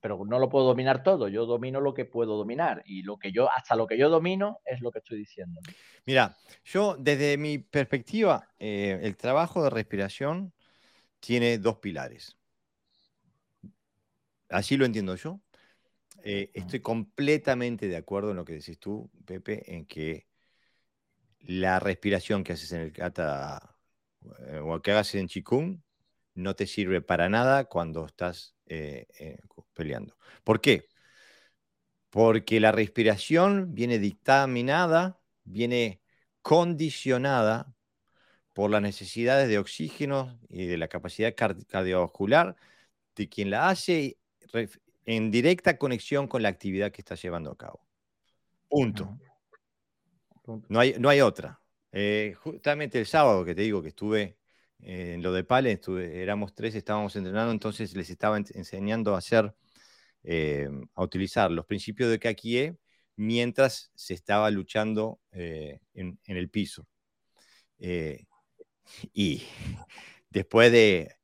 pero 0.00 0.24
no 0.24 0.38
lo 0.38 0.48
puedo 0.48 0.64
dominar 0.64 1.02
todo. 1.02 1.28
Yo 1.28 1.44
domino 1.44 1.78
lo 1.78 1.92
que 1.92 2.06
puedo 2.06 2.36
dominar 2.36 2.82
y 2.86 3.02
lo 3.02 3.18
que 3.18 3.32
yo, 3.32 3.50
hasta 3.50 3.76
lo 3.76 3.86
que 3.86 3.98
yo 3.98 4.08
domino 4.08 4.60
es 4.64 4.80
lo 4.80 4.90
que 4.90 5.00
estoy 5.00 5.18
diciendo. 5.18 5.60
Mira, 6.06 6.36
yo 6.64 6.96
desde 6.98 7.36
mi 7.36 7.58
perspectiva, 7.58 8.48
eh, 8.58 8.98
el 9.02 9.16
trabajo 9.16 9.62
de 9.62 9.68
respiración 9.68 10.54
tiene 11.20 11.58
dos 11.58 11.76
pilares. 11.76 12.38
Así 14.48 14.78
lo 14.78 14.86
entiendo 14.86 15.14
yo. 15.16 15.38
Eh, 16.24 16.50
estoy 16.54 16.80
completamente 16.80 17.88
de 17.88 17.96
acuerdo 17.96 18.30
en 18.30 18.36
lo 18.36 18.44
que 18.44 18.54
decís 18.54 18.78
tú, 18.78 19.10
Pepe, 19.24 19.74
en 19.74 19.86
que 19.86 20.26
la 21.40 21.80
respiración 21.80 22.44
que 22.44 22.52
haces 22.52 22.72
en 22.72 22.82
el 22.82 22.92
kata 22.92 23.76
eh, 24.46 24.60
o 24.62 24.80
que 24.82 24.92
hagas 24.92 25.14
en 25.14 25.28
Chikung 25.28 25.80
no 26.34 26.54
te 26.54 26.66
sirve 26.66 27.00
para 27.00 27.28
nada 27.28 27.64
cuando 27.64 28.06
estás 28.06 28.54
eh, 28.66 29.06
eh, 29.18 29.38
peleando. 29.74 30.16
¿Por 30.44 30.60
qué? 30.60 30.88
Porque 32.10 32.60
la 32.60 32.72
respiración 32.72 33.74
viene 33.74 33.98
dictaminada, 33.98 35.20
viene 35.44 36.00
condicionada 36.42 37.74
por 38.54 38.70
las 38.70 38.82
necesidades 38.82 39.48
de 39.48 39.58
oxígeno 39.58 40.38
y 40.48 40.66
de 40.66 40.76
la 40.76 40.88
capacidad 40.88 41.34
cardiovascular 41.34 42.56
de 43.14 43.28
quien 43.28 43.50
la 43.50 43.68
hace 43.68 44.18
en 45.04 45.30
directa 45.30 45.78
conexión 45.78 46.28
con 46.28 46.42
la 46.42 46.48
actividad 46.48 46.92
que 46.92 47.00
está 47.00 47.14
llevando 47.14 47.50
a 47.50 47.56
cabo. 47.56 47.86
Punto. 48.68 49.18
No 50.68 50.80
hay, 50.80 50.94
no 50.98 51.08
hay 51.08 51.20
otra. 51.20 51.60
Eh, 51.92 52.34
justamente 52.38 52.98
el 52.98 53.06
sábado 53.06 53.44
que 53.44 53.54
te 53.54 53.62
digo 53.62 53.82
que 53.82 53.88
estuve 53.88 54.38
eh, 54.80 55.14
en 55.14 55.22
lo 55.22 55.32
de 55.32 55.44
Pale, 55.44 55.80
éramos 56.12 56.54
tres, 56.54 56.74
estábamos 56.74 57.16
entrenando, 57.16 57.52
entonces 57.52 57.94
les 57.96 58.10
estaba 58.10 58.36
enseñando 58.36 59.14
a 59.14 59.18
hacer, 59.18 59.54
eh, 60.22 60.68
a 60.94 61.02
utilizar 61.02 61.50
los 61.50 61.66
principios 61.66 62.10
de 62.10 62.18
Kakie 62.18 62.76
mientras 63.16 63.90
se 63.94 64.14
estaba 64.14 64.50
luchando 64.50 65.20
en, 65.32 66.18
el 66.24 66.50
piso. 66.50 66.86
y 69.12 69.42
después 70.30 70.72
de 70.72 71.19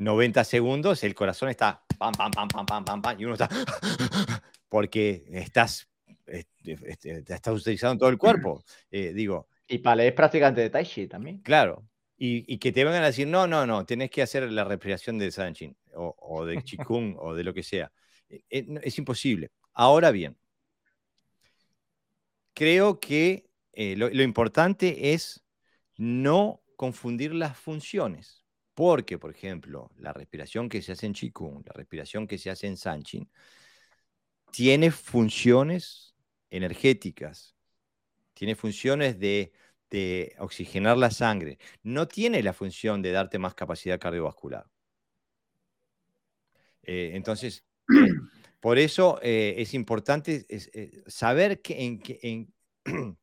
90 0.00 0.44
segundos, 0.44 1.04
el 1.04 1.14
corazón 1.14 1.48
está 1.48 1.84
pam, 1.98 2.12
pam, 2.12 2.30
pam, 2.30 2.48
pam, 2.48 2.66
pam, 2.66 2.84
pam, 2.84 3.02
pam, 3.02 3.20
y 3.20 3.24
uno 3.24 3.34
está 3.34 3.48
porque 4.68 5.24
estás, 5.30 5.88
este, 6.26 6.78
este, 6.86 7.18
estás 7.18 7.60
utilizando 7.60 7.98
todo 7.98 8.08
el 8.08 8.18
cuerpo. 8.18 8.64
digo, 8.90 9.48
y 9.70 9.78
Pale 9.78 10.08
es 10.08 10.14
prácticamente 10.14 10.62
de 10.62 10.70
Tai 10.70 10.84
Chi 10.84 11.06
también. 11.06 11.38
Claro. 11.42 11.86
Y, 12.22 12.58
que 12.58 12.70
te 12.70 12.84
vengan 12.84 13.02
a 13.02 13.06
decir, 13.06 13.26
no, 13.26 13.46
no, 13.46 13.64
no, 13.64 13.86
tenés 13.86 14.10
que 14.10 14.20
hacer 14.20 14.50
la 14.52 14.64
respiración 14.64 15.16
de 15.16 15.30
Sanchin 15.30 15.74
o, 15.94 16.14
o 16.18 16.44
de 16.44 16.62
Qigong 16.62 17.16
o 17.18 17.34
de 17.34 17.44
lo 17.44 17.54
que 17.54 17.62
sea. 17.62 17.90
E, 18.28 18.42
e, 18.50 18.66
es, 18.82 18.98
imposible. 18.98 19.50
Ahora 19.72 20.10
bien, 20.10 20.36
creo 22.52 23.00
que 23.00 23.48
eh, 23.72 23.96
lo, 23.96 24.22
importante 24.22 25.14
es 25.14 25.42
no 25.96 26.62
confundir 26.76 27.32
las 27.32 27.56
funciones. 27.56 28.39
Porque, 28.80 29.18
por 29.18 29.30
ejemplo, 29.30 29.90
la 29.98 30.14
respiración 30.14 30.70
que 30.70 30.80
se 30.80 30.92
hace 30.92 31.04
en 31.04 31.12
Qigong, 31.12 31.62
la 31.66 31.74
respiración 31.74 32.26
que 32.26 32.38
se 32.38 32.48
hace 32.48 32.66
en 32.66 32.78
Sanchin, 32.78 33.28
tiene 34.50 34.90
funciones 34.90 36.14
energéticas, 36.48 37.54
tiene 38.32 38.54
funciones 38.54 39.18
de, 39.18 39.52
oxigenar 40.38 40.96
la 40.96 41.10
sangre, 41.10 41.58
no 41.82 42.08
tiene 42.08 42.42
la 42.42 42.54
función 42.54 43.02
de 43.02 43.12
darte 43.12 43.38
más 43.38 43.54
capacidad 43.54 44.00
cardiovascular. 44.00 44.64
Eh, 46.82 47.10
entonces, 47.12 47.66
eh, 47.90 48.08
por 48.60 48.78
eso 48.78 49.20
eh, 49.22 49.56
es 49.58 49.74
importante 49.74 50.46
saber 51.06 51.60
en, 51.68 52.00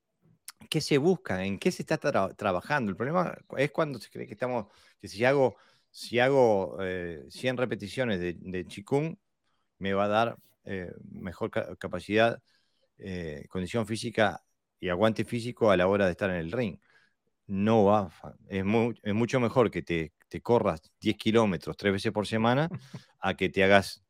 qué 0.70 0.82
se 0.82 1.00
busca, 1.00 1.44
en 1.44 1.58
qué 1.58 1.72
se 1.72 1.82
está 1.82 1.98
trabajando. 1.98 2.92
El 2.92 2.96
problema 2.96 3.36
es 3.58 3.72
cuando 3.72 4.00
se 4.00 4.12
cree 4.12 4.28
que 4.28 4.34
estamos, 4.34 4.68
que 5.00 5.08
si 5.08 5.26
hago, 5.26 5.56
si 5.92 6.20
hago 6.20 6.78
100 7.30 7.58
repeticiones 7.58 8.20
de, 8.20 8.36
de 8.40 8.66
Qigong, 8.66 9.18
me 9.80 9.94
va 9.94 10.06
a 10.06 10.08
dar 10.08 10.38
mejor 11.12 11.50
capacidad, 11.78 12.42
condición 13.50 13.86
física 13.86 14.44
y 14.80 14.90
aguante 14.90 15.26
físico 15.26 15.72
a 15.72 15.78
la 15.78 15.88
hora 15.88 16.06
de 16.06 16.12
estar 16.12 16.30
en 16.30 16.38
el 16.38 16.52
ring. 16.52 16.80
No 17.48 17.86
va, 17.86 18.12
es, 18.50 18.64
es 19.04 19.14
mucho 19.14 19.40
mejor 19.40 19.72
que 19.72 19.82
te, 19.82 20.14
te, 20.28 20.42
corras 20.42 20.82
10 21.00 21.16
kilómetros 21.16 21.78
tres 21.78 21.94
veces 21.94 22.12
por 22.12 22.28
semana 22.28 22.70
a 23.20 23.36
que 23.36 23.50
te 23.50 23.64
hagas 23.64 24.04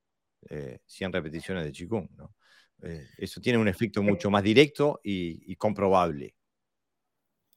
100 0.49 1.09
eh, 1.09 1.13
repeticiones 1.13 1.63
de 1.63 1.71
Qigong. 1.71 2.09
¿no? 2.15 2.33
Eh, 2.81 3.07
eso 3.17 3.39
tiene 3.41 3.59
un 3.59 3.67
efecto 3.67 4.01
mucho 4.01 4.29
más 4.29 4.43
directo 4.43 4.99
y, 5.03 5.55
comprobable. 5.55 6.35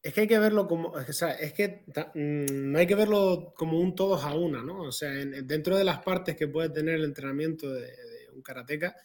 Es 0.03 0.13
que 0.13 0.21
hay 0.21 0.27
que 0.27 0.39
verlo 0.39 0.67
como, 0.67 0.89
o 0.89 1.13
sea, 1.13 1.31
es 1.33 1.53
que 1.53 1.83
mm, 2.15 2.71
no 2.71 2.79
hay 2.79 2.87
que 2.87 2.95
verlo 2.95 3.53
como 3.55 3.79
un 3.79 3.93
todos 3.93 4.23
a 4.23 4.33
una, 4.33 4.63
¿no? 4.63 4.81
O 4.81 4.91
sea, 4.91 5.11
dentro 5.11 5.77
de 5.77 5.83
las 5.83 5.99
partes 5.99 6.35
que 6.35 6.47
puede 6.47 6.69
tener 6.69 6.95
el 6.95 7.05
entrenamiento 7.05 7.71
de, 7.71 7.91
un 8.33 8.41
karateca, 8.41 8.95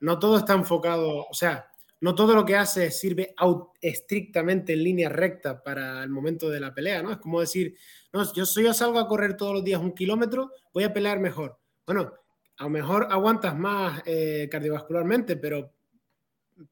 no 0.00 0.18
todo 0.18 0.38
está 0.38 0.54
enfocado, 0.54 1.26
o 1.28 1.34
sea, 1.34 1.68
no 2.00 2.14
todo 2.14 2.34
lo 2.34 2.44
que 2.44 2.56
hace 2.56 2.90
sirve 2.90 3.34
estrictamente 3.80 4.72
en 4.74 4.84
línea 4.84 5.08
recta 5.08 5.62
para 5.62 6.02
el 6.02 6.10
momento 6.10 6.48
de 6.48 6.60
la 6.60 6.74
pelea, 6.74 7.02
¿no? 7.02 7.12
Es 7.12 7.18
como 7.18 7.40
decir, 7.40 7.76
no, 8.12 8.32
yo, 8.32 8.44
yo 8.44 8.74
salgo 8.74 8.98
a 8.98 9.08
correr 9.08 9.36
todos 9.36 9.54
los 9.54 9.64
días 9.64 9.80
un 9.80 9.94
kilómetro, 9.94 10.52
voy 10.72 10.84
a 10.84 10.92
pelear 10.92 11.20
mejor. 11.20 11.58
Bueno, 11.86 12.12
a 12.58 12.64
lo 12.64 12.70
mejor 12.70 13.08
aguantas 13.10 13.56
más 13.56 14.02
eh, 14.06 14.48
cardiovascularmente, 14.50 15.36
pero 15.36 15.74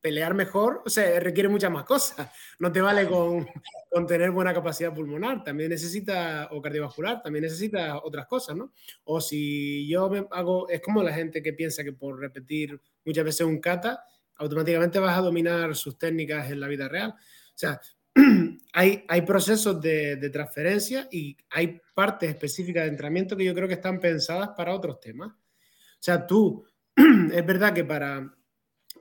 pelear 0.00 0.34
mejor, 0.34 0.82
o 0.84 0.90
sea, 0.90 1.20
requiere 1.20 1.48
muchas 1.48 1.70
más 1.70 1.84
cosas. 1.84 2.30
No 2.58 2.72
te 2.72 2.80
vale 2.80 3.06
con, 3.08 3.46
con, 3.90 4.06
tener 4.06 4.30
buena 4.30 4.54
capacidad 4.54 4.94
pulmonar, 4.94 5.44
también 5.44 5.70
necesita, 5.70 6.48
o 6.52 6.62
cardiovascular, 6.62 7.22
también 7.22 7.44
necesita 7.44 8.00
otras 8.02 8.26
cosas, 8.26 8.56
¿no? 8.56 8.72
O 9.04 9.20
si 9.20 9.86
yo 9.88 10.08
me 10.08 10.26
hago, 10.30 10.68
es 10.68 10.80
como 10.80 11.02
la 11.02 11.12
gente 11.12 11.42
que 11.42 11.52
piensa 11.52 11.84
que 11.84 11.92
por 11.92 12.18
repetir 12.18 12.80
muchas 13.04 13.24
veces 13.24 13.46
un 13.46 13.60
kata, 13.60 14.04
automáticamente 14.36 14.98
vas 14.98 15.18
a 15.18 15.22
dominar 15.22 15.74
sus 15.76 15.98
técnicas 15.98 16.50
en 16.50 16.60
la 16.60 16.68
vida 16.68 16.88
real. 16.88 17.10
O 17.10 17.56
sea, 17.56 17.80
hay, 18.72 19.04
hay 19.08 19.22
procesos 19.22 19.80
de, 19.80 20.30
transferencia 20.32 21.08
y 21.10 21.36
hay 21.50 21.80
partes 21.94 22.30
específicas 22.30 22.84
de 22.84 22.90
entrenamiento 22.90 23.36
que 23.36 23.44
yo 23.44 23.54
creo 23.54 23.68
que 23.68 23.74
están 23.74 24.00
pensadas 24.00 24.50
para 24.56 24.74
otros 24.74 25.00
temas. 25.00 25.28
O 25.30 26.00
sea, 26.00 26.26
tú, 26.26 26.64
es 26.96 27.46
verdad 27.46 27.72
que 27.72 27.84
para, 27.84 28.34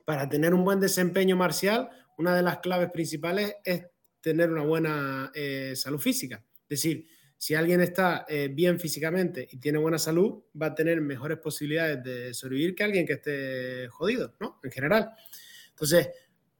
para 0.04 0.28
tener 0.28 0.54
un 0.54 0.64
buen 0.64 0.80
desempeño 0.80 1.36
marcial, 1.36 1.88
una 2.18 2.34
de 2.34 2.42
las 2.42 2.58
claves 2.58 2.90
principales 2.90 3.56
es 3.64 3.86
tener 4.20 4.50
una 4.50 4.62
buena 4.62 5.30
eh, 5.34 5.74
salud 5.76 5.98
física. 5.98 6.44
Es 6.62 6.68
decir, 6.68 7.06
si 7.36 7.54
alguien 7.54 7.80
está 7.80 8.24
eh, 8.28 8.48
bien 8.50 8.80
físicamente 8.80 9.46
y 9.50 9.58
tiene 9.58 9.78
buena 9.78 9.98
salud, 9.98 10.44
va 10.60 10.66
a 10.66 10.74
tener 10.74 11.00
mejores 11.00 11.38
posibilidades 11.38 12.02
de 12.02 12.32
sobrevivir 12.32 12.74
que 12.74 12.84
alguien 12.84 13.06
que 13.06 13.14
esté 13.14 13.88
jodido, 13.88 14.34
¿no? 14.40 14.60
En 14.62 14.70
general. 14.70 15.10
Entonces, 15.70 16.08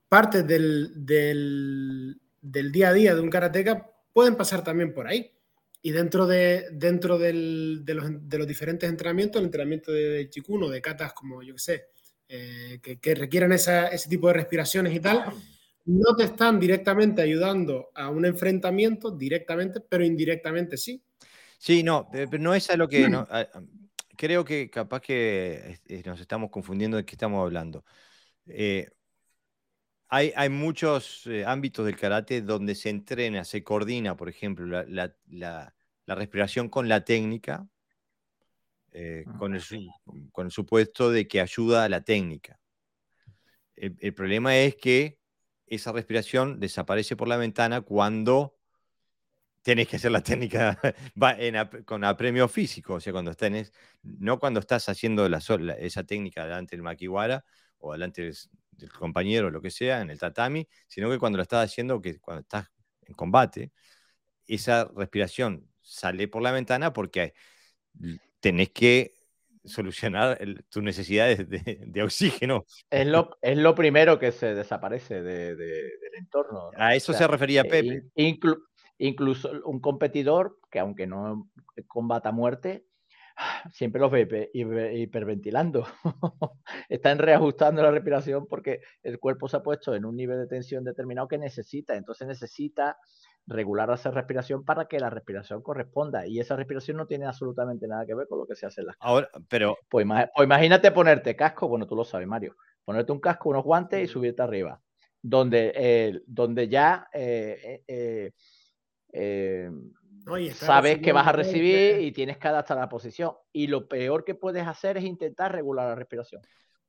partes 0.09 0.47
del, 0.47 0.93
del, 0.95 2.73
día 2.73 2.91
a 2.91 2.93
día 2.93 3.15
de 3.15 3.21
un 3.21 3.31
karateca 3.31 3.91
pueden 4.12 4.37
pasar 4.37 4.62
también 4.62 4.93
por 4.93 5.07
ahí. 5.07 5.33
Y 5.81 5.91
dentro 5.91 6.27
de, 6.27 6.69
dentro 6.73 7.19
de, 7.19 7.33
los, 7.33 8.47
diferentes 8.47 8.89
entrenamientos, 8.89 9.41
el 9.41 9.47
entrenamiento 9.47 9.93
de 9.93 10.29
chicuno, 10.31 10.69
de 10.69 10.83
katas 10.83 11.12
como 11.12 11.43
yo 11.43 11.55
que 11.55 11.61
sé, 11.61 11.85
eh, 12.36 12.81
que, 12.82 12.98
que, 12.98 13.15
requieren 13.15 13.52
ese 13.52 14.09
tipo 14.09 14.27
de 14.27 14.35
respiraciones 14.35 14.93
y 14.93 14.98
tal, 14.98 15.24
no 15.85 16.16
te 16.16 16.24
están 16.24 16.59
directamente 16.59 17.23
ayudando 17.23 17.90
a 17.94 18.09
un 18.09 18.24
enfrentamiento, 18.24 19.12
directamente, 19.12 19.81
pero 19.81 20.05
indirectamente 20.05 20.77
sí. 20.77 21.01
Sí, 21.59 21.85
no, 21.85 22.09
pero 22.11 22.39
no 22.39 22.55
es 22.55 22.69
a 22.70 22.77
lo 22.77 22.89
que... 22.89 23.09
creo 24.16 24.44
que 24.44 24.69
capaz 24.69 25.01
que 25.01 25.78
nos 26.05 26.20
estamos 26.20 26.51
confundiendo 26.51 26.97
de 26.97 27.05
qué 27.05 27.15
estamos 27.15 27.43
hablando. 27.44 27.85
Eh, 28.47 28.89
hay, 30.09 30.32
hay, 30.35 30.48
muchos 30.48 31.27
eh, 31.27 31.44
ámbitos 31.47 31.86
del 31.86 31.97
karate 31.97 32.43
donde 32.43 32.74
se 32.74 32.90
entrena, 32.90 33.44
se 33.44 33.62
coordina, 33.62 34.16
por 34.16 34.28
ejemplo, 34.28 34.66
la, 34.66 34.85
la, 34.89 35.74
la, 36.06 36.15
respiración 36.15 36.69
con 36.69 36.89
la 36.89 37.05
técnica, 37.05 37.69
eh, 38.95 39.25
con, 39.39 39.55
el, 39.55 39.62
con, 40.33 40.47
el, 40.47 40.53
supuesto 40.53 41.11
de 41.11 41.29
que 41.29 41.41
ayuda 41.41 41.85
a 41.85 41.89
la 41.89 42.03
técnica. 42.03 42.59
el 43.77 44.15
problema 44.15 44.57
es 44.57 44.77
que 44.77 45.19
esa 45.66 45.93
respiración 45.93 46.61
desaparece 46.61 47.16
por 47.16 47.29
la 47.29 47.37
ventana 47.37 47.81
cuando 47.83 48.57
tenés 49.65 49.89
que 49.89 49.97
hacer 49.97 50.12
la 50.12 50.23
técnica 50.23 50.79
con 51.87 52.05
apremio 52.05 52.49
físico, 52.49 52.95
o 52.95 53.01
sea, 53.01 53.12
cuando 53.12 53.31
estás, 53.31 53.73
no 54.03 54.39
cuando 54.39 54.61
estás 54.61 54.89
haciendo 54.91 55.29
la, 55.29 55.39
esa 55.79 56.05
técnica 56.05 56.45
delante 56.45 56.77
del 56.77 56.83
makiwara 56.83 57.45
o 57.79 57.93
delante 57.93 58.23
del, 58.23 58.37
compañero 58.99 59.47
o 59.47 59.51
lo 59.51 59.62
que 59.62 59.71
sea 59.71 60.03
en 60.03 60.11
el 60.11 60.19
tatami, 60.19 60.69
sino 60.87 61.09
que 61.09 61.19
cuando 61.19 61.39
lo 61.39 61.43
estás 61.43 61.65
haciendo, 61.65 62.01
que 62.01 62.19
cuando 62.21 62.43
estás 62.43 62.71
en 63.03 63.15
combate, 63.15 63.73
esa 64.47 64.91
respiración 64.95 65.66
sale 65.81 66.29
por 66.29 66.43
la 66.43 66.53
ventana 66.53 66.93
porque 66.93 67.33
tenés 68.45 68.73
que 68.73 69.15
solucionar 69.65 70.39
tus 70.69 70.83
necesidades 70.83 71.49
de, 71.49 72.03
oxígeno. 72.03 72.66
Es 72.91 73.07
lo, 73.07 73.39
es 73.41 73.57
lo 73.57 73.75
primero 73.75 74.19
que 74.19 74.33
se 74.33 74.55
desaparece 74.55 75.23
del 75.23 76.15
entorno. 76.19 76.71
A 76.77 76.95
eso 76.95 77.15
se 77.15 77.27
refería 77.27 77.62
eh, 77.62 77.71
Pepe. 77.71 78.03
incluso 78.99 79.51
un 79.65 79.81
competidor 79.81 80.59
que 80.71 80.79
aunque 80.79 81.07
no 81.07 81.51
combata 81.87 82.33
muerte, 82.33 82.85
siempre 83.73 83.99
los 84.03 84.11
ve 84.11 84.51
hiperventilando. 84.53 85.87
Están 86.91 87.16
reajustando 87.16 87.83
la 87.83 87.93
respiración 87.93 88.47
porque 88.47 88.83
el 89.03 89.19
cuerpo 89.19 89.49
se 89.49 89.57
ha 89.57 89.62
puesto 89.62 89.95
en 89.95 90.05
un 90.05 90.16
nivel 90.16 90.39
de 90.39 90.49
tensión 90.49 90.85
determinado 90.85 91.29
que 91.29 91.39
necesita. 91.39 91.97
Entonces 91.97 92.29
necesita 92.29 92.99
regular 93.47 93.91
esa 93.91 94.11
respiración 94.11 94.65
para 94.65 94.87
que 94.87 94.99
la 94.99 95.11
respiración 95.11 95.62
corresponda. 95.62 96.27
Y 96.27 96.41
esa 96.41 96.57
respiración 96.57 96.97
no 96.97 97.07
tiene 97.07 97.27
absolutamente 97.27 97.87
nada 97.87 98.07
que 98.07 98.15
ver 98.15 98.27
con 98.27 98.39
lo 98.39 98.47
que 98.47 98.57
se 98.57 98.66
hace 98.66 98.81
en 98.81 98.89
las 98.89 98.97
Ahora, 99.01 99.29
pero... 99.49 99.77
Pues, 99.89 100.07
pues, 100.07 100.47
imagínate 100.47 100.91
ponerte 100.93 101.37
casco, 101.37 101.69
bueno, 101.69 101.87
tú 101.87 101.95
lo 101.97 102.05
sabes, 102.05 102.27
Mario, 102.27 102.57
ponerte 102.85 103.12
un 103.12 103.21
casco, 103.21 103.51
unos 103.51 103.65
guantes 103.65 104.03
y 104.03 104.07
subirte 104.07 104.43
arriba, 104.43 104.81
donde, 105.21 105.73
eh, 105.75 106.23
donde 106.27 106.69
ya 106.69 107.09
eh, 107.12 107.83
eh, 109.12 109.71
sabes 110.53 110.99
que 111.01 111.12
vas 111.12 111.27
a 111.27 111.33
recibir 111.33 112.01
y 112.01 112.12
tienes 112.12 112.39
que 112.39 112.49
adaptar 112.49 112.79
la 112.79 112.89
posición. 112.89 113.33
Y 113.53 113.66
lo 113.66 113.89
peor 113.89 114.25
que 114.25 114.35
puedes 114.35 114.66
hacer 114.66 114.97
es 114.97 115.05
intentar 115.05 115.53
regular 115.53 115.89
la 115.89 115.95
respiración. 115.95 116.43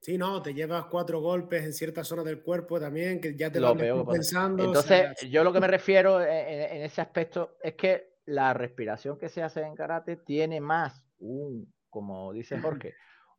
Sí, 0.06 0.19
no, 0.19 0.40
te 0.40 0.53
llevas 0.53 0.86
cuatro 0.86 1.19
golpes 1.19 1.64
en 1.64 1.73
ciertas 1.73 2.07
zonas 2.07 2.26
del 2.26 2.44
cuerpo 2.44 2.80
también, 2.80 3.19
que 3.19 3.36
ya 3.36 3.52
te 3.52 3.60
lo, 3.60 3.73
veo 3.73 4.06
pensando. 4.06 4.64
Entonces, 4.64 5.19
yo 5.32 5.44
lo 5.44 5.52
que 5.52 5.60
me 5.60 5.65
refiero 5.68 6.22
en, 6.22 6.84
ese 6.84 7.02
aspecto 7.02 7.57
es 7.60 7.73
que 7.73 8.14
la 8.26 8.53
respiración 8.53 9.18
que 9.18 9.30
se 9.30 9.41
hace 9.41 9.61
en 9.61 9.73
karate 9.73 10.18
tiene 10.18 10.61
más 10.61 11.03
un, 11.18 11.73
como 11.90 12.32
dice 12.34 12.60
Jorge, 12.60 12.94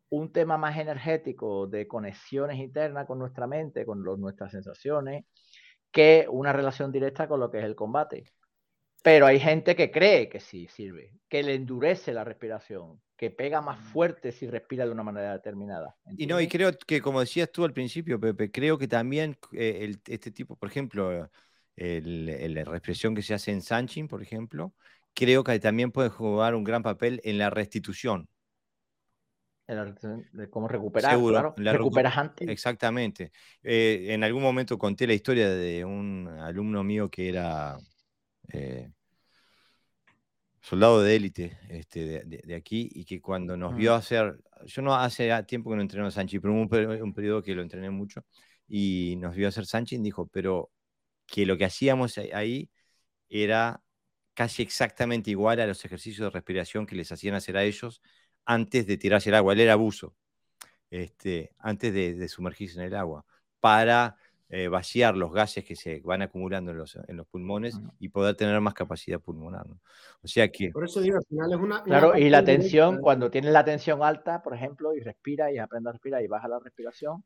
un 0.09 0.33
tema 0.33 0.59
más 0.59 0.77
energético 0.77 1.69
de 1.69 1.87
conexiones 1.87 2.59
internas 2.59 3.07
con 3.07 3.21
nuestra 3.21 3.47
mente, 3.47 3.87
con 3.87 4.03
nuestras 4.03 4.51
sensaciones, 4.51 5.25
que 5.93 6.27
una 6.29 6.53
relación 6.53 6.91
directa 6.91 7.29
con 7.29 7.39
lo 7.39 7.49
que 7.49 7.59
es 7.59 7.65
el 7.65 7.77
combate. 7.77 8.33
Pero 9.05 9.27
hay 9.27 9.39
gente 9.39 9.77
que 9.77 9.93
cree 9.93 10.29
que 10.29 10.41
sí 10.41 10.67
sirve, 10.67 11.13
que 11.29 11.45
le 11.45 11.55
endurece 11.55 12.13
la 12.13 12.25
respiración, 12.25 13.01
que 13.17 13.31
pega 13.31 13.61
más 13.61 13.81
fuerte 13.93 14.31
si 14.31 14.47
respira 14.47 14.85
de 14.85 14.93
una 14.93 15.03
manera 15.03 15.33
determinada. 15.33 15.97
Y 16.19 16.27
no, 16.27 16.41
y 16.41 16.49
creo 16.49 16.71
que 16.87 17.01
como 17.01 17.21
decías 17.21 17.51
tú 17.51 17.65
al 17.65 17.73
principio, 17.73 18.21
Pepe, 18.21 18.51
creo 18.51 18.77
que 18.79 18.89
también 18.89 19.37
eh, 19.53 19.97
este 20.07 20.31
tipo, 20.31 20.57
por 20.57 20.69
ejemplo, 20.69 21.31
la 21.77 22.65
respiración 22.65 23.15
que 23.15 23.23
se 23.23 23.35
hace 23.35 23.53
en 23.53 23.63
Sanchin, 23.63 24.09
por 24.09 24.23
ejemplo, 24.23 24.75
creo 25.15 25.43
que 25.43 25.59
también 25.59 25.91
puede 25.91 26.11
jugar 26.11 26.55
un 26.55 26.63
gran 26.63 26.83
papel 26.83 27.21
en 27.25 27.39
la 27.39 27.51
restitución. 27.51 28.29
de 29.67 30.51
cómo 30.51 30.69
recuperar, 30.69 31.13
Seguro, 31.13 31.55
claro. 31.55 31.79
recuperas 31.79 32.17
antes. 32.19 32.49
Exactamente. 32.49 33.33
Eh, 33.63 34.09
en 34.11 34.23
algún 34.23 34.43
momento 34.43 34.79
conté 34.79 35.07
la 35.07 35.15
historia 35.15 35.49
de 35.49 35.85
un 35.85 36.29
alumno 36.29 36.85
mío 36.85 37.11
que 37.11 37.31
era 37.31 37.79
eh, 38.53 38.91
soldado 40.67 41.01
de 41.01 41.15
élite 41.15 41.59
este, 41.69 42.25
de, 42.25 42.55
aquí 42.57 42.91
y 42.93 43.05
que 43.05 43.21
cuando 43.21 43.57
nos 43.57 43.77
vio 43.77 43.95
hacer, 43.95 44.37
yo 44.65 44.83
no 44.83 44.97
hace 44.97 45.31
tiempo 45.45 45.71
que 45.71 45.77
no 45.77 45.83
entreno 45.83 46.09
a 46.09 46.11
Sanchi, 46.11 46.41
pero 46.41 46.55
hubo 46.55 46.61
un, 46.61 47.15
periodo 47.15 47.41
que 47.41 47.55
lo 47.55 47.63
entrené 47.63 47.89
mucho 47.91 48.25
y 48.67 49.15
nos 49.19 49.37
vio 49.37 49.47
hacer 49.47 49.65
Sanchi 49.65 49.95
y 49.95 49.99
dijo, 49.99 50.27
pero 50.27 50.73
que 51.25 51.47
lo 51.47 51.57
que 51.57 51.67
hacíamos 51.67 52.19
ahí 52.19 52.69
era 53.29 53.81
casi 54.35 54.63
exactamente 54.63 55.31
igual 55.31 55.61
a 55.61 55.69
los 55.69 55.85
ejercicios 55.85 56.27
de 56.27 56.31
respiración 56.31 56.85
que 56.85 56.97
les 56.97 57.13
hacían 57.13 57.37
hacer 57.37 57.57
a 57.57 57.63
ellos 57.63 58.03
antes 58.45 58.89
de 58.89 58.97
tirarse 58.99 59.29
el 59.29 59.37
agua. 59.37 59.53
Él 59.53 59.61
era 59.61 59.75
abuso, 59.75 60.17
este, 60.91 61.53
antes 61.61 61.95
de 61.95 62.29
sumergirse 62.29 62.81
en 62.81 62.87
el 62.87 62.97
agua, 62.97 63.25
para 63.61 64.17
eh, 64.49 64.69
vaciar 64.69 65.17
los 65.17 65.33
gases 65.33 65.65
que 65.65 65.75
se 65.75 66.01
van 66.05 66.23
acumulando 66.23 66.71
en 66.71 66.79
los, 66.79 66.97
en 67.09 67.17
los 67.17 67.27
pulmones 67.27 67.81
y 67.99 68.11
poder 68.11 68.37
tener 68.37 68.61
más 68.61 68.75
capacidad 68.75 69.21
pulmonar. 69.21 69.67
O 70.23 70.29
sea 70.29 70.49
que... 70.53 70.71
Por 70.71 70.85
eso 70.85 71.01
digo, 71.01 71.17
al 71.17 71.25
final 71.25 71.53
es 71.53 71.59
una... 71.59 71.83
Claro, 71.83 72.17
y 72.17 72.31
la 72.31 72.45
tensión, 72.45 73.01
cuando 73.01 73.31
tienes 73.31 73.53
la 73.53 73.65
tensión 73.65 74.03
alta, 74.03 74.43
por 74.43 74.55
ejemplo, 74.55 74.95
y 74.95 75.01
respira 75.01 75.51
y 75.51 75.59
aprende 75.59 75.89
a 75.89 75.93
respirar 75.93 76.23
y 76.23 76.29
baja 76.29 76.47
la 76.47 76.61
respiración, 76.61 77.25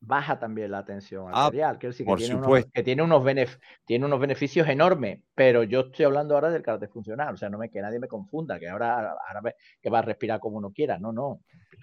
baja 0.00 0.38
también 0.38 0.70
la 0.70 0.84
tensión 0.84 1.30
ah, 1.32 1.46
arterial. 1.46 1.78
Quiero 1.78 1.92
decir 1.92 2.06
que, 2.06 2.14
tiene 2.16 2.34
unos, 2.36 2.64
que 2.72 2.82
tiene, 2.82 3.02
unos 3.02 3.58
tiene 3.84 4.06
unos 4.06 4.20
beneficios 4.20 4.68
enormes, 4.68 5.20
pero 5.34 5.64
yo 5.64 5.80
estoy 5.80 6.04
hablando 6.04 6.34
ahora 6.34 6.50
del 6.50 6.62
carácter 6.62 6.88
funcional, 6.88 7.34
o 7.34 7.36
sea, 7.36 7.50
no 7.50 7.58
me, 7.58 7.70
que 7.70 7.80
nadie 7.80 7.98
me 7.98 8.08
confunda, 8.08 8.58
que 8.58 8.68
ahora, 8.68 9.10
ahora 9.10 9.54
que 9.80 9.90
va 9.90 9.98
a 9.98 10.02
respirar 10.02 10.40
como 10.40 10.58
uno 10.58 10.70
quiera, 10.72 10.98
no, 10.98 11.12
no, 11.12 11.40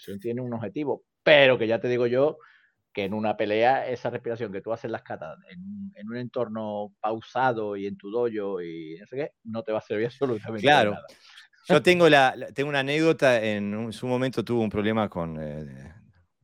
la 0.07 0.17
tiene 0.17 0.41
un 0.41 0.53
objetivo, 0.53 1.03
pero 1.23 1.57
que 1.57 1.67
ya 1.67 1.79
te 1.79 1.87
digo 1.87 2.07
yo, 2.07 2.37
que 2.95 3.03
en 3.03 3.13
una 3.13 3.35
pelea 3.35 3.85
esa 3.89 4.09
respiración 4.09 4.53
que 4.53 4.61
tú 4.61 4.71
haces 4.71 4.85
en 4.85 4.93
las 4.93 5.03
catas 5.03 5.37
en, 5.49 6.07
un 6.07 6.15
entorno 6.15 6.93
pausado 7.01 7.75
y 7.75 7.87
en 7.87 7.97
tu 7.97 8.09
dojo 8.09 8.61
y 8.61 8.95
no 8.97 9.05
sé 9.05 9.15
qué, 9.17 9.31
no 9.43 9.63
te 9.63 9.73
va 9.73 9.79
a 9.79 9.81
servir 9.81 10.05
absolutamente 10.07 10.61
claro. 10.61 10.91
nada. 10.91 11.05
Yo 11.67 11.81
tengo, 11.81 12.07
la, 12.07 12.33
tengo 12.53 12.69
una 12.69 12.79
anécdota, 12.79 13.43
en 13.43 13.91
su 13.91 14.07
momento 14.07 14.45
tuve 14.45 14.63
un 14.63 14.69
problema 14.69 15.09
con, 15.09 15.37
eh, 15.41 15.93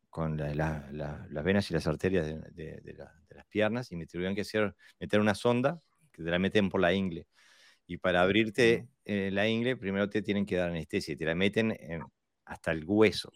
con 0.10 0.36
las 0.36 1.44
venas 1.44 1.70
y 1.70 1.74
las 1.74 1.88
arterias 1.88 2.26
de, 2.26 2.96
las 3.30 3.46
piernas 3.46 3.92
y 3.92 3.96
me 3.96 4.08
tuvieron 4.08 4.36
que 4.36 4.42
hacer, 4.42 4.76
meter 5.00 5.22
una 5.22 5.36
sonda 5.36 5.80
que 6.12 6.24
te 6.24 6.30
la 6.30 6.40
meten 6.40 6.70
por 6.70 6.82
la 6.82 6.92
ingle. 6.92 7.28
Y 7.88 7.98
para 7.98 8.22
abrirte 8.24 8.90
eh, 9.06 9.30
la 9.32 9.48
ingle, 9.48 9.78
primero 9.78 10.10
te 10.10 10.22
tienen 10.22 10.46
que 10.46 10.58
dar 10.58 10.70
anestesia, 10.70 11.16
te 11.16 11.26
la 11.26 11.36
meten 11.36 11.78
hasta 12.46 12.72
el 12.72 12.84
hueso. 12.84 13.32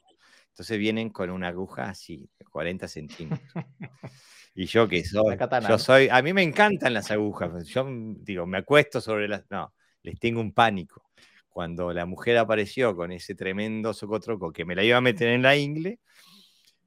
Entonces 0.56 0.78
vienen 0.78 1.10
con 1.10 1.30
una 1.32 1.50
aguja 1.50 1.90
así, 1.90 2.30
40 2.50 2.88
centímetros. 2.88 3.42
Y 4.58 4.68
yo 4.68 4.88
que 4.88 5.04
soy, 5.04 5.38
yo 5.68 5.78
soy, 5.78 6.08
a 6.08 6.22
mí 6.22 6.32
me 6.32 6.42
encantan 6.42 6.94
las 6.94 7.12
agujas. 7.12 7.68
Yo 7.68 7.86
digo, 7.90 8.46
me 8.48 8.60
acuesto 8.60 9.02
sobre 9.02 9.28
las, 9.28 9.44
no, 9.50 9.74
les 10.02 10.18
tengo 10.18 10.40
un 10.40 10.54
pánico. 10.54 11.12
Cuando 11.50 11.92
la 11.92 12.06
mujer 12.06 12.38
apareció 12.38 12.96
con 12.96 13.12
ese 13.12 13.36
tremendo 13.36 13.94
socotroco 13.94 14.54
que 14.54 14.64
me 14.64 14.74
la 14.74 14.86
iba 14.86 14.96
a 14.96 15.02
meter 15.02 15.28
en 15.28 15.42
la 15.42 15.58
ingle, 15.58 16.00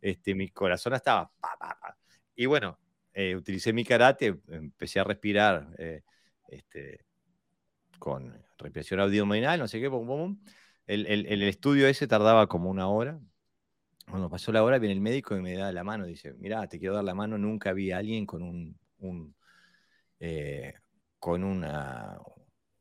este, 0.00 0.34
mi 0.34 0.48
corazón 0.48 0.94
estaba, 0.94 1.30
y 2.34 2.46
bueno, 2.46 2.78
eh, 3.12 3.36
utilicé 3.36 3.74
mi 3.74 3.84
karate, 3.84 4.38
empecé 4.48 5.00
a 5.00 5.04
respirar 5.04 5.68
eh, 5.76 6.04
este, 6.48 7.04
con 7.98 8.32
respiración 8.56 9.00
abdominal, 9.00 9.58
no 9.58 9.68
sé 9.68 9.78
qué, 9.78 9.90
El, 10.86 11.06
el, 11.06 11.42
estudio 11.42 11.86
ese 11.86 12.06
tardaba 12.06 12.46
como 12.46 12.70
una 12.70 12.88
hora, 12.88 13.20
cuando 14.10 14.30
pasó 14.30 14.52
la 14.52 14.62
hora, 14.62 14.78
viene 14.78 14.94
el 14.94 15.00
médico 15.00 15.36
y 15.36 15.42
me 15.42 15.54
da 15.54 15.72
la 15.72 15.84
mano. 15.84 16.06
Dice, 16.06 16.34
mira, 16.34 16.66
te 16.68 16.78
quiero 16.78 16.94
dar 16.94 17.04
la 17.04 17.14
mano. 17.14 17.38
Nunca 17.38 17.72
vi 17.72 17.92
a 17.92 17.98
alguien 17.98 18.26
con 18.26 18.42
un, 18.42 19.34
eh, 20.20 20.74
con 21.18 21.44
una, 21.44 22.18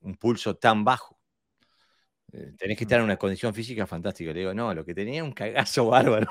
un 0.02 0.16
pulso 0.16 0.56
tan 0.56 0.84
bajo. 0.84 1.18
Eh, 2.34 2.54
tenés 2.58 2.78
que 2.78 2.84
estar 2.84 3.00
en 3.00 3.06
una 3.06 3.16
condición 3.18 3.54
física 3.54 3.88
fantástica. 3.88 4.34
Le 4.34 4.40
digo, 4.40 4.54
no, 4.54 4.74
lo 4.74 4.84
que 4.84 4.94
tenía 4.94 5.24
un 5.24 5.32
cagazo 5.32 5.86
bárbaro. 5.88 6.28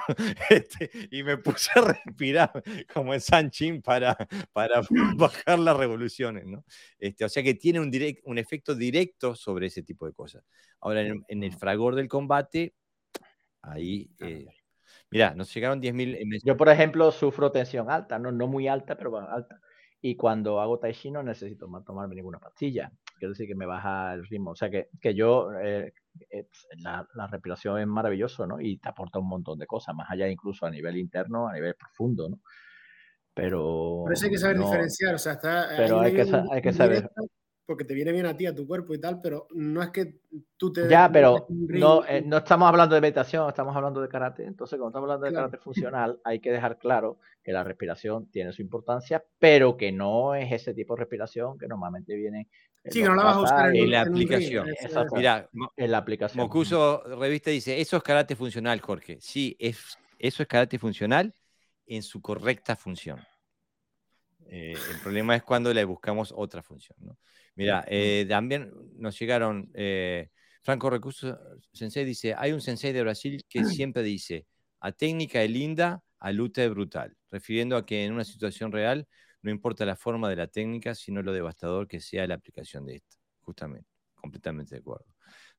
Este, 0.50 0.90
y 1.10 1.22
me 1.22 1.38
puse 1.38 1.70
a 1.74 1.82
respirar 1.82 2.62
como 2.92 3.14
en 3.14 3.20
Sanchín 3.20 3.82
para, 3.82 4.16
para 4.52 4.82
bajar 5.16 5.58
las 5.58 5.76
revoluciones. 5.76 6.46
¿no? 6.46 6.64
Este, 6.98 7.24
o 7.24 7.28
sea 7.28 7.42
que 7.42 7.54
tiene 7.54 7.80
un, 7.80 7.90
un 8.24 8.38
efecto 8.38 8.74
directo 8.74 9.34
sobre 9.34 9.66
ese 9.68 9.82
tipo 9.82 10.06
de 10.06 10.12
cosas. 10.12 10.44
Ahora, 10.80 11.02
en, 11.02 11.42
el 11.42 11.52
fragor 11.54 11.94
del 11.94 12.08
combate, 12.08 12.74
ahí 13.62 14.10
eh, 14.20 14.46
Mira, 15.10 15.34
nos 15.34 15.52
llegaron 15.54 15.80
10.000. 15.80 16.40
Yo, 16.44 16.56
por 16.56 16.68
ejemplo, 16.68 17.10
sufro 17.12 17.52
tensión 17.52 17.90
alta, 17.90 18.18
no, 18.18 18.32
no 18.32 18.46
muy 18.48 18.68
alta, 18.68 18.96
pero 18.96 19.16
alta. 19.18 19.60
Y 20.00 20.16
cuando 20.16 20.60
hago 20.60 20.78
tai 20.78 20.92
chi 20.92 21.10
no 21.10 21.22
necesito 21.22 21.66
tomarme 21.84 22.14
ninguna 22.14 22.38
pastilla. 22.38 22.92
Quiero 23.18 23.32
decir 23.32 23.48
que 23.48 23.54
me 23.54 23.66
baja 23.66 24.12
el 24.14 24.26
ritmo. 24.26 24.50
O 24.50 24.56
sea 24.56 24.70
que, 24.70 24.88
que 25.00 25.14
yo, 25.14 25.52
eh, 25.54 25.92
eh, 26.30 26.46
la, 26.78 27.06
la, 27.14 27.26
respiración 27.26 27.80
es 27.80 27.86
maravilloso, 27.86 28.46
¿no? 28.46 28.60
Y 28.60 28.78
te 28.78 28.88
aporta 28.88 29.18
un 29.18 29.28
montón 29.28 29.58
de 29.58 29.66
cosas, 29.66 29.94
más 29.94 30.10
allá 30.10 30.28
incluso 30.28 30.66
a 30.66 30.70
nivel 30.70 30.96
interno, 30.96 31.48
a 31.48 31.54
nivel 31.54 31.74
profundo, 31.74 32.28
¿no? 32.28 32.40
Pero. 33.32 34.02
Por 34.04 34.12
eso 34.12 34.26
hay 34.26 34.30
que 34.30 34.38
saber 34.38 34.58
diferenciar, 34.58 35.14
o 35.14 35.18
sea, 35.18 35.32
está. 35.32 35.68
Pero 35.76 36.00
hay, 36.00 36.14
que, 36.14 36.42
hay 36.52 36.62
que 36.62 36.72
saber 36.72 37.10
porque 37.66 37.84
te 37.84 37.94
viene 37.94 38.12
bien 38.12 38.26
a 38.26 38.36
ti, 38.36 38.46
a 38.46 38.54
tu 38.54 38.64
cuerpo 38.64 38.94
y 38.94 39.00
tal, 39.00 39.20
pero 39.20 39.48
no 39.52 39.82
es 39.82 39.90
que 39.90 40.20
tú 40.56 40.72
te... 40.72 40.88
Ya, 40.88 41.10
pero 41.10 41.46
no, 41.50 42.06
eh, 42.06 42.22
no 42.24 42.38
estamos 42.38 42.68
hablando 42.68 42.94
de 42.94 43.00
meditación, 43.00 43.48
estamos 43.48 43.74
hablando 43.74 44.00
de 44.00 44.08
karate. 44.08 44.44
Entonces, 44.44 44.78
cuando 44.78 44.90
estamos 44.90 45.08
hablando 45.08 45.26
de 45.26 45.32
karate 45.32 45.58
funcional, 45.58 46.20
hay 46.22 46.38
que 46.38 46.52
dejar 46.52 46.78
claro 46.78 47.18
que 47.42 47.50
la 47.50 47.64
respiración 47.64 48.30
tiene 48.30 48.52
su 48.52 48.62
importancia, 48.62 49.24
pero 49.40 49.76
que 49.76 49.90
no 49.90 50.36
es 50.36 50.52
ese 50.52 50.74
tipo 50.74 50.94
de 50.94 51.00
respiración 51.00 51.58
que 51.58 51.66
normalmente 51.66 52.14
viene... 52.14 52.48
Sí, 52.84 53.02
no 53.02 53.16
la 53.16 53.24
vas 53.24 53.36
a 53.36 53.40
usar 53.40 53.74
en, 53.74 53.90
la 53.90 54.02
aplicación. 54.02 54.68
Mira, 55.12 55.50
en 55.76 55.90
la 55.90 55.98
aplicación. 55.98 56.44
Mocuso 56.44 57.02
Revista 57.18 57.50
dice, 57.50 57.80
eso 57.80 57.96
es 57.96 58.02
karate 58.04 58.36
funcional, 58.36 58.80
Jorge. 58.80 59.18
Sí, 59.20 59.56
es, 59.58 59.98
eso 60.20 60.44
es 60.44 60.48
karate 60.48 60.78
funcional 60.78 61.34
en 61.84 62.04
su 62.04 62.22
correcta 62.22 62.76
función. 62.76 63.18
Eh, 64.48 64.74
el 64.90 65.00
problema 65.00 65.34
es 65.34 65.42
cuando 65.42 65.72
le 65.72 65.84
buscamos 65.84 66.32
otra 66.36 66.62
función. 66.62 66.96
¿no? 67.00 67.18
Mira, 67.54 67.84
eh, 67.88 68.26
también 68.28 68.72
nos 68.96 69.18
llegaron, 69.18 69.70
eh, 69.74 70.30
Franco 70.62 70.90
Recurso 70.90 71.38
Sensei 71.72 72.04
dice, 72.04 72.34
hay 72.36 72.52
un 72.52 72.60
sensei 72.60 72.92
de 72.92 73.02
Brasil 73.02 73.44
que 73.48 73.58
siempre 73.82 74.02
dice, 74.02 74.46
a 74.80 74.92
técnica 74.92 75.42
es 75.42 75.50
linda, 75.50 76.02
a 76.18 76.32
luta 76.32 76.64
es 76.64 76.70
brutal, 76.70 77.16
refiriendo 77.30 77.76
a 77.76 77.84
que 77.84 78.04
en 78.04 78.12
una 78.12 78.24
situación 78.24 78.72
real 78.72 79.06
no 79.42 79.50
importa 79.50 79.84
la 79.84 79.96
forma 79.96 80.28
de 80.28 80.36
la 80.36 80.48
técnica, 80.48 80.94
sino 80.94 81.22
lo 81.22 81.32
devastador 81.32 81.86
que 81.86 82.00
sea 82.00 82.26
la 82.26 82.34
aplicación 82.34 82.84
de 82.84 82.96
esta. 82.96 83.16
Justamente, 83.42 83.88
completamente 84.14 84.74
de 84.74 84.80
acuerdo. 84.80 85.06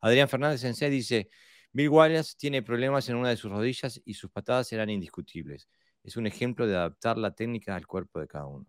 Adrián 0.02 0.28
Fernández 0.28 0.62
Sensei 0.62 0.90
dice, 0.90 1.30
Bill 1.72 1.90
Wallace 1.90 2.36
tiene 2.38 2.62
problemas 2.62 3.08
en 3.10 3.16
una 3.16 3.30
de 3.30 3.38
sus 3.38 3.52
rodillas 3.52 4.02
y 4.04 4.14
sus 4.14 4.30
patadas 4.30 4.68
serán 4.68 4.90
indiscutibles. 4.90 5.70
Es 6.04 6.18
un 6.18 6.28
ejemplo 6.28 6.68
de 6.68 6.76
adaptar 6.76 7.18
la 7.18 7.34
técnica 7.34 7.76
al 7.76 7.88
cuerpo 7.88 8.20
de 8.20 8.28
cada 8.28 8.46
uno. 8.46 8.66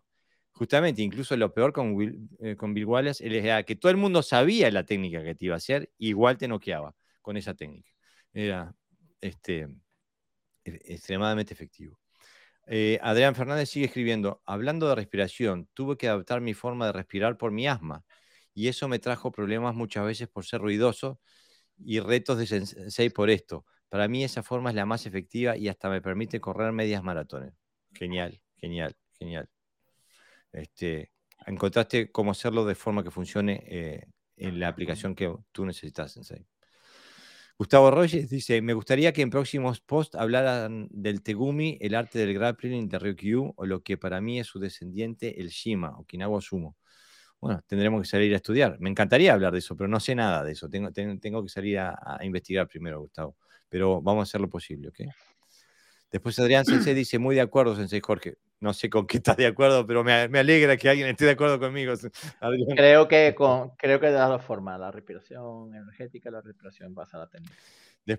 Justamente, 0.59 1.01
incluso 1.01 1.37
lo 1.37 1.53
peor 1.53 1.71
con, 1.71 1.95
eh, 2.41 2.57
con 2.57 2.73
Bill 2.73 2.83
Wallace 2.83 3.25
era 3.25 3.63
que 3.63 3.77
todo 3.77 3.91
el 3.91 3.97
mundo 3.97 4.21
sabía 4.21 4.69
la 4.71 4.83
técnica 4.83 5.23
que 5.23 5.33
te 5.33 5.45
iba 5.45 5.53
a 5.53 5.57
hacer, 5.57 5.89
igual 5.97 6.37
te 6.37 6.49
noqueaba 6.49 6.93
con 7.21 7.37
esa 7.37 7.53
técnica. 7.53 7.89
Era 8.33 8.75
este, 9.21 9.69
e, 10.65 10.71
extremadamente 10.83 11.53
efectivo. 11.53 11.97
Eh, 12.67 12.99
Adrián 13.01 13.35
Fernández 13.35 13.69
sigue 13.69 13.85
escribiendo, 13.85 14.41
hablando 14.45 14.89
de 14.89 14.95
respiración, 14.95 15.69
tuve 15.73 15.95
que 15.95 16.09
adaptar 16.09 16.41
mi 16.41 16.53
forma 16.53 16.87
de 16.87 16.91
respirar 16.91 17.37
por 17.37 17.51
mi 17.53 17.65
asma 17.65 18.03
y 18.53 18.67
eso 18.67 18.89
me 18.89 18.99
trajo 18.99 19.31
problemas 19.31 19.73
muchas 19.75 20.05
veces 20.05 20.27
por 20.27 20.45
ser 20.45 20.59
ruidoso 20.59 21.21
y 21.77 22.01
retos 22.01 22.37
de 22.37 22.47
sensei 22.47 23.09
por 23.09 23.29
esto. 23.29 23.65
Para 23.87 24.09
mí 24.09 24.25
esa 24.25 24.43
forma 24.43 24.71
es 24.71 24.75
la 24.75 24.85
más 24.85 25.05
efectiva 25.05 25.55
y 25.55 25.69
hasta 25.69 25.89
me 25.89 26.01
permite 26.01 26.41
correr 26.41 26.73
medias 26.73 27.01
maratones. 27.01 27.53
Genial, 27.93 28.41
genial, 28.57 28.93
genial. 29.17 29.49
Este, 30.51 31.11
encontraste 31.45 32.11
cómo 32.11 32.31
hacerlo 32.31 32.65
de 32.65 32.75
forma 32.75 33.03
que 33.03 33.11
funcione 33.11 33.63
eh, 33.67 34.05
en 34.37 34.59
la 34.59 34.67
aplicación 34.67 35.15
que 35.15 35.33
tú 35.51 35.65
necesitas, 35.65 36.13
Sensei. 36.13 36.45
Gustavo 37.57 37.91
Reyes 37.91 38.29
dice, 38.29 38.61
me 38.61 38.73
gustaría 38.73 39.11
que 39.11 39.21
en 39.21 39.29
próximos 39.29 39.81
posts 39.81 40.15
hablaran 40.15 40.87
del 40.91 41.21
Tegumi, 41.21 41.77
el 41.81 41.93
arte 41.93 42.17
del 42.17 42.33
grappling 42.33 42.87
de 42.87 42.97
Ryukyu, 42.97 43.53
o 43.53 43.65
lo 43.65 43.83
que 43.83 43.97
para 43.97 44.21
mí 44.21 44.39
es 44.39 44.47
su 44.47 44.59
descendiente, 44.59 45.41
el 45.41 45.49
Shima, 45.49 45.97
Okinawa 45.97 46.39
Sumo. 46.39 46.77
Bueno, 47.41 47.61
tendremos 47.67 48.01
que 48.01 48.07
salir 48.07 48.33
a 48.33 48.37
estudiar. 48.37 48.77
Me 48.79 48.89
encantaría 48.89 49.33
hablar 49.33 49.51
de 49.51 49.59
eso, 49.59 49.75
pero 49.75 49.89
no 49.89 49.99
sé 49.99 50.15
nada 50.15 50.41
de 50.43 50.53
eso. 50.53 50.69
Tengo, 50.69 50.91
que 51.43 51.49
salir 51.49 51.79
a, 51.79 51.99
a, 52.01 52.23
investigar 52.23 52.65
primero, 52.67 53.01
Gustavo. 53.01 53.35
Pero 53.67 54.01
vamos 54.01 54.21
a 54.21 54.23
hacer 54.23 54.39
lo 54.39 54.49
posible, 54.49 54.87
¿ok? 54.87 54.99
Después 56.11 56.39
Adrián 56.39 56.65
Sensei 56.65 56.93
dice, 56.93 57.19
muy 57.19 57.35
de 57.35 57.41
acuerdo, 57.41 57.75
Sensei 57.75 57.99
Jorge. 57.99 58.37
No 58.59 58.73
sé 58.73 58.89
con 58.89 59.07
qué 59.07 59.17
estás 59.17 59.37
de 59.37 59.47
acuerdo, 59.47 59.85
pero 59.87 60.03
me, 60.03 60.27
me 60.27 60.39
alegra 60.39 60.75
que 60.75 60.89
alguien 60.89 61.07
esté 61.07 61.25
de 61.25 61.31
acuerdo 61.31 61.59
conmigo. 61.59 61.93
Adrián. 62.41 62.75
Creo 62.75 63.07
que, 63.07 63.33
con, 63.33 63.69
creo 63.77 63.99
que 63.99 64.07
de 64.07 64.13
las 64.13 64.29
dos 64.29 64.43
formas, 64.43 64.79
la 64.79 64.91
respiración 64.91 65.73
energética 65.73 66.29
y 66.29 66.31
la 66.33 66.41
respiración 66.41 66.93
basada 66.93 67.25
en 67.25 67.43
técnica. 67.43 67.55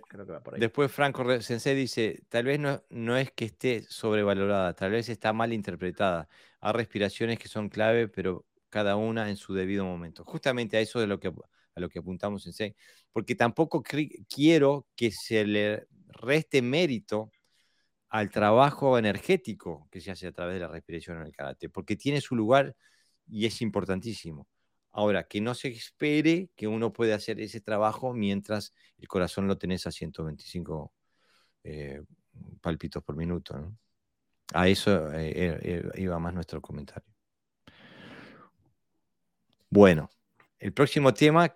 Creo 0.08 0.26
que 0.26 0.32
va 0.32 0.40
por 0.42 0.54
ahí. 0.54 0.60
Después 0.60 0.90
Franco 0.92 1.40
Sensei 1.40 1.74
dice, 1.74 2.22
tal 2.28 2.44
vez 2.44 2.60
no, 2.60 2.82
no 2.90 3.16
es 3.16 3.32
que 3.32 3.46
esté 3.46 3.82
sobrevalorada, 3.82 4.74
tal 4.74 4.92
vez 4.92 5.08
está 5.08 5.32
mal 5.32 5.52
interpretada. 5.52 6.28
Hay 6.60 6.72
respiraciones 6.72 7.38
que 7.38 7.48
son 7.48 7.68
clave, 7.68 8.08
pero 8.08 8.46
cada 8.68 8.96
una 8.96 9.28
en 9.28 9.36
su 9.36 9.54
debido 9.54 9.84
momento. 9.84 10.24
Justamente 10.24 10.76
a 10.76 10.80
eso 10.80 11.00
de 11.00 11.06
lo 11.06 11.18
que, 11.18 11.28
a 11.28 11.80
lo 11.80 11.88
que 11.88 11.98
apuntamos, 11.98 12.44
Sensei, 12.44 12.74
porque 13.12 13.34
tampoco 13.34 13.82
quiero 14.28 14.86
que 14.94 15.10
se 15.10 15.44
le 15.44 15.86
reste 16.08 16.62
mérito 16.62 17.30
al 18.10 18.28
trabajo 18.30 18.98
energético 18.98 19.88
que 19.90 20.00
se 20.00 20.10
hace 20.10 20.26
a 20.26 20.32
través 20.32 20.54
de 20.54 20.60
la 20.60 20.68
respiración 20.68 21.18
en 21.18 21.26
el 21.26 21.32
karate, 21.32 21.68
porque 21.68 21.96
tiene 21.96 22.20
su 22.20 22.34
lugar 22.34 22.76
y 23.28 23.46
es 23.46 23.62
importantísimo. 23.62 24.48
Ahora, 24.90 25.28
que 25.28 25.40
no 25.40 25.54
se 25.54 25.68
espere 25.68 26.50
que 26.56 26.66
uno 26.66 26.92
puede 26.92 27.12
hacer 27.14 27.40
ese 27.40 27.60
trabajo 27.60 28.12
mientras 28.12 28.74
el 28.98 29.06
corazón 29.06 29.46
lo 29.46 29.56
tenés 29.56 29.86
a 29.86 29.92
125 29.92 30.92
eh, 31.62 32.02
palpitos 32.60 33.02
por 33.04 33.16
minuto. 33.16 33.72
A 34.52 34.68
eso 34.68 35.12
eh, 35.12 35.32
eh, 35.62 35.90
iba 35.94 36.18
más 36.18 36.34
nuestro 36.34 36.60
comentario. 36.60 37.08
Bueno, 39.68 40.10
el 40.58 40.72
próximo 40.72 41.14
tema. 41.14 41.54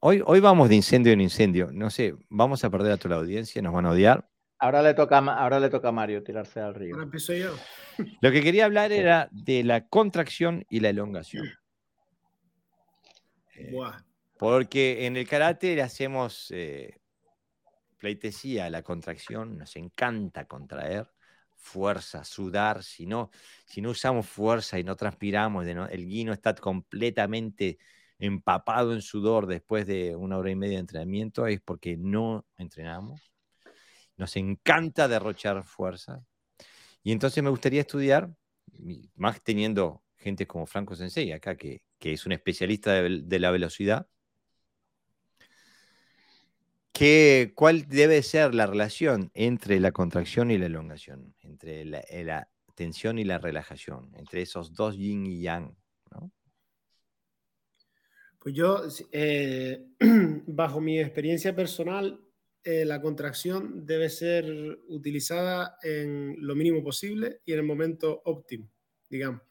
Hoy, 0.00 0.20
hoy 0.26 0.40
vamos 0.40 0.68
de 0.68 0.74
incendio 0.74 1.12
en 1.12 1.20
incendio. 1.20 1.70
No 1.72 1.90
sé, 1.90 2.16
vamos 2.28 2.64
a 2.64 2.70
perder 2.70 2.92
a 2.92 2.96
toda 2.96 3.14
la 3.14 3.20
audiencia, 3.20 3.62
nos 3.62 3.72
van 3.72 3.86
a 3.86 3.90
odiar. 3.90 4.30
Ahora 4.60 4.82
le 4.82 4.92
toca, 4.92 5.18
ahora 5.18 5.58
le 5.58 5.70
toca 5.70 5.88
a 5.88 5.92
Mario 5.92 6.22
tirarse 6.22 6.60
al 6.60 6.74
río. 6.74 6.94
Ahora 6.94 7.04
empiezo 7.04 7.32
yo. 7.32 7.56
Lo 8.20 8.30
que 8.30 8.42
quería 8.42 8.66
hablar 8.66 8.92
era 8.92 9.28
de 9.32 9.64
la 9.64 9.86
contracción 9.86 10.66
y 10.68 10.80
la 10.80 10.90
elongación. 10.90 11.48
Eh, 13.62 13.74
porque 14.38 15.04
en 15.04 15.18
el 15.18 15.28
karate 15.28 15.74
le 15.74 15.82
hacemos 15.82 16.50
eh, 16.50 16.98
pleitesía 17.98 18.64
a 18.64 18.70
la 18.70 18.82
contracción, 18.82 19.58
nos 19.58 19.76
encanta 19.76 20.46
contraer, 20.46 21.06
fuerza, 21.56 22.24
sudar, 22.24 22.82
si 22.82 23.04
no, 23.04 23.30
si 23.66 23.82
no 23.82 23.90
usamos 23.90 24.26
fuerza 24.26 24.78
y 24.78 24.84
no 24.84 24.96
transpiramos, 24.96 25.66
el 25.66 26.06
guino 26.06 26.32
está 26.32 26.54
completamente 26.54 27.78
empapado 28.18 28.94
en 28.94 29.02
sudor 29.02 29.46
después 29.46 29.86
de 29.86 30.16
una 30.16 30.38
hora 30.38 30.50
y 30.50 30.56
media 30.56 30.76
de 30.76 30.80
entrenamiento, 30.80 31.46
es 31.46 31.60
porque 31.60 31.98
no 31.98 32.46
entrenamos 32.56 33.29
nos 34.20 34.36
encanta 34.36 35.08
derrochar 35.08 35.64
fuerza. 35.64 36.22
Y 37.02 37.10
entonces 37.10 37.42
me 37.42 37.48
gustaría 37.48 37.80
estudiar, 37.80 38.30
más 39.14 39.42
teniendo 39.42 40.04
gente 40.16 40.46
como 40.46 40.66
Franco 40.66 40.94
Sensei 40.94 41.32
acá, 41.32 41.56
que, 41.56 41.82
es 41.98 42.26
un 42.26 42.32
especialista 42.32 43.02
de, 43.02 43.38
la 43.38 43.50
velocidad, 43.50 44.06
que, 46.92 47.52
¿cuál 47.54 47.88
debe 47.88 48.22
ser 48.22 48.54
la 48.54 48.66
relación 48.66 49.30
entre 49.32 49.80
la 49.80 49.90
contracción 49.90 50.50
y 50.50 50.58
la 50.58 50.66
elongación, 50.66 51.34
entre 51.40 51.86
la, 51.86 52.00
eh, 52.10 52.44
tensión 52.74 53.18
y 53.18 53.24
la 53.24 53.38
relajación, 53.38 54.12
entre 54.16 54.42
esos 54.42 54.74
dos 54.74 54.96
yin 54.96 55.26
y 55.26 55.40
yang? 55.40 55.74
Pues 58.38 58.54
yo, 58.54 58.82
eh, 59.12 59.86
bajo 60.46 60.80
mi 60.80 60.98
experiencia 60.98 61.54
personal, 61.54 62.20
eh, 62.64 62.84
la 62.84 63.00
contracción 63.00 63.86
debe 63.86 64.10
ser 64.10 64.46
utilizada 64.88 65.78
en 65.82 66.36
lo 66.38 66.54
mínimo 66.54 66.82
posible 66.82 67.40
y 67.44 67.52
en 67.52 67.58
el 67.58 67.64
momento 67.64 68.22
óptimo, 68.24 68.70
digamos. 69.08 69.42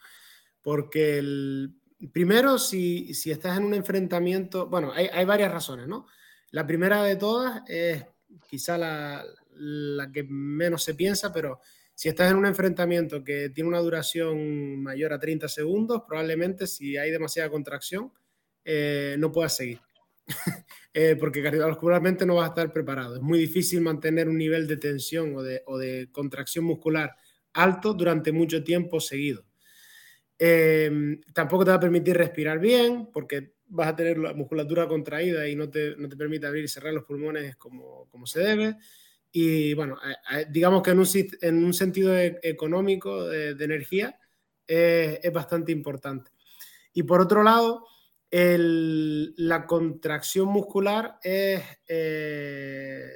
Porque 0.62 1.18
el, 1.18 1.76
primero, 2.12 2.58
si, 2.60 3.14
si 3.14 3.32
estás 3.32 3.58
en 3.58 3.66
un 3.66 3.74
enfrentamiento, 3.74 4.68
bueno, 4.68 4.92
hay, 4.94 5.08
hay, 5.12 5.26
varias 5.26 5.52
razones, 5.52 5.88
¿no? 5.88 6.08
La 6.52 6.66
primera 6.66 7.04
de 7.04 7.16
todas 7.16 7.62
es 7.68 8.06
quizá 8.48 8.78
la, 8.78 9.26
la 9.60 10.12
que 10.12 10.24
menos 10.24 10.84
se 10.84 10.96
piensa, 10.96 11.34
pero 11.34 11.60
si 11.94 12.08
estás 12.08 12.32
en 12.32 12.38
un 12.38 12.46
enfrentamiento 12.46 13.24
que 13.24 13.50
tiene 13.50 13.68
una 13.68 13.80
duración 13.80 14.82
mayor 14.82 15.12
a 15.12 15.20
30 15.20 15.50
segundos, 15.50 16.04
probablemente 16.08 16.66
si 16.66 16.96
hay 16.96 17.12
demasiada 17.12 17.50
contracción, 17.50 18.14
eh, 18.64 19.16
no 19.20 19.32
puedas 19.32 19.56
seguir. 19.56 19.82
eh, 20.94 21.16
porque 21.20 21.44
cardiovascularmente 21.44 22.26
no 22.26 22.36
vas 22.36 22.46
a 22.46 22.50
estar 22.50 22.72
preparado. 22.74 23.16
Es 23.16 23.22
muy 23.22 23.40
difícil 23.40 23.82
mantener 23.82 24.30
un 24.30 24.38
nivel 24.38 24.68
de 24.68 24.78
tensión 24.78 25.36
o 25.36 25.44
de, 25.44 25.64
o 25.66 25.78
de 25.78 26.10
contracción 26.12 26.66
muscular 26.66 27.16
alto 27.54 27.94
durante 27.94 28.32
mucho 28.32 28.64
tiempo 28.64 29.00
seguido. 29.00 29.46
Eh, 30.38 31.20
tampoco 31.34 31.66
te 31.66 31.72
va 31.72 31.78
a 31.78 31.82
permitir 31.82 32.16
respirar 32.16 32.60
bien 32.60 33.10
porque 33.12 33.56
vas 33.68 33.90
a 33.90 33.96
tener 33.96 34.18
la 34.18 34.34
musculatura 34.34 34.88
contraída 34.88 35.48
y 35.48 35.56
no 35.56 35.70
te, 35.70 35.96
no 35.98 36.08
te 36.08 36.16
permite 36.16 36.48
abrir 36.48 36.64
y 36.64 36.68
cerrar 36.68 36.94
los 36.94 37.04
pulmones 37.04 37.56
como, 37.58 38.08
como 38.10 38.26
se 38.26 38.40
debe. 38.40 38.78
Y 39.32 39.74
bueno, 39.76 39.98
digamos 40.50 40.82
que 40.82 40.92
en 40.92 41.00
un, 41.00 41.08
en 41.42 41.64
un 41.64 41.74
sentido 41.74 42.18
e, 42.18 42.40
económico 42.42 43.28
de, 43.28 43.54
de 43.54 43.66
energía 43.66 44.20
eh, 44.68 45.20
es 45.24 45.34
bastante 45.34 45.72
importante. 45.72 46.32
Y 46.94 47.04
por 47.04 47.22
otro 47.22 47.44
lado, 47.44 47.86
el, 48.32 49.34
la 49.38 49.66
contracción 49.66 50.48
muscular 50.50 51.20
es 51.24 51.64
eh, 51.88 53.10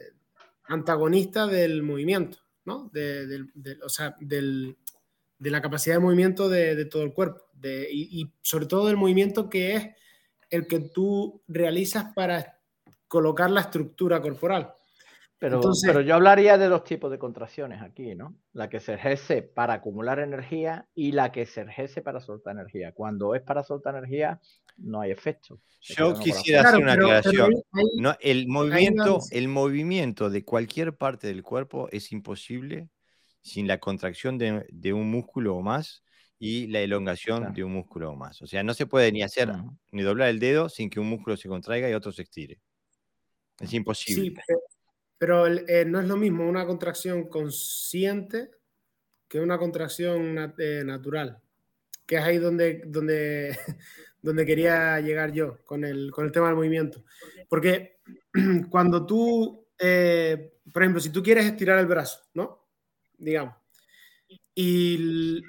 antagonista 0.66 1.48
del 1.48 1.84
movimiento, 1.84 2.40
¿no? 2.66 2.90
De, 2.94 3.28
de, 3.28 3.46
de, 3.54 3.78
o 3.84 3.90
sea, 3.90 4.16
del, 4.20 4.78
de 5.38 5.52
la 5.52 5.62
capacidad 5.62 5.96
de 5.96 6.02
movimiento 6.02 6.50
de, 6.50 6.86
todo 6.86 7.04
el 7.04 7.14
cuerpo 7.14 7.46
y, 7.62 8.22
y, 8.22 8.34
sobre 8.42 8.66
todo 8.66 8.88
del 8.88 8.98
movimiento 8.98 9.50
que 9.50 9.76
es 9.76 9.90
el 10.50 10.68
que 10.68 10.80
tú 10.80 11.42
realizas 11.48 12.14
para 12.14 12.60
colocar 13.08 13.52
la 13.52 13.62
estructura 13.62 14.22
corporal. 14.22 14.74
Pero, 15.44 15.58
Entonces, 15.58 15.90
pero, 15.90 16.00
yo 16.00 16.16
hablaría 16.16 16.58
de 16.58 16.70
dos 16.70 16.86
tipos 16.86 17.12
de 17.12 17.20
contracciones 17.20 17.82
aquí, 17.82 18.16
¿no? 18.16 18.34
La 18.54 18.70
que 18.70 18.80
se 18.80 18.94
ejerce 18.94 19.42
para 19.42 19.74
acumular 19.74 20.20
energía 20.20 20.88
y 20.96 21.12
la 21.12 21.34
que 21.34 21.46
se 21.46 21.64
ejerce 21.64 22.02
para 22.02 22.22
soltar 22.22 22.54
energía. 22.56 22.94
Cuando 22.94 23.36
es 23.36 23.42
para 23.42 23.62
soltar 23.62 23.94
energía, 23.98 24.40
no 24.78 25.02
hay 25.02 25.12
efecto. 25.12 25.60
Yo 25.82 26.18
quisiera 26.18 26.62
hacer 26.62 26.82
una 26.82 26.94
pero, 26.94 27.08
aclaración. 27.08 27.52
Pero 27.52 27.64
hay, 27.74 28.02
no, 28.02 28.16
el, 28.22 28.48
movimiento, 28.48 29.20
el 29.32 29.50
movimiento 29.50 30.30
de 30.30 30.46
cualquier 30.46 30.96
parte 30.96 31.28
del 31.28 31.44
cuerpo 31.44 31.90
es 31.92 32.14
imposible 32.14 32.88
sin 33.42 33.68
la 33.68 33.80
contracción 33.80 34.38
de, 34.38 34.66
de 34.72 34.94
un 34.94 35.12
músculo 35.12 35.58
o 35.58 35.62
más 35.62 36.06
y 36.40 36.68
la 36.68 36.80
elongación 36.80 37.40
claro. 37.40 37.54
de 37.54 37.64
un 37.66 37.74
músculo 37.74 38.12
o 38.12 38.16
más. 38.16 38.42
O 38.42 38.48
sea, 38.48 38.64
no 38.64 38.74
se 38.74 38.86
puede 38.86 39.12
ni 39.12 39.24
hacer, 39.24 39.50
uh 39.50 39.56
-huh. 39.56 39.78
ni 39.92 40.04
doblar 40.04 40.30
el 40.30 40.40
dedo 40.40 40.70
sin 40.70 40.90
que 40.90 41.02
un 41.02 41.10
músculo 41.10 41.36
se 41.36 41.50
contraiga 41.50 41.90
y 41.90 41.94
otro 41.94 42.14
se 42.14 42.22
estire. 42.22 42.62
Es 43.60 43.74
imposible. 43.74 44.30
Sí, 44.30 44.36
pero 44.48 44.60
eh, 45.20 45.86
no 45.86 46.00
es 46.00 46.08
lo 46.08 46.18
mismo 46.18 46.48
una 46.48 46.66
contracción 46.66 47.28
consciente 47.28 48.52
que 49.28 49.40
una 49.40 49.58
contracción 49.58 50.54
eh, 50.58 50.84
natural, 50.86 51.40
que 52.06 52.18
es 52.18 52.22
ahí 52.22 52.38
donde, 52.38 52.84
donde, 52.86 53.58
donde 54.22 54.46
quería 54.46 55.00
llegar 55.00 55.32
yo 55.32 55.64
con 55.66 55.84
el, 55.84 56.12
con 56.12 56.26
el 56.26 56.32
tema 56.32 56.48
del 56.48 56.56
movimiento. 56.56 57.04
Porque 57.48 58.00
cuando 58.70 59.06
tú, 59.06 59.68
eh, 59.80 60.60
por 60.72 60.84
ejemplo, 60.84 61.02
si 61.02 61.10
tú 61.10 61.24
quieres 61.24 61.46
estirar 61.46 61.80
el 61.80 61.88
brazo, 61.88 62.20
¿no? 62.34 62.68
Digamos, 63.18 63.56
y 64.56 65.42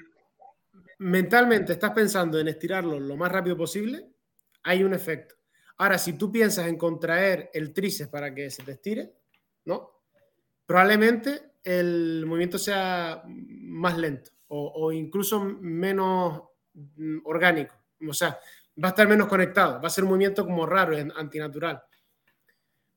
mentalmente 0.99 1.73
estás 1.73 1.91
pensando 1.91 2.39
en 2.39 2.47
estirarlo 2.47 2.99
lo 2.99 3.17
más 3.17 3.31
rápido 3.31 3.57
posible, 3.57 4.07
hay 4.63 4.83
un 4.83 4.93
efecto. 4.93 5.35
Ahora, 5.77 5.97
si 5.97 6.13
tú 6.13 6.31
piensas 6.31 6.67
en 6.67 6.77
contraer 6.77 7.49
el 7.53 7.73
tríceps 7.73 8.09
para 8.09 8.33
que 8.33 8.49
se 8.49 8.63
te 8.63 8.71
estire, 8.71 9.13
¿no? 9.65 9.91
Probablemente 10.65 11.51
el 11.63 12.25
movimiento 12.25 12.57
sea 12.57 13.23
más 13.25 13.97
lento 13.97 14.31
o, 14.47 14.91
incluso 14.91 15.39
menos 15.39 16.43
mm, 16.73 17.17
orgánico. 17.25 17.75
O 18.07 18.13
sea, 18.13 18.39
va 18.81 18.89
a 18.89 18.91
estar 18.91 19.07
menos 19.07 19.27
conectado, 19.27 19.81
va 19.81 19.87
a 19.87 19.91
ser 19.91 20.03
un 20.03 20.11
movimiento 20.11 20.45
como 20.45 20.65
raro, 20.65 20.95
antinatural. 21.15 21.81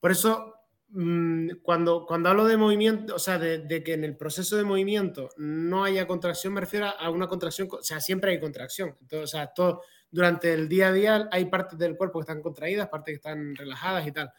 Por 0.00 0.10
eso, 0.10 0.54
mm, 0.90 1.50
cuando, 1.62 2.04
cuando 2.06 2.28
hablo 2.28 2.46
de 2.46 2.56
movimiento, 2.56 3.14
o 3.14 3.18
sea, 3.18 3.38
de, 3.38 3.82
que 3.82 3.94
en 3.94 4.04
el 4.04 4.16
proceso 4.16 4.56
de 4.56 4.64
movimiento 4.64 5.30
no 5.36 5.84
haya 5.84 6.06
contracción, 6.06 6.52
me 6.54 6.60
refiero 6.60 6.86
a 6.86 7.10
una 7.10 7.28
contracción, 7.28 7.68
o 7.70 7.82
sea, 7.82 8.00
siempre 8.00 8.32
hay 8.32 8.40
contracción. 8.40 8.96
Entonces, 9.00 9.24
o 9.24 9.26
sea, 9.26 9.46
todo, 9.48 9.82
durante 10.10 10.52
el 10.52 10.68
día 10.68 10.88
a 10.88 10.92
día 10.92 11.28
hay 11.32 11.46
partes 11.46 11.78
del 11.78 11.96
cuerpo 11.96 12.18
que 12.18 12.24
están 12.24 12.42
contraídas, 12.42 12.88
partes 12.88 13.12
que 13.12 13.16
están 13.16 13.54
relajadas 13.56 14.06
y 14.06 14.12
tal. 14.12 14.32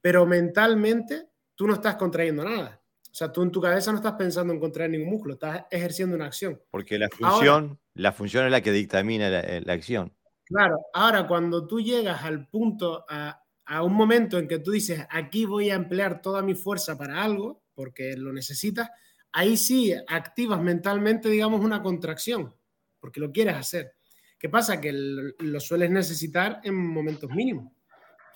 Pero 0.00 0.26
mentalmente 0.26 1.31
tú 1.62 1.68
no 1.68 1.74
estás 1.74 1.94
contrayendo 1.94 2.42
nada. 2.42 2.82
O 3.08 3.14
sea, 3.14 3.30
tú 3.30 3.40
en 3.40 3.52
tu 3.52 3.60
cabeza 3.60 3.92
no 3.92 3.98
estás 3.98 4.14
pensando 4.14 4.52
en 4.52 4.58
contraer 4.58 4.90
ningún 4.90 5.10
músculo, 5.10 5.34
estás 5.34 5.64
ejerciendo 5.70 6.16
una 6.16 6.26
acción. 6.26 6.60
Porque 6.72 6.98
la 6.98 7.08
función, 7.08 7.78
la 7.94 8.10
función 8.10 8.46
es 8.46 8.50
la 8.50 8.60
que 8.60 8.72
dictamina 8.72 9.30
la, 9.30 9.72
acción. 9.72 10.12
Claro, 10.44 10.80
ahora 10.92 11.28
cuando 11.28 11.64
tú 11.68 11.80
llegas 11.80 12.24
al 12.24 12.48
punto, 12.48 13.04
a, 13.08 13.44
a 13.64 13.82
un 13.84 13.94
momento 13.94 14.40
en 14.40 14.48
que 14.48 14.58
tú 14.58 14.72
dices, 14.72 15.06
aquí 15.08 15.44
voy 15.44 15.70
a 15.70 15.76
emplear 15.76 16.20
toda 16.20 16.42
mi 16.42 16.56
fuerza 16.56 16.98
para 16.98 17.22
algo, 17.22 17.62
porque 17.76 18.16
lo 18.16 18.32
necesitas, 18.32 18.90
ahí 19.30 19.56
sí 19.56 19.94
activas 20.08 20.60
mentalmente, 20.60 21.28
digamos, 21.28 21.60
una 21.60 21.80
contracción, 21.80 22.56
porque 22.98 23.20
lo 23.20 23.30
quieres 23.30 23.54
hacer. 23.54 23.94
¿Qué 24.36 24.48
pasa? 24.48 24.80
Que 24.80 24.90
lo 24.92 25.60
sueles 25.60 25.92
necesitar 25.92 26.60
en 26.64 26.74
momentos 26.74 27.30
mínimos. 27.30 27.72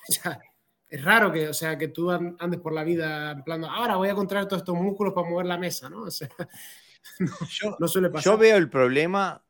O 0.09 0.13
sea, 0.13 0.41
es 0.89 1.05
raro 1.05 1.33
que, 1.33 1.49
o 1.49 1.55
sea, 1.55 1.77
que 1.77 1.89
tú 1.89 2.11
andes 2.11 2.61
por 2.61 2.73
la 2.73 2.85
vida 2.85 3.33
en 3.33 3.43
plan, 3.43 3.65
ahora 3.65 3.97
voy 3.97 4.09
a 4.09 4.15
contraer 4.15 4.47
todos 4.47 4.63
estos 4.63 4.77
músculos 4.77 5.13
para 5.13 5.29
mover 5.29 5.47
la 5.47 5.59
mesa, 5.59 5.89
¿no? 5.89 6.05
O 6.07 6.11
sea, 6.11 6.29
no, 7.79 7.87
suele 7.87 8.11
pasar. 8.11 8.33
Yo 8.33 8.37
veo 8.37 8.57
el 8.57 8.69
problema. 8.69 9.41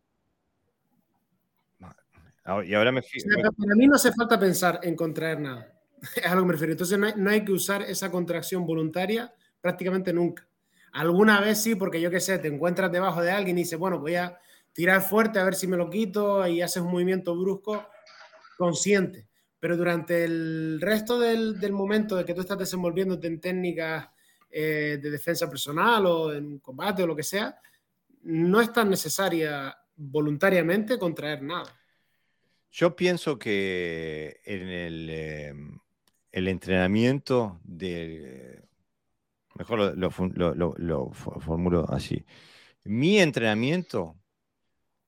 Y 2.64 2.74
ahora 2.74 2.92
me, 2.92 3.00
Para 3.00 3.74
mí 3.74 3.86
no 3.86 3.96
hace 3.96 4.12
falta 4.12 4.38
pensar 4.38 4.78
en 4.82 4.94
contraer 4.94 5.40
nada. 5.40 5.72
Es 6.16 6.26
a 6.26 6.34
lo 6.34 6.42
que 6.42 6.46
me 6.46 6.52
refiero. 6.52 6.72
Entonces 6.72 6.98
no 6.98 7.06
hay, 7.06 7.14
no 7.16 7.30
hay 7.30 7.44
que 7.44 7.52
usar 7.52 7.82
esa 7.82 8.10
contracción 8.10 8.66
voluntaria 8.66 9.34
prácticamente 9.60 10.12
nunca. 10.12 10.46
Alguna 10.92 11.40
vez 11.40 11.62
sí, 11.62 11.74
porque 11.74 12.00
yo 12.00 12.10
qué 12.10 12.20
sé, 12.20 12.38
te 12.38 12.48
encuentras 12.48 12.92
debajo 12.92 13.22
de 13.22 13.32
alguien 13.32 13.56
y 13.58 13.62
dices, 13.62 13.78
bueno, 13.78 13.98
voy 13.98 14.16
a 14.16 14.38
tirar 14.72 15.00
fuerte 15.00 15.38
a 15.38 15.44
ver 15.44 15.54
si 15.54 15.66
me 15.66 15.76
lo 15.76 15.88
quito 15.88 16.46
y 16.46 16.60
haces 16.60 16.82
un 16.82 16.92
movimiento 16.92 17.34
brusco 17.34 17.86
consciente. 18.58 19.26
Pero 19.66 19.76
durante 19.76 20.22
el 20.22 20.78
resto 20.80 21.18
del, 21.18 21.58
del 21.58 21.72
momento 21.72 22.14
de 22.14 22.24
que 22.24 22.34
tú 22.34 22.42
estás 22.42 22.56
desenvolviéndote 22.56 23.26
en 23.26 23.40
técnicas 23.40 24.08
eh, 24.48 25.00
de 25.02 25.10
defensa 25.10 25.50
personal 25.50 26.06
o 26.06 26.32
en 26.32 26.60
combate 26.60 27.02
o 27.02 27.06
lo 27.08 27.16
que 27.16 27.24
sea, 27.24 27.58
no 28.22 28.60
es 28.60 28.72
tan 28.72 28.88
necesaria 28.88 29.76
voluntariamente 29.96 31.00
contraer 31.00 31.42
nada. 31.42 31.76
Yo 32.70 32.94
pienso 32.94 33.40
que 33.40 34.40
en 34.44 34.68
el, 34.68 35.10
em, 35.10 35.80
entrenamiento 36.30 37.58
de... 37.64 38.62
Mejor 39.56 39.98
lo, 39.98 41.10
formulo 41.10 41.90
así. 41.90 42.24
Mi 42.84 43.18
entrenamiento 43.18 44.14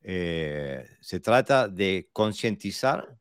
eh, 0.03 0.85
se 1.01 1.21
trata 1.21 1.69
de 1.69 2.09
concientizar 2.13 3.18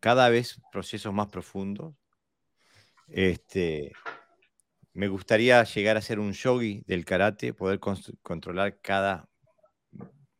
cada 0.00 0.28
vez 0.28 0.60
procesos 0.72 1.12
más 1.12 1.28
profundos. 1.28 1.94
Este, 3.08 3.92
me 4.92 5.08
gustaría 5.08 5.62
llegar 5.64 5.96
a 5.96 6.02
ser 6.02 6.18
un 6.18 6.32
yogi 6.32 6.82
del 6.86 7.04
karate, 7.04 7.54
poder 7.54 7.80
controlar 8.22 8.80
cada 8.80 9.28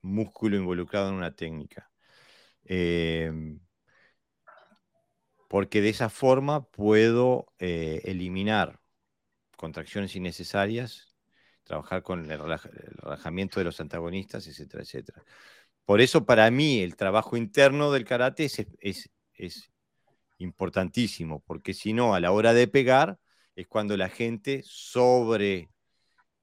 músculo 0.02 0.56
involucrado 0.56 1.08
en 1.08 1.14
una 1.14 1.34
técnica. 1.34 1.90
Em, 2.64 3.60
porque 5.48 5.80
de 5.80 5.88
esa 5.88 6.08
forma 6.08 6.64
puedo 6.70 7.52
eh, 7.58 8.02
eliminar 8.04 8.80
contracciones 9.56 10.14
innecesarias 10.14 11.10
trabajar 11.70 12.02
con 12.02 12.28
el, 12.30 12.38
relajamiento 12.38 13.60
de 13.60 13.64
los 13.64 13.80
antagonistas, 13.80 14.46
etcétera, 14.48 14.82
etcétera. 14.82 15.22
Por 15.84 16.00
eso 16.00 16.26
para 16.26 16.50
mí 16.50 16.80
el 16.80 16.96
trabajo 16.96 17.36
interno 17.36 17.92
del 17.92 18.04
karate 18.04 18.46
es, 18.46 18.66
es, 18.80 19.10
importantísimo, 20.38 21.40
porque 21.40 21.74
si 21.74 21.92
no, 21.92 22.14
a 22.14 22.20
la 22.20 22.32
hora 22.32 22.54
de 22.54 22.68
pegar 22.68 23.18
es 23.54 23.66
cuando 23.66 23.96
la 23.96 24.08
gente 24.08 24.62
sobre 24.64 25.70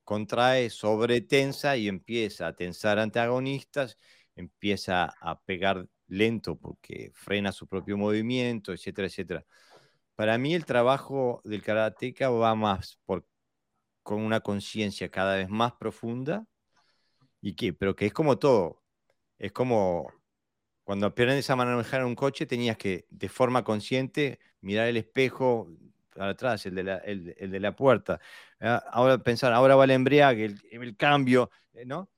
contrae, 0.04 0.70
sobre 0.70 1.22
tensa 1.22 1.78
y 1.78 1.88
empieza 1.88 2.48
a 2.48 2.56
tensar 2.56 3.00
antagonistas, 3.00 3.98
empieza 4.36 5.14
a 5.20 5.42
pegar 5.42 5.88
lento 6.08 6.58
porque 6.58 7.12
frena 7.14 7.52
su 7.52 7.68
propio 7.68 7.98
movimiento, 7.98 8.72
etcétera, 8.74 9.08
etcétera. 9.08 9.46
Para 10.16 10.38
mí 10.38 10.54
el 10.56 10.66
trabajo 10.66 11.42
del 11.44 11.62
karateca 11.64 12.30
va 12.30 12.56
más 12.56 13.00
por 13.06 13.26
con 14.04 14.22
una 14.22 14.40
conciencia 14.40 15.10
cada 15.12 15.36
vez 15.36 15.50
más 15.50 15.74
profunda, 15.74 16.46
y 17.42 17.56
que, 17.56 17.74
pero 17.74 17.96
que 17.96 18.06
es 18.06 18.14
como 18.14 18.40
todo. 18.40 18.82
Es 19.38 19.52
como 19.52 20.12
cuando 20.88 21.08
aprendes 21.08 21.50
a 21.50 21.56
manejar 21.58 22.06
un 22.06 22.16
coche, 22.16 22.46
tenías 22.46 22.78
que 22.78 23.08
de 23.10 23.28
forma 23.28 23.62
consciente 23.66 24.40
mirar 24.62 24.88
el 24.88 24.96
espejo 24.96 25.70
atrás, 26.18 26.66
el 26.66 26.76
de 26.76 26.84
la, 26.84 26.96
el, 27.00 27.26
de 27.36 27.60
la 27.60 27.76
puerta. 27.76 28.22
Ah, 28.62 28.82
ahora 28.94 29.18
pensar, 29.18 29.52
ahora 29.52 29.76
va 29.76 29.84
el 29.84 29.92
embriague, 29.92 30.46
el, 30.46 30.62
el 30.72 30.96
cambio, 30.96 31.52
eh, 31.74 31.84
¿no? 31.84 32.10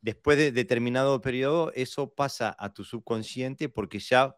Después 0.00 0.38
de 0.38 0.52
determinado 0.52 1.20
periodo, 1.20 1.72
eso 1.74 2.14
pasa 2.14 2.54
a 2.56 2.72
tu 2.72 2.84
subconsciente 2.84 3.68
porque 3.68 3.98
ya, 3.98 4.36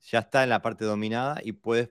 ya 0.00 0.20
está 0.20 0.42
en 0.42 0.48
la 0.48 0.62
parte 0.62 0.86
dominada 0.86 1.42
y 1.44 1.52
puedes 1.52 1.90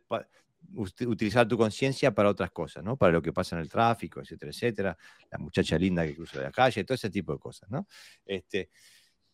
utilizar 0.73 1.47
tu 1.47 1.59
conciencia 1.59 2.15
para 2.15 2.27
otras 2.27 2.49
cosas, 2.49 2.83
¿no? 2.83 2.97
Para 2.97 3.13
lo 3.13 3.21
que 3.21 3.31
pasa 3.31 3.55
en 3.55 3.61
el 3.61 3.69
tráfico, 3.69 4.19
etcétera, 4.19 4.51
etcétera. 4.51 4.97
La 5.29 5.37
muchacha 5.37 5.77
linda 5.77 6.03
que 6.07 6.15
cruza 6.15 6.41
la 6.41 6.51
calle, 6.51 6.83
todo 6.83 6.95
ese 6.95 7.11
tipo 7.11 7.33
de 7.33 7.37
cosas, 7.37 7.69
¿no? 7.69 7.85
Este, 8.25 8.71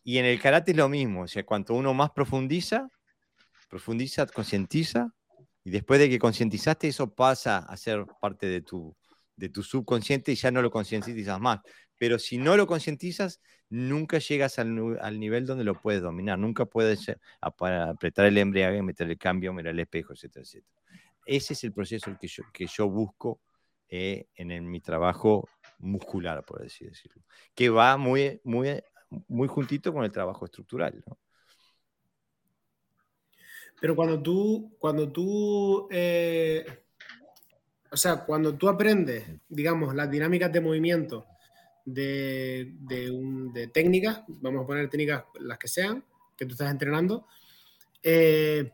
y 0.08 0.18
en 0.18 0.24
el 0.24 0.40
karate 0.40 0.70
es 0.70 0.76
lo 0.76 0.88
mismo, 0.88 1.22
o 1.22 1.26
sea, 1.26 1.44
cuanto 1.44 1.74
uno 1.74 1.92
más 1.92 2.12
profundiza, 2.12 2.88
profundiza, 3.68 4.24
concientiza, 4.28 5.12
y 5.64 5.70
después 5.70 5.98
de 5.98 6.08
que 6.08 6.20
concientizaste, 6.20 6.86
eso 6.86 7.12
pasa 7.12 7.58
a 7.58 7.76
ser 7.76 8.06
parte 8.20 8.46
de 8.46 8.60
tu, 8.60 8.96
de 9.34 9.48
tu 9.48 9.64
subconsciente 9.64 10.30
y 10.30 10.36
ya 10.36 10.52
no 10.52 10.62
lo 10.62 10.70
concientizas 10.70 11.40
más. 11.40 11.58
Pero 11.98 12.20
si 12.20 12.38
no 12.38 12.56
lo 12.56 12.68
concientizas, 12.68 13.40
nunca 13.68 14.18
llegas 14.18 14.60
al, 14.60 14.96
al, 15.00 15.18
nivel 15.18 15.44
donde 15.44 15.64
lo 15.64 15.74
puedes 15.74 16.02
dominar. 16.02 16.38
Nunca 16.38 16.66
puedes 16.66 17.10
apretar 17.40 18.26
el 18.26 18.38
embriague, 18.38 18.82
meter 18.82 19.10
el 19.10 19.18
cambio, 19.18 19.52
mirar 19.52 19.74
el 19.74 19.80
espejo, 19.80 20.12
etcétera, 20.12 20.44
etcétera. 20.44 20.82
Ese 21.26 21.54
es 21.54 21.64
el 21.64 21.72
proceso 21.72 22.16
que 22.16 22.28
yo, 22.28 22.44
que 22.52 22.68
yo 22.68 22.88
busco 22.88 23.40
eh, 23.88 24.28
en, 24.36 24.70
mi 24.70 24.80
trabajo 24.80 25.48
muscular, 25.80 26.44
por 26.44 26.64
así 26.64 26.84
decirlo, 26.84 27.24
que 27.56 27.70
va 27.70 27.96
muy, 27.96 28.40
muy, 28.44 28.80
muy 29.28 29.48
juntito 29.48 29.92
con 29.92 30.04
el 30.04 30.12
trabajo 30.12 30.44
estructural. 30.44 31.02
Pero 33.80 33.94
cuando 33.94 34.22
tú, 34.22 34.74
cuando 34.78 35.10
tú, 35.12 35.88
eh, 35.90 36.64
o 37.90 37.96
sea, 37.96 38.24
cuando 38.24 38.54
tú 38.56 38.68
aprendes, 38.68 39.24
digamos, 39.48 39.94
las 39.94 40.10
dinámicas 40.10 40.52
de 40.52 40.60
movimiento 40.60 41.26
de, 41.84 42.74
de, 42.80 43.68
técnicas, 43.68 44.22
vamos 44.26 44.64
a 44.64 44.66
poner 44.66 44.88
técnicas 44.88 45.24
las 45.40 45.58
que 45.58 45.68
sean, 45.68 46.04
que 46.36 46.46
tú 46.46 46.52
estás 46.52 46.70
entrenando, 46.70 47.26
eh, 48.02 48.70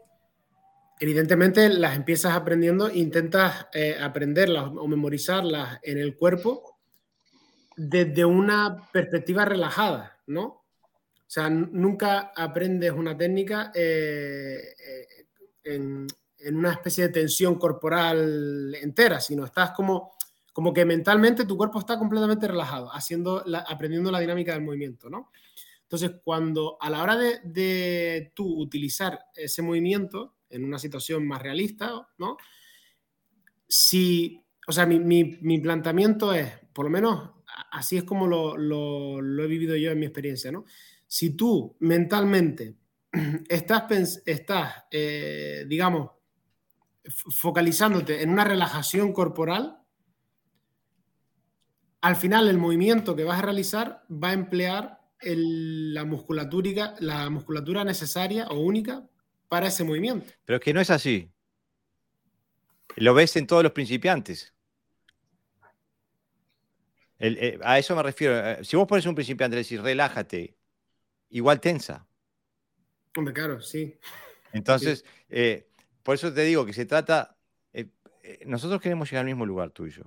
evidentemente 1.01 1.69
las 1.69 1.97
empiezas 1.97 2.35
aprendiendo, 2.35 2.91
intentas 2.91 3.67
eh, 3.75 3.97
aprenderlas 4.01 4.67
o 4.67 4.87
memorizarlas 4.87 5.81
en 5.83 5.99
el 5.99 6.17
cuerpo 6.17 6.79
desde 7.77 8.25
una 8.25 8.89
perspectiva 8.93 9.45
relajada, 9.45 10.19
¿no? 10.27 10.45
O 10.45 11.35
sea, 11.35 11.49
nunca 11.49 12.33
aprendes 12.37 12.93
una 12.93 13.17
técnica 13.17 13.73
eh, 13.75 14.75
eh, 14.79 15.27
en, 15.65 16.07
una 16.55 16.73
especie 16.73 17.07
de 17.07 17.13
tensión 17.13 17.55
corporal 17.55 18.75
entera, 18.75 19.19
sino 19.19 19.45
estás 19.47 19.71
como, 19.71 20.17
como 20.53 20.75
que 20.75 20.85
mentalmente 20.85 21.47
tu 21.47 21.57
cuerpo 21.57 21.79
está 21.79 21.99
completamente 21.99 22.49
relajado, 22.49 22.93
haciendo 22.93 23.45
aprendiendo 23.67 24.11
la 24.11 24.21
dinámica 24.21 24.53
del 24.53 24.63
movimiento, 24.63 25.09
¿no? 25.09 25.31
Entonces, 25.85 26.21
cuando 26.23 26.77
a 26.81 26.91
la 26.91 27.03
hora 27.03 27.17
de, 27.17 27.41
de 27.45 28.33
tú 28.35 28.61
utilizar 28.61 29.19
ese 29.35 29.63
movimiento 29.63 30.35
en 30.51 30.65
una 30.65 30.79
situación 30.79 31.27
más 31.27 31.41
realista, 31.41 32.09
¿no? 32.19 32.37
Si, 33.67 34.45
o 34.67 34.73
sea, 34.73 34.85
mi, 34.85 34.99
mi, 34.99 35.39
mi 35.41 35.61
planteamiento 35.61 36.35
es, 36.35 36.51
por 36.75 36.85
lo 36.85 36.91
menos 36.91 37.31
así 37.71 37.97
es 37.97 38.05
como 38.05 38.27
lo, 38.27 39.45
he 39.45 39.47
vivido 39.47 39.77
yo 39.77 39.91
en 39.91 39.99
mi 39.99 40.07
experiencia, 40.07 40.53
¿no? 40.53 40.65
Si 41.07 41.31
tú 41.31 41.77
mentalmente 41.81 42.77
estás, 43.49 44.23
estás 44.25 44.85
eh, 44.91 45.65
digamos, 45.69 46.11
focalizándote 47.05 48.23
en 48.23 48.31
una 48.31 48.45
relajación 48.45 49.13
corporal, 49.13 49.79
al 52.01 52.17
final 52.17 52.49
el 52.49 52.59
movimiento 52.59 53.15
que 53.15 53.25
vas 53.25 53.39
a 53.39 53.43
realizar 53.43 54.03
va 54.11 54.31
a 54.31 54.33
emplear 54.33 55.01
la, 55.23 56.05
musculatura, 56.05 56.95
la 56.99 57.31
musculatura 57.31 57.85
necesaria 57.85 58.49
o 58.49 58.61
única 58.61 59.07
para 59.49 59.69
ese 59.69 59.85
movimiento. 59.85 60.33
Pero 60.45 60.57
es 60.59 60.65
que 60.65 60.75
no 60.75 60.81
es 60.81 60.91
así. 60.91 61.31
Lo 62.97 63.15
ves 63.15 63.37
en 63.37 63.47
todos 63.47 63.63
los 63.63 63.73
principiantes. 63.73 64.52
Eh, 67.25 67.59
a 67.63 67.79
eso 67.79 67.95
me 67.95 68.03
refiero. 68.03 68.37
Eh, 68.37 68.65
si 68.65 68.77
vos 68.77 68.87
pones 68.89 69.07
un 69.07 69.15
principiante 69.15 69.57
y 69.57 69.63
decís 69.63 69.81
relájate, 69.81 70.57
igual 71.31 71.61
tensa. 71.61 72.07
Hombre, 73.17 73.33
claro, 73.33 73.61
sí. 73.61 73.97
Entonces, 74.53 75.05
eh, 75.29 75.69
por 76.03 76.17
eso 76.17 76.35
te 76.35 76.43
digo 76.43 76.67
que 76.67 76.73
se 76.73 76.85
trata. 76.85 77.37
nosotros 78.45 78.81
queremos 78.81 79.09
llegar 79.09 79.21
al 79.21 79.27
mismo 79.27 79.47
lugar 79.47 79.71
tú 79.71 79.87
y 79.87 79.91
yo. 79.91 80.03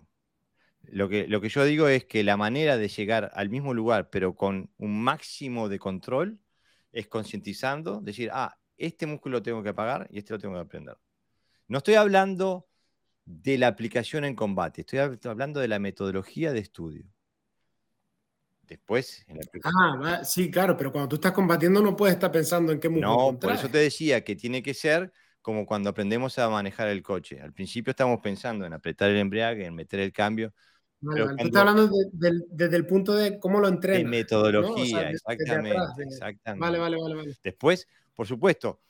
Lo 0.84 1.08
que, 1.08 1.28
lo 1.28 1.40
que 1.40 1.50
yo 1.50 1.64
digo 1.64 1.88
es 1.88 2.06
que 2.06 2.24
la 2.24 2.38
manera 2.38 2.78
de 2.78 2.90
llegar 2.90 3.32
al 3.34 3.50
mismo 3.50 3.74
lugar, 3.74 4.10
pero 4.10 4.36
con 4.36 4.70
un 4.78 5.02
máximo 5.02 5.70
de 5.70 5.80
control, 5.80 6.40
es 6.92 7.08
concientizando, 7.08 8.02
decir, 8.02 8.30
ah, 8.34 8.58
este 8.78 9.06
músculo 9.06 9.38
lo 9.38 9.44
tengo 9.44 9.64
que 9.64 9.70
apagar 9.70 10.08
y 10.12 10.20
este 10.20 10.34
lo 10.34 10.40
tengo 10.40 10.56
que 10.56 10.62
aprender. 10.62 10.98
No 11.68 11.78
estoy 11.78 11.96
hablando 11.96 12.68
de 13.26 13.58
la 13.58 13.68
aplicación 13.68 14.24
en 14.24 14.36
combate, 14.36 14.82
estoy 14.82 15.00
hablando 15.00 15.60
de 15.60 15.68
la 15.68 15.80
metodología 15.80 16.54
de 16.54 16.60
estudio. 16.60 17.06
Después, 18.68 19.24
en 19.28 19.40
Ah, 19.64 20.24
sí, 20.24 20.50
claro, 20.50 20.76
pero 20.76 20.92
cuando 20.92 21.10
tú 21.10 21.16
estás 21.16 21.34
combatiendo 21.34 21.82
no 21.82 21.96
puedes 21.96 22.16
estar 22.16 22.32
pensando 22.32 22.72
en 22.72 22.80
qué. 22.80 22.90
No, 22.90 23.38
por 23.40 23.52
eso 23.52 23.70
te 23.70 23.78
decía 23.78 24.24
que 24.24 24.36
tiene 24.36 24.64
que 24.64 24.74
ser 24.74 25.12
como 25.42 25.68
cuando 25.68 25.92
aprendemos 25.92 26.40
a 26.40 26.50
manejar 26.50 26.88
el 26.88 27.04
coche. 27.04 27.40
Al 27.40 27.54
principio 27.54 27.92
estamos 27.92 28.20
pensando 28.22 28.66
en 28.66 28.74
apretar 28.74 29.12
el 29.12 29.18
embrague, 29.18 29.66
en 29.66 29.76
meter 29.76 30.00
el 30.00 30.12
cambio. 30.12 30.54
Vale, 31.02 31.36
Tú 31.38 31.46
estás 31.46 31.62
hablando 31.62 31.90
desde 32.12 32.78
el 32.78 32.88
punto 32.88 33.14
de 33.14 33.40
cómo 33.40 33.60
lo 33.60 33.68
entrenas. 33.68 34.04
De 34.04 34.18
metodología, 34.18 35.12
exactamente, 35.12 36.04
exactamente. 36.08 36.62
Vale, 36.66 36.80
vale, 36.80 36.98
vale, 37.00 37.16
vale. 37.16 37.38
Después, 37.44 37.88
por 38.16 38.26
supuesto, 38.26 38.82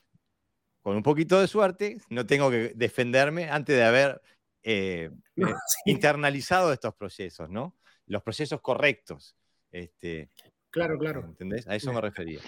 con 0.85 0.95
un 0.95 1.01
poquito 1.01 1.41
de 1.41 1.47
suerte, 1.47 1.97
no 2.11 2.27
tengo 2.27 2.51
que 2.51 2.71
defenderme 2.75 3.49
antes 3.49 3.75
de 3.75 3.83
haber 3.83 4.21
eh, 4.61 5.09
eh, 5.35 5.53
internalizado 5.85 6.71
estos 6.71 6.93
procesos, 6.93 7.49
¿no? 7.49 7.75
Los 8.05 8.21
procesos 8.21 8.61
correctos. 8.61 9.35
Este, 9.71 10.29
claro, 10.69 10.99
claro. 10.99 11.21
¿Entendés? 11.21 11.67
A 11.67 11.75
eso 11.75 11.91
me 11.91 12.01
refería. 12.01 12.39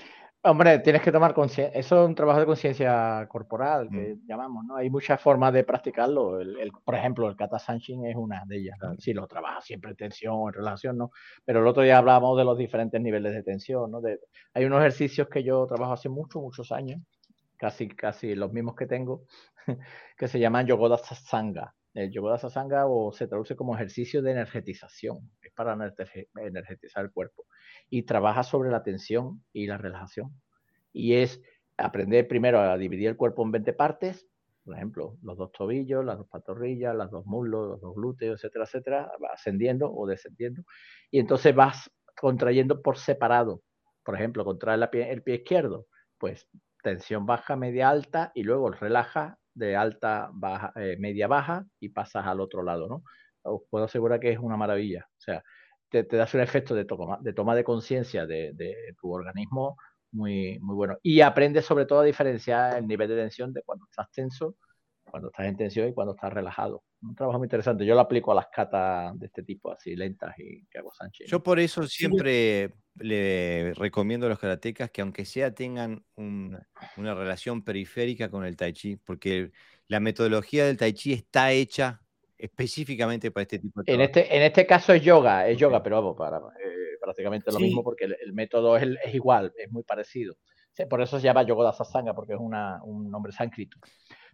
Hombre, 0.43 0.77
tienes 0.79 1.01
que 1.01 1.11
tomar 1.11 1.33
conciencia. 1.33 1.77
Eso 1.77 2.03
es 2.03 2.07
un 2.07 2.13
trabajo 2.13 2.39
de 2.39 2.45
conciencia 2.45 3.27
corporal, 3.27 3.89
que 3.89 4.13
mm. 4.13 4.27
llamamos, 4.27 4.65
¿no? 4.65 4.75
Hay 4.75 4.91
muchas 4.91 5.19
formas 5.19 5.51
de 5.51 5.63
practicarlo. 5.63 6.37
por 6.85 6.93
ejemplo, 6.93 7.27
el 7.27 7.35
kata 7.35 7.57
sanshin 7.57 8.05
es 8.05 8.15
una 8.15 8.43
de 8.45 8.57
ellas. 8.57 8.77
Si 8.99 9.13
lo 9.13 9.25
trabaja 9.25 9.61
siempre 9.61 9.89
en 9.89 9.97
tensión, 9.97 10.41
en 10.45 10.53
relación, 10.53 10.95
¿no? 10.95 11.09
Pero 11.43 11.61
el 11.61 11.67
otro 11.67 11.81
día 11.81 11.97
hablábamos 11.97 12.37
de 12.37 12.45
los 12.45 12.55
diferentes 12.55 13.01
niveles 13.01 13.33
de 13.33 13.41
tensión, 13.41 13.89
¿no? 13.89 13.99
hay 14.53 14.65
unos 14.65 14.79
ejercicios 14.79 15.27
que 15.27 15.41
yo 15.41 15.65
trabajo 15.65 15.93
hace 15.93 16.07
muchos, 16.07 16.39
muchos 16.39 16.71
años, 16.71 17.01
casi, 17.57 17.87
casi 17.87 18.35
los 18.35 18.53
mismos 18.53 18.75
que 18.75 18.85
tengo, 18.85 19.25
que 20.17 20.27
se 20.27 20.39
llaman 20.39 20.67
Yogoda 20.67 20.97
Satsanga. 20.97 21.75
El 21.93 22.11
Yogoda 22.11 22.37
Satsanga 22.37 22.85
o 22.87 23.11
se 23.11 23.27
traduce 23.27 23.55
como 23.55 23.75
ejercicio 23.75 24.21
de 24.21 24.31
energetización, 24.31 25.31
es 25.41 25.51
para 25.53 25.73
energetizar 26.35 27.03
el 27.03 27.11
cuerpo. 27.11 27.45
Y 27.89 28.03
trabaja 28.03 28.43
sobre 28.43 28.69
la 28.69 28.83
tensión 28.83 29.43
y 29.51 29.67
la 29.67 29.77
relajación. 29.77 30.39
Y 30.93 31.15
es 31.15 31.41
aprender 31.77 32.27
primero 32.27 32.59
a 32.59 32.77
dividir 32.77 33.09
el 33.09 33.17
cuerpo 33.17 33.43
en 33.43 33.51
20 33.51 33.73
partes, 33.73 34.27
por 34.67 34.75
ejemplo, 34.75 35.17
los 35.23 35.37
dos 35.37 35.53
tobillos, 35.53 36.03
las 36.03 36.17
dos 36.17 36.27
pantorrillas, 36.27 36.93
las 36.93 37.09
dos 37.09 37.25
muslos, 37.25 37.69
los 37.69 37.79
dos 37.81 37.95
glúteos, 37.95 38.43
etcétera, 38.43 38.65
etcétera, 38.65 39.11
ascendiendo 39.33 39.89
o 39.89 40.05
descendiendo. 40.05 40.63
Y 41.09 41.19
entonces 41.19 41.55
vas 41.55 41.89
contrayendo 42.19 42.81
por 42.81 42.97
separado. 42.97 43.61
Por 44.03 44.15
ejemplo, 44.15 44.43
contrae 44.43 44.77
el 45.09 45.23
pie 45.23 45.35
izquierdo, 45.35 45.87
pues 46.17 46.49
tensión 46.83 47.25
baja, 47.25 47.55
media 47.55 47.89
alta 47.89 48.31
y 48.35 48.43
luego 48.43 48.71
relaja 48.71 49.37
de 49.53 49.75
alta, 49.75 50.29
baja, 50.33 50.71
eh, 50.75 50.97
media 50.99 51.27
baja 51.27 51.65
y 51.79 51.89
pasas 51.89 52.25
al 52.27 52.39
otro 52.39 52.63
lado, 52.63 52.87
¿no? 52.87 53.03
Os 53.43 53.61
puedo 53.69 53.85
asegurar 53.85 54.19
que 54.19 54.31
es 54.31 54.39
una 54.39 54.57
maravilla. 54.57 55.07
O 55.09 55.19
sea, 55.19 55.43
te, 55.89 56.03
das 56.03 56.33
un 56.33 56.41
efecto 56.41 56.75
de 56.75 56.85
toma 56.85 57.17
de, 57.21 57.33
toma 57.33 57.55
de 57.55 57.63
conciencia 57.63 58.25
de, 58.25 58.51
de, 58.53 58.75
tu 58.99 59.11
organismo 59.11 59.77
muy, 60.11 60.59
muy 60.59 60.75
bueno. 60.75 60.97
Y 61.03 61.21
aprendes 61.21 61.65
sobre 61.65 61.85
todo 61.85 62.01
a 62.01 62.03
diferenciar 62.03 62.77
el 62.77 62.87
nivel 62.87 63.09
de 63.09 63.15
tensión 63.17 63.53
de 63.53 63.63
cuando 63.63 63.85
estás 63.89 64.11
tenso, 64.11 64.55
cuando 65.09 65.29
estás 65.29 65.45
en 65.47 65.57
tensión 65.57 65.89
y 65.89 65.93
cuando 65.93 66.13
estás 66.13 66.31
relajado. 66.31 66.83
Un 67.01 67.15
trabajo 67.15 67.37
muy 67.37 67.45
interesante. 67.45 67.85
Yo 67.85 67.95
lo 67.95 68.01
aplico 68.01 68.31
a 68.31 68.35
las 68.35 68.47
catas 68.47 69.17
de 69.19 69.27
este 69.27 69.43
tipo, 69.43 69.71
así 69.71 69.95
lentas 69.95 70.33
y 70.37 70.65
que 70.65 70.79
hago 70.79 70.91
Sánchez. 70.93 71.27
Yo 71.29 71.41
por 71.41 71.59
eso 71.59 71.87
siempre 71.87 72.73
le 72.95 73.73
recomiendo 73.75 74.25
a 74.25 74.29
los 74.29 74.39
karatecas 74.39 74.89
que 74.91 75.01
aunque 75.01 75.25
sea 75.25 75.53
tengan 75.53 76.03
una 76.15 77.13
relación 77.13 77.63
periférica 77.63 78.29
con 78.29 78.45
el 78.45 78.55
tai 78.55 78.73
chi, 78.73 78.95
porque 78.97 79.51
la 79.87 79.99
metodología 79.99 80.65
del 80.65 80.77
tai 80.77 80.93
chi 80.93 81.13
está 81.13 81.51
hecha 81.51 82.01
específicamente 82.37 83.31
para 83.31 83.43
este 83.43 83.59
tipo 83.59 83.81
de 83.81 83.93
en 83.93 84.01
este 84.01 84.35
En 84.35 84.43
este 84.43 84.65
caso 84.65 84.93
es 84.93 85.01
yoga, 85.01 85.47
es 85.47 85.57
yoga, 85.57 85.81
pero 85.81 85.97
vamos, 85.97 86.15
para, 86.17 86.37
eh, 86.37 86.97
prácticamente 87.01 87.51
lo 87.51 87.59
mismo 87.59 87.83
porque 87.83 88.05
el, 88.05 88.33
método 88.33 88.77
es, 88.77 88.83
es, 89.03 89.15
igual, 89.15 89.53
es 89.57 89.71
muy 89.71 89.83
parecido. 89.83 90.35
Por 90.85 91.01
eso 91.01 91.19
se 91.19 91.25
llama 91.25 91.43
Yoga 91.43 91.73
Sasanga, 91.73 92.13
porque 92.13 92.33
es 92.33 92.39
una, 92.39 92.83
un 92.83 93.09
nombre 93.09 93.31
sánscrito. 93.31 93.77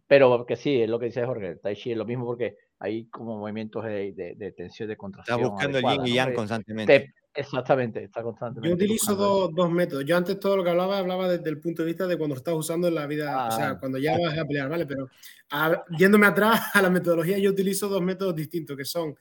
Pero 0.08 0.46
que 0.46 0.56
sí, 0.56 0.82
es 0.82 0.90
lo 0.90 1.00
que 1.00 1.08
dice 1.08 1.26
Jorge, 1.26 1.48
el 1.48 1.60
Tai 1.60 1.76
Chi 1.76 1.92
es 1.92 1.98
lo 1.98 2.06
mismo 2.06 2.26
porque 2.26 2.58
hay 2.80 3.06
como 3.06 3.38
movimientos 3.38 3.86
de, 3.86 4.36
de, 4.38 4.52
tensión, 4.52 4.90
de 4.90 4.98
contracción. 4.98 5.40
Está 5.40 5.50
buscando 5.50 5.78
el 5.78 5.86
yin 5.86 6.08
y 6.08 6.14
yang 6.16 6.34
constantemente. 6.34 7.14
exactamente, 7.34 8.04
está 8.04 8.22
constantemente. 8.22 8.68
Yo 8.68 8.76
utilizo 8.76 9.16
dos, 9.48 9.72
métodos. 9.72 10.04
Yo 10.04 10.18
antes 10.18 10.38
todo 10.38 10.58
lo 10.58 10.64
que 10.66 10.72
hablaba, 10.72 10.98
hablaba 10.98 11.30
desde 11.30 11.50
el 11.50 11.60
punto 11.60 11.82
de 11.82 11.88
vista 11.88 12.06
de 12.08 12.18
cuando 12.18 12.36
estás 12.36 12.54
usando 12.54 12.90
en 12.90 12.96
la 12.96 13.08
vida, 13.08 13.48
o 13.48 13.52
sea, 13.52 13.70
ah. 13.70 13.80
cuando 13.80 13.98
ya 13.98 14.18
vas 14.20 14.38
a 14.38 14.46
pelear, 14.46 14.68
¿vale? 14.68 14.86
Pero 14.86 15.08
yéndome 15.98 16.28
atrás 16.28 16.60
a 16.76 16.82
la 16.82 16.90
metodología, 16.90 17.38
yo 17.38 17.52
utilizo 17.52 17.88
dos 17.88 18.02
métodos 18.02 18.36
distintos, 18.36 18.76
que 18.76 18.86
son, 18.86 19.16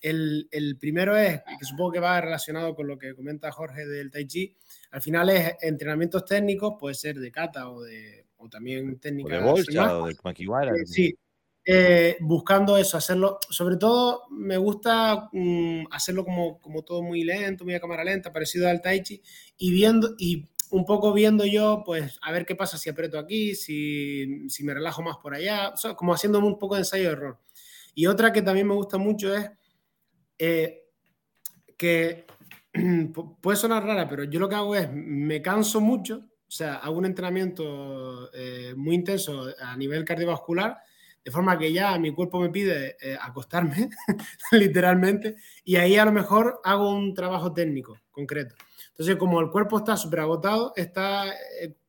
el, 0.00 0.48
el 0.50 0.78
primero 0.78 1.14
es, 1.14 1.42
que 1.42 1.64
supongo 1.66 1.92
que 1.92 2.00
va 2.00 2.18
relacionado 2.18 2.74
con 2.74 2.86
lo 2.86 2.98
que 2.98 3.14
comenta 3.14 3.52
Jorge 3.52 3.86
del 3.86 4.10
Tai 4.10 4.26
Chi, 4.26 4.56
al 4.90 5.02
final 5.02 5.28
es 5.28 5.56
entrenamientos 5.60 6.24
técnicos, 6.24 6.74
puede 6.80 6.94
ser 6.94 7.18
de 7.18 7.30
kata 7.30 7.70
o 7.70 7.82
de 7.82 8.21
o 8.42 8.48
también 8.48 8.98
técnicas. 8.98 9.40
de 9.40 9.44
bolsa 9.44 9.98
o 9.98 10.06
de 10.06 10.16
maquiwara. 10.22 10.72
Eh, 10.72 10.86
sí, 10.86 11.14
eh, 11.64 12.16
buscando 12.20 12.76
eso, 12.76 12.96
hacerlo. 12.96 13.38
Sobre 13.48 13.76
todo 13.76 14.22
me 14.30 14.56
gusta 14.56 15.28
mm, 15.32 15.84
hacerlo 15.90 16.24
como, 16.24 16.58
como 16.58 16.82
todo 16.82 17.02
muy 17.02 17.22
lento, 17.22 17.64
muy 17.64 17.74
a 17.74 17.80
cámara 17.80 18.04
lenta, 18.04 18.32
parecido 18.32 18.68
al 18.68 18.82
Tai 18.82 19.02
Chi, 19.02 19.22
y 19.58 19.70
viendo, 19.70 20.14
y 20.18 20.48
un 20.70 20.84
poco 20.84 21.12
viendo 21.12 21.44
yo, 21.44 21.82
pues 21.84 22.18
a 22.22 22.32
ver 22.32 22.44
qué 22.46 22.56
pasa 22.56 22.78
si 22.78 22.90
aprieto 22.90 23.18
aquí, 23.18 23.54
si, 23.54 24.48
si 24.48 24.64
me 24.64 24.74
relajo 24.74 25.02
más 25.02 25.18
por 25.18 25.34
allá, 25.34 25.74
como 25.96 26.14
haciendo 26.14 26.38
un 26.40 26.58
poco 26.58 26.74
de 26.74 26.80
ensayo 26.80 27.04
de 27.04 27.12
error. 27.12 27.38
Y 27.94 28.06
otra 28.06 28.32
que 28.32 28.42
también 28.42 28.66
me 28.66 28.74
gusta 28.74 28.98
mucho 28.98 29.34
es 29.36 29.50
eh, 30.38 30.88
que 31.76 32.26
puede 33.40 33.56
sonar 33.56 33.84
rara, 33.84 34.08
pero 34.08 34.24
yo 34.24 34.40
lo 34.40 34.48
que 34.48 34.54
hago 34.56 34.74
es 34.74 34.88
me 34.92 35.42
canso 35.42 35.80
mucho 35.80 36.31
o 36.52 36.54
sea, 36.54 36.74
hago 36.74 36.98
un 36.98 37.06
entrenamiento 37.06 38.30
eh, 38.34 38.74
muy 38.76 38.94
intenso 38.94 39.46
a 39.58 39.74
nivel 39.74 40.04
cardiovascular, 40.04 40.76
de 41.24 41.30
forma 41.30 41.56
que 41.58 41.72
ya 41.72 41.98
mi 41.98 42.12
cuerpo 42.12 42.40
me 42.40 42.50
pide 42.50 42.94
eh, 43.00 43.16
acostarme, 43.18 43.88
literalmente, 44.52 45.36
y 45.64 45.76
ahí 45.76 45.96
a 45.96 46.04
lo 46.04 46.12
mejor 46.12 46.60
hago 46.62 46.90
un 46.90 47.14
trabajo 47.14 47.54
técnico 47.54 47.96
concreto. 48.10 48.54
Entonces, 48.90 49.16
como 49.16 49.40
el 49.40 49.48
cuerpo 49.48 49.78
está 49.78 49.96
súper 49.96 50.20
agotado, 50.20 50.74
está 50.76 51.24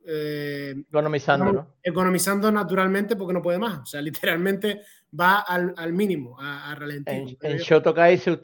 eh, 0.05 0.75
economizando, 0.89 1.75
Economizando 1.83 2.49
naturalmente 2.49 3.17
porque 3.17 3.33
no 3.33 3.41
puede 3.41 3.59
más. 3.59 3.79
O 3.79 3.85
sea, 3.85 4.01
literalmente 4.01 4.83
va 5.19 5.41
al, 5.41 5.73
al 5.75 5.91
mínimo, 5.91 6.39
a, 6.39 6.71
a 6.71 6.77
En, 7.05 7.37
en 7.41 7.57
Shotokai 7.57 8.17
se, 8.17 8.39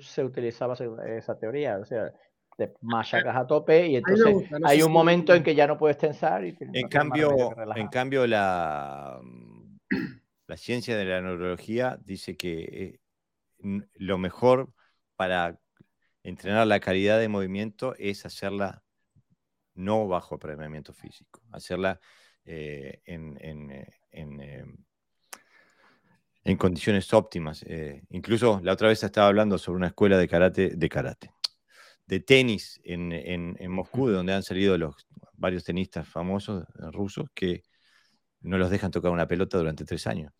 se, 0.00 0.24
utilizaba 0.24 0.74
esa 0.74 1.38
teoría. 1.38 1.78
O 1.78 1.84
sea, 1.84 2.12
te 2.60 2.74
machacas 2.82 3.34
a 3.34 3.46
tope 3.46 3.86
y 3.86 3.96
entonces 3.96 4.50
hay 4.64 4.82
un 4.82 4.92
momento 4.92 5.34
en 5.34 5.42
que 5.42 5.54
ya 5.54 5.66
no 5.66 5.78
puedes 5.78 5.96
tensar. 5.96 6.44
Y 6.44 6.54
en, 6.60 6.88
cambio, 6.88 7.54
en 7.74 7.88
cambio, 7.88 8.26
la, 8.26 9.18
la 10.46 10.56
ciencia 10.58 10.96
de 10.96 11.06
la 11.06 11.22
neurología 11.22 11.98
dice 12.04 12.36
que 12.36 13.00
eh, 13.62 13.80
lo 13.94 14.18
mejor 14.18 14.72
para 15.16 15.58
entrenar 16.22 16.66
la 16.66 16.80
calidad 16.80 17.18
de 17.18 17.28
movimiento 17.28 17.94
es 17.98 18.26
hacerla 18.26 18.82
no 19.74 20.06
bajo 20.06 20.34
apremiamiento 20.34 20.92
físico, 20.92 21.40
hacerla 21.50 21.98
eh, 22.44 23.00
en, 23.06 23.70
eh, 23.70 23.86
en, 26.44 26.56
condiciones 26.58 27.14
óptimas. 27.14 27.64
incluso 28.10 28.60
la 28.62 28.74
otra 28.74 28.88
vez 28.88 29.02
estaba 29.02 29.28
hablando 29.28 29.56
sobre 29.56 29.78
una 29.78 29.86
escuela 29.86 30.18
de 30.18 30.28
karate, 30.28 30.70
de 30.76 30.88
karate, 30.90 31.30
de 32.10 32.18
tenis 32.18 32.80
en, 32.82 33.12
en, 33.12 33.70
Moscú, 33.70 34.08
de 34.08 34.14
donde 34.14 34.32
han 34.32 34.42
salido 34.42 34.76
los 34.76 35.06
varios 35.34 35.62
tenistas 35.62 36.08
famosos 36.08 36.64
eh, 36.64 36.90
rusos 36.90 37.28
que 37.32 37.62
no 38.40 38.58
los 38.58 38.68
dejan 38.68 38.90
tocar 38.90 39.12
una 39.12 39.28
pelota 39.28 39.58
durante 39.58 39.84
tres 39.84 40.08
años. 40.08 40.32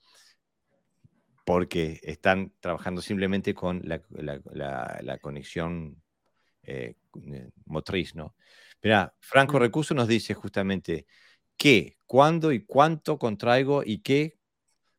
Porque 1.46 2.00
están 2.02 2.52
trabajando 2.58 3.00
simplemente 3.00 3.54
con 3.54 3.82
la, 3.84 4.02
la, 4.10 5.18
conexión 5.18 6.02
eh, 6.64 6.96
motriz, 7.66 8.16
¿no? 8.16 8.34
Mira, 8.82 9.14
Franco. 9.20 9.60
Recuso 9.60 9.94
nos 9.94 10.08
dice 10.08 10.34
justamente 10.34 11.06
qué, 11.56 11.98
cuándo 12.04 12.50
y 12.50 12.64
cuánto 12.64 13.16
contraigo 13.16 13.84
y 13.84 13.98
qué, 14.02 14.40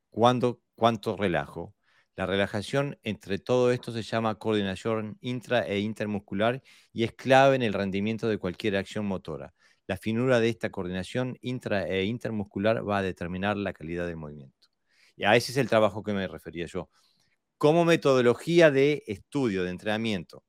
cuándo, 0.09 0.61
cuánto 0.75 1.17
relajo. 1.17 1.75
La 2.15 2.25
relajación 2.25 2.99
entre 3.03 3.39
todo 3.39 3.71
esto 3.71 3.91
se 3.91 4.03
llama 4.03 4.35
coordinación 4.35 5.17
intra 5.21 5.65
e 5.65 5.79
intermuscular 5.79 6.61
y 6.91 7.03
es 7.03 7.13
clave 7.13 7.55
en 7.55 7.61
el 7.61 7.73
rendimiento 7.73 8.27
de 8.27 8.37
cualquier 8.37 8.75
acción 8.75 9.05
motora. 9.05 9.53
La 9.87 9.97
finura 9.97 10.39
de 10.39 10.49
esta 10.49 10.69
coordinación 10.69 11.37
intra 11.41 11.87
e 11.87 12.03
intermuscular 12.03 12.87
va 12.87 12.99
a 12.99 13.01
determinar 13.01 13.57
la 13.57 13.73
calidad 13.73 14.07
del 14.07 14.17
movimiento. 14.17 14.69
Y 15.15 15.23
a 15.23 15.35
ese 15.35 15.51
es 15.51 15.57
el 15.57 15.69
trabajo 15.69 16.03
que 16.03 16.13
me 16.13 16.27
refería 16.27 16.65
yo. 16.65 16.89
Como 17.57 17.85
metodología 17.85 18.71
de 18.71 19.03
estudio, 19.07 19.63
de 19.63 19.69
entrenamiento, 19.69 20.43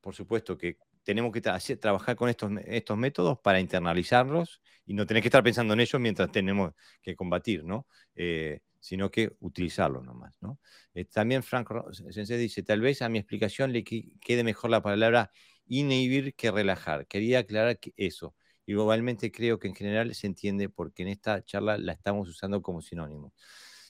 por 0.00 0.14
supuesto 0.14 0.56
que 0.56 0.78
tenemos 1.02 1.32
que 1.32 1.40
trabajar 1.40 2.16
con 2.16 2.28
estos, 2.28 2.50
estos 2.66 2.98
métodos 2.98 3.38
para 3.40 3.60
internalizarlos 3.60 4.60
y 4.84 4.94
no 4.94 5.06
tener 5.06 5.22
que 5.22 5.28
estar 5.28 5.42
pensando 5.42 5.74
en 5.74 5.80
ellos 5.80 6.00
mientras 6.00 6.30
tenemos 6.30 6.72
que 7.02 7.14
combatir, 7.14 7.64
¿no? 7.64 7.86
Eh, 8.14 8.60
sino 8.80 9.10
que 9.10 9.36
utilizarlo 9.40 10.02
nomás. 10.02 10.36
¿no? 10.40 10.60
Eh, 10.94 11.04
también 11.04 11.42
Frank 11.42 11.68
Sensei 12.10 12.38
dice, 12.38 12.62
tal 12.62 12.80
vez 12.80 13.02
a 13.02 13.08
mi 13.08 13.18
explicación 13.18 13.72
le 13.72 13.84
quede 13.84 14.44
mejor 14.44 14.70
la 14.70 14.82
palabra 14.82 15.30
inhibir 15.66 16.34
que 16.34 16.50
relajar. 16.50 17.06
Quería 17.06 17.40
aclarar 17.40 17.78
eso. 17.96 18.34
Y 18.66 18.74
globalmente 18.74 19.32
creo 19.32 19.58
que 19.58 19.68
en 19.68 19.74
general 19.74 20.14
se 20.14 20.26
entiende 20.26 20.68
porque 20.68 21.02
en 21.02 21.08
esta 21.08 21.42
charla 21.42 21.78
la 21.78 21.92
estamos 21.92 22.28
usando 22.28 22.60
como 22.62 22.82
sinónimo. 22.82 23.32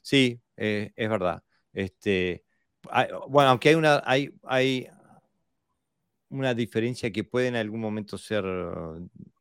Sí, 0.02 0.40
eh, 0.56 0.92
es 0.94 1.08
verdad. 1.08 1.42
Este, 1.72 2.44
bueno, 3.28 3.50
aunque 3.50 3.70
hay 3.70 3.74
una, 3.74 4.02
hay, 4.04 4.30
hay 4.44 4.88
una 6.30 6.54
diferencia 6.54 7.10
que 7.10 7.24
puede 7.24 7.48
en 7.48 7.56
algún 7.56 7.80
momento 7.80 8.18
ser 8.18 8.44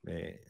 eh, 0.08 0.47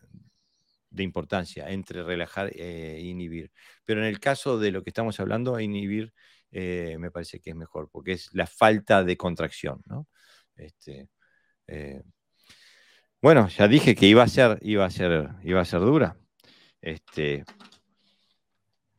de 0.97 1.03
importancia 1.03 1.69
entre 1.69 2.03
relajar 2.03 2.51
e 2.53 2.99
inhibir. 3.01 3.51
Pero 3.85 4.01
en 4.01 4.07
el 4.07 4.19
caso 4.19 4.59
de 4.59 4.71
lo 4.71 4.83
que 4.83 4.89
estamos 4.89 5.19
hablando, 5.21 5.57
inhibir 5.59 6.13
eh, 6.51 6.97
me 6.99 7.11
parece 7.11 7.39
que 7.39 7.51
es 7.51 7.55
mejor, 7.55 7.89
porque 7.91 8.13
es 8.13 8.29
la 8.33 8.47
falta 8.47 9.03
de 9.03 9.17
contracción. 9.17 9.81
¿no? 9.85 10.07
Este, 10.55 11.09
eh, 11.67 12.01
bueno, 13.21 13.47
ya 13.49 13.67
dije 13.67 13.95
que 13.95 14.07
iba 14.07 14.23
a 14.23 14.27
ser, 14.27 14.59
iba 14.61 14.85
a 14.85 14.89
ser, 14.89 15.29
iba 15.43 15.61
a 15.61 15.65
ser 15.65 15.81
dura. 15.81 16.17
Este, 16.81 17.43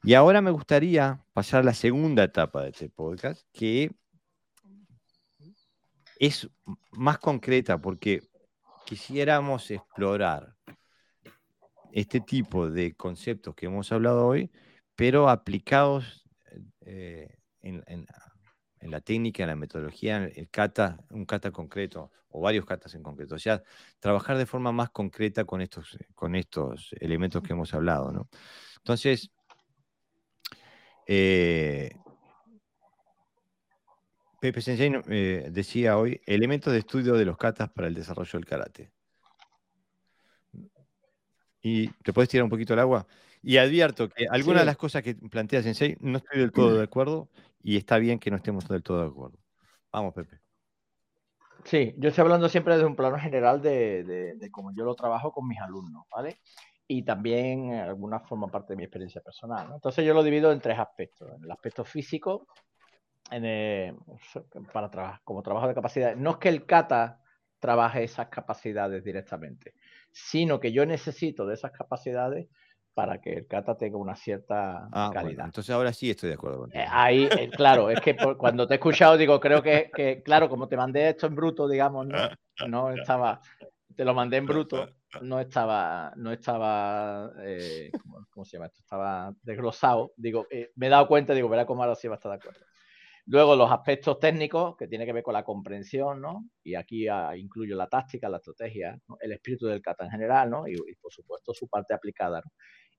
y 0.03 0.15
ahora 0.15 0.41
me 0.41 0.51
gustaría 0.51 1.25
pasar 1.33 1.61
a 1.61 1.65
la 1.65 1.75
segunda 1.75 2.25
etapa 2.25 2.63
de 2.63 2.71
este 2.71 2.89
podcast, 2.91 3.43
que 3.53 3.91
es 6.19 6.49
más 6.93 7.19
concreta, 7.19 7.79
porque 7.79 8.23
quisiéramos 8.85 9.71
explorar 9.71 10.58
este 11.93 12.21
tipo 12.21 12.71
de 12.71 12.95
conceptos 12.95 13.55
que 13.55 13.67
hemos 13.67 13.91
hablado 13.93 14.27
hoy, 14.27 14.51
pero 14.95 15.29
aplicados 15.29 16.25
eh, 16.81 17.39
en, 17.61 17.85
la 18.81 19.01
técnica, 19.01 19.43
en 19.43 19.49
la 19.49 19.57
metodología, 19.57 20.17
en 20.17 20.33
el 20.35 20.49
kata, 20.51 20.99
un 21.11 21.25
kata 21.25 21.51
concreto 21.51 22.11
o 22.31 22.41
varios 22.41 22.65
katas 22.67 22.95
en 22.95 23.03
concreto. 23.03 23.35
O 23.35 23.39
sea, 23.39 23.63
trabajar 24.01 24.37
de 24.37 24.47
forma 24.47 24.73
más 24.73 24.91
concreta 24.91 25.45
con 25.45 25.61
estos, 25.61 25.97
con 26.15 26.35
estos 26.35 26.95
elementos 27.01 27.43
que 27.43 27.53
hemos 27.53 27.73
hablado. 27.75 28.13
¿no? 28.13 28.29
Entonces, 28.79 29.31
eh, 31.07 31.91
Pepe 34.41 34.61
Sensei 34.61 34.93
eh, 35.09 35.49
decía 35.51 35.99
hoy, 35.99 36.21
elementos 36.27 36.73
de 36.73 36.81
estudio 36.81 37.15
de 37.15 37.25
los 37.25 37.37
katas 37.37 37.71
para 37.71 37.89
el 37.89 37.95
desarrollo 37.95 38.39
del 38.39 38.47
karate 38.47 38.93
y 41.63 41.89
te 41.89 42.13
puedes 42.13 42.29
tirar 42.29 42.45
un 42.45 42.51
poquito 42.51 42.75
el 42.75 42.81
agua. 42.81 43.07
Y 43.43 43.57
advierto 43.57 44.09
que 44.09 44.27
algunas 44.29 44.63
de 44.63 44.67
las 44.67 44.77
cosas 44.77 45.03
que 45.03 45.15
plantea 45.15 45.63
Sensei 45.63 45.97
no 46.01 46.19
estoy 46.19 46.41
del 46.41 46.53
todo 46.53 46.75
de 46.79 46.83
acuerdo 46.83 47.29
y 47.63 47.77
está 47.77 47.99
bien 47.99 48.19
que 48.19 48.31
no 48.31 48.37
estemos 48.37 48.67
del 48.69 48.83
todo 48.83 49.03
de 49.03 49.09
acuerdo. 49.09 49.39
Vamos, 49.93 50.15
Pepe. 50.15 50.41
Sí, 51.65 51.95
yo 51.99 52.09
estoy 52.09 52.23
hablando 52.23 52.49
siempre 52.49 52.75
desde 52.75 52.87
un 52.87 52.97
plano 52.97 53.19
general 53.19 53.61
de, 53.61 54.05
de, 54.39 54.51
cómo 54.51 54.73
yo 54.75 54.85
lo 54.85 54.95
trabajo 54.95 55.33
con 55.33 55.47
mis 55.47 55.59
alumnos, 55.61 56.07
¿vale? 56.11 56.39
Y 56.87 57.03
también 57.05 57.73
en 57.73 57.81
alguna 57.81 58.21
forma 58.21 58.49
parte 58.49 58.73
de 58.73 58.79
mi 58.79 58.85
experiencia 58.85 59.21
personal. 59.21 59.69
Entonces 59.75 60.05
yo 60.05 60.15
lo 60.15 60.23
divido 60.23 60.51
en 60.53 60.61
tres 60.61 60.79
aspectos. 60.79 61.29
En 61.37 61.45
el 61.45 61.51
aspecto 61.51 61.85
físico, 61.85 62.47
en 63.31 63.99
para 64.73 64.91
trabajar 64.91 65.21
como 65.25 65.43
trabajo 65.43 65.69
de 65.69 65.75
capacidad. 65.75 66.17
No 66.17 66.33
es 66.33 66.37
que 66.39 66.49
el 66.49 66.65
kata 66.65 67.21
trabaje 67.59 68.05
esas 68.05 68.29
capacidades 68.29 69.05
directamente, 69.05 69.75
sino 70.27 70.59
que 70.59 70.73
yo 70.73 70.85
necesito 70.85 71.47
de 71.47 71.55
esas 71.55 71.73
capacidades 71.73 72.49
para 72.95 73.21
que 73.21 73.33
el 73.33 73.47
kata 73.47 73.77
tenga 73.77 73.97
una 73.97 74.17
cierta 74.17 74.89
ah, 74.93 75.11
calidad. 75.15 75.47
entonces 75.47 75.73
ahora 75.73 75.93
sí 75.93 76.11
estoy 76.11 76.31
de 76.31 76.35
acuerdo. 76.35 76.67
Eh, 76.73 76.85
ahí, 76.91 77.29
eh, 77.31 77.49
claro, 77.49 77.91
es 77.91 78.01
que 78.01 78.17
cuando 78.37 78.67
te 78.67 78.75
he 78.75 78.77
escuchado 78.79 79.17
digo, 79.17 79.39
creo 79.39 79.63
que, 79.63 79.89
que, 79.95 80.21
claro, 80.25 80.49
como 80.49 80.67
te 80.67 80.77
mandé 80.77 81.11
esto 81.11 81.29
en 81.29 81.37
bruto, 81.37 81.69
digamos, 81.69 82.09
no, 82.09 82.19
no 82.67 82.91
estaba, 82.91 83.41
te 83.95 84.05
lo 84.05 84.15
mandé 84.15 84.39
en 84.39 84.47
bruto, 84.47 84.89
no 85.23 85.39
estaba, 85.39 86.13
no 86.17 86.33
estaba, 86.33 87.31
eh, 87.43 87.93
¿cómo, 88.31 88.45
se 88.45 88.57
llama 88.57 88.67
esto? 88.67 88.81
Estaba 88.81 89.33
desglosado. 89.43 90.13
Digo, 90.17 90.49
me 90.75 90.89
he 90.89 90.91
dado 90.91 91.07
cuenta, 91.07 91.35
digo, 91.35 91.49
verá 91.49 91.67
cómo 91.67 91.85
ahora 91.85 91.95
sí 91.95 92.09
va 92.09 92.15
a 92.15 92.17
estar 92.17 92.33
de 92.33 92.39
acuerdo. 92.39 92.61
Luego 93.31 93.55
los 93.55 93.71
aspectos 93.71 94.19
técnicos 94.19 94.75
que 94.75 94.89
tienen 94.89 95.07
que 95.07 95.13
ver 95.13 95.23
con 95.23 95.35
la 95.35 95.45
comprensión, 95.45 96.23
¿no? 96.23 96.49
Y 96.65 96.75
aquí 96.75 97.07
ah, 97.09 97.37
incluyo 97.37 97.77
la 97.77 97.87
táctica, 97.87 98.27
la 98.27 98.39
estrategia, 98.39 98.99
el 99.21 99.33
espíritu 99.33 99.67
del 99.67 99.83
kata 99.83 100.05
en 100.05 100.11
general, 100.11 100.49
¿no? 100.49 100.67
Y, 100.67 100.77
por 100.99 101.13
supuesto 101.13 101.53
su 101.53 101.69
parte 101.69 101.93
aplicada, 101.93 102.41
¿no? 102.43 102.51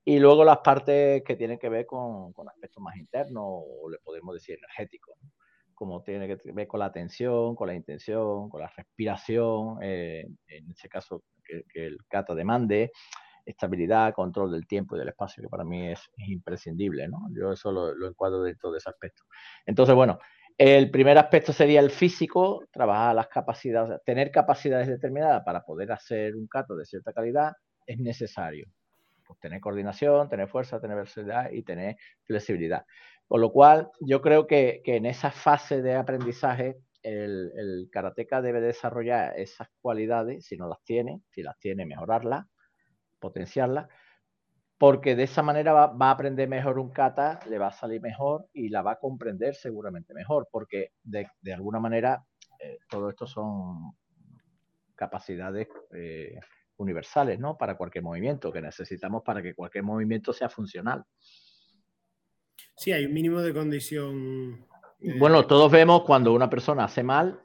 Y 0.06 0.20
luego 0.20 0.46
las 0.46 0.60
partes 0.60 1.24
que 1.24 1.36
tienen 1.36 1.58
que 1.58 1.70
ver 1.70 1.88
con, 1.88 2.32
aspectos 2.48 2.82
más 2.82 2.96
internos 2.98 3.44
o 3.44 3.90
le 3.90 3.98
podemos 4.00 4.36
decir 4.36 4.58
energéticos, 4.58 5.16
¿no? 5.22 5.30
como 5.74 6.04
tiene 6.04 6.28
que 6.28 6.52
ver 6.52 6.68
con 6.68 6.82
la 6.82 6.88
atención, 6.88 7.56
con 7.56 7.68
la 7.68 7.74
intención, 7.74 8.50
con 8.50 8.62
la 8.62 8.68
respiración, 8.68 9.78
eh, 9.82 10.28
en 10.48 10.70
este 10.70 10.90
caso 10.90 11.24
que, 11.44 11.64
el 11.74 11.98
kata 12.08 12.36
demande, 12.36 12.92
estabilidad, 13.50 14.14
control 14.14 14.52
del 14.52 14.68
tiempo 14.68 14.96
y 14.96 15.00
del 15.00 15.10
espacio, 15.10 15.44
que 15.44 15.50
para 15.50 15.64
mí 15.64 15.90
es, 15.90 16.10
imprescindible, 16.28 17.08
¿no? 17.08 17.28
Yo 17.32 17.52
eso 17.52 17.72
lo, 17.72 18.08
encuadro 18.08 18.44
dentro 18.44 18.72
de 18.72 18.78
ese 18.78 18.90
aspecto. 18.90 19.24
Entonces, 19.66 19.96
bueno, 19.96 20.20
el 20.58 20.92
primer 20.92 21.18
aspecto 21.18 21.54
sería 21.54 21.80
el 21.80 21.90
físico, 21.90 22.66
trabajar 22.72 23.16
las 23.16 23.28
capacidades, 23.28 24.02
tener 24.06 24.32
capacidades 24.32 24.88
determinadas 24.88 25.44
para 25.44 25.62
poder 25.62 25.92
hacer 25.92 26.36
un 26.36 26.48
cato 26.48 26.76
de 26.76 26.86
cierta 26.86 27.14
calidad 27.14 27.54
es 27.86 27.98
necesario. 28.00 28.68
Pues 29.26 29.40
tener 29.40 29.62
coordinación, 29.62 30.28
tener 30.28 30.48
fuerza, 30.48 30.82
tener 30.82 30.98
versatilidad 30.98 31.52
y 31.52 31.64
tener 31.64 31.98
flexibilidad. 32.24 32.84
Con 33.28 33.42
lo 33.42 33.52
cual, 33.52 33.90
yo 34.02 34.22
creo 34.22 34.48
que, 34.48 34.82
que 34.84 34.96
en 34.96 35.06
esa 35.06 35.32
fase 35.32 35.82
de 35.82 35.96
aprendizaje 35.96 36.78
el, 37.04 37.52
el, 37.56 37.90
karateca 37.92 38.42
debe 38.42 38.60
desarrollar 38.60 39.40
esas 39.40 39.68
cualidades, 39.82 40.46
si 40.46 40.58
no 40.58 40.68
las 40.68 40.84
tiene, 40.84 41.22
si 41.30 41.44
las 41.44 41.58
tiene, 41.60 41.86
mejorarlas, 41.86 42.46
potenciarla, 43.20 43.90
porque 44.78 45.16
de 45.16 45.24
esa 45.24 45.44
manera 45.44 45.74
va, 45.74 45.94
a 46.00 46.12
aprender 46.12 46.48
mejor 46.48 46.80
un 46.80 46.90
kata, 46.90 47.42
le 47.50 47.58
va 47.58 47.68
a 47.68 47.72
salir 47.72 48.02
mejor 48.02 48.48
y 48.54 48.70
la 48.70 48.82
va 48.82 48.94
a 48.94 49.00
comprender 49.00 49.56
seguramente 49.56 50.14
mejor, 50.14 50.48
porque 50.52 50.94
de, 51.04 51.28
alguna 51.54 51.80
manera 51.80 52.24
eh, 52.60 52.80
todo 52.90 53.10
esto 53.10 53.28
son 53.28 53.94
capacidades 54.96 55.68
eh, 55.94 56.40
universales, 56.78 57.40
¿no? 57.40 57.58
Para 57.58 57.76
cualquier 57.76 58.04
movimiento 58.04 58.52
que 58.52 58.62
necesitamos 58.62 59.22
para 59.24 59.42
que 59.42 59.54
cualquier 59.54 59.84
movimiento 59.84 60.34
sea 60.34 60.50
funcional. 60.50 61.04
Sí, 62.76 62.94
hay 62.94 63.06
un 63.06 63.14
mínimo 63.14 63.42
de 63.42 63.54
condición. 63.54 64.66
Eh, 65.02 65.20
bueno, 65.20 65.46
todos 65.46 65.70
vemos 65.70 66.04
cuando 66.04 66.34
una 66.34 66.50
persona 66.50 66.86
hace 66.86 67.04
mal, 67.04 67.42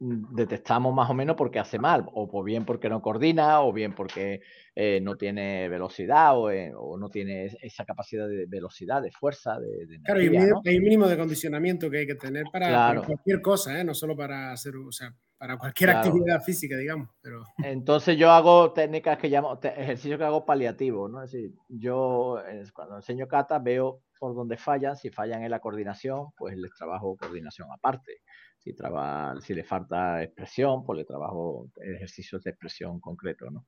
detectamos 0.00 0.94
más 0.94 1.10
o 1.10 1.14
menos 1.14 1.36
porque 1.36 1.58
hace 1.58 1.78
mal, 1.78 2.06
o 2.14 2.42
bien 2.42 2.64
porque 2.64 2.88
no 2.88 3.02
coordina, 3.02 3.60
o 3.60 3.70
bien 3.70 3.94
porque 3.94 4.40
eh, 4.74 4.98
no 5.02 5.16
tiene 5.16 5.68
velocidad, 5.68 6.32
eh, 6.50 6.72
o, 6.74 6.96
no 6.96 7.10
tiene 7.10 7.50
esa 7.60 7.84
capacidad 7.84 8.26
de 8.26 8.46
velocidad, 8.46 9.02
de 9.02 9.12
fuerza, 9.12 9.60
de, 9.60 10.00
Claro, 10.02 10.20
hay, 10.20 10.78
un 10.78 10.84
mínimo 10.84 11.06
de 11.06 11.18
condicionamiento 11.18 11.90
que 11.90 11.98
hay 11.98 12.06
que 12.06 12.14
tener 12.14 12.44
para, 12.50 13.02
cualquier 13.02 13.42
cosa, 13.42 13.78
¿eh? 13.78 13.84
no 13.84 13.92
solo 13.92 14.16
para 14.16 14.52
hacer, 14.52 14.74
o 14.74 14.90
sea, 14.90 15.14
para 15.36 15.58
cualquier 15.58 15.90
actividad 15.90 16.40
física, 16.40 16.78
digamos. 16.78 17.10
Pero... 17.20 17.44
Entonces 17.58 18.16
yo 18.16 18.30
hago 18.30 18.72
técnicas 18.72 19.18
que 19.18 19.28
llamo, 19.28 19.60
ejercicio 19.62 20.16
que 20.16 20.24
hago 20.24 20.46
paliativo, 20.46 21.08
¿no? 21.10 21.22
Es 21.22 21.32
decir, 21.32 21.52
yo 21.68 22.38
cuando 22.72 22.96
enseño 22.96 23.28
kata 23.28 23.58
veo 23.58 24.00
por 24.18 24.34
dónde 24.34 24.56
fallan, 24.56 24.96
si 24.96 25.10
fallan 25.10 25.42
en 25.42 25.50
la 25.50 25.60
coordinación, 25.60 26.28
pues 26.36 26.56
les 26.56 26.72
trabajo 26.72 27.16
coordinación 27.16 27.68
aparte. 27.70 28.22
Si, 28.60 28.74
traba, 28.74 29.40
si 29.40 29.54
le 29.54 29.64
falta 29.64 30.22
expresión, 30.22 30.84
pues 30.84 30.98
le 30.98 31.04
trabajo 31.04 31.70
ejercicios 31.76 32.42
de 32.44 32.50
expresión 32.50 33.00
concreto, 33.00 33.50
¿no? 33.50 33.64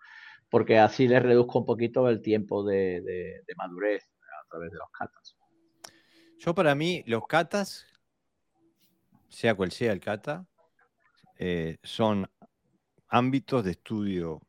Porque 0.48 0.78
así 0.78 1.08
les 1.08 1.22
reduzco 1.22 1.60
un 1.60 1.66
poquito 1.66 2.08
el 2.08 2.20
tiempo 2.20 2.62
de, 2.62 3.00
de 3.00 3.54
madurez 3.56 4.04
a 4.04 4.48
través 4.48 4.70
de 4.70 4.78
los 4.78 4.90
katas. 4.90 5.36
Yo 6.38 6.54
para 6.54 6.74
mí, 6.74 7.02
los 7.06 7.26
katas, 7.26 7.86
sea 9.28 9.54
cual 9.54 9.72
sea 9.72 9.92
el 9.92 10.00
kata, 10.00 10.46
eh, 11.38 11.78
son 11.82 12.30
ámbitos 13.08 13.64
de 13.64 13.72
estudio 13.72 14.40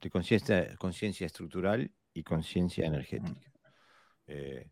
de 0.00 0.10
conciencia 0.10 1.26
estructural 1.26 1.90
y 2.12 2.22
conciencia 2.22 2.86
energética. 2.86 3.52
Eh, 4.26 4.70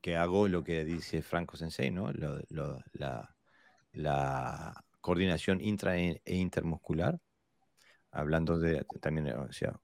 que 0.00 0.16
hago 0.16 0.48
lo 0.48 0.62
que 0.62 0.84
dice 0.84 1.22
Franco 1.22 1.56
Sensei, 1.56 1.90
¿no? 1.90 2.10
la, 3.92 4.84
coordinación 5.00 5.60
intra 5.60 5.98
e, 5.98 6.22
e 6.24 6.36
intermuscular, 6.36 7.18
hablando 8.10 8.58
de 8.58 8.86
también, 9.00 9.28
o 9.36 9.52
sea, 9.52 9.78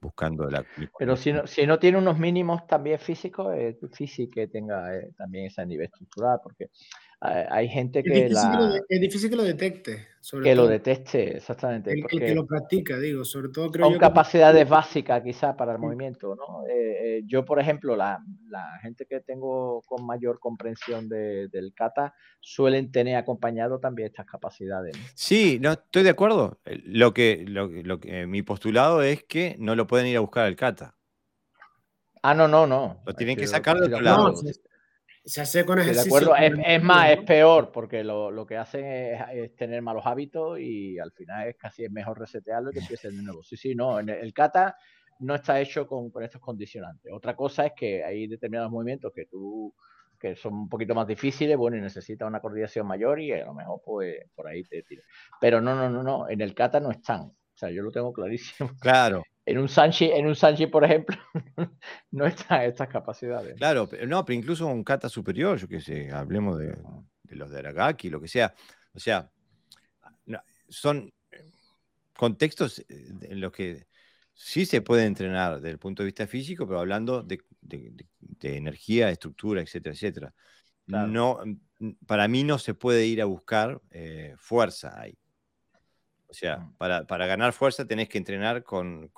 buscando 0.00 0.48
la... 0.48 0.64
Pero 0.98 1.16
si 1.16 1.32
no, 1.32 1.46
si 1.46 1.66
no 1.66 1.78
tiene 1.78 1.98
unos 1.98 2.18
mínimos 2.18 2.66
también 2.66 2.98
físicos, 2.98 3.54
es 3.56 3.80
difícil 3.80 4.30
que 4.30 4.46
tenga 4.46 4.94
eh, 4.96 5.12
también 5.16 5.46
ese 5.46 5.66
nivel 5.66 5.86
estructural, 5.86 6.38
porque 6.42 6.70
hay 7.20 7.68
gente 7.68 8.02
que... 8.02 8.26
Es 8.26 8.30
difícil, 8.30 8.50
la... 8.50 8.80
que, 8.88 8.94
lo, 8.96 9.00
difícil 9.00 9.30
que 9.30 9.36
lo 9.36 9.42
detecte. 9.42 10.08
Sobre 10.20 10.44
que 10.44 10.54
lo 10.54 10.66
detecte, 10.66 11.38
exactamente. 11.38 11.92
El, 11.92 12.06
que 12.06 12.34
lo 12.34 12.46
practica, 12.46 12.98
digo, 12.98 13.24
sobre 13.24 13.48
todo 13.48 13.70
creo 13.70 13.88
Son 13.88 13.98
capacidades 13.98 14.68
básicas 14.68 15.22
quizás 15.22 15.54
para 15.56 15.72
el 15.72 15.78
movimiento, 15.78 16.34
¿no? 16.36 16.66
Eh, 16.66 17.18
eh, 17.18 17.22
yo, 17.24 17.44
por 17.44 17.58
ejemplo, 17.58 17.96
la, 17.96 18.22
la, 18.48 18.78
gente 18.82 19.06
que 19.06 19.20
tengo 19.20 19.80
con 19.86 20.04
mayor 20.04 20.38
comprensión 20.38 21.08
de, 21.08 21.48
del 21.48 21.72
kata 21.72 22.14
suelen 22.40 22.92
tener 22.92 23.16
acompañado 23.16 23.80
también 23.80 24.08
estas 24.08 24.26
capacidades. 24.26 24.96
Sí, 25.14 25.58
no, 25.60 25.72
estoy 25.72 26.02
de 26.02 26.10
acuerdo. 26.10 26.60
Lo 26.84 27.14
que, 27.14 27.44
lo, 27.48 27.68
lo 27.68 27.98
que 27.98 28.26
mi 28.26 28.42
postulado 28.42 29.02
es 29.02 29.24
que 29.24 29.56
no 29.58 29.74
lo 29.74 29.86
pueden 29.86 30.08
ir 30.08 30.18
a 30.18 30.20
buscar 30.20 30.44
al 30.44 30.56
kata. 30.56 30.94
Ah, 32.22 32.34
no, 32.34 32.48
no, 32.48 32.66
no. 32.66 33.00
Lo 33.06 33.14
tienen 33.14 33.36
que 33.36 33.46
sacar 33.46 33.78
de 33.78 33.86
otro 33.86 34.00
lado. 34.00 34.34
Se 35.28 35.42
hace 35.42 35.66
con 35.66 35.78
ejercicio. 35.78 36.10
De 36.10 36.24
acuerdo, 36.24 36.62
es, 36.64 36.82
más, 36.82 37.10
es 37.10 37.22
peor, 37.24 37.70
porque 37.70 38.02
lo, 38.02 38.30
lo 38.30 38.46
que 38.46 38.56
hacen 38.56 38.84
es, 38.86 39.54
tener 39.56 39.82
malos 39.82 40.06
hábitos 40.06 40.58
y 40.58 40.98
al 40.98 41.12
final 41.12 41.48
es 41.48 41.56
casi 41.56 41.84
es 41.84 41.90
mejor 41.90 42.18
resetearlo 42.18 42.70
y 42.70 42.72
que 42.72 42.80
empiece 42.80 43.10
de 43.10 43.22
nuevo. 43.22 43.42
Sí, 43.42 43.56
sí, 43.58 43.74
no, 43.74 43.98
el, 43.98 44.08
el 44.08 44.32
kata 44.32 44.76
no 45.20 45.34
está 45.34 45.60
hecho 45.60 45.86
con, 45.86 46.10
con, 46.10 46.24
estos 46.24 46.40
condicionantes. 46.40 47.12
Otra 47.12 47.36
cosa 47.36 47.66
es 47.66 47.72
que 47.76 48.02
hay 48.02 48.26
determinados 48.26 48.70
movimientos 48.70 49.12
que 49.14 49.26
tú 49.26 49.74
que 50.18 50.34
son 50.34 50.54
un 50.54 50.68
poquito 50.68 50.94
más 50.96 51.06
difíciles, 51.06 51.56
bueno, 51.56 51.76
y 51.76 51.80
necesita 51.80 52.26
una 52.26 52.40
coordinación 52.40 52.86
mayor 52.86 53.20
y 53.20 53.30
a 53.32 53.44
lo 53.44 53.54
mejor 53.54 53.80
pues 53.84 54.16
por 54.34 54.48
ahí 54.48 54.64
te 54.64 54.82
tira. 54.82 55.02
Pero 55.40 55.60
no, 55.60 55.76
no, 55.76 55.90
no, 55.90 56.02
no, 56.02 56.28
en 56.28 56.40
el 56.40 56.54
kata 56.54 56.80
no 56.80 56.90
están. 56.90 57.20
O 57.20 57.34
sea, 57.54 57.70
yo 57.70 57.82
lo 57.82 57.92
tengo 57.92 58.12
clarísimo. 58.12 58.70
Claro 58.80 59.22
en 59.48 59.58
un 59.58 59.68
Sanchi, 59.68 60.10
en 60.10 60.26
un 60.26 60.34
Sanchi, 60.34 60.66
por 60.66 60.84
ejemplo, 60.84 61.16
no 62.10 62.26
están 62.26 62.62
estas 62.62 62.88
capacidades. 62.88 63.56
Claro, 63.56 63.88
no, 64.06 64.24
pero 64.24 64.38
incluso 64.38 64.66
un 64.66 64.84
kata 64.84 65.08
superior, 65.08 65.58
yo 65.58 65.66
qué 65.66 65.80
sé, 65.80 66.10
hablemos 66.10 66.58
de, 66.58 66.76
los 67.30 67.50
de 67.50 67.58
Aragaki, 67.58 68.10
lo 68.10 68.20
que 68.20 68.28
sea. 68.28 68.54
O 68.92 69.00
sea, 69.00 69.30
son 70.68 71.10
contextos 72.14 72.80
eh, 72.80 72.84
en 73.22 73.40
los 73.40 73.50
que 73.52 73.86
sí 74.34 74.66
se 74.66 74.82
puede 74.82 75.06
entrenar 75.06 75.56
desde 75.56 75.70
el 75.70 75.78
punto 75.78 76.02
de 76.02 76.08
vista 76.08 76.26
físico, 76.26 76.66
pero 76.66 76.80
hablando 76.80 77.22
de, 77.22 77.40
energía, 78.42 79.08
estructura, 79.08 79.62
etcétera, 79.62 79.94
etcétera. 79.94 80.34
No, 80.86 81.40
para 82.06 82.28
mí 82.28 82.44
no 82.44 82.58
se 82.58 82.74
puede 82.74 83.06
ir 83.06 83.22
a 83.22 83.26
buscar 83.26 83.80
eh, 83.90 84.34
fuerza 84.38 85.00
ahí. 85.00 85.18
O 86.28 86.34
sea, 86.34 86.58
mm. 86.58 86.76
para, 86.76 87.26
ganar 87.26 87.52
fuerza 87.52 87.86
tenés 87.86 88.08
que 88.08 88.18
entrenar 88.18 88.62
con, 88.62 89.10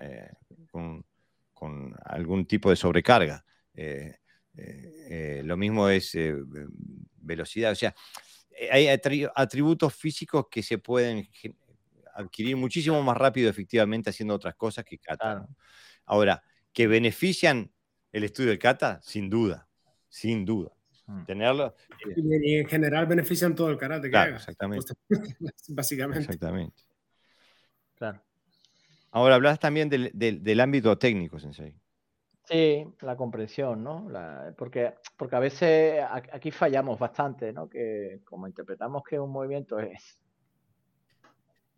eh, 0.00 0.30
algún 2.04 2.46
tipo 2.46 2.70
de 2.70 2.76
sobrecarga. 2.76 3.44
Eh, 3.74 4.16
eh, 4.56 5.42
lo 5.44 5.56
mismo 5.56 5.88
es 5.88 6.16
velocidad. 7.16 7.72
O 7.72 7.76
sea, 7.76 7.94
hay 8.70 8.88
atributos 8.88 9.94
físicos 9.94 10.46
que 10.50 10.62
se 10.62 10.78
pueden 10.78 11.28
adquirir 12.14 12.56
muchísimo 12.56 13.02
más 13.02 13.16
rápido 13.16 13.50
efectivamente 13.50 14.10
haciendo 14.10 14.34
otras 14.34 14.54
cosas 14.54 14.84
que 14.84 14.98
kata. 14.98 15.46
Ahora, 16.04 16.42
que 16.72 16.86
benefician 16.86 17.72
el 18.12 18.24
estudio 18.24 18.50
del 18.50 18.58
kata, 18.58 19.00
sin 19.02 19.30
duda, 19.30 19.68
sin 20.08 20.44
duda. 20.44 20.75
Mm. 21.06 21.24
tenerlo. 21.24 21.74
Y, 22.16 22.56
en 22.56 22.66
general 22.66 23.06
benefician 23.06 23.54
todo 23.54 23.70
el 23.70 23.78
karate 23.78 24.10
que 24.10 24.16
Exactamente. 24.16 24.94
Básicamente. 25.68 26.24
Exactamente. 26.24 26.82
Claro. 27.94 28.20
Ahora 29.12 29.36
hablas 29.36 29.58
también 29.58 29.88
del, 29.88 30.10
del, 30.12 30.60
ámbito 30.60 30.98
técnico, 30.98 31.38
Sensei. 31.38 31.74
Sí, 32.44 32.86
la 33.00 33.16
comprensión, 33.16 33.82
¿no? 33.82 34.08
porque, 34.58 34.94
porque 35.16 35.36
a 35.36 35.40
veces 35.40 36.04
aquí 36.10 36.50
fallamos 36.50 36.98
bastante, 36.98 37.52
¿no? 37.52 37.68
Que 37.68 38.20
como 38.24 38.46
interpretamos 38.46 39.02
que 39.08 39.18
un 39.18 39.30
movimiento 39.30 39.78
es, 39.80 40.20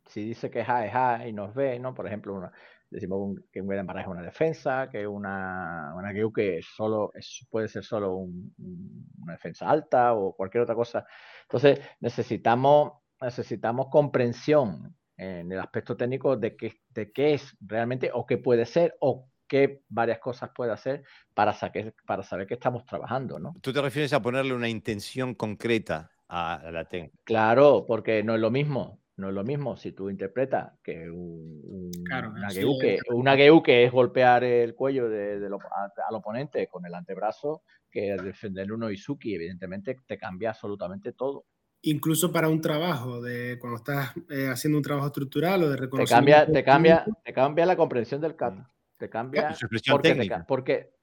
si 0.08 0.24
dice 0.24 0.50
que 0.50 0.60
es 0.60 0.68
A, 0.68 0.84
es 0.84 0.94
A 0.94 1.28
y 1.28 1.32
nos 1.32 1.54
ve, 1.54 1.78
¿no? 1.78 1.94
Por 1.94 2.06
ejemplo, 2.06 2.34
una, 2.34 2.52
decimos 2.90 3.38
que 3.52 3.60
un 3.60 3.68
gran 3.68 3.98
es 3.98 4.06
una 4.06 4.22
defensa, 4.22 4.88
que 4.90 5.06
una, 5.06 5.94
una 5.96 6.12
que 6.34 6.60
solo 6.62 7.10
es, 7.14 7.46
puede 7.50 7.68
ser 7.68 7.84
solo 7.84 8.16
una 8.16 9.32
defensa 9.32 9.68
alta 9.68 10.14
o 10.14 10.34
cualquier 10.34 10.62
otra 10.62 10.74
cosa. 10.74 11.06
Entonces 11.42 11.80
necesitamos, 12.00 12.92
necesitamos 13.20 13.88
comprensión 13.90 14.94
en 15.16 15.50
el 15.50 15.58
aspecto 15.58 15.96
técnico 15.96 16.36
de 16.36 16.56
qué, 16.56 16.80
de 16.90 17.12
qué 17.12 17.34
es 17.34 17.56
realmente 17.60 18.10
o 18.12 18.24
qué 18.24 18.38
puede 18.38 18.64
ser 18.64 18.96
o 19.00 19.28
qué 19.46 19.82
varias 19.88 20.18
cosas 20.18 20.50
puede 20.54 20.72
hacer 20.72 21.02
para, 21.34 21.52
saber, 21.52 21.94
para 22.06 22.22
saber 22.22 22.46
que 22.46 22.54
estamos 22.54 22.84
trabajando, 22.84 23.38
¿no? 23.38 23.54
¿Tú 23.60 23.72
te 23.72 23.80
refieres 23.80 24.12
a 24.12 24.22
ponerle 24.22 24.54
una 24.54 24.68
intención 24.68 25.34
concreta 25.34 26.10
a 26.28 26.70
la 26.70 26.84
técnica? 26.84 27.16
Claro, 27.24 27.84
porque 27.86 28.22
no 28.22 28.34
es 28.34 28.40
lo 28.40 28.50
mismo 28.50 29.00
no 29.18 29.28
es 29.28 29.34
lo 29.34 29.42
mismo 29.42 29.76
si 29.76 29.92
tú 29.92 30.08
interpretas 30.08 30.78
que 30.82 31.10
un, 31.10 31.90
una, 32.06 33.34
GU 33.34 33.62
que, 33.62 33.84
es 33.84 33.92
golpear 33.92 34.44
el 34.44 34.76
cuello 34.76 35.08
de, 35.08 35.44
al 35.44 36.14
oponente 36.14 36.68
con 36.68 36.86
el 36.86 36.94
antebrazo 36.94 37.62
que 37.90 38.16
defender 38.22 38.72
uno 38.72 38.90
Izuki, 38.90 39.34
evidentemente 39.34 39.96
te 40.06 40.16
cambia 40.16 40.50
absolutamente 40.50 41.14
todo. 41.14 41.46
Incluso 41.82 42.30
para 42.30 42.48
un 42.48 42.60
trabajo, 42.60 43.20
de 43.20 43.58
cuando 43.58 43.78
estás 43.78 44.14
eh, 44.30 44.48
haciendo 44.48 44.78
un 44.78 44.84
trabajo 44.84 45.08
estructural 45.08 45.64
o 45.64 45.70
de 45.70 45.76
reconocimiento. 45.76 46.52
Te 46.52 46.52
cambia, 46.52 46.52
te 46.52 46.64
cambia, 46.64 47.04
te 47.24 47.32
cambia 47.32 47.66
la 47.66 47.76
comprensión 47.76 48.20
del 48.20 48.36
kata. 48.36 48.70
Te 48.96 49.10
cambia 49.10 49.52
su 49.52 49.66
expresión 49.66 49.94
porque, 49.94 50.08
técnica. 50.10 50.44
porque 50.46 50.94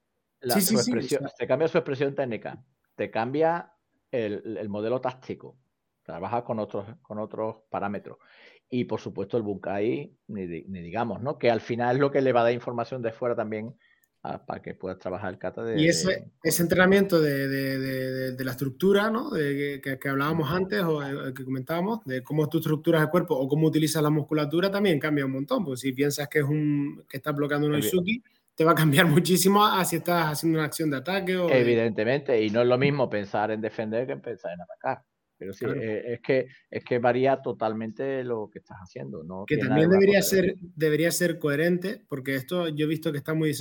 su 0.42 0.76
expresión, 0.76 1.30
te 1.38 1.48
cambia 1.48 1.68
su 1.68 1.78
expresión 1.78 2.16
técnica. 2.16 2.64
Te 2.96 3.12
cambia 3.12 3.74
el, 4.10 4.58
el 4.58 4.70
modelo 4.70 5.02
táctico 5.02 5.58
trabaja 6.06 6.44
con 6.44 6.60
otros, 6.60 6.86
con 7.02 7.20
otros 7.20 7.58
parámetros. 7.70 8.18
Y 8.70 8.86
por 8.86 9.00
supuesto 9.00 9.38
el 9.38 9.44
Bunkai, 9.44 10.16
ni, 10.28 10.46
ni, 10.46 10.82
digamos, 10.82 11.22
¿no? 11.22 11.38
Que 11.38 11.52
al 11.52 11.62
final 11.62 11.96
es 11.96 12.02
lo 12.02 12.12
que 12.12 12.22
le 12.22 12.32
va 12.32 12.42
a 12.42 12.44
dar 12.46 12.54
información 12.54 13.02
de 13.02 13.12
fuera 13.12 13.36
también 13.36 13.76
para 14.48 14.62
que 14.62 14.74
puedas 14.74 14.98
trabajar 14.98 15.32
el 15.32 15.38
kata 15.38 15.64
de... 15.64 15.80
Y 15.80 15.88
ese, 15.88 16.32
ese 16.42 16.64
entrenamiento 16.64 17.22
de, 17.22 17.48
de, 17.48 18.32
de, 18.32 18.44
la 18.44 18.52
estructura, 18.52 19.12
¿no? 19.12 19.30
De, 19.30 19.80
que, 19.84 20.00
que 20.00 20.10
hablábamos 20.10 20.52
antes 20.52 20.82
o 20.82 21.04
eh, 21.04 21.34
que 21.34 21.46
comentábamos, 21.46 22.04
de 22.06 22.24
cómo 22.24 22.50
tú 22.50 22.58
estructuras 22.58 23.04
el 23.04 23.10
cuerpo 23.10 23.36
o 23.36 23.48
cómo 23.48 23.68
utilizas 23.68 24.02
la 24.02 24.10
musculatura 24.10 24.72
también 24.72 25.00
cambia 25.00 25.26
un 25.26 25.34
montón. 25.34 25.64
Porque 25.64 25.78
si 25.78 25.94
piensas 25.94 26.28
que 26.28 26.40
es 26.40 26.46
un 26.46 27.04
que 27.08 27.18
estás 27.18 27.36
bloqueando 27.36 27.68
un 27.68 27.76
Izuki, 27.76 28.24
te 28.56 28.66
va 28.66 28.72
a 28.72 28.76
cambiar 28.76 29.06
muchísimo 29.06 29.64
a 29.64 29.86
si 29.86 29.98
estás 29.98 30.32
haciendo 30.32 30.58
una 30.58 30.66
acción 30.66 30.90
de 30.90 30.98
ataque 30.98 31.38
o... 31.38 31.50
Evidentemente, 31.50 32.42
y 32.42 32.50
no 32.50 32.62
es 32.62 32.68
lo 32.68 32.78
mismo 32.78 33.10
pensar 33.10 33.52
en 33.52 33.62
defender 33.62 34.08
que 34.08 34.16
pensar 34.18 34.54
en 34.54 34.62
atacar. 34.62 35.04
Pero 35.38 35.54
sí, 35.54 35.66
eh, 35.66 36.14
es, 36.14 36.22
que, 36.22 36.48
es 36.70 36.84
que 36.84 37.00
varía 37.00 37.42
totalmente 37.42 38.24
lo 38.24 38.50
que 38.50 38.60
estás 38.60 38.78
haciendo. 38.78 39.24
¿no? 39.24 39.46
Que 39.46 39.58
también 39.58 39.90
debería 39.90 40.22
ser, 40.22 40.56
debería 40.60 41.12
ser 41.12 41.40
coherente, 41.40 42.04
porque 42.08 42.36
esto 42.36 42.70
yo 42.70 42.86
he 42.86 42.90
visto 42.90 43.12
que 43.12 43.18
está 43.18 43.34
muy, 43.34 43.54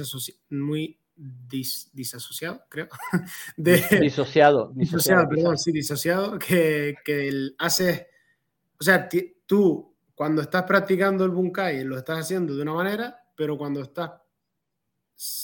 muy 0.51 0.99
disasociado, 1.17 2.63
creo. 2.69 2.89
disociado, 3.57 4.73
disociado. 4.75 5.29
perdón, 5.29 5.59
sí, 5.59 5.73
disociado, 5.73 6.39
que, 6.39 6.97
que 7.05 7.51
haces, 7.59 8.07
o 8.79 8.85
sea, 8.85 9.09
tú 9.47 9.95
cuando 10.15 10.43
estás 10.43 10.65
practicando 10.65 11.25
el 11.25 11.31
bunkai 11.31 11.85
lo 11.85 11.97
estás 11.97 12.21
haciendo 12.21 12.55
de 12.55 12.63
una 12.63 12.75
manera, 12.75 13.25
pero 13.35 13.59
cuando 13.59 13.83
estás, 13.83 14.13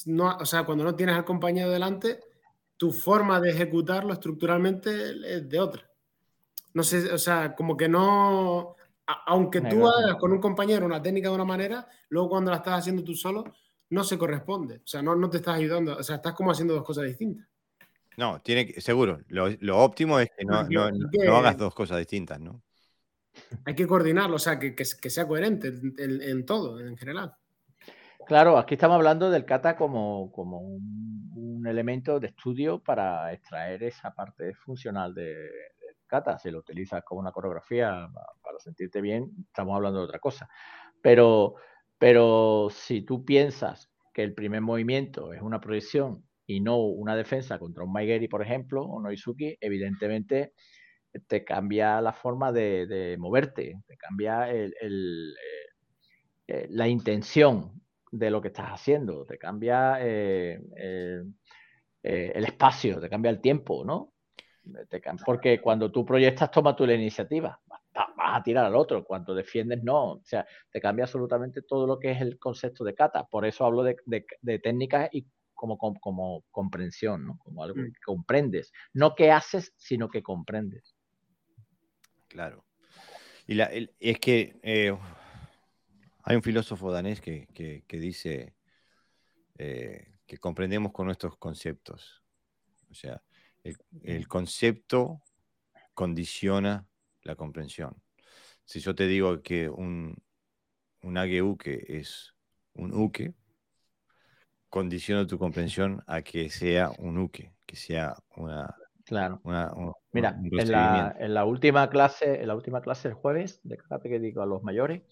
no, 0.06 0.36
o 0.36 0.46
sea, 0.46 0.64
cuando 0.64 0.84
no 0.84 0.94
tienes 0.94 1.16
al 1.16 1.24
compañero 1.24 1.70
delante, 1.70 2.20
tu 2.76 2.92
forma 2.92 3.40
de 3.40 3.50
ejecutarlo 3.50 4.12
estructuralmente 4.12 4.90
es 5.36 5.48
de 5.48 5.60
otra. 5.60 5.89
No 6.74 6.82
sé, 6.82 7.12
o 7.12 7.18
sea, 7.18 7.54
como 7.54 7.76
que 7.76 7.88
no, 7.88 8.76
aunque 9.26 9.60
tú 9.60 9.86
hagas 9.88 10.16
con 10.16 10.32
un 10.32 10.40
compañero 10.40 10.86
una 10.86 11.02
técnica 11.02 11.28
de 11.28 11.34
una 11.34 11.44
manera, 11.44 11.88
luego 12.08 12.30
cuando 12.30 12.50
la 12.50 12.58
estás 12.58 12.80
haciendo 12.80 13.02
tú 13.02 13.14
solo, 13.14 13.44
no 13.90 14.04
se 14.04 14.16
corresponde. 14.16 14.76
O 14.76 14.86
sea, 14.86 15.02
no, 15.02 15.16
no 15.16 15.28
te 15.28 15.38
estás 15.38 15.56
ayudando. 15.56 15.96
O 15.96 16.02
sea, 16.02 16.16
estás 16.16 16.34
como 16.34 16.52
haciendo 16.52 16.74
dos 16.74 16.84
cosas 16.84 17.04
distintas. 17.04 17.46
No, 18.16 18.40
tiene 18.40 18.66
que, 18.66 18.80
seguro. 18.80 19.20
Lo, 19.28 19.78
óptimo 19.78 20.20
es 20.20 20.28
que 20.36 20.44
no, 20.44 20.64
no, 20.64 21.36
hagas 21.36 21.56
dos 21.56 21.74
cosas 21.74 21.98
distintas, 21.98 22.40
¿no? 22.40 22.62
Hay 23.64 23.74
que 23.74 23.86
coordinarlo, 23.86 24.36
o 24.36 24.40
sea, 24.40 24.58
que, 24.58 24.74
que, 24.74 24.84
sea 24.84 25.26
coherente 25.26 25.72
en, 25.98 26.44
todo, 26.44 26.80
en 26.80 26.96
general. 26.96 27.34
Claro, 28.26 28.58
aquí 28.58 28.74
estamos 28.74 28.96
hablando 28.96 29.30
del 29.30 29.44
kata 29.44 29.76
como, 29.76 30.30
como 30.32 30.60
un, 30.60 31.66
elemento 31.66 32.18
de 32.18 32.28
estudio 32.28 32.82
para 32.82 33.32
extraer 33.32 33.82
esa 33.84 34.14
parte 34.14 34.54
funcional 34.54 35.14
de, 35.14 35.34
Si 36.38 36.50
lo 36.50 36.58
utilizas 36.58 37.02
como 37.04 37.20
una 37.20 37.32
coreografía 37.32 38.08
para 38.42 38.58
sentirte 38.58 39.00
bien, 39.00 39.30
estamos 39.46 39.76
hablando 39.76 40.00
de 40.00 40.04
otra 40.06 40.18
cosa. 40.18 40.48
Pero 41.02 41.54
pero 42.00 42.68
si 42.70 43.02
tú 43.02 43.26
piensas 43.26 43.90
que 44.14 44.22
el 44.22 44.32
primer 44.34 44.62
movimiento 44.62 45.34
es 45.34 45.42
una 45.42 45.60
proyección 45.60 46.24
y 46.46 46.60
no 46.60 46.78
una 46.78 47.14
defensa 47.14 47.58
contra 47.58 47.84
un 47.84 47.92
Maigeri, 47.92 48.26
por 48.26 48.40
ejemplo, 48.40 48.82
o 48.82 49.02
Noizuki, 49.02 49.58
evidentemente 49.60 50.54
te 51.26 51.44
cambia 51.44 52.00
la 52.00 52.14
forma 52.14 52.52
de, 52.52 53.16
moverte, 53.18 53.82
te 53.86 53.98
cambia 53.98 54.50
eh, 54.50 54.72
eh, 56.46 56.66
la 56.70 56.88
intención 56.88 57.82
de 58.10 58.30
lo 58.30 58.40
que 58.40 58.48
estás 58.48 58.70
haciendo, 58.70 59.26
te 59.26 59.36
cambia 59.36 59.98
eh, 60.00 60.58
el 62.02 62.44
espacio, 62.46 62.98
te 62.98 63.10
cambia 63.10 63.30
el 63.30 63.42
tiempo, 63.42 63.84
¿no? 63.84 64.14
Porque 65.24 65.60
cuando 65.60 65.90
tú 65.90 66.04
proyectas, 66.04 66.50
toma 66.50 66.76
tú 66.76 66.86
la 66.86 66.94
iniciativa 66.94 67.58
vas 67.92 68.40
a 68.40 68.42
tirar 68.42 68.64
al 68.64 68.76
otro. 68.76 69.04
Cuando 69.04 69.34
defiendes, 69.34 69.82
no. 69.82 70.12
O 70.12 70.22
sea, 70.24 70.46
te 70.70 70.80
cambia 70.80 71.04
absolutamente 71.04 71.62
todo 71.62 71.86
lo 71.86 71.98
que 71.98 72.12
es 72.12 72.20
el 72.20 72.38
concepto 72.38 72.84
de 72.84 72.94
kata. 72.94 73.26
Por 73.26 73.44
eso 73.46 73.64
hablo 73.64 73.82
de, 73.82 74.60
técnicas 74.62 75.08
y 75.12 75.26
como, 75.54 75.76
como, 75.78 76.44
comprensión, 76.50 77.26
¿no? 77.26 77.38
Como 77.38 77.62
algo 77.62 77.80
mm. 77.80 77.92
que 77.92 78.00
comprendes. 78.04 78.72
No 78.92 79.14
que 79.14 79.30
haces, 79.30 79.74
sino 79.76 80.08
que 80.08 80.22
comprendes. 80.22 80.94
Claro. 82.28 82.64
Y 83.46 83.60
es 83.60 84.18
que 84.20 84.60
eh, 84.62 84.96
hay 86.22 86.36
un 86.36 86.42
filósofo 86.42 86.92
danés 86.92 87.20
que, 87.20 87.48
dice 87.88 88.54
eh, 89.58 90.18
que 90.24 90.38
comprendemos 90.38 90.92
con 90.92 91.06
nuestros 91.06 91.36
conceptos. 91.36 92.22
O 92.90 92.94
sea, 92.94 93.20
el 93.64 94.28
concepto 94.28 95.22
condiciona 95.94 96.86
la 97.22 97.36
comprensión. 97.36 97.94
Si 98.64 98.80
yo 98.80 98.94
te 98.94 99.06
digo 99.06 99.42
que 99.42 99.68
un, 99.68 100.16
un 101.02 101.18
uke 101.18 101.98
es 101.98 102.34
un 102.74 102.94
uke, 102.94 103.34
condiciono 104.68 105.26
tu 105.26 105.38
comprensión 105.38 106.02
a 106.06 106.22
que 106.22 106.48
sea 106.48 106.90
un 106.98 107.18
uke, 107.18 107.52
que 107.66 107.76
sea 107.76 108.14
una... 108.36 108.74
Claro. 109.04 109.40
Mira, 110.12 110.38
en, 110.40 110.70
la, 111.34 111.44
última 111.44 111.90
clase, 111.90 112.42
en 112.42 112.46
la 112.46 112.54
última 112.54 112.80
clase 112.80 113.08
el 113.08 113.14
jueves 113.14 113.60
de 113.64 113.76
karate 113.76 114.08
que 114.08 114.20
digo 114.20 114.40
a 114.40 114.46
los 114.46 114.62
mayores, 114.62 115.02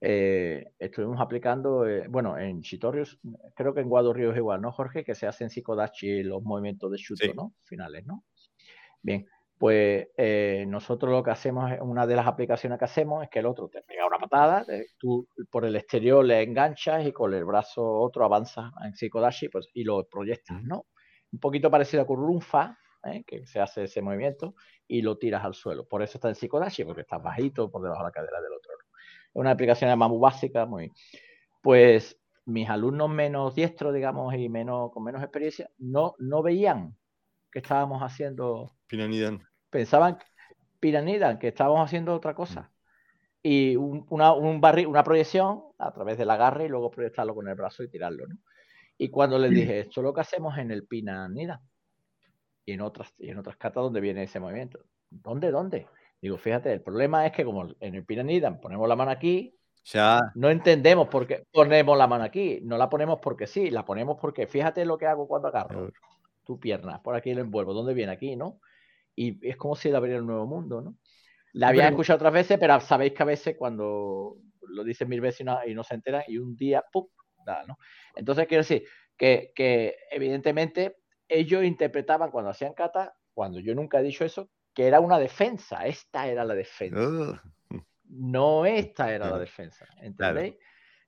eh, 0.00 0.72
estuvimos 0.78 1.20
aplicando, 1.20 1.86
eh, 1.86 2.06
bueno, 2.08 2.38
en 2.38 2.60
Chitorios, 2.62 3.18
creo 3.54 3.72
que 3.72 3.80
en 3.80 3.88
Guado 3.88 4.12
Río 4.12 4.32
es 4.32 4.36
igual, 4.36 4.60
¿no, 4.60 4.72
Jorge? 4.72 5.04
Que 5.04 5.14
se 5.14 5.26
hacen 5.26 5.50
Sikodachi 5.50 6.22
los 6.22 6.42
movimientos 6.42 6.90
de 6.90 6.98
Shuto, 6.98 7.32
¿no? 7.34 7.54
Finales, 7.64 8.04
¿no? 8.06 8.24
Bien, 9.02 9.26
pues 9.58 10.08
eh, 10.16 10.64
nosotros 10.68 11.10
lo 11.12 11.22
que 11.22 11.30
hacemos, 11.30 11.70
una 11.80 12.06
de 12.06 12.16
las 12.16 12.26
aplicaciones 12.26 12.78
que 12.78 12.84
hacemos 12.84 13.22
es 13.22 13.30
que 13.30 13.38
el 13.38 13.46
otro 13.46 13.68
te 13.68 13.82
pega 13.82 14.06
una 14.06 14.18
patada, 14.18 14.66
tú 14.98 15.26
por 15.50 15.64
el 15.64 15.76
exterior 15.76 16.24
le 16.24 16.42
enganchas 16.42 17.06
y 17.06 17.12
con 17.12 17.32
el 17.32 17.44
brazo 17.44 17.82
otro 17.82 18.24
avanzas 18.24 18.70
en 18.84 18.94
Psicodashi 18.94 19.48
pues, 19.48 19.68
y 19.72 19.84
lo 19.84 20.06
proyectas, 20.08 20.62
¿no? 20.62 20.86
Un 21.32 21.40
poquito 21.40 21.70
parecido 21.70 22.02
a 22.02 22.06
Kurunfa, 22.06 22.78
¿eh? 23.04 23.24
que 23.26 23.46
se 23.46 23.60
hace 23.60 23.84
ese 23.84 24.02
movimiento, 24.02 24.54
y 24.86 25.02
lo 25.02 25.16
tiras 25.18 25.44
al 25.44 25.54
suelo. 25.54 25.86
Por 25.86 26.02
eso 26.02 26.18
está 26.18 26.28
en 26.28 26.34
Psicodashi, 26.34 26.84
porque 26.84 27.02
está 27.02 27.18
bajito 27.18 27.70
por 27.70 27.82
debajo 27.82 28.02
de 28.02 28.08
la 28.08 28.12
cadera 28.12 28.40
del 28.40 28.52
otro. 28.52 28.75
Una 29.36 29.50
aplicación 29.50 29.96
muy 29.98 30.18
básica, 30.18 30.64
muy... 30.64 30.92
Pues 31.62 32.18
mis 32.46 32.68
alumnos 32.68 33.10
menos 33.10 33.54
diestros, 33.54 33.92
digamos, 33.92 34.34
y 34.34 34.48
menos, 34.48 34.92
con 34.92 35.02
menos 35.04 35.22
experiencia, 35.22 35.68
no, 35.78 36.14
no 36.18 36.42
veían 36.42 36.96
que 37.50 37.58
estábamos 37.58 38.02
haciendo. 38.02 38.76
Pinanidan. 38.86 39.42
Pensaban, 39.68 40.18
Pinanidan, 40.80 41.38
que 41.38 41.48
estábamos 41.48 41.84
haciendo 41.84 42.14
otra 42.14 42.34
cosa. 42.34 42.72
Y 43.42 43.76
una, 43.76 44.32
un 44.32 44.60
una 44.86 45.04
proyección 45.04 45.64
a 45.78 45.92
través 45.92 46.16
del 46.18 46.30
agarre 46.30 46.64
y 46.64 46.68
luego 46.68 46.90
proyectarlo 46.90 47.34
con 47.34 47.48
el 47.48 47.54
brazo 47.54 47.82
y 47.82 47.88
tirarlo. 47.88 48.26
¿no? 48.26 48.36
Y 48.96 49.10
cuando 49.10 49.38
les 49.38 49.50
dije, 49.50 49.80
esto 49.80 50.00
es 50.00 50.04
lo 50.04 50.14
que 50.14 50.22
hacemos 50.22 50.56
en 50.56 50.70
el 50.70 50.86
Pinanidan 50.86 51.60
y 52.64 52.72
en 52.72 52.80
otras, 52.80 53.12
y 53.18 53.30
en 53.30 53.38
otras 53.38 53.56
cartas 53.56 53.82
donde 53.82 54.00
viene 54.00 54.22
ese 54.22 54.40
movimiento. 54.40 54.80
¿Dónde? 55.10 55.50
¿Dónde? 55.50 55.86
Digo, 56.20 56.38
fíjate, 56.38 56.72
el 56.72 56.82
problema 56.82 57.26
es 57.26 57.32
que 57.32 57.44
como 57.44 57.68
en 57.80 57.94
el 57.94 58.04
Pinanidan 58.04 58.60
ponemos 58.60 58.88
la 58.88 58.96
mano 58.96 59.10
aquí, 59.10 59.54
ya. 59.84 60.20
no 60.34 60.50
entendemos 60.50 61.08
por 61.08 61.26
qué 61.26 61.44
ponemos 61.52 61.96
la 61.96 62.06
mano 62.06 62.24
aquí. 62.24 62.60
No 62.62 62.78
la 62.78 62.88
ponemos 62.88 63.20
porque 63.20 63.46
sí, 63.46 63.70
la 63.70 63.84
ponemos 63.84 64.18
porque 64.20 64.46
fíjate 64.46 64.84
lo 64.84 64.98
que 64.98 65.06
hago 65.06 65.28
cuando 65.28 65.48
agarro 65.48 65.90
tu 66.44 66.58
pierna, 66.58 67.02
por 67.02 67.14
aquí 67.14 67.34
lo 67.34 67.40
envuelvo, 67.40 67.74
¿dónde 67.74 67.92
viene 67.92 68.12
aquí, 68.12 68.36
no? 68.36 68.60
Y 69.14 69.46
es 69.46 69.56
como 69.56 69.74
si 69.74 69.90
le 69.90 69.96
abriera 69.96 70.20
un 70.20 70.28
nuevo 70.28 70.46
mundo, 70.46 70.80
¿no? 70.80 70.96
La 71.52 71.68
había 71.68 71.88
escuchado 71.88 72.16
otras 72.16 72.32
veces, 72.32 72.58
pero 72.58 72.78
sabéis 72.80 73.14
que 73.14 73.22
a 73.22 73.26
veces 73.26 73.56
cuando 73.58 74.36
lo 74.60 74.84
dicen 74.84 75.08
mil 75.08 75.20
veces 75.20 75.46
y 75.66 75.74
no, 75.74 75.82
se 75.82 75.94
enteran, 75.94 76.22
y 76.28 76.38
un 76.38 76.54
día, 76.54 76.84
¡pum! 76.92 77.06
Nada, 77.46 77.64
¿no? 77.66 77.78
Entonces 78.14 78.46
quiero 78.46 78.62
decir 78.62 78.84
que, 79.16 79.52
que 79.54 79.96
evidentemente 80.10 80.96
ellos 81.28 81.64
interpretaban 81.64 82.30
cuando 82.30 82.50
hacían 82.50 82.74
kata, 82.74 83.14
cuando 83.32 83.58
yo 83.58 83.74
nunca 83.74 84.00
he 84.00 84.02
dicho 84.02 84.24
eso, 84.24 84.50
que 84.76 84.86
era 84.86 85.00
una 85.00 85.18
defensa, 85.18 85.86
esta 85.86 86.28
era 86.28 86.44
la 86.44 86.54
defensa. 86.54 87.42
No 88.10 88.66
esta 88.66 89.10
era 89.10 89.30
la 89.30 89.38
defensa, 89.38 89.86
¿entendéis? 90.02 90.56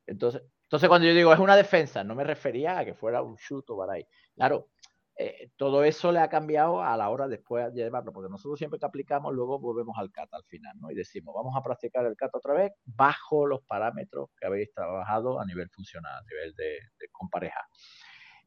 Entonces, 0.07 0.43
entonces 0.62 0.89
cuando 0.89 1.07
yo 1.07 1.15
digo 1.15 1.35
es 1.35 1.39
una 1.39 1.55
defensa, 1.55 2.03
no 2.03 2.15
me 2.15 2.24
refería 2.24 2.78
a 2.78 2.85
que 2.86 2.95
fuera 2.95 3.20
un 3.20 3.36
shoot 3.36 3.69
o 3.69 3.90
ahí. 3.90 4.07
Claro, 4.35 4.70
eh, 5.16 5.51
todo 5.57 5.85
eso 5.85 6.11
le 6.12 6.20
ha 6.20 6.31
cambiado 6.31 6.82
a 6.82 6.97
la 6.97 7.11
hora 7.11 7.28
después 7.28 7.74
de 7.74 7.82
llevarlo, 7.82 8.11
porque 8.11 8.31
nosotros 8.31 8.59
siempre 8.59 8.81
que 8.81 8.86
aplicamos, 8.86 9.35
luego 9.35 9.59
volvemos 9.59 9.99
al 9.99 10.11
kata 10.11 10.39
al 10.39 10.45
final, 10.45 10.74
¿no? 10.81 10.90
Y 10.90 10.95
decimos, 10.95 11.35
vamos 11.35 11.55
a 11.55 11.62
practicar 11.62 12.07
el 12.07 12.16
kata 12.16 12.39
otra 12.39 12.55
vez 12.55 12.73
bajo 12.86 13.47
los 13.47 13.61
parámetros 13.65 14.31
que 14.40 14.47
habéis 14.47 14.73
trabajado 14.73 15.39
a 15.39 15.45
nivel 15.45 15.69
funcional, 15.69 16.16
a 16.16 16.23
nivel 16.23 16.55
de, 16.55 16.78
con 17.12 17.28
pareja. 17.28 17.69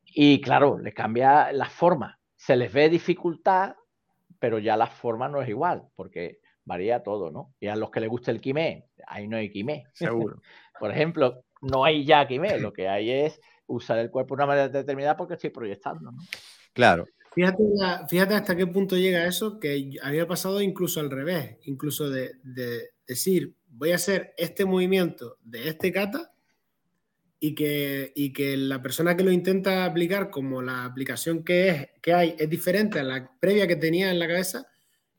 Y 0.04 0.42
claro, 0.42 0.80
le 0.80 0.92
cambia 0.94 1.52
la 1.52 1.70
forma. 1.70 2.18
Se 2.36 2.56
les 2.56 2.74
ve 2.74 2.90
dificultad, 2.90 3.76
pero 4.42 4.58
ya 4.58 4.76
la 4.76 4.88
forma 4.88 5.30
no 5.30 5.40
es 5.40 5.50
igual, 5.50 5.84
porque 5.96 6.40
varía 6.66 7.04
todo, 7.04 7.30
¿no? 7.30 7.54
Y 7.60 7.68
a 7.68 7.76
los 7.76 7.92
que 7.92 8.00
les 8.00 8.10
gusta 8.10 8.32
el 8.32 8.42
quimé, 8.42 8.88
ahí 9.06 9.28
no 9.28 9.38
hay 9.38 9.52
quimé. 9.52 9.86
Seguro. 9.94 10.42
Por 10.80 10.90
ejemplo, 10.90 11.44
no 11.62 11.86
hay 11.86 12.04
ya 12.04 12.28
quimé, 12.28 12.58
lo 12.58 12.74
que 12.74 12.90
hay 12.90 13.12
es 13.12 13.40
usar 13.68 14.00
el 14.00 14.10
cuerpo 14.10 14.36
de 14.36 14.40
una 14.40 14.48
manera 14.48 14.68
determinada 14.68 15.16
porque 15.16 15.36
estoy 15.36 15.52
proyectando, 15.52 16.12
¿no? 16.12 16.18
Claro. 16.74 17.06
Fíjate, 17.36 17.64
fíjate 18.10 18.34
hasta 18.34 18.56
qué 18.56 18.66
punto 18.66 18.98
llega 18.98 19.28
eso, 19.28 19.60
que 19.60 19.92
había 20.02 20.28
pasado 20.28 20.60
incluso 20.60 21.00
al 21.00 21.12
revés, 21.12 21.60
incluso 21.66 22.10
de, 22.10 22.32
decir, 23.06 23.54
voy 23.68 23.92
a 23.92 23.96
hacer 23.96 24.34
este 24.38 24.66
movimiento 24.66 25.38
de 25.44 25.70
este 25.70 25.92
kata 25.92 26.31
y 27.42 27.54
que, 27.56 28.14
y 28.16 28.32
que 28.32 28.56
la 28.56 28.82
persona 28.82 29.18
que 29.18 29.24
lo 29.24 29.32
intenta 29.32 29.84
aplicar 29.84 30.30
como 30.30 30.62
la 30.62 30.86
aplicación 30.86 31.44
que, 31.44 31.70
es, 31.70 31.90
que 32.02 32.14
hay 32.14 32.36
es 32.40 32.50
diferente 32.50 33.00
a 33.00 33.04
la 33.04 33.30
previa 33.40 33.68
que 33.68 33.76
tenía 33.76 34.12
en 34.12 34.20
la 34.20 34.28
cabeza, 34.28 34.68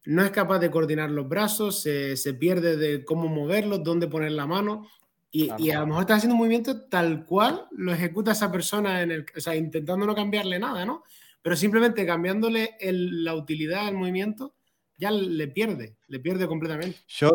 no 0.07 0.25
es 0.25 0.31
capaz 0.31 0.59
de 0.61 0.71
coordinar 0.71 1.11
los 1.11 1.29
brazos, 1.29 1.83
se, 1.83 2.17
se 2.17 2.33
pierde 2.33 2.77
de 2.77 3.05
cómo 3.05 3.29
moverlos, 3.29 3.83
dónde 3.83 4.09
poner 4.09 4.33
la 4.33 4.47
mano. 4.47 4.89
Y, 5.31 5.51
y, 5.59 5.71
a 5.71 5.81
lo 5.81 5.87
mejor 5.89 6.03
está 6.03 6.15
haciendo 6.15 6.35
un 6.35 6.41
movimiento 6.41 6.83
tal 6.85 7.27
cual 7.27 7.67
lo 7.73 7.93
ejecuta 7.93 8.33
esa 8.33 8.51
persona, 8.51 9.03
en 9.03 9.11
el, 9.11 9.27
o 9.37 9.41
sea, 9.41 9.55
intentando 9.55 10.07
no 10.07 10.15
cambiarle 10.15 10.59
nada, 10.59 10.87
¿no? 10.87 11.03
pero 11.43 11.57
simplemente 11.57 12.07
cambiándole 12.07 12.77
la 12.81 13.35
utilidad 13.35 13.89
al 13.89 13.95
movimiento, 13.95 14.55
ya 14.97 15.11
le 15.11 15.49
pierde, 15.49 15.97
le 16.07 16.21
pierde 16.21 16.47
completamente. 16.47 16.99
Yo, 17.09 17.33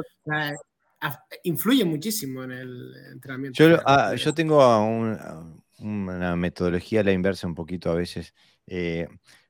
influye 1.43 1.85
muchísimo 1.85 2.43
en 2.43 2.51
el 2.51 2.93
entrenamiento. 3.11 3.67
Yo, 3.67 3.79
ah, 3.85 4.15
yo 4.15 4.33
tengo 4.33 4.57
una 5.79 6.35
metodología 6.35 7.01
a 7.01 7.03
la 7.03 7.11
inversa 7.11 7.47
un 7.47 7.55
poquito 7.55 7.91
a 7.91 7.95
veces. 7.95 8.33
Eh, 8.65 9.07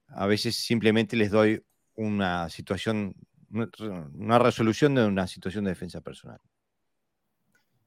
a 0.10 0.26
veces 0.26 0.56
simplemente 0.56 1.16
les 1.16 1.32
doy 1.32 1.64
una 1.96 2.50
situación, 2.50 3.16
una 3.50 4.40
resolución 4.40 4.96
de 4.96 5.06
una 5.06 5.28
situación 5.28 5.66
de 5.66 5.72
defensa 5.72 6.02
personal. 6.02 6.40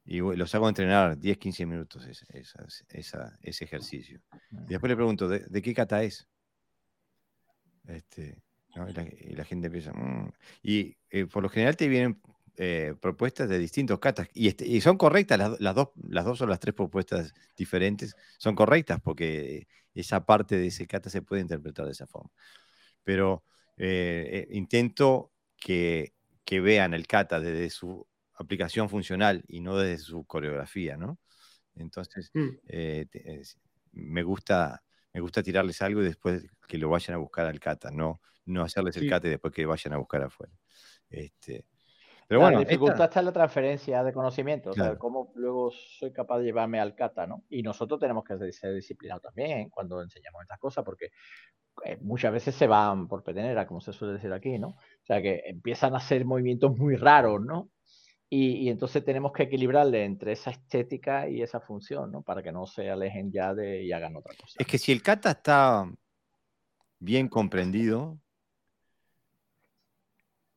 Y 0.05 0.18
los 0.18 0.55
hago 0.55 0.68
entrenar 0.68 1.18
10, 1.18 1.38
15 1.38 1.66
minutos 1.66 2.05
ese 2.06 3.64
ejercicio. 3.64 4.20
Y 4.51 4.70
después 4.70 4.90
le 4.90 4.97
pregunto, 4.97 5.28
¿de, 5.28 5.62
qué 5.62 5.72
cata 5.72 6.02
es? 6.02 6.26
Este, 7.86 8.42
y, 8.74 9.34
la, 9.34 9.44
gente 9.44 9.66
empieza. 9.66 9.92
Mm". 9.92 10.32
Y 10.62 10.97
eh, 11.10 11.26
por 11.26 11.42
lo 11.42 11.48
general 11.48 11.76
te 11.76 11.88
vienen 11.88 12.20
eh, 12.56 12.94
propuestas 13.01 13.48
de 13.48 13.59
distintos 13.59 13.98
catas. 13.98 14.28
Y, 14.35 14.48
este, 14.48 14.81
son 14.81 14.97
correctas, 14.97 15.39
las, 15.59 15.74
dos, 15.74 15.89
las 16.09 16.24
dos 16.24 16.40
o 16.40 16.47
las 16.47 16.60
tres 16.60 16.74
propuestas 16.74 17.32
diferentes 17.56 18.14
son 18.39 18.55
correctas, 18.55 19.01
porque 19.01 19.66
esa 19.94 20.24
parte 20.24 20.56
de 20.56 20.68
ese 20.68 20.86
cata 20.86 21.10
se 21.10 21.22
puede 21.22 21.43
interpretar 21.43 21.86
de 21.86 21.93
esa 21.93 22.06
forma. 22.06 22.31
Pero 23.05 23.44
eh, 23.77 24.47
intento 24.51 25.32
que, 25.56 26.14
que 26.44 26.60
vean 26.60 26.94
el 26.94 27.06
kata 27.06 27.40
desde 27.40 27.70
su 27.70 28.06
aplicación 28.35 28.89
funcional 28.89 29.44
y 29.48 29.60
no 29.60 29.77
desde 29.77 30.02
su 30.05 30.24
coreografía, 30.24 30.97
¿no? 30.97 31.18
Entonces, 31.74 32.31
mm. 32.35 32.48
me 33.93 34.22
gusta 34.22 34.82
me 35.12 35.20
gusta 35.20 35.43
tirarles 35.43 35.82
algo 35.82 36.01
y 36.01 36.05
después 36.05 36.47
que 36.68 36.78
lo 36.78 36.89
vayan 36.89 37.14
a 37.14 37.18
buscar 37.18 37.47
al 37.47 37.59
kata, 37.59 37.90
no, 37.90 38.20
no 38.47 38.62
hacerles 38.62 38.97
el 38.97 39.09
kata 39.09 39.27
y 39.27 39.31
después 39.31 39.52
que 39.52 39.66
vayan 39.66 39.93
a 39.94 39.98
buscar 39.98 40.22
afuera. 40.22 40.52
Este, 41.09 41.66
pero 42.31 42.43
bueno, 42.43 42.61
la 42.61 42.65
dificultad 42.65 43.07
está 43.07 43.19
en 43.19 43.27
la 43.27 43.32
transferencia 43.32 44.05
de 44.05 44.12
conocimiento, 44.12 44.70
cómo 44.98 45.32
luego 45.35 45.73
soy 45.73 46.12
capaz 46.12 46.39
de 46.39 46.44
llevarme 46.44 46.78
al 46.78 46.94
kata, 46.94 47.27
¿no? 47.27 47.43
Y 47.48 47.61
nosotros 47.61 47.98
tenemos 47.98 48.23
que 48.23 48.52
ser 48.52 48.73
disciplinados 48.73 49.24
también 49.24 49.69
cuando 49.69 50.01
enseñamos 50.01 50.43
estas 50.43 50.61
cosas, 50.61 50.85
porque 50.85 51.07
eh, 51.85 51.98
muchas 52.01 52.32
veces 52.32 52.55
se 52.55 52.69
van 52.69 53.09
por 53.09 53.24
petenera, 53.24 53.66
como 53.66 53.81
se 53.81 53.93
suele 53.93 54.15
decir 54.15 54.32
aquí, 54.32 54.61
¿no? 54.61 54.69
O 54.69 55.05
sea, 55.05 55.20
que 55.20 55.43
empiezan 55.44 55.93
a 55.94 55.97
hacer 55.97 56.24
movimientos 56.24 56.78
muy 56.78 56.94
raros, 56.94 57.40
¿no? 57.40 57.69
Y, 58.28 58.69
entonces 58.69 59.05
tenemos 59.05 59.32
que 59.32 59.43
equilibrarle 59.43 60.05
entre 60.05 60.31
esa 60.31 60.52
estética 60.52 61.28
y 61.28 61.43
esa 61.43 61.59
función, 61.59 62.12
¿no? 62.12 62.23
Para 62.23 62.44
que 62.44 62.52
no 62.52 62.65
se 62.65 62.89
alejen 62.89 63.32
ya 63.32 63.55
de 63.55 63.82
y 63.82 63.90
hagan 63.90 64.15
otra 64.15 64.35
cosa. 64.40 64.55
Es 64.57 64.69
que 64.69 64.78
si 64.78 64.93
el 64.93 65.02
kata 65.02 65.32
está 65.32 65.85
bien 67.01 67.27
comprendido, 67.27 68.20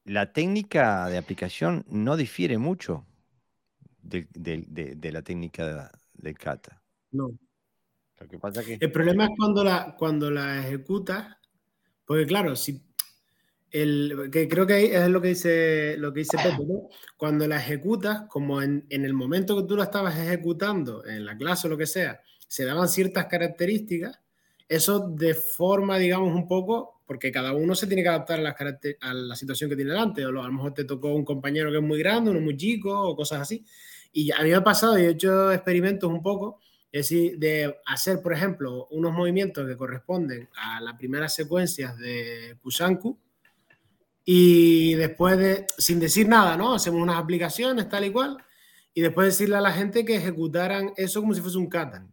la 0.05 0.33
técnica 0.33 1.09
de 1.09 1.17
aplicación 1.17 1.85
no 1.89 2.17
difiere 2.17 2.57
mucho 2.57 3.05
de, 4.01 5.11
la 5.11 5.21
técnica 5.21 5.91
del 6.13 6.37
kata. 6.37 6.81
No. 7.11 7.31
El 8.79 8.91
problema 8.91 9.25
es 9.25 9.31
cuando 9.37 9.63
la, 9.63 9.95
cuando 9.97 10.31
la 10.31 10.59
ejecutas, 10.59 11.35
porque 12.05 12.25
claro, 12.25 12.55
si 12.55 12.81
el, 13.71 14.29
que 14.31 14.47
creo 14.47 14.65
que 14.65 14.95
es 14.95 15.09
lo 15.09 15.21
que 15.21 15.29
dice, 15.29 15.97
lo 15.97 16.13
que 16.13 16.19
dice 16.19 16.37
Pepe, 16.37 16.63
cuando 17.17 17.47
la 17.47 17.57
ejecutas, 17.57 18.23
como 18.29 18.61
en, 18.61 18.85
en, 18.89 19.03
el 19.03 19.13
momento 19.13 19.57
que 19.57 19.67
tú 19.67 19.75
la 19.75 19.85
estabas 19.85 20.17
ejecutando, 20.17 21.05
en 21.05 21.25
la 21.25 21.35
clase 21.35 21.67
o 21.67 21.69
lo 21.69 21.77
que 21.77 21.87
sea, 21.87 22.21
se 22.47 22.65
daban 22.65 22.87
ciertas 22.87 23.25
características, 23.25 24.22
eso 24.67 25.07
deforma, 25.09 25.97
digamos, 25.97 26.33
un 26.33 26.47
poco, 26.47 27.01
porque 27.05 27.31
cada 27.31 27.53
uno 27.53 27.75
se 27.75 27.87
tiene 27.87 28.03
que 28.03 28.09
adaptar 28.09 28.39
a, 28.39 29.13
la 29.13 29.35
situación 29.35 29.69
que 29.69 29.75
tiene 29.75 29.91
delante, 29.91 30.25
o 30.25 30.29
a 30.29 30.31
lo 30.31 30.51
mejor 30.51 30.73
te 30.73 30.85
tocó 30.85 31.13
un 31.13 31.25
compañero 31.25 31.71
que 31.71 31.77
es 31.77 31.83
muy 31.83 31.99
grande, 31.99 32.31
uno 32.31 32.39
muy 32.39 32.57
chico, 32.57 32.91
o 32.97 33.15
cosas 33.15 33.41
así. 33.41 33.65
Y 34.11 34.31
a 34.31 34.41
mí 34.41 34.51
pasado, 34.63 34.97
y 34.97 35.03
he 35.03 35.09
hecho 35.09 35.51
experimentos 35.51 36.09
un 36.09 36.21
poco, 36.21 36.59
es 36.91 37.09
de 37.09 37.75
hacer, 37.85 38.21
por 38.21 38.33
ejemplo, 38.33 38.87
unos 38.91 39.13
movimientos 39.13 39.67
que 39.67 39.75
corresponden 39.75 40.47
a 40.55 40.79
las 40.79 40.95
primeras 40.95 41.33
secuencias 41.33 41.97
de 41.97 42.57
Kusanku, 42.61 43.17
y 44.25 44.93
después 44.93 45.37
de, 45.37 45.65
sin 45.77 45.99
decir 45.99 46.27
nada, 46.29 46.55
¿no? 46.55 46.75
Hacemos 46.75 47.01
unas 47.01 47.17
aplicaciones 47.17 47.89
tal 47.89 48.05
y 48.05 48.11
cual, 48.11 48.37
y 48.93 49.01
después 49.01 49.27
decirle 49.27 49.57
a 49.57 49.61
la 49.61 49.73
gente 49.73 50.05
que 50.05 50.15
ejecutaran 50.15 50.93
eso 50.95 51.19
como 51.19 51.33
si 51.33 51.41
fuese 51.41 51.57
un 51.57 51.67
katan. 51.67 52.12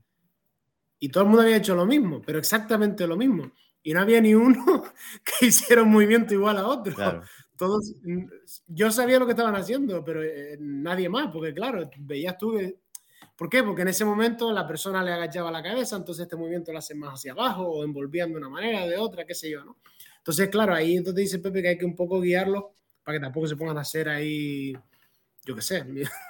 Y 1.00 1.08
todo 1.08 1.24
el 1.24 1.30
mundo 1.30 1.42
había 1.42 1.56
hecho 1.56 1.74
lo 1.74 1.86
mismo, 1.86 2.22
pero 2.22 2.38
exactamente 2.38 3.06
lo 3.06 3.16
mismo. 3.16 3.50
Y 3.82 3.92
no 3.92 4.00
había 4.00 4.20
ni 4.20 4.34
uno 4.34 4.84
que 5.40 5.46
hiciera 5.46 5.82
un 5.82 5.90
movimiento 5.90 6.34
igual 6.34 6.58
a 6.58 6.66
otro. 6.66 6.94
Todos, 7.56 7.94
yo 8.68 8.90
sabía 8.90 9.18
lo 9.18 9.26
que 9.26 9.32
estaban 9.32 9.56
haciendo, 9.56 10.04
pero 10.04 10.22
eh, 10.22 10.56
nadie 10.60 11.08
más, 11.08 11.30
porque 11.32 11.52
claro, 11.52 11.90
veías 11.98 12.38
tú 12.38 12.56
¿Por 13.40 13.48
qué? 13.48 13.62
Porque 13.62 13.80
en 13.80 13.88
ese 13.88 14.04
momento 14.04 14.52
la 14.52 14.66
persona 14.66 15.02
le 15.02 15.12
agachaba 15.12 15.50
la 15.50 15.62
cabeza, 15.62 15.96
entonces 15.96 16.24
este 16.24 16.36
movimiento 16.36 16.72
lo 16.72 16.78
hace 16.78 16.94
más 16.94 17.14
hacia 17.14 17.32
abajo 17.32 17.62
o 17.62 17.84
envolviendo 17.84 18.38
de 18.38 18.44
una 18.44 18.50
manera, 18.50 18.86
de 18.86 18.98
otra, 18.98 19.24
qué 19.24 19.34
sé 19.34 19.50
yo, 19.50 19.64
¿no? 19.64 19.78
Entonces, 20.18 20.50
claro, 20.50 20.74
ahí 20.74 20.98
entonces 20.98 21.24
dice 21.24 21.38
Pepe 21.38 21.62
que 21.62 21.68
hay 21.68 21.78
que 21.78 21.86
un 21.86 21.96
poco 21.96 22.20
guiarlo 22.20 22.74
para 23.02 23.16
que 23.16 23.22
tampoco 23.22 23.46
se 23.46 23.56
pongan 23.56 23.78
a 23.78 23.80
hacer 23.80 24.10
ahí, 24.10 24.74
yo 25.46 25.54
qué 25.54 25.62
sé, 25.62 25.86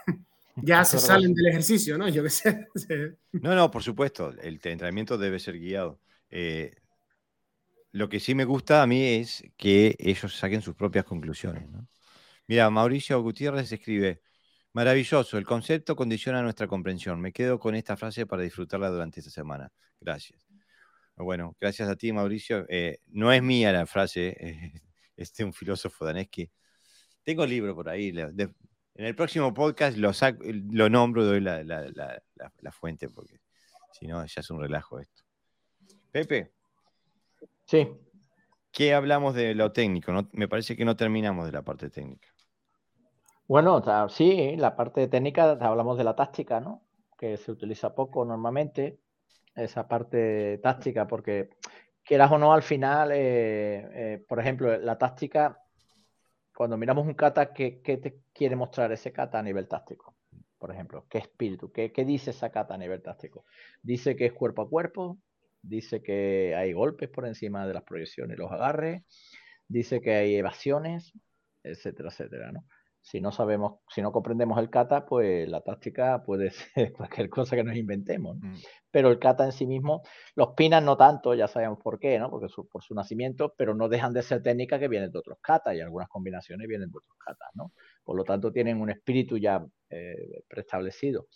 ya 0.56 0.85
se 0.85 0.98
salen 0.98 1.35
del 1.35 1.47
ejercicio, 1.48 1.97
¿no? 1.97 2.09
Yo 2.09 2.22
qué 2.22 2.31
sé. 2.31 2.68
No, 3.32 3.55
no, 3.55 3.70
por 3.70 3.82
supuesto, 3.82 4.31
el 4.43 4.60
entrenamiento 4.62 5.16
debe 5.16 5.39
ser 5.39 5.59
guiado. 5.59 6.01
Eh, 6.31 6.72
lo 7.93 8.09
que 8.09 8.20
sí 8.20 8.35
me 8.35 8.44
gusta 8.44 8.82
a 8.82 8.86
mí 8.86 9.02
es 9.02 9.43
que 9.56 9.97
ellos 9.98 10.36
saquen 10.36 10.62
sus 10.62 10.74
propias 10.74 11.05
conclusiones. 11.05 11.68
¿no? 11.68 11.89
Mira, 12.47 12.70
Mauricio 12.70 13.20
Gutiérrez 13.22 13.70
escribe, 13.72 14.22
maravilloso, 14.72 15.39
el 15.39 15.44
concepto 15.44 15.97
condiciona 15.97 16.43
nuestra 16.43 16.66
comprensión. 16.66 17.20
Me 17.20 17.32
quedo 17.32 17.59
con 17.59 17.74
esta 17.74 17.97
frase 17.97 18.27
para 18.27 18.43
disfrutarla 18.43 18.90
durante 18.90 19.20
esta 19.20 19.31
semana. 19.31 19.72
Gracias. 20.01 20.47
Bueno, 21.16 21.56
gracias 21.60 21.89
a 21.89 21.97
ti, 21.97 22.12
Mauricio. 22.12 22.66
Eh, 22.68 22.98
no 23.09 23.32
es 23.32 23.43
mía 23.43 23.72
la 23.72 23.86
frase, 23.86 24.36
eh, 24.40 24.72
es 25.16 25.35
de 25.35 25.44
un 25.44 25.52
filósofo 25.52 26.05
danés 26.05 26.28
que 26.31 26.51
tengo 27.22 27.44
el 27.44 27.51
libro 27.51 27.74
por 27.74 27.89
ahí. 27.89 28.12
En 29.01 29.06
el 29.06 29.14
próximo 29.14 29.55
podcast 29.55 29.97
lo, 29.97 30.10
lo 30.72 30.90
nombro, 30.90 31.24
doy 31.24 31.40
la, 31.40 31.64
la, 31.64 32.70
fuente, 32.70 33.09
porque 33.09 33.40
si 33.93 34.06
no, 34.06 34.22
ya 34.27 34.40
es 34.43 34.51
un 34.51 34.60
relajo 34.60 35.01
esto. 35.01 35.22
Pepe. 36.12 36.52
Sí. 37.64 37.89
¿Qué 38.70 38.93
hablamos 38.93 39.35
de 39.35 39.55
lo 39.55 39.72
técnico? 39.72 40.12
me 40.32 40.48
parece 40.48 40.77
que 40.77 40.85
no 40.85 40.97
terminamos 40.97 41.47
de 41.47 41.52
la 41.52 41.62
parte 41.62 41.89
técnica. 41.89 42.28
Bueno, 43.48 43.82
sí, 44.10 44.55
la 44.59 44.77
parte 44.77 45.09
técnica 45.09 45.52
hablamos 45.52 45.97
de 45.97 46.05
la 46.05 46.14
táctica, 46.14 46.60
¿no? 46.60 46.82
Que 47.16 47.39
se 47.39 47.51
utiliza 47.51 47.94
poco 47.94 48.27
normalmente 48.27 48.98
esa 49.55 49.89
parte 49.89 50.59
táctica, 50.59 51.06
porque 51.06 51.48
quieras 52.05 52.31
o 52.32 52.36
no, 52.36 52.52
al 52.52 52.62
final, 52.62 53.12
eh, 53.12 53.89
eh, 53.94 54.24
por 54.28 54.40
ejemplo, 54.40 54.77
la 54.77 54.98
táctica, 54.98 55.59
cuando 56.61 56.77
miramos 56.77 57.07
un 57.07 57.15
kata, 57.15 57.55
¿qué, 57.55 57.81
te 57.82 58.20
quiere 58.35 58.55
mostrar 58.55 58.93
ese 58.93 59.15
kata 59.15 59.39
a 59.39 59.43
nivel 59.43 59.66
táctico? 59.66 60.15
Por 60.59 60.70
ejemplo, 60.70 61.07
¿qué 61.09 61.16
espíritu? 61.16 61.73
¿Qué, 61.73 61.91
¿Qué 61.91 62.05
dice 62.05 62.32
esa 62.32 62.51
kata 62.51 62.74
a 62.74 62.77
nivel 62.77 63.01
táctico? 63.01 63.47
Dice 63.82 64.15
que 64.15 64.27
es 64.27 64.35
cuerpo 64.35 64.61
a 64.61 64.69
cuerpo, 64.69 65.19
dice 65.62 66.03
que 66.03 66.55
hay 66.55 66.74
golpes 66.74 67.09
por 67.09 67.27
encima 67.27 67.66
de 67.66 67.73
las 67.73 67.82
proyecciones 67.85 68.37
y 68.37 68.39
los 68.39 68.53
agarres, 68.53 69.03
dice 69.69 70.03
que 70.03 70.12
hay 70.12 70.35
evasiones, 70.35 71.15
etcétera, 71.62 72.11
etcétera, 72.11 72.53
¿no? 72.53 72.66
Si 73.02 73.20
no 73.20 73.32
sabemos, 73.32 73.81
si 73.89 74.02
no 74.02 74.12
comprendemos 74.12 74.59
el 74.59 74.70
kata, 74.70 75.06
pues 75.06 75.48
la 75.48 75.62
táctica 75.62 76.22
puede 76.22 76.51
ser 76.74 76.93
cualquier 76.93 77.28
cosa 77.31 77.56
que 77.56 77.64
nos 77.64 77.77
inventemos. 77.77 78.36
Mm. 78.40 78.55
Pero 78.90 79.09
el 79.10 79.18
kata 79.18 79.44
en 79.44 79.52
sí 79.52 79.66
mismo, 79.66 80.02
los 80.35 80.51
pinas 80.55 80.82
no 80.82 80.97
tanto, 80.97 81.35
ya 81.35 81.48
sabemos 81.48 81.78
por 81.82 81.98
qué, 81.98 82.18
¿no? 82.18 82.31
Porque 82.31 82.48
por 82.70 82.82
su 82.82 82.94
nacimiento, 82.94 83.55
pero 83.56 83.74
no 83.74 83.89
dejan 83.89 84.12
de 84.12 84.22
ser 84.22 84.43
técnicas 84.43 84.81
que 84.81 84.89
vienen 84.89 85.10
de 85.10 85.18
otros 85.18 85.39
katas 85.40 85.74
y 85.74 85.81
algunas 85.81 86.09
combinaciones 86.09 86.66
vienen 86.66 86.90
de 86.90 86.98
otros 86.98 87.16
katas, 87.18 87.48
¿no? 87.55 87.72
Por 88.05 88.16
lo 88.16 88.24
tanto, 88.24 88.52
tienen 88.52 88.81
un 88.81 88.90
espíritu 88.90 89.39
ya 89.39 89.64
eh, 89.89 90.43
preestablecido. 90.48 91.27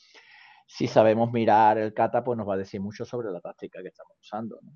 Si 0.66 0.86
sabemos 0.86 1.32
mirar 1.32 1.78
el 1.78 1.94
kata, 1.94 2.24
pues 2.24 2.36
nos 2.36 2.48
va 2.48 2.54
a 2.54 2.58
decir 2.58 2.80
mucho 2.80 3.04
sobre 3.04 3.30
la 3.30 3.40
táctica 3.40 3.82
que 3.82 3.88
estamos 3.88 4.16
usando, 4.20 4.58
¿no? 4.62 4.72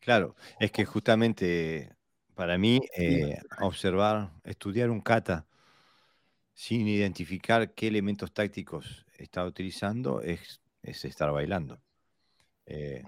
Claro, 0.00 0.34
es 0.58 0.72
que 0.72 0.86
justamente 0.86 1.94
para 2.34 2.56
mí 2.56 2.80
eh, 2.96 3.38
observar, 3.60 4.30
estudiar 4.44 4.88
un 4.88 5.02
kata 5.02 5.46
sin 6.60 6.86
identificar 6.86 7.72
qué 7.72 7.88
elementos 7.88 8.34
tácticos 8.34 9.06
está 9.16 9.46
utilizando, 9.46 10.20
es, 10.20 10.60
estar 10.82 11.32
bailando. 11.32 11.80
Eh, 12.66 13.02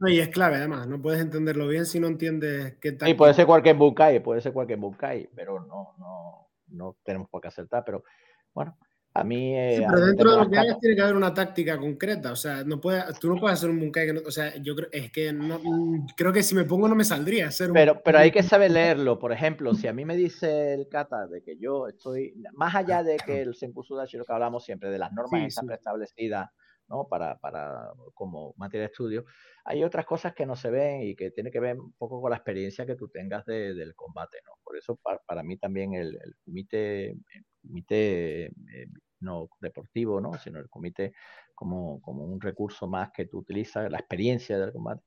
y 0.00 0.18
es 0.18 0.28
clave 0.28 0.56
además, 0.56 0.86
no 0.86 1.00
puedes 1.00 1.18
entenderlo 1.22 1.66
bien 1.66 1.86
si 1.86 1.98
no 1.98 2.08
entiendes 2.08 2.74
qué 2.78 2.92
tal. 2.92 3.08
Y 3.08 3.14
puede 3.14 3.32
ser 3.32 3.46
cualquier 3.46 3.76
Bunkai, 3.76 4.22
puede 4.22 4.42
ser 4.42 4.52
cualquier 4.52 4.78
Bunkai, 4.78 5.30
pero 5.34 5.60
no, 5.60 5.94
no, 5.98 6.50
no 6.68 6.96
tenemos 7.02 7.30
por 7.30 7.40
qué 7.40 7.48
acertar. 7.48 7.84
Pero 7.86 8.04
bueno, 8.52 8.76
A 9.12 9.24
mí. 9.24 9.54
sí, 9.76 9.82
pero 9.88 10.06
dentro 10.06 10.30
de 10.30 10.36
lo 10.36 10.50
que 10.50 10.58
hagas 10.58 10.78
tiene 10.78 10.94
que 10.94 11.02
haber 11.02 11.16
una 11.16 11.34
táctica 11.34 11.78
concreta. 11.78 12.30
O 12.30 12.36
sea, 12.36 12.62
no 12.64 12.80
puede, 12.80 13.02
tú 13.20 13.28
no 13.28 13.40
puedes 13.40 13.58
hacer 13.58 13.70
un 13.70 13.80
bunkai 13.80 14.06
que 14.06 14.12
no. 14.12 14.20
O 14.24 14.30
sea, 14.30 14.56
yo 14.56 14.76
creo, 14.76 14.88
es 14.92 15.10
que 15.10 15.32
no, 15.32 15.58
mm, 15.58 16.06
creo 16.16 16.32
que 16.32 16.44
si 16.44 16.54
me 16.54 16.64
pongo 16.64 16.88
no 16.88 16.94
me 16.94 17.04
saldría 17.04 17.48
hacer 17.48 17.70
pero, 17.72 18.00
Pero 18.02 18.18
hay 18.18 18.30
que 18.30 18.42
saber 18.42 18.70
leerlo. 18.70 19.18
Por 19.18 19.32
ejemplo, 19.32 19.74
si 19.74 19.88
a 19.88 19.92
mí 19.92 20.04
me 20.04 20.16
dice 20.16 20.74
el 20.74 20.88
kata 20.88 21.26
de 21.26 21.42
que 21.42 21.56
yo 21.58 21.88
estoy. 21.88 22.34
Más 22.52 22.74
allá 22.74 23.02
de 23.02 23.16
que 23.16 23.42
el 23.42 23.54
Senkusu 23.54 23.96
Dashi, 23.96 24.16
lo 24.16 24.24
que 24.24 24.32
hablamos 24.32 24.64
siempre, 24.64 24.90
de 24.90 24.98
las 24.98 25.12
normas 25.12 25.42
están 25.42 25.66
preestablecidas 25.66 26.48
¿no? 26.90 27.06
Para, 27.08 27.38
para, 27.38 27.92
como 28.14 28.52
materia 28.56 28.86
de 28.86 28.92
estudio. 28.92 29.24
Hay 29.64 29.84
otras 29.84 30.04
cosas 30.04 30.34
que 30.34 30.44
no 30.44 30.56
se 30.56 30.70
ven 30.70 31.02
y 31.02 31.14
que 31.14 31.30
tiene 31.30 31.50
que 31.50 31.60
ver 31.60 31.78
un 31.78 31.92
poco 31.92 32.20
con 32.20 32.30
la 32.30 32.36
experiencia 32.36 32.84
que 32.84 32.96
tú 32.96 33.08
tengas 33.08 33.46
del 33.46 33.94
combate, 33.94 34.38
¿no? 34.44 34.52
Por 34.64 34.76
eso 34.76 34.98
para, 35.26 35.42
mí 35.44 35.56
también 35.56 35.94
el, 35.94 36.08
el 36.08 36.34
comité, 36.44 37.16
comité 37.60 38.46
eh, 38.46 38.86
no 39.20 39.48
deportivo, 39.60 40.20
¿no? 40.20 40.34
Sino 40.38 40.58
el 40.58 40.68
comité 40.68 41.12
como, 41.54 42.00
como, 42.00 42.24
un 42.24 42.40
recurso 42.40 42.86
más 42.86 43.10
que 43.12 43.26
tú 43.26 43.38
utilizas, 43.38 43.90
la 43.90 43.98
experiencia 43.98 44.58
del 44.58 44.72
combate. 44.72 45.02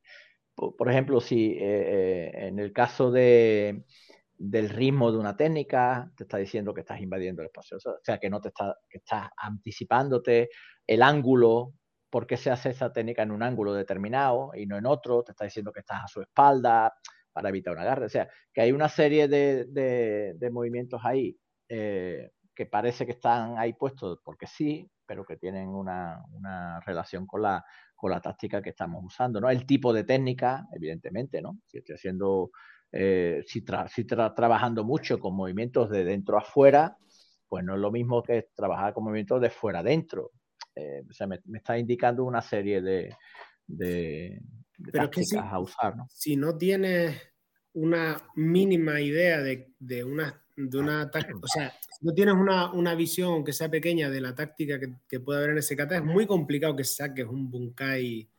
Por, 0.56 0.90
ejemplo, 0.90 1.20
si 1.20 1.54
eh, 1.54 1.58
eh, 1.62 2.32
en 2.48 2.60
el 2.60 2.72
caso 2.72 3.10
de, 3.10 3.86
del 4.38 4.70
ritmo 4.70 5.12
de 5.12 5.18
una 5.18 5.36
técnica, 5.36 6.12
te 6.16 6.26
está 6.26 6.38
diciendo 6.38 6.74
que 6.74 6.82
estás 6.82 7.02
invadiendo 7.02 7.42
el 7.42 7.48
espacio, 7.48 7.78
o 7.78 8.00
sea, 8.04 8.20
que 8.20 8.30
no 8.30 8.40
te 8.40 8.50
está, 8.50 8.78
que 8.88 9.00
estás 9.00 9.30
anticipándote 9.36 10.50
el 10.86 11.02
ángulo, 11.02 11.74
por 12.12 12.28
qué 12.28 12.38
se 12.38 12.52
hace 12.52 12.70
esa 12.70 12.94
técnica 12.94 13.24
en 13.24 13.32
un 13.32 13.42
ángulo 13.42 13.74
determinado 13.74 14.52
y 14.54 14.68
no 14.68 14.78
en 14.78 14.86
otro, 14.86 15.24
te 15.24 15.32
está 15.32 15.46
diciendo 15.46 15.72
que 15.72 15.80
estás 15.80 16.04
a 16.04 16.08
su 16.08 16.22
espalda 16.22 16.94
para 17.32 17.50
evitar 17.50 17.74
un 17.74 17.80
agarre, 17.80 18.06
o 18.06 18.10
sea, 18.10 18.30
que 18.54 18.62
hay 18.62 18.72
una 18.72 18.90
serie 18.90 19.28
de, 19.28 19.66
de, 19.66 20.50
movimientos 20.52 21.02
ahí 21.04 21.36
que 22.56 22.66
parece 22.66 23.06
que 23.06 23.14
están 23.14 23.58
ahí 23.58 23.74
puestos 23.74 24.20
porque 24.24 24.48
sí, 24.48 24.90
pero 25.06 25.26
que 25.26 25.38
tienen 25.38 25.70
una, 25.70 26.24
una 26.32 26.80
relación 26.82 27.26
con 27.26 27.42
la, 27.42 27.64
con 27.96 28.12
la 28.12 28.22
táctica 28.22 28.62
que 28.62 28.70
estamos 28.70 29.04
usando, 29.04 29.42
¿no? 29.42 29.50
El 29.50 29.66
tipo 29.66 29.94
de 29.94 30.04
técnica, 30.04 30.68
evidentemente, 30.74 31.42
¿no? 31.42 31.60
Si 31.66 31.78
estoy 31.78 31.96
haciendo 31.96 32.52
eh, 32.96 33.44
si, 33.48 33.64
trabajando 33.64 34.84
mucho 34.84 35.20
con 35.20 35.36
movimientos 35.36 35.90
de 35.90 36.04
dentro 36.04 36.38
a 36.38 36.42
afuera, 36.42 36.96
pues 37.50 37.66
no 37.66 37.74
es 37.74 37.80
lo 37.80 37.92
mismo 37.92 38.22
que 38.22 38.50
trabajar 38.54 38.94
con 38.94 39.04
movimientos 39.04 39.42
de 39.42 39.50
fuera 39.50 39.80
adentro. 39.80 40.32
Eh, 40.76 41.04
o 41.10 41.12
sea, 41.12 41.26
me, 41.26 41.40
está 41.56 41.78
indicando 41.78 42.24
una 42.24 42.42
serie 42.42 42.82
de, 42.82 43.16
de, 43.66 44.40
tácticas 44.92 45.46
a 45.52 45.60
usar. 45.60 45.96
¿no? 45.96 46.08
Si 46.12 46.36
no 46.36 46.56
tienes 46.56 47.20
una 47.74 48.16
mínima 48.36 49.02
idea 49.02 49.42
de, 49.42 49.74
de 49.80 50.04
una, 50.04 50.46
de 50.56 50.78
una 50.78 51.10
o 51.42 51.48
sea, 51.48 51.74
si 51.90 51.93
no 52.04 52.14
tienes 52.14 52.36
una, 52.36 52.72
una, 52.72 52.94
visión 52.96 53.44
que 53.44 53.54
sea 53.54 53.70
pequeña 53.70 54.10
de 54.10 54.22
la 54.22 54.36
táctica 54.36 54.80
que, 54.80 54.94
que 55.08 55.20
puede 55.20 55.40
haber 55.40 55.52
en 55.52 55.58
ese 55.58 55.76
kata, 55.76 55.98
es 55.98 56.04
muy 56.04 56.28
complicado 56.28 56.76
que 56.76 56.84
saques 56.84 57.26
un 57.26 57.50
bunkai 57.50 58.30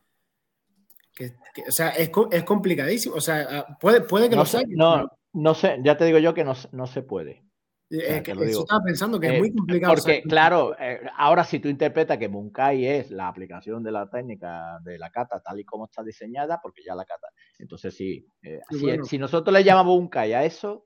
o 1.67 1.71
sea, 1.71 1.89
es, 1.89 2.11
es, 2.31 2.43
complicadísimo. 2.43 3.15
O 3.15 3.21
sea, 3.21 3.47
ah, 3.49 3.77
puede, 3.79 4.01
puede 4.01 4.29
que 4.29 4.35
no 4.35 4.41
lo 4.41 4.45
sea. 4.45 4.61
No, 4.67 5.09
no 5.33 5.53
sé, 5.53 5.79
ya 5.83 5.97
te 5.97 6.05
digo 6.05 6.19
yo 6.19 6.33
que 6.33 6.43
no, 6.43 6.53
no 6.71 6.87
se 6.87 7.01
puede. 7.01 7.43
Es 7.89 8.23
que 8.23 8.31
estaba 8.31 8.83
pensando 8.83 9.19
que 9.19 9.27
es 9.27 9.39
muy 9.39 9.49
eh, 9.49 9.53
complicado. 9.55 9.93
Porque, 9.93 10.23
claro, 10.23 10.75
eh, 10.79 11.01
ahora 11.17 11.43
si 11.43 11.59
tú 11.59 11.69
interpretas 11.69 12.17
que 12.17 12.27
Bunkai 12.27 12.85
es 12.85 13.11
la 13.11 13.27
aplicación 13.27 13.83
de 13.83 13.91
la 13.91 14.09
técnica 14.09 14.79
de 14.83 14.97
la 14.97 15.11
kata 15.11 15.39
tal 15.39 15.59
y 15.59 15.63
como 15.63 15.85
está 15.85 16.03
diseñada, 16.03 16.59
porque 16.61 16.81
ya 16.83 16.95
la 16.95 17.05
kata. 17.05 17.27
Entonces, 17.59 17.95
sí, 17.95 18.27
eh, 18.41 18.59
si, 18.71 18.97
si, 19.03 19.17
nosotros 19.17 19.53
le 19.53 19.63
llamamos 19.63 19.97
Bunkai 19.99 20.33
a 20.33 20.43
eso, 20.43 20.85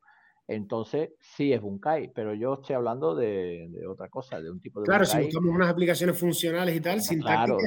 entonces 0.50 1.12
sí 1.20 1.54
es 1.54 1.62
Bunkai, 1.62 2.12
pero 2.12 2.34
yo 2.34 2.56
estoy 2.56 2.76
hablando 2.76 3.14
de, 3.14 3.70
otra 3.88 4.10
cosa, 4.10 4.42
de 4.42 4.50
un 4.50 4.60
tipo 4.60 4.82
de 4.82 4.88
Claro, 4.88 5.06
si 5.06 5.22
buscamos 5.22 5.54
unas 5.54 5.70
aplicaciones 5.70 6.18
funcionales 6.18 6.76
y 6.76 6.82
tal, 6.82 7.02
sin 7.02 7.22
Claro, 7.22 7.58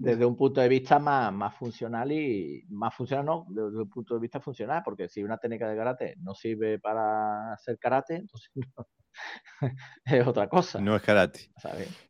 desde, 0.00 0.26
un 0.26 0.36
punto 0.36 0.60
de 0.60 0.68
vista 0.68 0.98
más, 0.98 1.32
más 1.32 1.54
funcional 1.54 2.10
y 2.10 2.64
más 2.70 2.92
funcional, 2.92 3.24
no, 3.24 3.46
desde 3.48 3.82
un 3.82 3.88
punto 3.88 4.14
de 4.14 4.20
vista 4.20 4.40
funcional, 4.40 4.82
porque 4.84 5.08
si 5.08 5.22
una 5.22 5.38
técnica 5.38 5.68
de 5.68 5.76
karate 5.76 6.16
no 6.22 6.34
sirve 6.34 6.80
para 6.80 7.52
hacer 7.52 7.78
karate, 7.78 8.16
entonces 8.16 8.50
es 10.06 10.26
otra 10.26 10.48
cosa. 10.48 10.80
No 10.80 10.96
es 10.96 11.02
karate. 11.02 11.52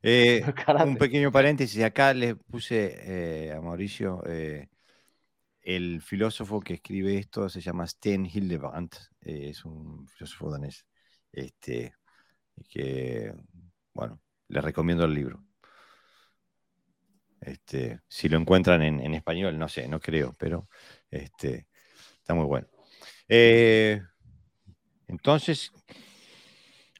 Eh, 0.02 0.42
un 0.86 0.96
pequeño 0.96 1.30
paréntesis, 1.30 1.84
acá 1.84 2.14
le 2.14 2.34
puse 2.34 2.96
eh, 2.98 3.52
a 3.52 3.60
Mauricio 3.60 4.22
eh, 4.26 4.68
el 5.64 6.02
filósofo 6.02 6.60
que 6.60 6.74
escribe 6.74 7.16
esto 7.16 7.48
se 7.48 7.60
llama 7.60 7.86
Sten 7.86 8.26
Hildebrandt, 8.26 8.96
eh, 9.22 9.48
es 9.50 9.64
un 9.64 10.06
filósofo 10.08 10.50
danés, 10.50 10.86
este, 11.32 11.94
que, 12.68 13.34
bueno, 13.94 14.20
le 14.48 14.60
recomiendo 14.60 15.04
el 15.04 15.14
libro. 15.14 15.42
Este, 17.40 18.00
si 18.08 18.28
lo 18.28 18.38
encuentran 18.38 18.82
en, 18.82 19.14
español, 19.14 19.58
no 19.58 19.68
sé, 19.68 19.88
no 19.88 20.00
creo, 20.00 20.34
pero 20.38 20.68
este, 21.10 21.66
está 22.18 22.34
muy 22.34 22.44
bueno. 22.44 22.66
Eh, 23.28 24.00
entonces, 25.08 25.72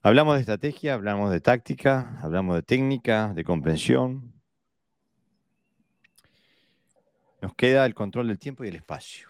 hablamos 0.03 0.35
de 0.35 0.41
estrategia, 0.41 0.95
hablamos 0.95 1.31
de 1.31 1.41
táctica, 1.41 2.19
hablamos 2.23 2.57
de 2.57 2.62
técnica, 2.62 3.32
de 3.35 3.45
comprensión, 3.45 4.34
Nos 7.44 7.54
queda 7.56 7.84
el 7.84 7.94
control 7.94 8.28
del 8.28 8.38
tiempo 8.38 8.64
y 8.64 8.68
el 8.68 8.76
espacio. 8.76 9.28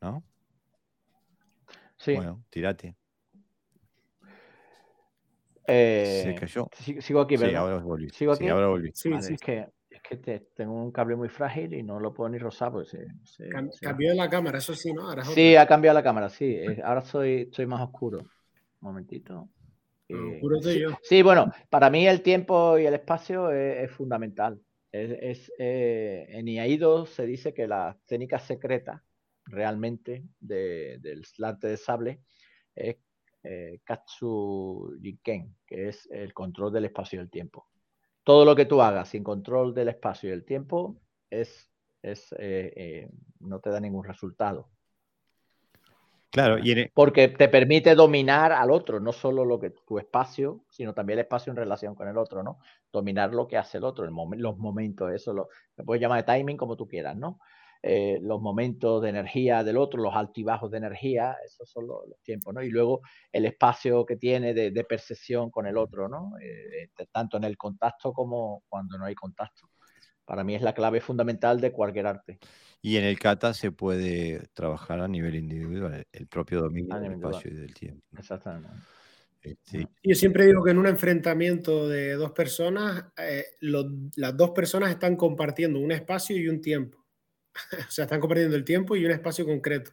¿No? 0.00 0.24
Sí. 1.96 2.16
Bueno, 2.16 2.42
tírate. 2.50 2.96
Eh, 5.64 6.22
Se 6.24 6.34
cayó. 6.34 6.68
Sigo 7.00 7.20
aquí, 7.20 7.36
¿verdad? 7.36 7.50
Sí, 7.50 7.54
ahora 7.54 7.78
volví. 7.78 8.10
¿Sigo 8.10 8.32
aquí? 8.32 8.42
Sí, 8.42 8.50
ahora 8.50 8.66
volví. 8.66 8.90
Sí, 8.94 9.12
sí. 9.20 9.34
Es 9.34 9.40
que, 9.40 9.68
es 9.88 10.02
que 10.02 10.16
tengo 10.56 10.74
un 10.74 10.90
cable 10.90 11.14
muy 11.14 11.28
frágil 11.28 11.72
y 11.72 11.84
no 11.84 12.00
lo 12.00 12.12
puedo 12.12 12.30
ni 12.30 12.38
rozar. 12.38 12.72
Pues 12.72 12.88
se, 12.88 13.48
cambió 13.80 14.12
la 14.12 14.28
cámara, 14.28 14.58
eso 14.58 14.74
sí, 14.74 14.92
¿no? 14.92 15.08
Ahora 15.08 15.24
sí, 15.24 15.54
ha 15.54 15.68
cambiado 15.68 15.94
la 15.94 16.02
cámara, 16.02 16.28
sí. 16.30 16.58
Ahora 16.82 17.02
soy, 17.02 17.42
estoy 17.42 17.66
más 17.66 17.80
oscuro. 17.80 18.18
Un 18.18 18.28
momentito. 18.80 19.50
Eh, 20.08 20.40
sí, 20.62 20.80
yo. 20.80 20.98
sí, 21.00 21.22
bueno, 21.22 21.52
para 21.70 21.90
mí 21.90 22.08
el 22.08 22.22
tiempo 22.22 22.76
y 22.76 22.86
el 22.86 22.94
espacio 22.94 23.52
es 23.52 23.88
fundamental. 23.92 24.60
Es, 25.02 25.52
eh, 25.58 26.26
en 26.30 26.48
IAIDO 26.48 27.06
se 27.06 27.26
dice 27.26 27.52
que 27.52 27.66
la 27.66 27.98
técnica 28.06 28.38
secreta 28.38 29.04
realmente 29.44 30.24
del 30.40 31.22
arte 31.42 31.68
de 31.68 31.76
sable 31.76 32.22
es 32.74 32.96
eh, 33.42 33.80
Katsu 33.84 34.98
Jiken, 35.00 35.54
que 35.66 35.88
es 35.88 36.08
el 36.10 36.32
control 36.32 36.72
del 36.72 36.86
espacio 36.86 37.18
y 37.18 37.22
el 37.22 37.30
tiempo. 37.30 37.68
Todo 38.24 38.44
lo 38.44 38.56
que 38.56 38.64
tú 38.64 38.80
hagas 38.82 39.10
sin 39.10 39.22
control 39.22 39.74
del 39.74 39.88
espacio 39.88 40.30
y 40.30 40.32
el 40.32 40.44
tiempo 40.44 41.00
es, 41.30 41.70
es 42.02 42.34
eh, 42.38 43.08
no 43.40 43.60
te 43.60 43.70
da 43.70 43.80
ningún 43.80 44.04
resultado. 44.04 44.70
Claro, 46.30 46.56
porque 46.92 47.28
te 47.28 47.48
permite 47.48 47.94
dominar 47.94 48.52
al 48.52 48.70
otro, 48.70 49.00
no 49.00 49.12
solo 49.12 49.44
lo 49.44 49.58
que 49.58 49.70
tu 49.70 49.98
espacio, 49.98 50.64
sino 50.68 50.92
también 50.92 51.18
el 51.18 51.24
espacio 51.24 51.50
en 51.50 51.56
relación 51.56 51.94
con 51.94 52.08
el 52.08 52.18
otro, 52.18 52.42
¿no? 52.42 52.58
Dominar 52.92 53.32
lo 53.32 53.46
que 53.46 53.56
hace 53.56 53.78
el 53.78 53.84
otro, 53.84 54.04
el 54.04 54.12
los 54.40 54.58
momentos, 54.58 55.12
eso 55.12 55.32
lo, 55.32 55.48
puedes 55.84 56.00
llamar 56.00 56.24
de 56.24 56.32
timing 56.32 56.56
como 56.56 56.76
tú 56.76 56.86
quieras, 56.86 57.16
¿no? 57.16 57.38
Eh, 57.82 58.18
los 58.20 58.40
momentos 58.40 59.00
de 59.02 59.10
energía 59.10 59.62
del 59.62 59.76
otro, 59.76 60.02
los 60.02 60.14
altibajos 60.14 60.70
de 60.70 60.78
energía, 60.78 61.36
esos 61.44 61.70
son 61.70 61.86
los, 61.86 62.00
tiempos, 62.22 62.52
¿no? 62.52 62.62
Y 62.62 62.70
luego 62.70 63.00
el 63.32 63.46
espacio 63.46 64.04
que 64.04 64.16
tiene 64.16 64.52
de, 64.54 64.84
percepción 64.84 65.50
con 65.50 65.66
el 65.66 65.76
otro, 65.76 66.08
¿no? 66.08 66.32
Eh, 66.40 66.90
eh, 66.98 67.06
tanto 67.12 67.36
en 67.36 67.44
el 67.44 67.56
contacto 67.56 68.12
como 68.12 68.64
cuando 68.68 68.98
no 68.98 69.04
hay 69.04 69.14
contacto. 69.14 69.70
Para 70.24 70.42
mí 70.42 70.54
es 70.56 70.62
la 70.62 70.74
clave 70.74 71.00
fundamental 71.00 71.60
de 71.60 71.72
cualquier 71.72 72.08
arte. 72.08 72.38
Y 72.82 72.96
en 72.96 73.04
el 73.04 73.18
kata 73.18 73.52
se 73.54 73.72
puede 73.72 74.46
trabajar 74.54 75.00
a 75.00 75.08
nivel 75.08 75.34
individual, 75.34 76.06
el 76.12 76.26
propio 76.26 76.60
dominio 76.60 76.98
del 77.00 77.12
espacio 77.12 77.50
y 77.50 77.54
del 77.54 77.74
tiempo. 77.74 78.04
Exactamente. 78.16 78.68
Este 79.42 79.88
Yo 80.02 80.14
siempre 80.14 80.46
digo 80.46 80.62
que 80.62 80.72
en 80.72 80.78
un 80.78 80.86
enfrentamiento 80.86 81.88
de 81.88 82.14
dos 82.14 82.32
personas, 82.32 83.06
eh, 83.16 83.44
las 83.60 84.36
dos 84.36 84.50
personas 84.50 84.90
están 84.90 85.16
compartiendo 85.16 85.78
un 85.78 85.92
espacio 85.92 86.36
y 86.36 86.48
un 86.48 86.60
tiempo. 86.60 87.04
o 87.88 87.90
sea, 87.90 88.04
están 88.04 88.20
compartiendo 88.20 88.56
el 88.56 88.64
tiempo 88.64 88.96
y 88.96 89.04
un 89.04 89.12
espacio 89.12 89.44
concreto. 89.44 89.92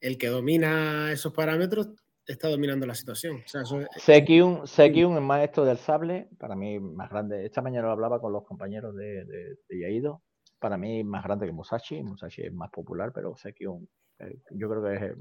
El 0.00 0.16
que 0.16 0.28
domina 0.28 1.10
esos 1.12 1.32
parámetros 1.32 1.90
está 2.26 2.48
dominando 2.48 2.86
la 2.86 2.94
situación. 2.94 3.42
O 3.44 3.48
sea, 3.48 3.62
Sekiun, 3.96 5.16
el 5.16 5.22
maestro 5.22 5.64
del 5.64 5.78
sable, 5.78 6.28
para 6.38 6.54
mí 6.54 6.78
más 6.78 7.10
grande. 7.10 7.44
Esta 7.44 7.62
mañana 7.62 7.86
lo 7.86 7.92
hablaba 7.92 8.20
con 8.20 8.32
los 8.32 8.44
compañeros 8.44 8.94
de, 8.94 9.24
de, 9.24 9.56
de 9.68 9.80
Yaido 9.80 10.22
para 10.58 10.76
mí 10.76 11.04
más 11.04 11.24
grande 11.24 11.46
que 11.46 11.52
Musashi. 11.52 12.02
Musashi 12.02 12.42
es 12.42 12.52
más 12.52 12.70
popular, 12.70 13.12
pero 13.12 13.36
Sekiun 13.36 13.88
eh, 14.18 14.38
yo 14.50 14.68
creo 14.68 14.82
que 14.82 15.06
es 15.06 15.16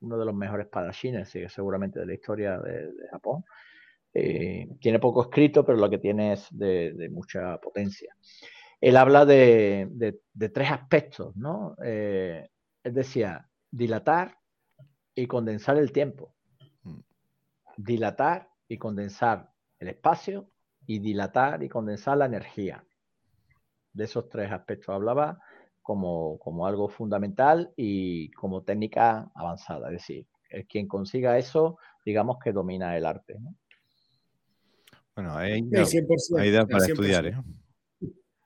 uno 0.00 0.18
de 0.18 0.24
los 0.24 0.34
mejores 0.34 0.66
espadachines, 0.66 1.28
seguramente 1.48 2.00
de 2.00 2.06
la 2.06 2.14
historia 2.14 2.58
de, 2.58 2.90
Japón. 3.10 3.44
Eh, 4.14 4.68
tiene 4.80 4.98
poco 4.98 5.22
escrito, 5.22 5.64
pero 5.64 5.78
lo 5.78 5.90
que 5.90 5.98
tiene 5.98 6.32
es 6.32 6.46
de, 6.50 7.08
mucha 7.10 7.58
potencia. 7.58 8.14
Él 8.80 8.96
habla 8.96 9.26
de, 9.26 10.20
tres 10.52 10.70
aspectos, 10.70 11.36
¿no? 11.36 11.76
Eh, 11.84 12.48
él 12.84 12.94
decía, 12.94 13.48
dilatar 13.70 14.38
y 15.14 15.26
condensar 15.26 15.76
el 15.78 15.92
tiempo. 15.92 16.34
Mm. 16.84 17.00
Dilatar 17.76 18.48
y 18.68 18.78
condensar 18.78 19.50
el 19.80 19.88
espacio 19.88 20.50
y 20.86 21.00
dilatar 21.00 21.62
y 21.62 21.68
condensar 21.68 22.18
la 22.18 22.26
energía. 22.26 22.84
De 23.92 24.04
esos 24.04 24.28
tres 24.28 24.50
aspectos 24.52 24.94
hablaba 24.94 25.38
como, 25.82 26.38
como 26.38 26.66
algo 26.66 26.88
fundamental 26.88 27.72
y 27.76 28.30
como 28.32 28.62
técnica 28.62 29.30
avanzada. 29.34 29.88
Es 29.88 29.94
decir, 29.94 30.26
el 30.50 30.66
quien 30.66 30.86
consiga 30.86 31.38
eso, 31.38 31.78
digamos 32.04 32.38
que 32.42 32.52
domina 32.52 32.96
el 32.96 33.06
arte. 33.06 33.36
Bueno, 35.14 35.34
hay, 35.34 35.52
hay 35.54 36.66
para 36.66 36.84
estudiar. 36.84 37.26
¿eh? 37.26 37.36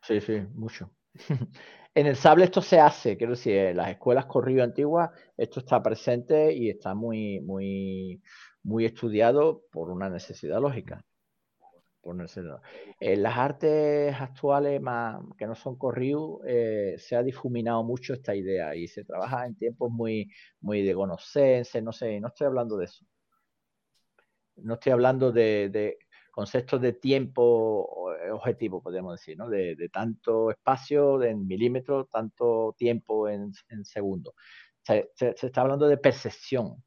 Sí, 0.02 0.20
sí, 0.20 0.40
mucho. 0.54 0.90
en 1.94 2.06
el 2.06 2.16
sable 2.16 2.44
esto 2.44 2.62
se 2.62 2.80
hace, 2.80 3.16
quiero 3.16 3.32
decir, 3.32 3.56
en 3.56 3.76
las 3.76 3.90
escuelas 3.90 4.26
corrido 4.26 4.64
antiguas 4.64 5.10
esto 5.36 5.60
está 5.60 5.82
presente 5.82 6.54
y 6.54 6.70
está 6.70 6.94
muy, 6.94 7.40
muy, 7.40 8.22
muy 8.62 8.84
estudiado 8.86 9.64
por 9.70 9.90
una 9.90 10.08
necesidad 10.08 10.60
lógica. 10.60 11.04
En 13.00 13.22
las 13.22 13.36
artes 13.36 14.14
actuales 14.20 14.80
que 15.38 15.46
no 15.46 15.54
son 15.54 15.76
corridos, 15.76 16.40
eh, 16.46 16.96
se 16.98 17.16
ha 17.16 17.22
difuminado 17.22 17.84
mucho 17.84 18.14
esta 18.14 18.34
idea 18.34 18.74
y 18.74 18.88
se 18.88 19.04
trabaja 19.04 19.46
en 19.46 19.54
tiempos 19.54 19.90
muy, 19.90 20.30
muy 20.60 20.82
de 20.82 20.94
conocerse, 20.94 21.80
no 21.80 21.92
sé, 21.92 22.20
no 22.20 22.28
estoy 22.28 22.48
hablando 22.48 22.76
de 22.76 22.86
eso. 22.86 23.06
No 24.56 24.74
estoy 24.74 24.92
hablando 24.92 25.30
de, 25.32 25.98
conceptos 26.32 26.80
de 26.80 26.94
tiempo 26.94 28.12
eh, 28.14 28.30
objetivo, 28.30 28.82
podríamos 28.82 29.20
decir, 29.20 29.38
¿no? 29.38 29.48
De, 29.48 29.88
tanto 29.92 30.50
espacio 30.50 31.22
en 31.22 31.46
milímetros, 31.46 32.08
tanto 32.10 32.74
tiempo 32.76 33.28
en, 33.28 33.52
en 33.68 33.84
segundos. 33.84 34.34
Se, 34.82 35.10
está 35.16 35.60
hablando 35.60 35.86
de 35.86 35.98
percepción. 35.98 36.82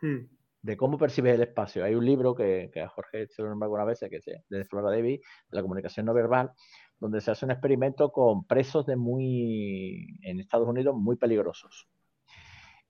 Hmm 0.00 0.24
de 0.64 0.78
cómo 0.78 0.96
percibes 0.96 1.34
el 1.34 1.42
espacio. 1.42 1.84
Hay 1.84 1.94
un 1.94 2.06
libro 2.06 2.34
que, 2.34 2.70
a 2.82 2.88
Jorge 2.88 3.28
se 3.28 3.42
lo 3.42 3.50
nombra 3.50 3.66
alguna 3.66 3.84
vez, 3.84 4.00
que 4.00 4.16
es 4.16 4.24
de 4.48 4.64
Flora 4.64 4.90
Davis, 4.90 5.20
de 5.20 5.56
la 5.56 5.60
comunicación 5.60 6.06
no 6.06 6.14
verbal, 6.14 6.52
donde 6.98 7.20
se 7.20 7.30
hace 7.30 7.44
un 7.44 7.50
experimento 7.50 8.10
con 8.10 8.46
presos 8.46 8.86
de 8.86 8.96
muy, 8.96 10.18
en 10.22 10.40
Estados 10.40 10.66
Unidos, 10.66 10.96
muy 10.96 11.16
peligrosos. 11.16 11.86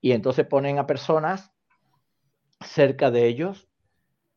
Y 0.01 0.13
entonces 0.13 0.47
ponen 0.47 0.79
a 0.79 0.87
personas 0.87 1.53
cerca 2.61 3.11
de 3.11 3.27
ellos 3.27 3.69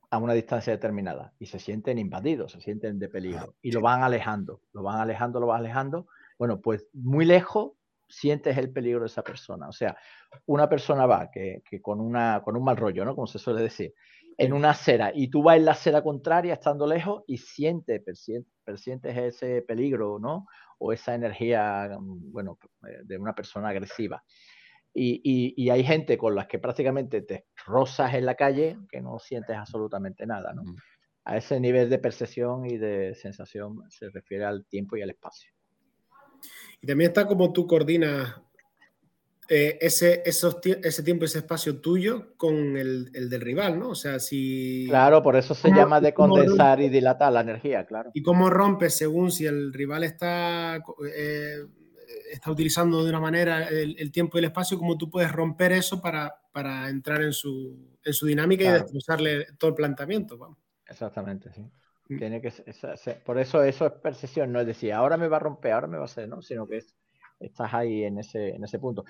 a 0.10 0.18
una 0.18 0.34
distancia 0.34 0.74
determinada 0.74 1.36
y 1.38 1.46
se 1.46 1.60
sienten 1.60 2.00
invadidos, 2.00 2.54
se 2.54 2.62
sienten 2.62 2.98
de 2.98 3.08
peligro 3.08 3.54
y 3.62 3.72
lo 3.72 3.82
van 3.82 4.02
alejando, 4.02 4.62
lo 4.74 4.82
van 4.82 5.00
alejando, 5.00 5.40
lo 5.40 5.46
van 5.46 5.60
alejando. 5.60 6.08
Bueno, 6.40 6.60
pues 6.60 6.88
muy 6.92 7.26
lejos 7.26 7.74
sientes 8.08 8.58
el 8.58 8.72
peligro 8.72 9.02
de 9.02 9.08
esa 9.08 9.24
persona. 9.24 9.68
O 9.68 9.72
sea, 9.72 9.98
una 10.46 10.68
persona 10.70 11.06
va 11.06 11.30
que, 11.32 11.62
con, 11.82 12.00
una, 12.00 12.42
con 12.44 12.56
un 12.56 12.64
mal 12.64 12.78
rollo, 12.78 13.06
¿no? 13.06 13.16
Como 13.16 13.28
se 13.28 13.40
suele 13.40 13.62
decir, 13.62 13.94
en 14.38 14.54
una 14.54 14.72
acera 14.72 15.12
y 15.14 15.30
tú 15.30 15.42
vas 15.42 15.58
en 15.58 15.66
la 15.66 15.72
acera 15.72 16.04
contraria 16.04 16.54
estando 16.54 16.86
lejos 16.86 17.24
y 17.28 17.38
sientes, 17.38 18.02
persientes, 18.64 19.18
ese 19.18 19.62
peligro, 19.64 20.20
¿no? 20.20 20.46
O 20.78 20.94
esa 20.94 21.16
energía, 21.16 21.98
mm, 22.00 22.32
bueno, 22.32 22.60
de 23.04 23.18
una 23.18 23.34
persona 23.34 23.70
agresiva. 23.70 24.24
Y, 25.00 25.70
hay 25.70 25.84
gente 25.84 26.18
con 26.18 26.34
las 26.34 26.48
que 26.48 26.58
prácticamente 26.58 27.22
te 27.22 27.46
rozas 27.68 28.16
en 28.16 28.26
la 28.26 28.34
calle 28.34 28.78
que 28.90 29.00
no 29.00 29.20
sientes 29.20 29.56
absolutamente 29.56 30.26
nada, 30.26 30.54
¿no? 30.54 30.64
A 31.26 31.38
ese 31.38 31.60
nivel 31.60 31.90
de 31.90 32.00
percepción 32.00 32.66
y 32.66 32.78
de 32.78 33.14
sensación 33.14 33.84
se 33.90 34.10
refiere 34.10 34.46
al 34.46 34.66
tiempo 34.66 34.98
y 34.98 35.04
al 35.04 35.12
espacio. 35.12 35.52
Y 36.82 36.88
también 36.88 37.10
está 37.10 37.28
como 37.28 37.52
tú 37.52 37.66
coordinas 37.66 38.36
eh, 39.50 39.78
ese, 39.80 40.24
esos, 40.26 40.58
ese 40.64 41.04
tiempo, 41.04 41.24
ese 41.24 41.38
espacio 41.38 41.80
tuyo 41.80 42.36
con 42.36 42.76
el, 42.76 43.10
el, 43.14 43.30
del 43.30 43.40
rival, 43.40 43.80
¿no? 43.80 43.90
O 43.90 43.96
sea, 43.96 44.20
si... 44.20 44.86
Claro, 44.90 45.24
por 45.24 45.38
eso 45.38 45.56
se 45.56 45.70
llama 45.70 46.02
de 46.02 46.14
condensar 46.14 46.82
y 46.82 46.90
dilatar 46.90 47.32
la 47.32 47.42
energía, 47.42 47.86
claro. 47.86 48.12
¿Y 48.14 48.22
cómo 48.22 48.50
rompes 48.50 48.98
según 48.98 49.32
si 49.32 49.46
el 49.46 49.72
rival 49.72 50.04
está, 50.04 50.84
eh, 51.16 51.66
está 52.30 52.52
utilizando 52.52 53.04
de 53.04 53.10
una 53.10 53.22
manera 53.22 53.70
el, 53.70 54.12
tiempo 54.12 54.38
y 54.38 54.40
el 54.40 54.46
espacio, 54.46 54.78
cómo 54.78 54.98
tú 54.98 55.10
puedes 55.10 55.32
romper 55.32 55.72
eso 55.72 56.02
para, 56.02 56.36
para 56.52 56.90
entrar 56.90 57.22
en 57.22 57.32
su, 57.32 57.96
en 58.04 58.14
su 58.14 58.26
dinámica 58.26 58.66
y 58.66 58.72
destrozarle 58.72 59.46
todo 59.58 59.70
el 59.70 59.76
planteamiento? 59.76 60.38
Vamos. 60.38 60.58
Exactamente, 60.86 61.54
sí. 61.54 61.66
Mm. 62.10 62.18
Tiene 62.18 62.42
que 62.42 62.52
por 63.26 63.38
eso 63.40 63.64
eso 63.64 63.86
es 63.86 63.92
percepción, 63.94 64.52
no 64.52 64.60
es 64.62 64.68
decir, 64.68 64.94
ahora 64.94 65.18
me 65.18 65.28
va 65.28 65.38
a 65.38 65.42
romper, 65.42 65.74
ahora 65.74 65.88
me 65.88 65.98
va 65.98 66.04
a 66.04 66.06
hacer, 66.06 66.28
¿no? 66.28 66.42
Sino 66.42 66.68
que 66.68 66.84
estás 67.40 67.74
ahí 67.74 68.04
en 68.04 68.20
ese, 68.20 68.50
en 68.50 68.64
ese 68.64 68.80
punto. 68.80 69.06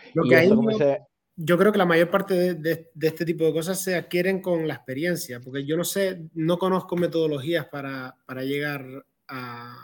Yo 1.40 1.56
creo 1.56 1.72
que 1.72 1.78
la 1.78 1.86
mayor 1.86 2.10
parte 2.10 2.56
de, 2.56 2.90
este 3.00 3.24
tipo 3.24 3.44
de 3.46 3.54
cosas 3.54 3.80
se 3.80 3.96
adquieren 3.96 4.42
con 4.42 4.68
la 4.68 4.74
experiencia, 4.74 5.40
porque 5.40 5.66
yo 5.66 5.78
no 5.78 5.84
sé, 5.84 6.24
no 6.34 6.58
conozco 6.58 6.96
metodologías 6.96 7.68
para, 7.68 8.16
llegar 8.44 8.84
a, 9.28 9.76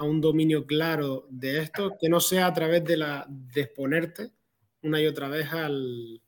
un 0.00 0.20
dominio 0.20 0.66
claro 0.66 1.26
de 1.30 1.60
esto, 1.60 1.96
que 1.98 2.08
no 2.08 2.20
sea 2.20 2.46
a 2.46 2.52
través 2.52 2.84
de, 2.84 2.96
la, 2.98 3.24
de 3.28 3.62
exponerte 3.62 4.32
una 4.82 5.00
y 5.00 5.06
otra 5.06 5.28
vez 5.28 5.52
al, 5.52 6.20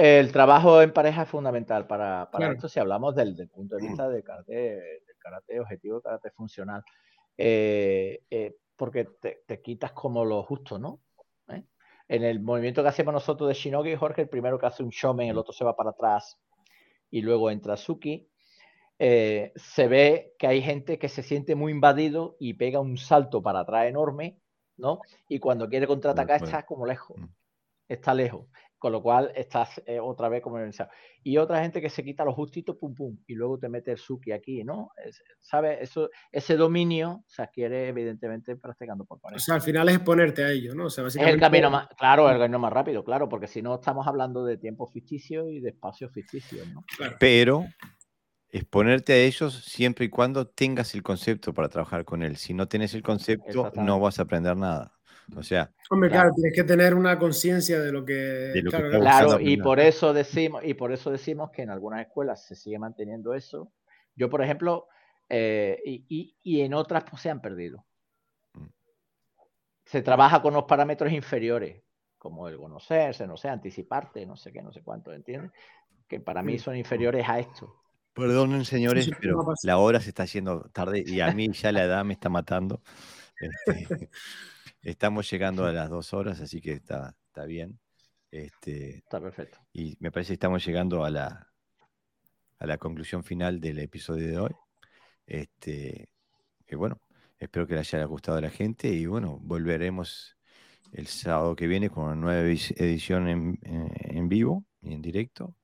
el 0.00 0.32
trabajo 0.32 0.80
en 0.80 0.94
pareja 0.94 1.22
es 1.22 1.28
fundamental 1.28 1.86
para, 1.86 2.30
esto 2.52 2.68
si 2.70 2.80
hablamos 2.80 3.14
del, 3.14 3.36
punto 3.48 3.76
de 3.76 3.86
vista 3.86 4.08
de 4.08 4.22
karate, 4.22 5.02
karate 5.20 5.60
objetivo, 5.60 6.00
karate 6.00 6.30
funcional. 6.30 6.82
Eh, 7.36 8.22
eh, 8.30 8.56
porque 8.76 9.04
te, 9.04 9.62
quitas 9.62 9.92
como 9.92 10.24
lo 10.24 10.42
justo, 10.42 10.78
¿no? 10.78 11.00
¿Eh? 11.48 11.62
En 12.08 12.24
el 12.24 12.40
movimiento 12.40 12.82
que 12.82 12.88
hacemos 12.88 13.14
nosotros 13.14 13.48
de 13.48 13.54
Shinogi, 13.54 13.94
Jorge, 13.94 14.22
el 14.22 14.28
primero 14.28 14.58
que 14.58 14.66
hace 14.66 14.82
un 14.82 14.90
shomen, 14.90 15.28
el 15.28 15.38
otro 15.38 15.52
se 15.52 15.64
va 15.64 15.76
para 15.76 15.90
atrás 15.90 16.38
y 17.10 17.20
luego 17.22 17.50
entra 17.50 17.76
Suki. 17.76 18.28
se 18.98 19.88
ve 19.88 20.34
que 20.38 20.46
hay 20.46 20.62
gente 20.62 20.98
que 20.98 21.08
se 21.08 21.22
siente 21.22 21.54
muy 21.54 21.72
invadido 21.72 22.36
y 22.40 22.54
pega 22.54 22.80
un 22.80 22.96
salto 22.96 23.42
para 23.42 23.60
atrás 23.60 23.86
enorme, 23.86 24.38
¿no? 24.76 25.00
Y 25.28 25.38
cuando 25.38 25.68
quiere 25.68 25.86
contraatacar 25.86 26.42
está 26.42 26.64
como 26.64 26.86
lejos, 26.86 27.18
mm. 27.18 27.26
está 27.88 28.14
lejos 28.14 28.46
con 28.80 28.92
lo 28.92 29.02
cual 29.02 29.30
estás 29.36 29.80
eh, 29.84 30.00
otra 30.00 30.30
vez 30.30 30.42
como 30.42 30.58
en 30.58 30.72
Y 31.22 31.36
otra 31.36 31.60
gente 31.60 31.82
que 31.82 31.90
se 31.90 32.02
quita 32.02 32.24
los 32.24 32.34
justitos, 32.34 32.76
pum, 32.76 32.94
pum, 32.94 33.18
y 33.26 33.34
luego 33.34 33.58
te 33.58 33.68
mete 33.68 33.92
el 33.92 33.98
suki 33.98 34.32
aquí, 34.32 34.64
¿no? 34.64 34.90
¿Sabes? 35.38 35.78
Eso, 35.82 36.08
ese 36.32 36.56
dominio 36.56 37.22
se 37.26 37.42
adquiere 37.42 37.88
evidentemente 37.88 38.56
practicando 38.56 39.04
por 39.04 39.20
pareja. 39.20 39.36
O 39.36 39.40
sea, 39.40 39.56
al 39.56 39.60
final 39.60 39.86
es 39.90 39.96
exponerte 39.96 40.42
a 40.42 40.50
ello, 40.50 40.74
¿no? 40.74 40.86
O 40.86 40.90
sea, 40.90 41.04
básicamente... 41.04 41.30
Es 41.30 41.34
el 41.34 41.40
camino 41.40 41.70
más, 41.70 41.88
claro, 41.88 42.30
el 42.30 42.38
camino 42.38 42.58
más 42.58 42.72
rápido, 42.72 43.04
claro, 43.04 43.28
porque 43.28 43.46
si 43.46 43.60
no 43.60 43.74
estamos 43.74 44.06
hablando 44.06 44.46
de 44.46 44.56
tiempo 44.56 44.86
ficticio 44.86 45.50
y 45.50 45.60
de 45.60 45.68
espacio 45.68 46.08
ficticio, 46.08 46.64
¿no? 46.72 46.82
Pero 47.18 47.66
exponerte 48.48 49.12
a 49.12 49.16
ellos 49.16 49.62
siempre 49.62 50.06
y 50.06 50.08
cuando 50.08 50.48
tengas 50.48 50.94
el 50.94 51.02
concepto 51.02 51.52
para 51.52 51.68
trabajar 51.68 52.06
con 52.06 52.22
él. 52.22 52.38
Si 52.38 52.54
no 52.54 52.66
tienes 52.66 52.94
el 52.94 53.02
concepto, 53.02 53.70
no 53.76 54.00
vas 54.00 54.18
a 54.18 54.22
aprender 54.22 54.56
nada. 54.56 54.98
O 55.36 55.42
sea. 55.42 55.70
Hombre, 55.90 56.10
claro, 56.10 56.32
tienes 56.34 56.54
que 56.54 56.64
tener 56.64 56.94
una 56.94 57.18
conciencia 57.18 57.80
de 57.80 57.92
lo 57.92 58.04
que. 58.04 58.62
claro, 58.70 59.40
y 59.40 59.56
por 59.56 59.80
eso 59.80 60.12
decimos, 60.12 60.62
y 60.64 60.74
por 60.74 60.92
eso 60.92 61.10
decimos 61.10 61.50
que 61.50 61.62
en 61.62 61.70
algunas 61.70 62.00
escuelas 62.00 62.46
se 62.46 62.54
sigue 62.54 62.78
manteniendo 62.78 63.34
eso. 63.34 63.72
Yo, 64.14 64.28
por 64.28 64.42
ejemplo, 64.42 64.88
eh, 65.28 65.80
y, 65.84 66.36
y, 66.42 66.60
en 66.60 66.74
otras 66.74 67.04
pues, 67.08 67.22
se 67.22 67.30
han 67.30 67.40
perdido. 67.40 67.84
Mm. 68.54 68.66
Se 69.84 70.02
trabaja 70.02 70.42
con 70.42 70.54
los 70.54 70.64
parámetros 70.64 71.12
inferiores, 71.12 71.82
como 72.18 72.48
el 72.48 72.56
conocerse, 72.56 73.26
no 73.26 73.36
sé, 73.36 73.48
anticiparte, 73.48 74.26
no 74.26 74.36
sé 74.36 74.52
qué, 74.52 74.62
no 74.62 74.72
sé 74.72 74.82
cuánto, 74.82 75.12
¿entiendes? 75.12 75.52
Que 76.08 76.20
para 76.20 76.42
mí 76.42 76.58
son 76.58 76.76
inferiores 76.76 77.28
a 77.28 77.38
esto. 77.38 77.80
Perdonen, 78.12 78.64
señores, 78.64 79.08
pero 79.20 79.54
la 79.62 79.78
hora 79.78 80.00
se 80.00 80.08
está 80.08 80.24
haciendo 80.24 80.68
tarde 80.72 81.04
y 81.06 81.20
a 81.20 81.32
mí 81.32 81.52
ya 81.52 81.70
la 81.70 81.84
edad 81.84 82.04
me 82.04 82.14
está 82.14 82.28
matando. 82.28 82.82
Este, 83.40 84.10
Estamos 84.82 85.30
llegando 85.30 85.66
a 85.66 85.72
las 85.72 85.90
dos 85.90 86.14
horas, 86.14 86.40
así 86.40 86.60
que 86.60 86.72
está, 86.72 87.14
está 87.26 87.44
bien. 87.44 87.78
Este, 88.30 88.98
está 88.98 89.20
perfecto. 89.20 89.58
Y 89.72 89.96
me 90.00 90.10
parece 90.10 90.28
que 90.28 90.34
estamos 90.34 90.64
llegando 90.64 91.04
a 91.04 91.10
la, 91.10 91.48
a 92.58 92.66
la 92.66 92.78
conclusión 92.78 93.22
final 93.22 93.60
del 93.60 93.78
episodio 93.80 94.26
de 94.28 94.38
hoy. 94.38 94.52
Este, 95.26 96.12
que 96.66 96.76
bueno, 96.76 97.00
espero 97.38 97.66
que 97.66 97.74
les 97.74 97.92
haya 97.94 98.04
gustado 98.04 98.38
a 98.38 98.40
la 98.40 98.50
gente 98.50 98.88
y 98.88 99.06
bueno, 99.06 99.38
volveremos 99.42 100.36
el 100.92 101.06
sábado 101.06 101.54
que 101.54 101.66
viene 101.66 101.90
con 101.90 102.04
una 102.04 102.16
nueva 102.16 102.40
edición 102.40 103.28
en, 103.28 103.58
en 103.62 104.28
vivo 104.28 104.64
y 104.80 104.94
en 104.94 105.02
directo. 105.02 105.56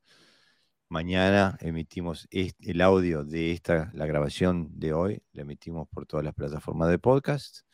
Mañana 0.89 1.57
emitimos 1.61 2.29
el 2.31 2.81
audio 2.81 3.25
de 3.25 3.53
esta, 3.53 3.91
la 3.93 4.07
grabación 4.07 4.69
de 4.79 4.93
hoy, 4.93 5.23
la 5.33 5.43
emitimos 5.43 5.89
por 5.89 6.07
todas 6.07 6.25
las 6.25 6.35
plataformas 6.35 6.91
de 6.91 6.99
podcast. 6.99 7.67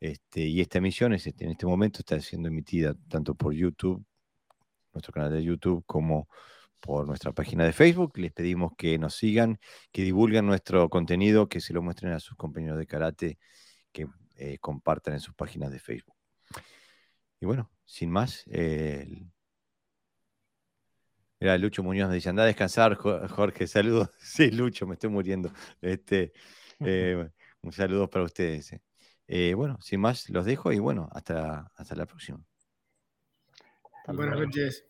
Este, 0.00 0.40
y 0.40 0.60
esta 0.60 0.78
emisión 0.78 1.12
es, 1.12 1.26
este, 1.26 1.44
en 1.44 1.52
este 1.52 1.66
momento 1.66 2.00
está 2.00 2.20
siendo 2.20 2.48
emitida 2.48 2.94
tanto 3.08 3.34
por 3.34 3.52
YouTube, 3.54 4.04
nuestro 4.92 5.12
canal 5.12 5.32
de 5.32 5.44
YouTube, 5.44 5.84
como 5.86 6.28
por 6.80 7.06
nuestra 7.06 7.32
página 7.32 7.64
de 7.64 7.72
Facebook. 7.72 8.18
Les 8.18 8.32
pedimos 8.32 8.72
que 8.76 8.98
nos 8.98 9.14
sigan, 9.16 9.60
que 9.92 10.02
divulguen 10.02 10.46
nuestro 10.46 10.88
contenido, 10.88 11.48
que 11.48 11.60
se 11.60 11.74
lo 11.74 11.82
muestren 11.82 12.12
a 12.12 12.20
sus 12.20 12.36
compañeros 12.36 12.78
de 12.78 12.86
karate, 12.86 13.38
que 13.92 14.08
eh, 14.36 14.58
compartan 14.58 15.14
en 15.14 15.20
sus 15.20 15.34
páginas 15.34 15.70
de 15.70 15.78
Facebook. 15.78 16.16
Y 17.40 17.46
bueno, 17.46 17.70
sin 17.84 18.10
más, 18.10 18.44
Mira, 21.40 21.56
Lucho 21.56 21.82
Muñoz 21.82 22.10
me 22.10 22.16
dice, 22.16 22.28
anda 22.28 22.42
a 22.42 22.46
descansar, 22.46 22.96
Jorge, 22.96 23.66
saludos. 23.66 24.10
Sí, 24.20 24.50
Lucho, 24.50 24.86
me 24.86 24.94
estoy 24.94 25.08
muriendo. 25.08 25.50
Este, 25.80 26.32
eh, 26.80 27.30
un 27.62 27.72
saludo 27.72 28.10
para 28.10 28.26
ustedes. 28.26 28.74
Eh. 29.32 29.54
Bueno, 29.54 29.78
sin 29.80 30.00
más, 30.00 30.28
los 30.28 30.44
dejo 30.44 30.72
y 30.72 30.80
bueno, 30.80 31.08
hasta, 31.12 31.70
hasta 31.76 31.94
la 31.94 32.04
próxima. 32.04 32.40
Buenas 34.08 34.40
noches. 34.40 34.84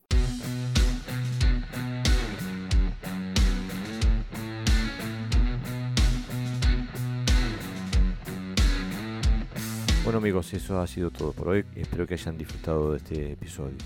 Bueno 10.04 10.18
amigos, 10.18 10.54
eso 10.54 10.80
ha 10.80 10.86
sido 10.86 11.10
todo 11.10 11.32
por 11.32 11.48
hoy. 11.48 11.66
Espero 11.76 12.06
que 12.06 12.14
hayan 12.14 12.38
disfrutado 12.38 12.92
de 12.92 12.96
este 12.96 13.32
episodio. 13.32 13.76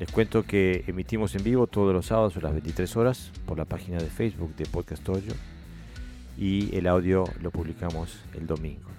Les 0.00 0.10
cuento 0.10 0.42
que 0.42 0.82
emitimos 0.88 1.36
en 1.36 1.44
vivo 1.44 1.68
todos 1.68 1.94
los 1.94 2.06
sábados 2.06 2.36
a 2.36 2.40
las 2.40 2.52
23 2.52 2.96
horas 2.96 3.30
por 3.46 3.56
la 3.56 3.64
página 3.64 3.98
de 3.98 4.10
Facebook 4.10 4.56
de 4.56 4.66
Podcast 4.66 5.08
Hoyo 5.08 5.32
y 6.36 6.76
el 6.76 6.88
audio 6.88 7.22
lo 7.40 7.52
publicamos 7.52 8.18
el 8.34 8.48
domingo. 8.48 8.97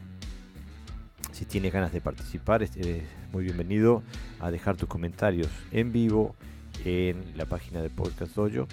Si 1.39 1.45
tienes 1.45 1.71
ganas 1.71 1.93
de 1.93 2.01
participar, 2.01 2.63
es 2.63 2.71
muy 3.31 3.45
bienvenido 3.45 4.03
a 4.41 4.51
dejar 4.51 4.75
tus 4.75 4.89
comentarios 4.89 5.47
en 5.71 5.93
vivo 5.93 6.35
en 6.83 7.37
la 7.37 7.45
página 7.45 7.81
de 7.81 7.89
Podcast 7.89 8.35
Dojo 8.35 8.67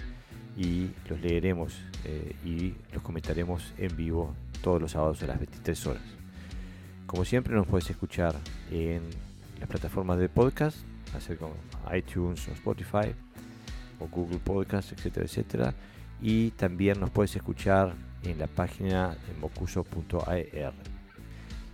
y 0.57 0.89
los 1.07 1.21
leeremos 1.21 1.79
eh, 2.03 2.35
y 2.43 2.73
los 2.91 3.01
comentaremos 3.03 3.73
en 3.77 3.95
vivo 3.95 4.35
todos 4.61 4.81
los 4.81 4.91
sábados 4.91 5.23
a 5.23 5.27
las 5.27 5.39
23 5.39 5.87
horas. 5.87 6.03
Como 7.05 7.23
siempre 7.23 7.55
nos 7.55 7.67
puedes 7.67 7.89
escuchar 7.89 8.35
en 8.69 9.01
las 9.61 9.69
plataformas 9.69 10.19
de 10.19 10.27
podcast 10.27 10.75
hacer 11.15 11.37
con 11.37 11.51
iTunes 11.95 12.49
o 12.49 12.51
Spotify 12.51 13.15
o 14.01 14.09
Google 14.09 14.39
Podcast, 14.39 14.91
etcétera, 14.91 15.25
etcétera. 15.25 15.73
Y 16.21 16.51
también 16.51 16.99
nos 16.99 17.11
puedes 17.11 17.33
escuchar 17.33 17.93
en 18.23 18.37
la 18.37 18.47
página 18.47 19.11
de 19.11 19.39
mocuso.ar. 19.39 20.73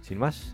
Sin 0.04 0.20
más, 0.20 0.54